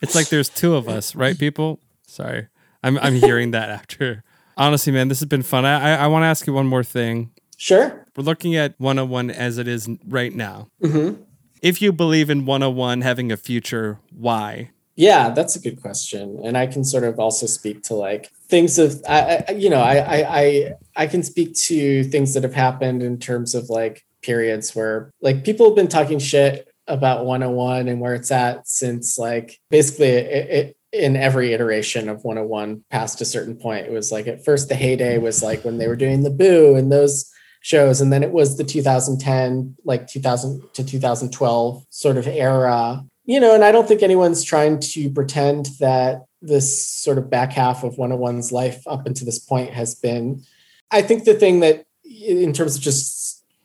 It's 0.00 0.14
like 0.14 0.28
there's 0.28 0.48
two 0.48 0.76
of 0.76 0.88
us, 0.88 1.16
right, 1.16 1.36
people? 1.36 1.80
Sorry. 2.06 2.46
I'm 2.84 2.98
I'm 2.98 3.14
hearing 3.14 3.50
that 3.50 3.68
after. 3.68 4.22
Honestly, 4.58 4.92
man, 4.92 5.08
this 5.08 5.20
has 5.20 5.28
been 5.28 5.42
fun. 5.42 5.64
I 5.64 5.94
I, 5.94 6.04
I 6.04 6.06
want 6.08 6.24
to 6.24 6.26
ask 6.26 6.46
you 6.46 6.52
one 6.52 6.66
more 6.66 6.84
thing. 6.84 7.30
Sure. 7.56 8.06
We're 8.16 8.24
looking 8.24 8.54
at 8.56 8.74
101 8.78 9.30
as 9.30 9.58
it 9.58 9.66
is 9.66 9.88
right 10.06 10.34
now. 10.34 10.68
Mm-hmm. 10.82 11.22
If 11.62 11.82
you 11.82 11.92
believe 11.92 12.30
in 12.30 12.44
101 12.44 13.00
having 13.00 13.32
a 13.32 13.36
future, 13.36 13.98
why? 14.12 14.70
Yeah, 14.94 15.30
that's 15.30 15.54
a 15.54 15.60
good 15.60 15.80
question, 15.80 16.40
and 16.42 16.58
I 16.58 16.66
can 16.66 16.82
sort 16.82 17.04
of 17.04 17.20
also 17.20 17.46
speak 17.46 17.84
to 17.84 17.94
like 17.94 18.32
things 18.48 18.80
of 18.80 19.00
I, 19.08 19.44
I 19.48 19.52
you 19.52 19.70
know 19.70 19.80
I, 19.80 19.96
I 19.98 20.40
I 20.40 20.72
I 20.96 21.06
can 21.06 21.22
speak 21.22 21.54
to 21.54 22.02
things 22.02 22.34
that 22.34 22.42
have 22.42 22.54
happened 22.54 23.04
in 23.04 23.18
terms 23.18 23.54
of 23.54 23.70
like 23.70 24.04
periods 24.22 24.74
where 24.74 25.12
like 25.20 25.44
people 25.44 25.66
have 25.66 25.76
been 25.76 25.86
talking 25.86 26.18
shit 26.18 26.68
about 26.88 27.24
101 27.26 27.86
and 27.86 28.00
where 28.00 28.14
it's 28.14 28.32
at 28.32 28.66
since 28.66 29.18
like 29.18 29.60
basically 29.70 30.08
it, 30.08 30.50
it 30.50 30.76
in 30.92 31.16
every 31.16 31.52
iteration 31.52 32.08
of 32.08 32.24
101 32.24 32.84
past 32.90 33.20
a 33.20 33.24
certain 33.24 33.56
point. 33.56 33.86
It 33.86 33.92
was 33.92 34.10
like 34.10 34.26
at 34.26 34.44
first 34.44 34.68
the 34.68 34.74
heyday 34.74 35.18
was 35.18 35.42
like 35.42 35.64
when 35.64 35.78
they 35.78 35.88
were 35.88 35.96
doing 35.96 36.22
the 36.22 36.30
boo 36.30 36.74
and 36.76 36.90
those 36.90 37.30
shows 37.60 38.00
and 38.00 38.12
then 38.12 38.22
it 38.22 38.30
was 38.30 38.56
the 38.56 38.64
2010 38.64 39.76
like 39.84 40.06
2000 40.06 40.62
to 40.74 40.84
2012 40.84 41.84
sort 41.90 42.16
of 42.16 42.26
era. 42.26 43.04
You 43.24 43.40
know 43.40 43.54
and 43.54 43.62
i 43.62 43.72
don't 43.72 43.86
think 43.86 44.02
anyone's 44.02 44.42
trying 44.42 44.80
to 44.80 45.10
pretend 45.10 45.66
that 45.80 46.22
this 46.40 46.86
sort 46.86 47.18
of 47.18 47.30
back 47.30 47.52
half 47.52 47.82
of 47.82 47.96
101's 47.96 48.52
life 48.52 48.86
up 48.86 49.06
until 49.06 49.26
this 49.26 49.38
point 49.38 49.70
has 49.70 49.94
been. 49.94 50.44
I 50.90 51.02
think 51.02 51.24
the 51.24 51.34
thing 51.34 51.60
that 51.60 51.84
in 52.04 52.52
terms 52.52 52.76
of 52.76 52.82
just 52.82 53.17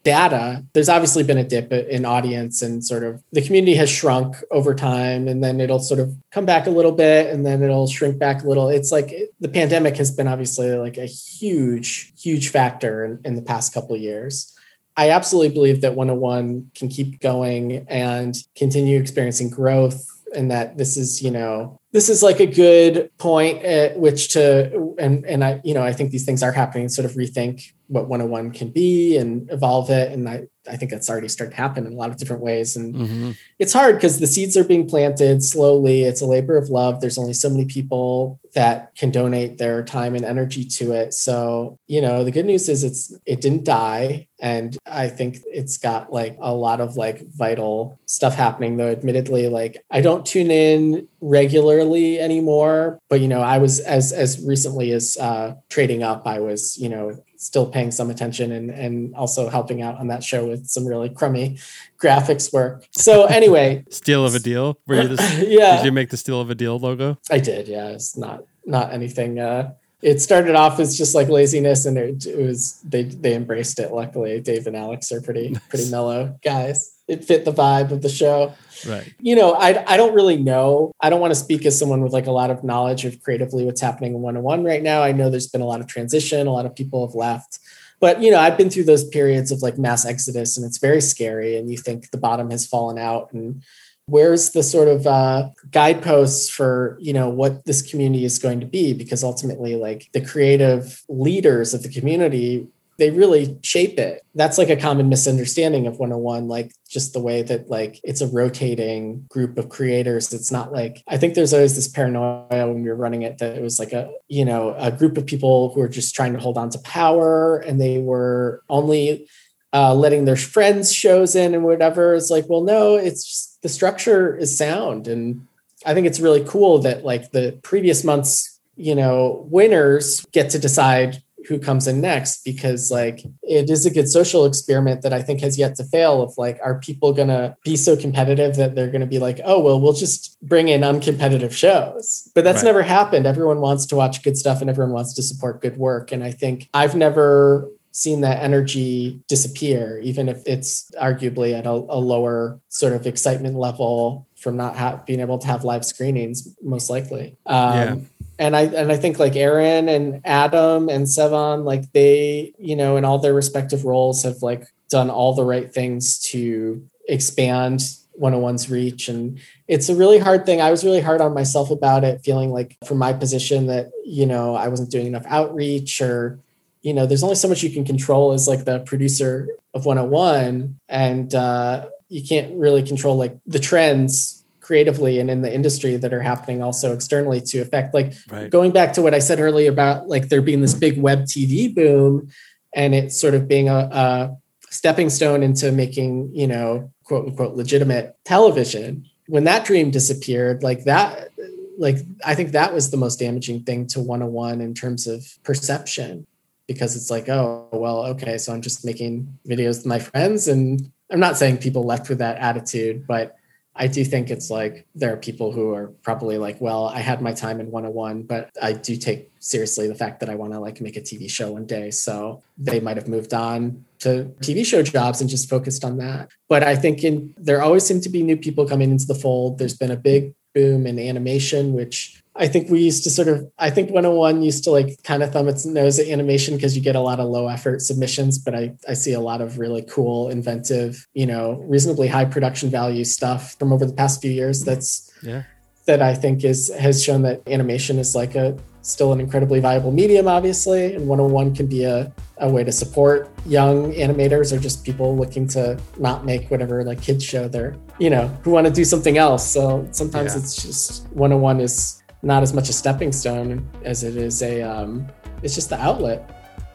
data 0.03 0.65
there's 0.73 0.89
obviously 0.89 1.23
been 1.23 1.37
a 1.37 1.43
dip 1.43 1.71
in 1.71 2.03
audience 2.05 2.61
and 2.61 2.83
sort 2.83 3.03
of 3.03 3.23
the 3.31 3.41
community 3.41 3.73
has 3.75 3.89
shrunk 3.89 4.35
over 4.51 4.75
time 4.75 5.27
and 5.29 5.41
then 5.43 5.61
it'll 5.61 5.79
sort 5.79 5.99
of 5.99 6.13
come 6.31 6.45
back 6.45 6.67
a 6.67 6.69
little 6.69 6.91
bit 6.91 7.33
and 7.33 7.45
then 7.45 7.63
it'll 7.63 7.87
shrink 7.87 8.19
back 8.19 8.43
a 8.43 8.47
little. 8.47 8.67
It's 8.69 8.91
like 8.91 9.13
the 9.39 9.47
pandemic 9.47 9.95
has 9.97 10.11
been 10.11 10.27
obviously 10.27 10.71
like 10.71 10.97
a 10.97 11.05
huge 11.05 12.13
huge 12.19 12.49
factor 12.49 13.05
in, 13.05 13.21
in 13.23 13.35
the 13.35 13.41
past 13.41 13.73
couple 13.73 13.95
years. 13.95 14.53
I 14.95 15.09
absolutely 15.09 15.53
believe 15.53 15.81
that 15.81 15.95
101 15.95 16.71
can 16.75 16.89
keep 16.89 17.19
going 17.19 17.85
and 17.87 18.35
continue 18.55 18.99
experiencing 18.99 19.49
growth 19.49 20.05
and 20.35 20.51
that 20.51 20.77
this 20.77 20.97
is 20.97 21.21
you 21.21 21.31
know 21.31 21.79
this 21.91 22.09
is 22.09 22.23
like 22.23 22.39
a 22.39 22.45
good 22.45 23.09
point 23.17 23.63
at 23.63 23.97
which 23.97 24.33
to 24.33 24.95
and 24.97 25.25
and 25.25 25.43
i 25.43 25.61
you 25.63 25.73
know 25.73 25.83
i 25.83 25.93
think 25.93 26.11
these 26.11 26.25
things 26.25 26.41
are 26.41 26.51
happening 26.51 26.89
sort 26.89 27.05
of 27.05 27.11
rethink 27.13 27.71
what 27.93 28.09
101 28.09 28.51
can 28.51 28.69
be 28.69 29.17
and 29.17 29.49
evolve 29.51 29.89
it. 29.89 30.11
And 30.11 30.27
i 30.27 30.43
i 30.69 30.75
think 30.77 30.91
that's 30.91 31.09
already 31.09 31.27
started 31.27 31.51
to 31.51 31.57
happen 31.57 31.85
in 31.85 31.93
a 31.93 31.95
lot 31.95 32.09
of 32.09 32.17
different 32.17 32.41
ways. 32.41 32.75
And 32.75 32.95
Mm-hmm. 32.95 33.31
it's 33.59 33.73
hard 33.73 33.95
because 33.95 34.19
the 34.19 34.27
seeds 34.27 34.55
are 34.57 34.63
being 34.63 34.87
planted 34.87 35.43
slowly. 35.43 36.03
It's 36.03 36.21
a 36.21 36.25
labor 36.25 36.57
of 36.57 36.69
love. 36.69 37.01
There's 37.01 37.17
only 37.17 37.33
so 37.33 37.49
many 37.49 37.65
people 37.65 38.39
that 38.53 38.95
can 38.95 39.11
donate 39.11 39.57
their 39.57 39.83
time 39.83 40.15
and 40.15 40.23
energy 40.25 40.63
to 40.63 40.91
it. 40.93 41.13
So 41.13 41.77
you 41.87 42.01
know 42.01 42.23
the 42.23 42.31
good 42.31 42.45
news 42.45 42.69
is 42.69 42.83
it's 42.83 43.13
it 43.25 43.41
didn't 43.41 43.65
die. 43.65 44.27
And 44.39 44.77
i 44.85 45.07
think 45.07 45.37
it's 45.45 45.77
got 45.77 46.11
like 46.11 46.35
a 46.41 46.53
lot 46.53 46.81
of 46.81 46.97
like 46.97 47.25
vital 47.31 47.97
stuff 48.07 48.35
happening 48.35 48.75
though 48.75 48.89
admittedly 48.89 49.47
like 49.47 49.81
i 49.89 50.01
don't 50.01 50.25
tune 50.25 50.51
in 50.51 51.07
regularly 51.21 52.19
anymore. 52.19 52.99
But 53.09 53.21
you 53.21 53.27
know 53.27 53.41
i 53.41 53.57
was 53.57 53.79
as 53.79 54.11
as 54.11 54.43
recently 54.45 54.91
as 54.91 55.17
uh 55.17 55.55
trading 55.69 56.03
up 56.03 56.27
i 56.27 56.39
was 56.39 56.77
you 56.77 56.89
know 56.89 57.13
still 57.37 57.65
paying 57.65 57.91
some 57.91 58.09
attention 58.09 58.51
and 58.51 58.69
and 58.69 59.15
also 59.15 59.49
helping 59.49 59.81
out 59.81 59.97
on 59.97 60.07
that 60.07 60.23
show 60.23 60.45
with 60.47 60.67
some 60.67 60.85
really 60.85 61.09
crummy 61.09 61.57
graphics 62.03 62.51
work 62.51 62.85
so 62.91 63.25
anyway 63.25 63.83
Steal 64.03 64.25
of 64.25 64.35
a 64.35 64.39
deal? 64.39 64.77
Were 64.87 65.01
you 65.01 65.07
the, 65.09 65.45
Yeah. 65.47 65.77
Did 65.77 65.85
you 65.85 65.91
make 65.91 66.09
the 66.09 66.17
steal 66.17 66.41
of 66.41 66.49
a 66.49 66.55
deal 66.55 66.77
logo? 66.77 67.17
I 67.31 67.39
did, 67.39 67.67
yeah. 67.67 67.89
It's 67.89 68.17
not 68.17 68.43
not 68.65 68.91
anything. 68.93 69.39
Uh, 69.39 69.73
it 70.01 70.19
started 70.19 70.55
off 70.55 70.79
as 70.79 70.97
just 70.97 71.15
like 71.15 71.29
laziness, 71.29 71.85
and 71.85 71.97
it, 71.97 72.25
it 72.25 72.37
was 72.37 72.81
they 72.83 73.03
they 73.03 73.35
embraced 73.35 73.79
it. 73.79 73.93
Luckily, 73.93 74.41
Dave 74.41 74.67
and 74.67 74.75
Alex 74.75 75.11
are 75.11 75.21
pretty 75.21 75.55
pretty 75.69 75.89
mellow 75.89 76.37
guys. 76.43 76.93
It 77.07 77.23
fit 77.23 77.45
the 77.45 77.53
vibe 77.53 77.91
of 77.91 78.01
the 78.01 78.09
show. 78.09 78.53
Right. 78.87 79.13
You 79.19 79.35
know, 79.35 79.53
I 79.53 79.83
I 79.87 79.95
don't 79.95 80.13
really 80.13 80.37
know. 80.37 80.91
I 80.99 81.09
don't 81.09 81.21
want 81.21 81.31
to 81.31 81.39
speak 81.39 81.65
as 81.65 81.79
someone 81.79 82.01
with 82.01 82.11
like 82.11 82.27
a 82.27 82.31
lot 82.31 82.49
of 82.51 82.63
knowledge 82.63 83.05
of 83.05 83.21
creatively 83.23 83.63
what's 83.65 83.81
happening 83.81 84.13
in 84.15 84.21
one 84.21 84.35
on 84.35 84.43
one 84.43 84.63
right 84.63 84.83
now. 84.83 85.01
I 85.03 85.13
know 85.13 85.29
there's 85.29 85.47
been 85.47 85.61
a 85.61 85.65
lot 85.65 85.79
of 85.79 85.87
transition. 85.87 86.47
A 86.47 86.51
lot 86.51 86.65
of 86.65 86.75
people 86.75 87.07
have 87.07 87.15
left. 87.15 87.59
But 88.03 88.21
you 88.21 88.31
know, 88.31 88.37
I've 88.37 88.57
been 88.57 88.69
through 88.69 88.83
those 88.83 89.07
periods 89.07 89.49
of 89.49 89.61
like 89.61 89.77
mass 89.77 90.05
exodus, 90.05 90.57
and 90.57 90.65
it's 90.65 90.77
very 90.77 90.99
scary. 90.99 91.55
And 91.55 91.71
you 91.71 91.77
think 91.77 92.11
the 92.11 92.17
bottom 92.17 92.51
has 92.51 92.67
fallen 92.67 92.97
out, 92.97 93.31
and 93.31 93.63
where's 94.07 94.49
the 94.49 94.61
sort 94.61 94.89
of 94.89 95.07
uh, 95.07 95.51
guideposts 95.71 96.49
for 96.49 96.97
you 96.99 97.13
know 97.13 97.29
what 97.29 97.63
this 97.63 97.81
community 97.81 98.25
is 98.25 98.39
going 98.39 98.59
to 98.59 98.65
be 98.65 98.91
because 98.91 99.23
ultimately 99.23 99.77
like 99.77 100.09
the 100.11 100.19
creative 100.19 101.01
leaders 101.07 101.73
of 101.73 101.81
the 101.81 101.87
community 101.87 102.67
they 102.97 103.09
really 103.09 103.57
shape 103.63 103.97
it. 103.99 104.23
That's 104.35 104.57
like 104.57 104.69
a 104.69 104.75
common 104.75 105.09
misunderstanding 105.09 105.87
of 105.87 105.99
101 105.99 106.47
like 106.47 106.71
just 106.87 107.13
the 107.13 107.19
way 107.19 107.41
that 107.41 107.69
like 107.69 107.99
it's 108.03 108.21
a 108.21 108.27
rotating 108.27 109.25
group 109.29 109.57
of 109.57 109.69
creators. 109.69 110.33
It's 110.33 110.51
not 110.51 110.71
like 110.71 111.03
i 111.07 111.17
think 111.17 111.33
there's 111.33 111.53
always 111.53 111.75
this 111.75 111.87
paranoia 111.87 112.67
when 112.67 112.83
we 112.83 112.89
were 112.89 112.95
running 112.95 113.21
it 113.21 113.37
that 113.37 113.55
it 113.55 113.61
was 113.61 113.79
like 113.79 113.93
a 113.93 114.11
you 114.27 114.45
know 114.45 114.75
a 114.77 114.91
group 114.91 115.17
of 115.17 115.25
people 115.25 115.73
who 115.73 115.81
are 115.81 115.89
just 115.89 116.15
trying 116.15 116.33
to 116.33 116.39
hold 116.39 116.57
on 116.57 116.69
to 116.69 116.79
power 116.79 117.57
and 117.57 117.79
they 117.79 117.99
were 117.99 118.61
only 118.69 119.27
uh, 119.73 119.93
letting 119.93 120.25
their 120.25 120.35
friends 120.35 120.93
shows 120.93 121.35
in 121.35 121.55
and 121.55 121.63
whatever. 121.63 122.13
It's 122.13 122.29
like, 122.29 122.45
well, 122.47 122.61
no, 122.61 122.95
it's 122.95 123.25
just, 123.25 123.61
the 123.63 123.69
structure 123.69 124.37
is 124.37 124.55
sound, 124.55 125.07
and 125.07 125.47
I 125.85 125.93
think 125.93 126.05
it's 126.05 126.19
really 126.19 126.43
cool 126.45 126.79
that 126.79 127.03
like 127.03 127.31
the 127.31 127.57
previous 127.63 128.03
months, 128.03 128.59
you 128.75 128.93
know, 128.93 129.47
winners 129.49 130.23
get 130.31 130.51
to 130.51 130.59
decide 130.59 131.22
who 131.47 131.59
comes 131.59 131.87
in 131.87 132.01
next 132.01 132.43
because 132.43 132.91
like 132.91 133.23
it 133.41 133.69
is 133.69 133.85
a 133.85 133.91
good 133.91 134.07
social 134.09 134.45
experiment 134.45 135.01
that 135.01 135.13
I 135.13 135.21
think 135.21 135.41
has 135.41 135.57
yet 135.57 135.75
to 135.75 135.83
fail 135.83 136.21
of 136.21 136.33
like 136.37 136.59
are 136.63 136.79
people 136.79 137.13
going 137.13 137.27
to 137.27 137.55
be 137.63 137.75
so 137.75 137.95
competitive 137.95 138.55
that 138.55 138.75
they're 138.75 138.89
going 138.91 139.01
to 139.01 139.07
be 139.07 139.19
like 139.19 139.39
oh 139.45 139.59
well 139.59 139.79
we'll 139.79 139.93
just 139.93 140.37
bring 140.41 140.67
in 140.69 140.81
uncompetitive 140.81 141.51
shows 141.51 142.29
but 142.35 142.43
that's 142.43 142.57
Right. 142.57 142.65
never 142.69 142.81
happened 142.83 143.25
everyone 143.25 143.59
wants 143.61 143.85
to 143.87 143.95
watch 143.95 144.23
good 144.23 144.37
stuff 144.37 144.61
and 144.61 144.69
everyone 144.69 144.93
wants 144.93 145.13
to 145.15 145.23
support 145.23 145.61
good 145.61 145.77
work 145.77 146.11
and 146.11 146.23
I 146.23 146.31
think 146.31 146.69
I've 146.73 146.95
never 146.95 147.69
seen 147.95 148.21
that 148.21 148.41
energy 148.41 149.21
disappear, 149.27 149.99
even 150.01 150.27
if 150.27 150.41
it's 150.47 150.89
arguably 150.99 151.53
at 151.55 151.67
a, 151.67 151.69
a 151.69 151.99
lower 151.99 152.59
sort 152.69 152.91
of 152.93 153.05
excitement 153.05 153.55
level 153.55 154.25
from 154.35 154.57
not 154.57 154.75
ha- 154.75 154.99
being 155.05 155.19
able 155.19 155.37
to 155.37 155.45
have 155.45 155.63
live 155.63 155.85
screenings, 155.85 156.47
most 156.63 156.89
likely. 156.89 157.37
Um, 157.45 157.75
Yeah. 157.75 157.95
And 158.43 158.57
I 158.57 158.63
and 158.63 158.91
I 158.91 158.97
think 158.97 159.19
like 159.19 159.37
Aaron 159.37 159.87
and 159.87 160.19
Adam 160.25 160.89
and 160.89 161.05
Sevan, 161.05 161.63
like 161.63 161.89
they, 161.93 162.53
you 162.57 162.75
know, 162.75 162.97
in 162.97 163.05
all 163.05 163.17
their 163.17 163.33
respective 163.33 163.85
roles, 163.85 164.23
have 164.23 164.41
like 164.41 164.67
done 164.89 165.09
all 165.09 165.33
the 165.33 165.45
right 165.45 165.73
things 165.73 166.19
to 166.31 166.85
expand 167.07 167.79
101's 168.19 168.69
reach. 168.69 169.07
And 169.07 169.39
it's 169.69 169.87
a 169.87 169.95
really 169.95 170.19
hard 170.19 170.45
thing. 170.45 170.59
I 170.59 170.71
was 170.71 170.83
really 170.83 170.99
hard 170.99 171.21
on 171.21 171.33
myself 171.33 171.71
about 171.71 172.03
it 172.03 172.19
feeling 172.21 172.51
like 172.51 172.75
from 172.85 172.97
my 172.97 173.13
position 173.13 173.67
that 173.67 173.91
you 174.05 174.25
know 174.25 174.55
i 174.55 174.67
wasn't 174.67 174.91
doing 174.91 175.07
enough 175.07 175.25
outreach 175.27 176.01
or 176.01 176.39
you 176.81 176.93
know 176.93 177.05
there's 177.05 177.23
only 177.23 177.35
so 177.35 177.47
much 177.47 177.63
you 177.63 177.69
can 177.69 177.85
control 177.85 178.33
as 178.33 178.47
like 178.47 178.65
the 178.65 178.79
producer 178.79 179.47
of 179.73 179.85
101 179.85 180.79
and 180.89 181.33
uh, 181.33 181.87
you 182.09 182.21
can't 182.21 182.53
really 182.55 182.83
control 182.83 183.15
like 183.17 183.37
the 183.47 183.59
trends 183.59 184.42
creatively 184.63 185.19
and 185.19 185.29
in 185.29 185.41
the 185.41 185.53
industry 185.53 185.97
that 185.97 186.13
are 186.13 186.21
happening 186.21 186.63
also 186.63 186.93
externally 186.93 187.41
to 187.41 187.59
affect 187.59 187.93
like 187.93 188.13
Right. 188.31 188.49
going 188.49 188.71
back 188.71 188.93
to 188.93 189.01
what 189.01 189.13
i 189.13 189.19
said 189.19 189.39
earlier 189.39 189.69
about 189.69 190.07
like 190.07 190.29
there 190.29 190.41
being 190.41 190.61
this 190.61 190.73
big 190.73 190.97
web 190.97 191.23
tv 191.23 191.73
boom 191.75 192.29
and 192.73 192.95
it 192.95 193.11
sort 193.11 193.33
of 193.35 193.47
being 193.47 193.67
a, 193.69 193.75
a 193.91 194.37
stepping 194.69 195.09
stone 195.09 195.43
into 195.43 195.71
making 195.71 196.31
you 196.33 196.47
know 196.47 196.91
quote 197.03 197.27
unquote 197.27 197.55
legitimate 197.55 198.15
television 198.23 199.05
when 199.27 199.43
that 199.43 199.65
dream 199.65 199.91
disappeared 199.91 200.63
like 200.63 200.85
that 200.85 201.29
like 201.77 201.97
i 202.25 202.33
think 202.33 202.51
that 202.53 202.73
was 202.73 202.89
the 202.89 202.97
most 202.97 203.19
damaging 203.19 203.63
thing 203.63 203.85
to 203.85 203.99
101 203.99 204.61
in 204.61 204.73
terms 204.73 205.07
of 205.07 205.25
perception 205.43 206.25
because 206.67 206.95
it's 206.95 207.11
like 207.11 207.27
oh 207.27 207.67
well 207.73 208.05
okay 208.05 208.37
so 208.37 208.53
i'm 208.53 208.61
just 208.61 208.85
making 208.85 209.37
videos 209.45 209.77
with 209.77 209.85
my 209.85 209.99
friends 209.99 210.47
and 210.47 210.89
i'm 211.11 211.19
not 211.19 211.37
saying 211.37 211.57
people 211.57 211.83
left 211.83 212.07
with 212.07 212.19
that 212.19 212.37
attitude 212.37 213.05
but 213.05 213.35
i 213.75 213.87
do 213.87 214.03
think 214.03 214.29
it's 214.29 214.49
like 214.49 214.85
there 214.95 215.13
are 215.13 215.17
people 215.17 215.51
who 215.51 215.73
are 215.73 215.87
probably 216.03 216.37
like 216.37 216.59
well 216.61 216.87
i 216.87 216.99
had 216.99 217.21
my 217.21 217.33
time 217.33 217.59
in 217.59 217.69
101 217.71 218.23
but 218.23 218.49
i 218.61 218.73
do 218.73 218.95
take 218.95 219.31
seriously 219.39 219.87
the 219.87 219.95
fact 219.95 220.19
that 220.19 220.29
i 220.29 220.35
want 220.35 220.53
to 220.53 220.59
like 220.59 220.79
make 220.81 220.97
a 220.97 221.01
tv 221.01 221.29
show 221.29 221.51
one 221.51 221.65
day. 221.65 221.91
So 221.91 222.43
they 222.57 222.79
might 222.79 222.97
have 222.97 223.07
moved 223.07 223.33
on 223.33 223.85
to 223.99 224.33
tv 224.41 224.65
show 224.65 224.81
jobs 224.83 225.21
and 225.21 225.29
just 225.29 225.49
focused 225.49 225.83
on 225.83 225.97
that. 225.97 226.29
But 226.47 226.63
i 226.63 226.75
think 226.75 227.03
in 227.03 227.33
there 227.37 227.61
always 227.61 227.85
seem 227.85 228.01
to 228.01 228.09
be 228.09 228.23
new 228.23 228.37
people 228.37 228.67
coming 228.67 228.91
into 228.91 229.05
the 229.05 229.15
fold. 229.15 229.57
There's 229.57 229.77
been 229.77 229.91
a 229.91 229.97
big 229.97 230.33
boom 230.53 230.85
in 230.87 230.99
animation 230.99 231.73
which 231.73 232.22
I 232.35 232.47
think 232.47 232.69
we 232.71 232.81
used 232.81 233.03
to 233.03 233.11
sort 233.11 233.27
of, 233.27 233.47
I 233.59 233.69
think 233.69 233.91
101 233.91 234.41
used 234.41 234.63
to 234.63 234.71
like 234.71 235.01
kind 235.03 235.21
of 235.21 235.31
thumb 235.31 235.47
its 235.47 235.65
nose 235.65 235.99
at 235.99 236.07
animation 236.07 236.55
because 236.55 236.75
you 236.75 236.81
get 236.81 236.95
a 236.95 236.99
lot 236.99 237.19
of 237.19 237.27
low 237.29 237.47
effort 237.47 237.81
submissions, 237.81 238.39
but 238.39 238.55
I, 238.55 238.73
I 238.89 238.93
see 238.95 239.13
a 239.13 239.19
lot 239.19 239.39
of 239.39 239.59
really 239.59 239.83
cool, 239.83 240.29
inventive, 240.29 241.05
you 241.13 241.27
know, 241.27 241.63
reasonably 241.67 242.07
high 242.07 242.25
production 242.25 242.69
value 242.71 243.03
stuff 243.03 243.55
from 243.59 243.71
over 243.71 243.85
the 243.85 243.93
past 243.93 244.19
few 244.21 244.31
years 244.31 244.63
that's, 244.63 245.11
Yeah. 245.21 245.43
that 245.85 246.01
I 246.01 246.15
think 246.15 246.43
is, 246.43 246.73
has 246.79 247.03
shown 247.03 247.21
that 247.21 247.41
animation 247.47 247.99
is 247.99 248.15
like 248.15 248.33
a, 248.35 248.57
still 248.81 249.13
an 249.13 249.21
incredibly 249.21 249.59
viable 249.59 249.91
medium, 249.91 250.27
obviously. 250.27 250.95
And 250.95 251.07
101 251.07 251.55
can 251.55 251.67
be 251.67 251.83
a, 251.85 252.11
a 252.39 252.49
way 252.49 252.63
to 252.65 252.71
support 252.71 253.29
young 253.45 253.93
animators 253.93 254.51
or 254.51 254.59
just 254.59 254.83
people 254.83 255.15
looking 255.15 255.47
to 255.49 255.79
not 255.99 256.25
make 256.25 256.49
whatever 256.49 256.83
like 256.83 257.01
kids 257.01 257.23
show 257.23 257.47
they're, 257.47 257.75
you 257.99 258.09
know, 258.09 258.27
who 258.43 258.49
want 258.51 258.65
to 258.67 258.73
do 258.73 258.83
something 258.83 259.17
else. 259.19 259.47
So 259.47 259.87
sometimes 259.91 260.33
Yeah. 260.33 260.39
it's 260.41 260.55
just 260.61 261.07
101 261.13 261.61
is 261.61 262.02
not 262.23 262.41
as 262.41 262.53
much 262.53 262.69
a 262.69 262.73
stepping 262.73 263.11
stone 263.11 263.67
as 263.83 264.03
it 264.03 264.17
is 264.17 264.41
a, 264.41 264.61
um, 264.61 265.05
it's 265.43 265.53
just 265.53 265.69
the 265.69 265.79
outlet. 265.79 266.29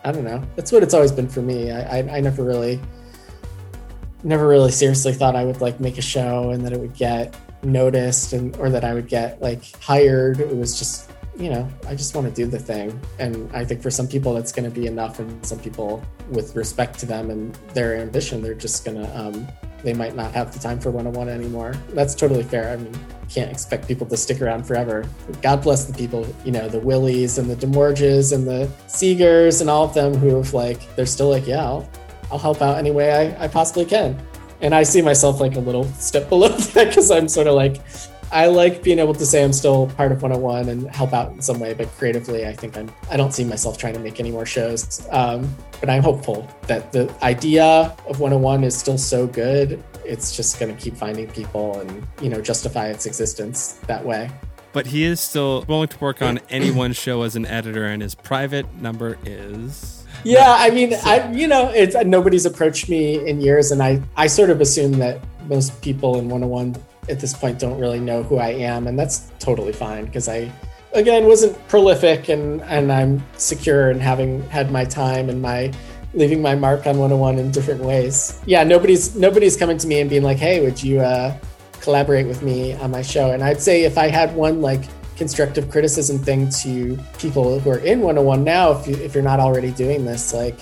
I 0.04 0.12
don't 0.12 0.24
know. 0.24 0.42
That's 0.54 0.70
what 0.70 0.82
it's 0.82 0.94
always 0.94 1.10
been 1.10 1.28
for 1.28 1.42
me. 1.42 1.72
I, 1.72 1.98
I, 1.98 2.16
I 2.16 2.20
never 2.20 2.44
really, 2.44 2.80
never 4.22 4.46
really 4.46 4.70
seriously 4.70 5.12
thought 5.12 5.34
I 5.34 5.44
would 5.44 5.60
like 5.60 5.80
make 5.80 5.98
a 5.98 6.02
show 6.02 6.50
and 6.50 6.64
that 6.64 6.72
it 6.72 6.78
would 6.78 6.94
get 6.94 7.34
noticed 7.62 8.32
and 8.32 8.56
or 8.56 8.70
that 8.70 8.84
I 8.84 8.94
would 8.94 9.08
get 9.08 9.40
like 9.42 9.64
hired. 9.80 10.40
It 10.40 10.56
was 10.56 10.78
just 10.78 11.10
you 11.36 11.50
know 11.50 11.68
I 11.86 11.94
just 11.94 12.14
want 12.14 12.28
to 12.28 12.34
do 12.34 12.46
the 12.46 12.58
thing, 12.58 12.98
and 13.18 13.50
I 13.54 13.64
think 13.64 13.82
for 13.82 13.90
some 13.90 14.06
people 14.06 14.34
that's 14.34 14.52
going 14.52 14.68
to 14.68 14.74
be 14.74 14.86
enough, 14.86 15.18
and 15.18 15.44
some 15.44 15.58
people 15.58 16.02
with 16.30 16.54
respect 16.56 16.98
to 17.00 17.06
them 17.06 17.30
and 17.30 17.54
their 17.74 17.96
ambition, 17.96 18.42
they're 18.42 18.54
just 18.54 18.84
gonna 18.84 19.10
um, 19.14 19.48
they 19.82 19.94
might 19.94 20.14
not 20.14 20.32
have 20.32 20.52
the 20.52 20.58
time 20.58 20.80
for 20.80 20.90
101 20.90 21.28
anymore. 21.28 21.74
That's 21.90 22.14
totally 22.14 22.42
fair. 22.42 22.70
I 22.70 22.76
mean, 22.76 22.92
can't 23.28 23.50
expect 23.50 23.86
people 23.86 24.06
to 24.06 24.16
stick 24.16 24.40
around 24.40 24.64
forever. 24.64 25.04
God 25.42 25.62
bless 25.62 25.84
the 25.84 25.92
people, 25.92 26.26
you 26.44 26.52
know, 26.52 26.68
the 26.68 26.80
Willies 26.80 27.38
and 27.38 27.48
the 27.48 27.56
Demorges 27.56 28.32
and 28.32 28.46
the 28.46 28.70
Segers 28.86 29.60
and 29.60 29.68
all 29.68 29.84
of 29.84 29.94
them 29.94 30.14
who 30.14 30.36
have 30.36 30.54
like 30.54 30.94
they're 30.96 31.06
still 31.06 31.28
like, 31.28 31.46
yeah, 31.46 31.62
I'll, 31.62 31.88
I'll 32.30 32.38
help 32.38 32.62
out 32.62 32.78
any 32.78 32.90
way 32.90 33.12
I, 33.12 33.44
I 33.44 33.48
possibly 33.48 33.84
can. 33.84 34.20
And 34.60 34.74
I 34.74 34.82
see 34.82 35.02
myself 35.02 35.40
like 35.40 35.56
a 35.56 35.60
little 35.60 35.84
step 35.84 36.28
below 36.30 36.48
that 36.48 36.88
because 36.88 37.10
I'm 37.10 37.28
sort 37.28 37.46
of 37.46 37.54
like, 37.54 37.80
I 38.30 38.46
like 38.46 38.82
being 38.82 38.98
able 38.98 39.14
to 39.14 39.26
say 39.26 39.42
I'm 39.42 39.52
still 39.52 39.86
part 39.88 40.12
of 40.12 40.22
101 40.22 40.68
and 40.68 40.88
help 40.94 41.12
out 41.12 41.32
in 41.32 41.40
some 41.40 41.58
way, 41.58 41.74
but 41.74 41.88
creatively, 41.96 42.46
I 42.46 42.52
think 42.52 42.76
I'm, 42.76 42.90
I 43.10 43.16
don't 43.16 43.32
see 43.32 43.44
myself 43.44 43.78
trying 43.78 43.94
to 43.94 44.00
make 44.00 44.20
any 44.20 44.30
more 44.30 44.46
shows. 44.46 45.06
Um, 45.10 45.54
but 45.80 45.88
I'm 45.88 46.02
hopeful 46.02 46.48
that 46.66 46.92
the 46.92 47.14
idea 47.22 47.64
of 48.06 48.20
101 48.20 48.64
is 48.64 48.76
still 48.76 48.98
so 48.98 49.26
good. 49.26 49.82
It's 50.04 50.36
just 50.36 50.58
going 50.58 50.74
to 50.74 50.82
keep 50.82 50.96
finding 50.96 51.28
people 51.28 51.80
and, 51.80 52.06
you 52.20 52.28
know, 52.28 52.40
justify 52.40 52.88
its 52.88 53.06
existence 53.06 53.74
that 53.86 54.04
way. 54.04 54.30
But 54.72 54.86
he 54.86 55.04
is 55.04 55.20
still 55.20 55.64
willing 55.66 55.88
to 55.88 55.98
work 55.98 56.20
on 56.20 56.40
any 56.50 56.70
one 56.70 56.92
show 56.92 57.22
as 57.22 57.36
an 57.36 57.46
editor, 57.46 57.86
and 57.86 58.02
his 58.02 58.14
private 58.14 58.72
number 58.74 59.18
is. 59.24 60.04
Yeah, 60.24 60.54
I 60.58 60.70
mean, 60.70 60.94
I 61.04 61.32
you 61.32 61.48
know, 61.48 61.70
it's 61.70 61.96
nobody's 62.04 62.44
approached 62.44 62.88
me 62.88 63.26
in 63.26 63.40
years, 63.40 63.70
and 63.70 63.82
I 63.82 64.02
I 64.16 64.26
sort 64.26 64.50
of 64.50 64.60
assume 64.60 64.92
that 64.98 65.20
most 65.48 65.80
people 65.80 66.18
in 66.18 66.28
101 66.28 66.76
at 67.08 67.20
this 67.20 67.34
point 67.34 67.58
don't 67.58 67.78
really 67.78 68.00
know 68.00 68.22
who 68.22 68.38
I 68.38 68.48
am, 68.48 68.86
and 68.86 68.98
that's 68.98 69.30
totally 69.38 69.72
fine 69.72 70.06
because 70.06 70.28
I 70.28 70.50
again 70.94 71.26
wasn't 71.26 71.56
prolific 71.68 72.28
and 72.28 72.62
and 72.62 72.90
I'm 72.90 73.22
secure 73.36 73.90
and 73.90 74.00
having 74.00 74.42
had 74.48 74.70
my 74.70 74.84
time 74.84 75.28
and 75.28 75.42
my 75.42 75.72
leaving 76.14 76.40
my 76.40 76.54
mark 76.54 76.86
on 76.86 76.98
101 76.98 77.38
in 77.38 77.50
different 77.50 77.82
ways. 77.82 78.40
Yeah, 78.46 78.64
nobody's 78.64 79.14
nobody's 79.14 79.56
coming 79.56 79.78
to 79.78 79.86
me 79.86 80.00
and 80.00 80.08
being 80.08 80.22
like, 80.22 80.38
"Hey, 80.38 80.60
would 80.64 80.82
you 80.82 81.00
uh, 81.00 81.36
collaborate 81.80 82.26
with 82.26 82.42
me 82.42 82.74
on 82.74 82.90
my 82.90 83.02
show?" 83.02 83.32
And 83.32 83.42
I'd 83.42 83.60
say 83.60 83.84
if 83.84 83.98
I 83.98 84.08
had 84.08 84.34
one 84.34 84.60
like 84.62 84.84
constructive 85.16 85.68
criticism 85.70 86.18
thing 86.18 86.48
to 86.48 86.96
people 87.18 87.58
who 87.58 87.70
are 87.70 87.78
in 87.78 88.00
101 88.00 88.44
now, 88.44 88.72
if 88.72 88.86
you 88.86 88.94
if 88.96 89.14
you're 89.14 89.24
not 89.24 89.40
already 89.40 89.70
doing 89.72 90.04
this, 90.04 90.32
like 90.32 90.58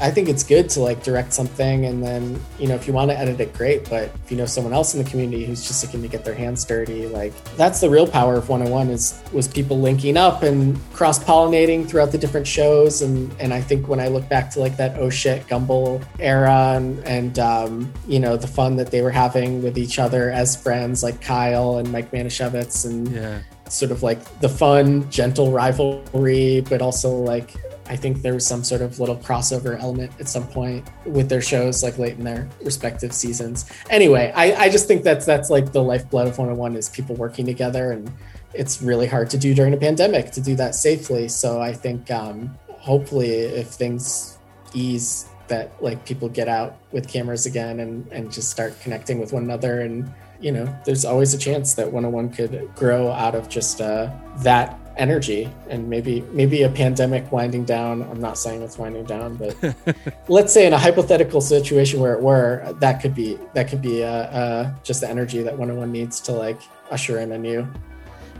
I 0.00 0.10
think 0.10 0.28
it's 0.28 0.42
good 0.42 0.68
to 0.70 0.80
like 0.80 1.02
direct 1.02 1.32
something 1.34 1.84
and 1.84 2.02
then, 2.02 2.40
you 2.58 2.66
know, 2.68 2.74
if 2.74 2.86
you 2.86 2.92
want 2.94 3.10
to 3.10 3.18
edit 3.18 3.38
it, 3.40 3.52
great. 3.52 3.88
But 3.88 4.04
if 4.24 4.30
you 4.30 4.36
know 4.36 4.46
someone 4.46 4.72
else 4.72 4.94
in 4.94 5.02
the 5.02 5.08
community 5.10 5.44
who's 5.44 5.66
just 5.66 5.84
looking 5.84 6.00
to 6.02 6.08
get 6.08 6.24
their 6.24 6.34
hands 6.34 6.64
dirty, 6.64 7.06
like 7.06 7.32
that's 7.56 7.80
the 7.80 7.90
real 7.90 8.06
power 8.06 8.36
of 8.36 8.48
101 8.48 8.88
is 8.90 9.20
was 9.32 9.46
people 9.46 9.78
linking 9.78 10.16
up 10.16 10.42
and 10.42 10.78
cross-pollinating 10.92 11.86
throughout 11.88 12.12
the 12.12 12.18
different 12.18 12.46
shows. 12.46 13.02
And 13.02 13.30
and 13.38 13.52
I 13.52 13.60
think 13.60 13.88
when 13.88 14.00
I 14.00 14.08
look 14.08 14.28
back 14.28 14.50
to 14.52 14.60
like 14.60 14.76
that 14.78 14.98
oh 14.98 15.10
shit 15.10 15.46
Gumball 15.48 16.02
era 16.18 16.72
and 16.76 16.98
and 17.06 17.38
um, 17.38 17.92
you 18.08 18.20
know, 18.20 18.36
the 18.36 18.46
fun 18.48 18.76
that 18.76 18.90
they 18.90 19.02
were 19.02 19.10
having 19.10 19.62
with 19.62 19.76
each 19.76 19.98
other 19.98 20.30
as 20.30 20.56
friends, 20.56 21.02
like 21.02 21.20
Kyle 21.20 21.76
and 21.76 21.92
Mike 21.92 22.10
Manischewitz 22.10 22.86
and 22.86 23.08
Yeah. 23.12 23.40
sort 23.68 23.90
of 23.92 24.02
like 24.02 24.18
the 24.40 24.48
fun, 24.48 25.08
gentle 25.10 25.52
rivalry, 25.52 26.62
but 26.62 26.80
also 26.82 27.10
like 27.10 27.54
I 27.90 27.96
think 27.96 28.22
there 28.22 28.34
was 28.34 28.46
some 28.46 28.62
sort 28.62 28.82
of 28.82 29.00
little 29.00 29.16
crossover 29.16 29.76
element 29.76 30.12
at 30.20 30.28
some 30.28 30.46
point 30.46 30.86
with 31.04 31.28
their 31.28 31.40
shows, 31.42 31.82
like 31.82 31.98
late 31.98 32.16
in 32.16 32.22
their 32.22 32.48
respective 32.62 33.12
seasons. 33.12 33.68
Anyway, 33.90 34.32
I, 34.32 34.54
I 34.54 34.68
just 34.68 34.86
think 34.86 35.02
that's 35.02 35.26
that's 35.26 35.50
like 35.50 35.72
the 35.72 35.82
lifeblood 35.82 36.28
of 36.28 36.38
101 36.38 36.76
is 36.76 36.88
people 36.88 37.16
working 37.16 37.46
together, 37.46 37.90
and 37.90 38.08
it's 38.54 38.80
really 38.80 39.08
hard 39.08 39.28
to 39.30 39.38
do 39.38 39.54
during 39.54 39.74
a 39.74 39.76
pandemic 39.76 40.30
to 40.30 40.40
do 40.40 40.54
that 40.54 40.76
safely. 40.76 41.26
So 41.26 41.60
I 41.60 41.72
think 41.72 42.12
um, 42.12 42.56
hopefully, 42.68 43.30
if 43.30 43.66
things 43.66 44.38
ease, 44.72 45.28
that 45.48 45.72
like 45.82 46.04
people 46.06 46.28
get 46.28 46.46
out 46.46 46.78
with 46.92 47.08
cameras 47.08 47.44
again 47.44 47.80
and 47.80 48.06
and 48.12 48.32
just 48.32 48.50
start 48.50 48.78
connecting 48.80 49.18
with 49.18 49.32
one 49.32 49.42
another 49.42 49.80
and 49.80 50.08
you 50.40 50.52
know 50.52 50.64
there's 50.84 51.04
always 51.04 51.34
a 51.34 51.38
chance 51.38 51.74
that 51.74 51.92
101 51.92 52.30
could 52.30 52.70
grow 52.76 53.10
out 53.10 53.34
of 53.34 53.48
just 53.48 53.80
uh, 53.80 54.08
that 54.38 54.78
energy 55.00 55.50
and 55.68 55.88
maybe 55.88 56.20
maybe 56.32 56.62
a 56.62 56.68
pandemic 56.68 57.32
winding 57.32 57.64
down 57.64 58.02
i'm 58.10 58.20
not 58.20 58.36
saying 58.36 58.60
it's 58.60 58.76
winding 58.76 59.04
down 59.04 59.34
but 59.34 59.56
let's 60.28 60.52
say 60.52 60.66
in 60.66 60.72
a 60.74 60.78
hypothetical 60.78 61.40
situation 61.40 61.98
where 62.00 62.12
it 62.12 62.20
were 62.20 62.76
that 62.80 63.00
could 63.00 63.14
be 63.14 63.38
that 63.54 63.66
could 63.66 63.80
be 63.80 64.04
uh, 64.04 64.08
uh, 64.40 64.74
just 64.84 65.00
the 65.00 65.08
energy 65.08 65.42
that 65.42 65.52
101 65.56 65.90
needs 65.90 66.20
to 66.20 66.32
like 66.32 66.60
usher 66.90 67.18
in 67.18 67.32
a 67.32 67.38
new 67.38 67.66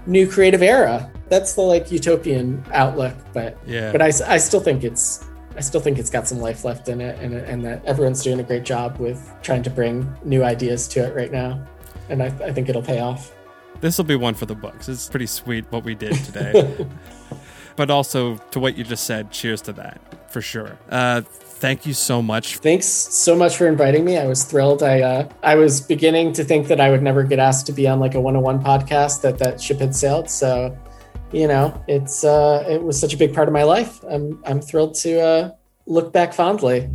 new 0.06 0.28
creative 0.28 0.62
era 0.62 1.10
that's 1.30 1.54
the 1.54 1.62
like 1.62 1.90
utopian 1.90 2.62
outlook 2.72 3.14
but 3.32 3.56
Yeah. 3.66 3.90
but 3.90 4.02
I 4.02 4.38
still 4.38 4.60
think 4.60 4.84
it's 4.84 5.24
I 5.56 5.62
still 5.62 5.80
think 5.80 5.98
it's 5.98 6.10
got 6.10 6.28
some 6.28 6.38
life 6.38 6.64
left 6.64 6.88
in 6.88 7.00
it, 7.00 7.18
and, 7.18 7.34
and 7.34 7.64
that 7.64 7.84
everyone's 7.84 8.22
doing 8.22 8.38
a 8.38 8.42
great 8.42 8.62
job 8.62 8.98
with 8.98 9.20
trying 9.42 9.62
to 9.64 9.70
bring 9.70 10.10
new 10.24 10.44
ideas 10.44 10.86
to 10.88 11.00
it 11.04 11.14
right 11.14 11.30
now, 11.30 11.66
and 12.08 12.22
I, 12.22 12.26
I 12.26 12.52
think 12.52 12.68
it'll 12.68 12.82
pay 12.82 13.00
off. 13.00 13.32
This 13.80 13.96
will 13.96 14.04
be 14.04 14.16
one 14.16 14.34
for 14.34 14.46
the 14.46 14.54
books. 14.54 14.88
It's 14.88 15.08
pretty 15.08 15.26
sweet 15.26 15.64
what 15.70 15.84
we 15.84 15.94
did 15.94 16.14
today. 16.24 16.86
but 17.76 17.90
also 17.90 18.36
to 18.50 18.60
what 18.60 18.76
you 18.76 18.84
just 18.84 19.04
said, 19.04 19.30
cheers 19.30 19.62
to 19.62 19.72
that 19.74 20.00
for 20.30 20.40
sure. 20.40 20.78
Uh, 20.88 21.22
thank 21.22 21.84
you 21.84 21.92
so 21.92 22.22
much. 22.22 22.58
Thanks 22.58 22.86
so 22.86 23.36
much 23.36 23.56
for 23.56 23.66
inviting 23.66 24.04
me. 24.04 24.16
I 24.16 24.26
was 24.26 24.44
thrilled. 24.44 24.82
I 24.82 25.00
uh, 25.00 25.28
I 25.42 25.56
was 25.56 25.80
beginning 25.80 26.32
to 26.34 26.44
think 26.44 26.68
that 26.68 26.80
I 26.80 26.90
would 26.90 27.02
never 27.02 27.22
get 27.24 27.38
asked 27.38 27.66
to 27.66 27.72
be 27.72 27.86
on 27.88 28.00
like 28.00 28.14
a 28.14 28.20
101 28.20 28.62
podcast 28.62 29.22
that 29.22 29.38
that 29.38 29.60
ship 29.60 29.80
had 29.80 29.94
sailed. 29.94 30.30
So, 30.30 30.76
you 31.32 31.48
know, 31.48 31.82
it's 31.88 32.24
uh, 32.24 32.64
it 32.68 32.82
was 32.82 32.98
such 32.98 33.14
a 33.14 33.16
big 33.16 33.34
part 33.34 33.48
of 33.48 33.54
my 33.54 33.64
life. 33.64 34.02
I'm 34.08 34.42
I'm 34.46 34.60
thrilled 34.60 34.94
to 34.96 35.20
uh, 35.20 35.50
look 35.86 36.12
back 36.12 36.32
fondly. 36.32 36.88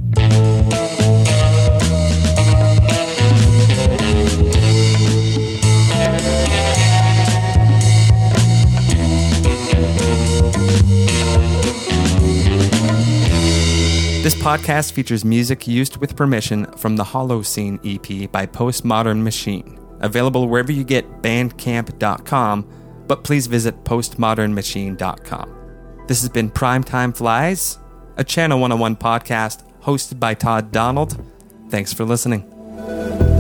This 14.26 14.34
podcast 14.34 14.94
features 14.94 15.24
music 15.24 15.68
used 15.68 15.98
with 15.98 16.16
permission 16.16 16.66
from 16.78 16.96
the 16.96 17.04
Hollow 17.04 17.44
Scene 17.44 17.80
EP 17.86 18.32
by 18.32 18.48
Postmodern 18.48 19.22
Machine. 19.22 19.78
Available 20.00 20.50
wherever 20.50 20.72
you 20.72 20.84
get 20.84 21.22
bandcamp.com, 21.22 22.68
but 23.06 23.24
please 23.24 23.46
visit 23.46 23.84
postmodernmachine.com. 23.84 26.06
This 26.08 26.22
has 26.22 26.30
been 26.30 26.50
Primetime 26.50 27.16
Flies, 27.16 27.78
a 28.18 28.24
Channel 28.24 28.60
101 28.62 28.96
podcast 28.96 29.64
hosted 29.84 30.20
by 30.20 30.34
Todd 30.34 30.72
Donald. 30.72 31.24
Thanks 31.70 31.94
for 31.94 32.04
listening. 32.04 33.35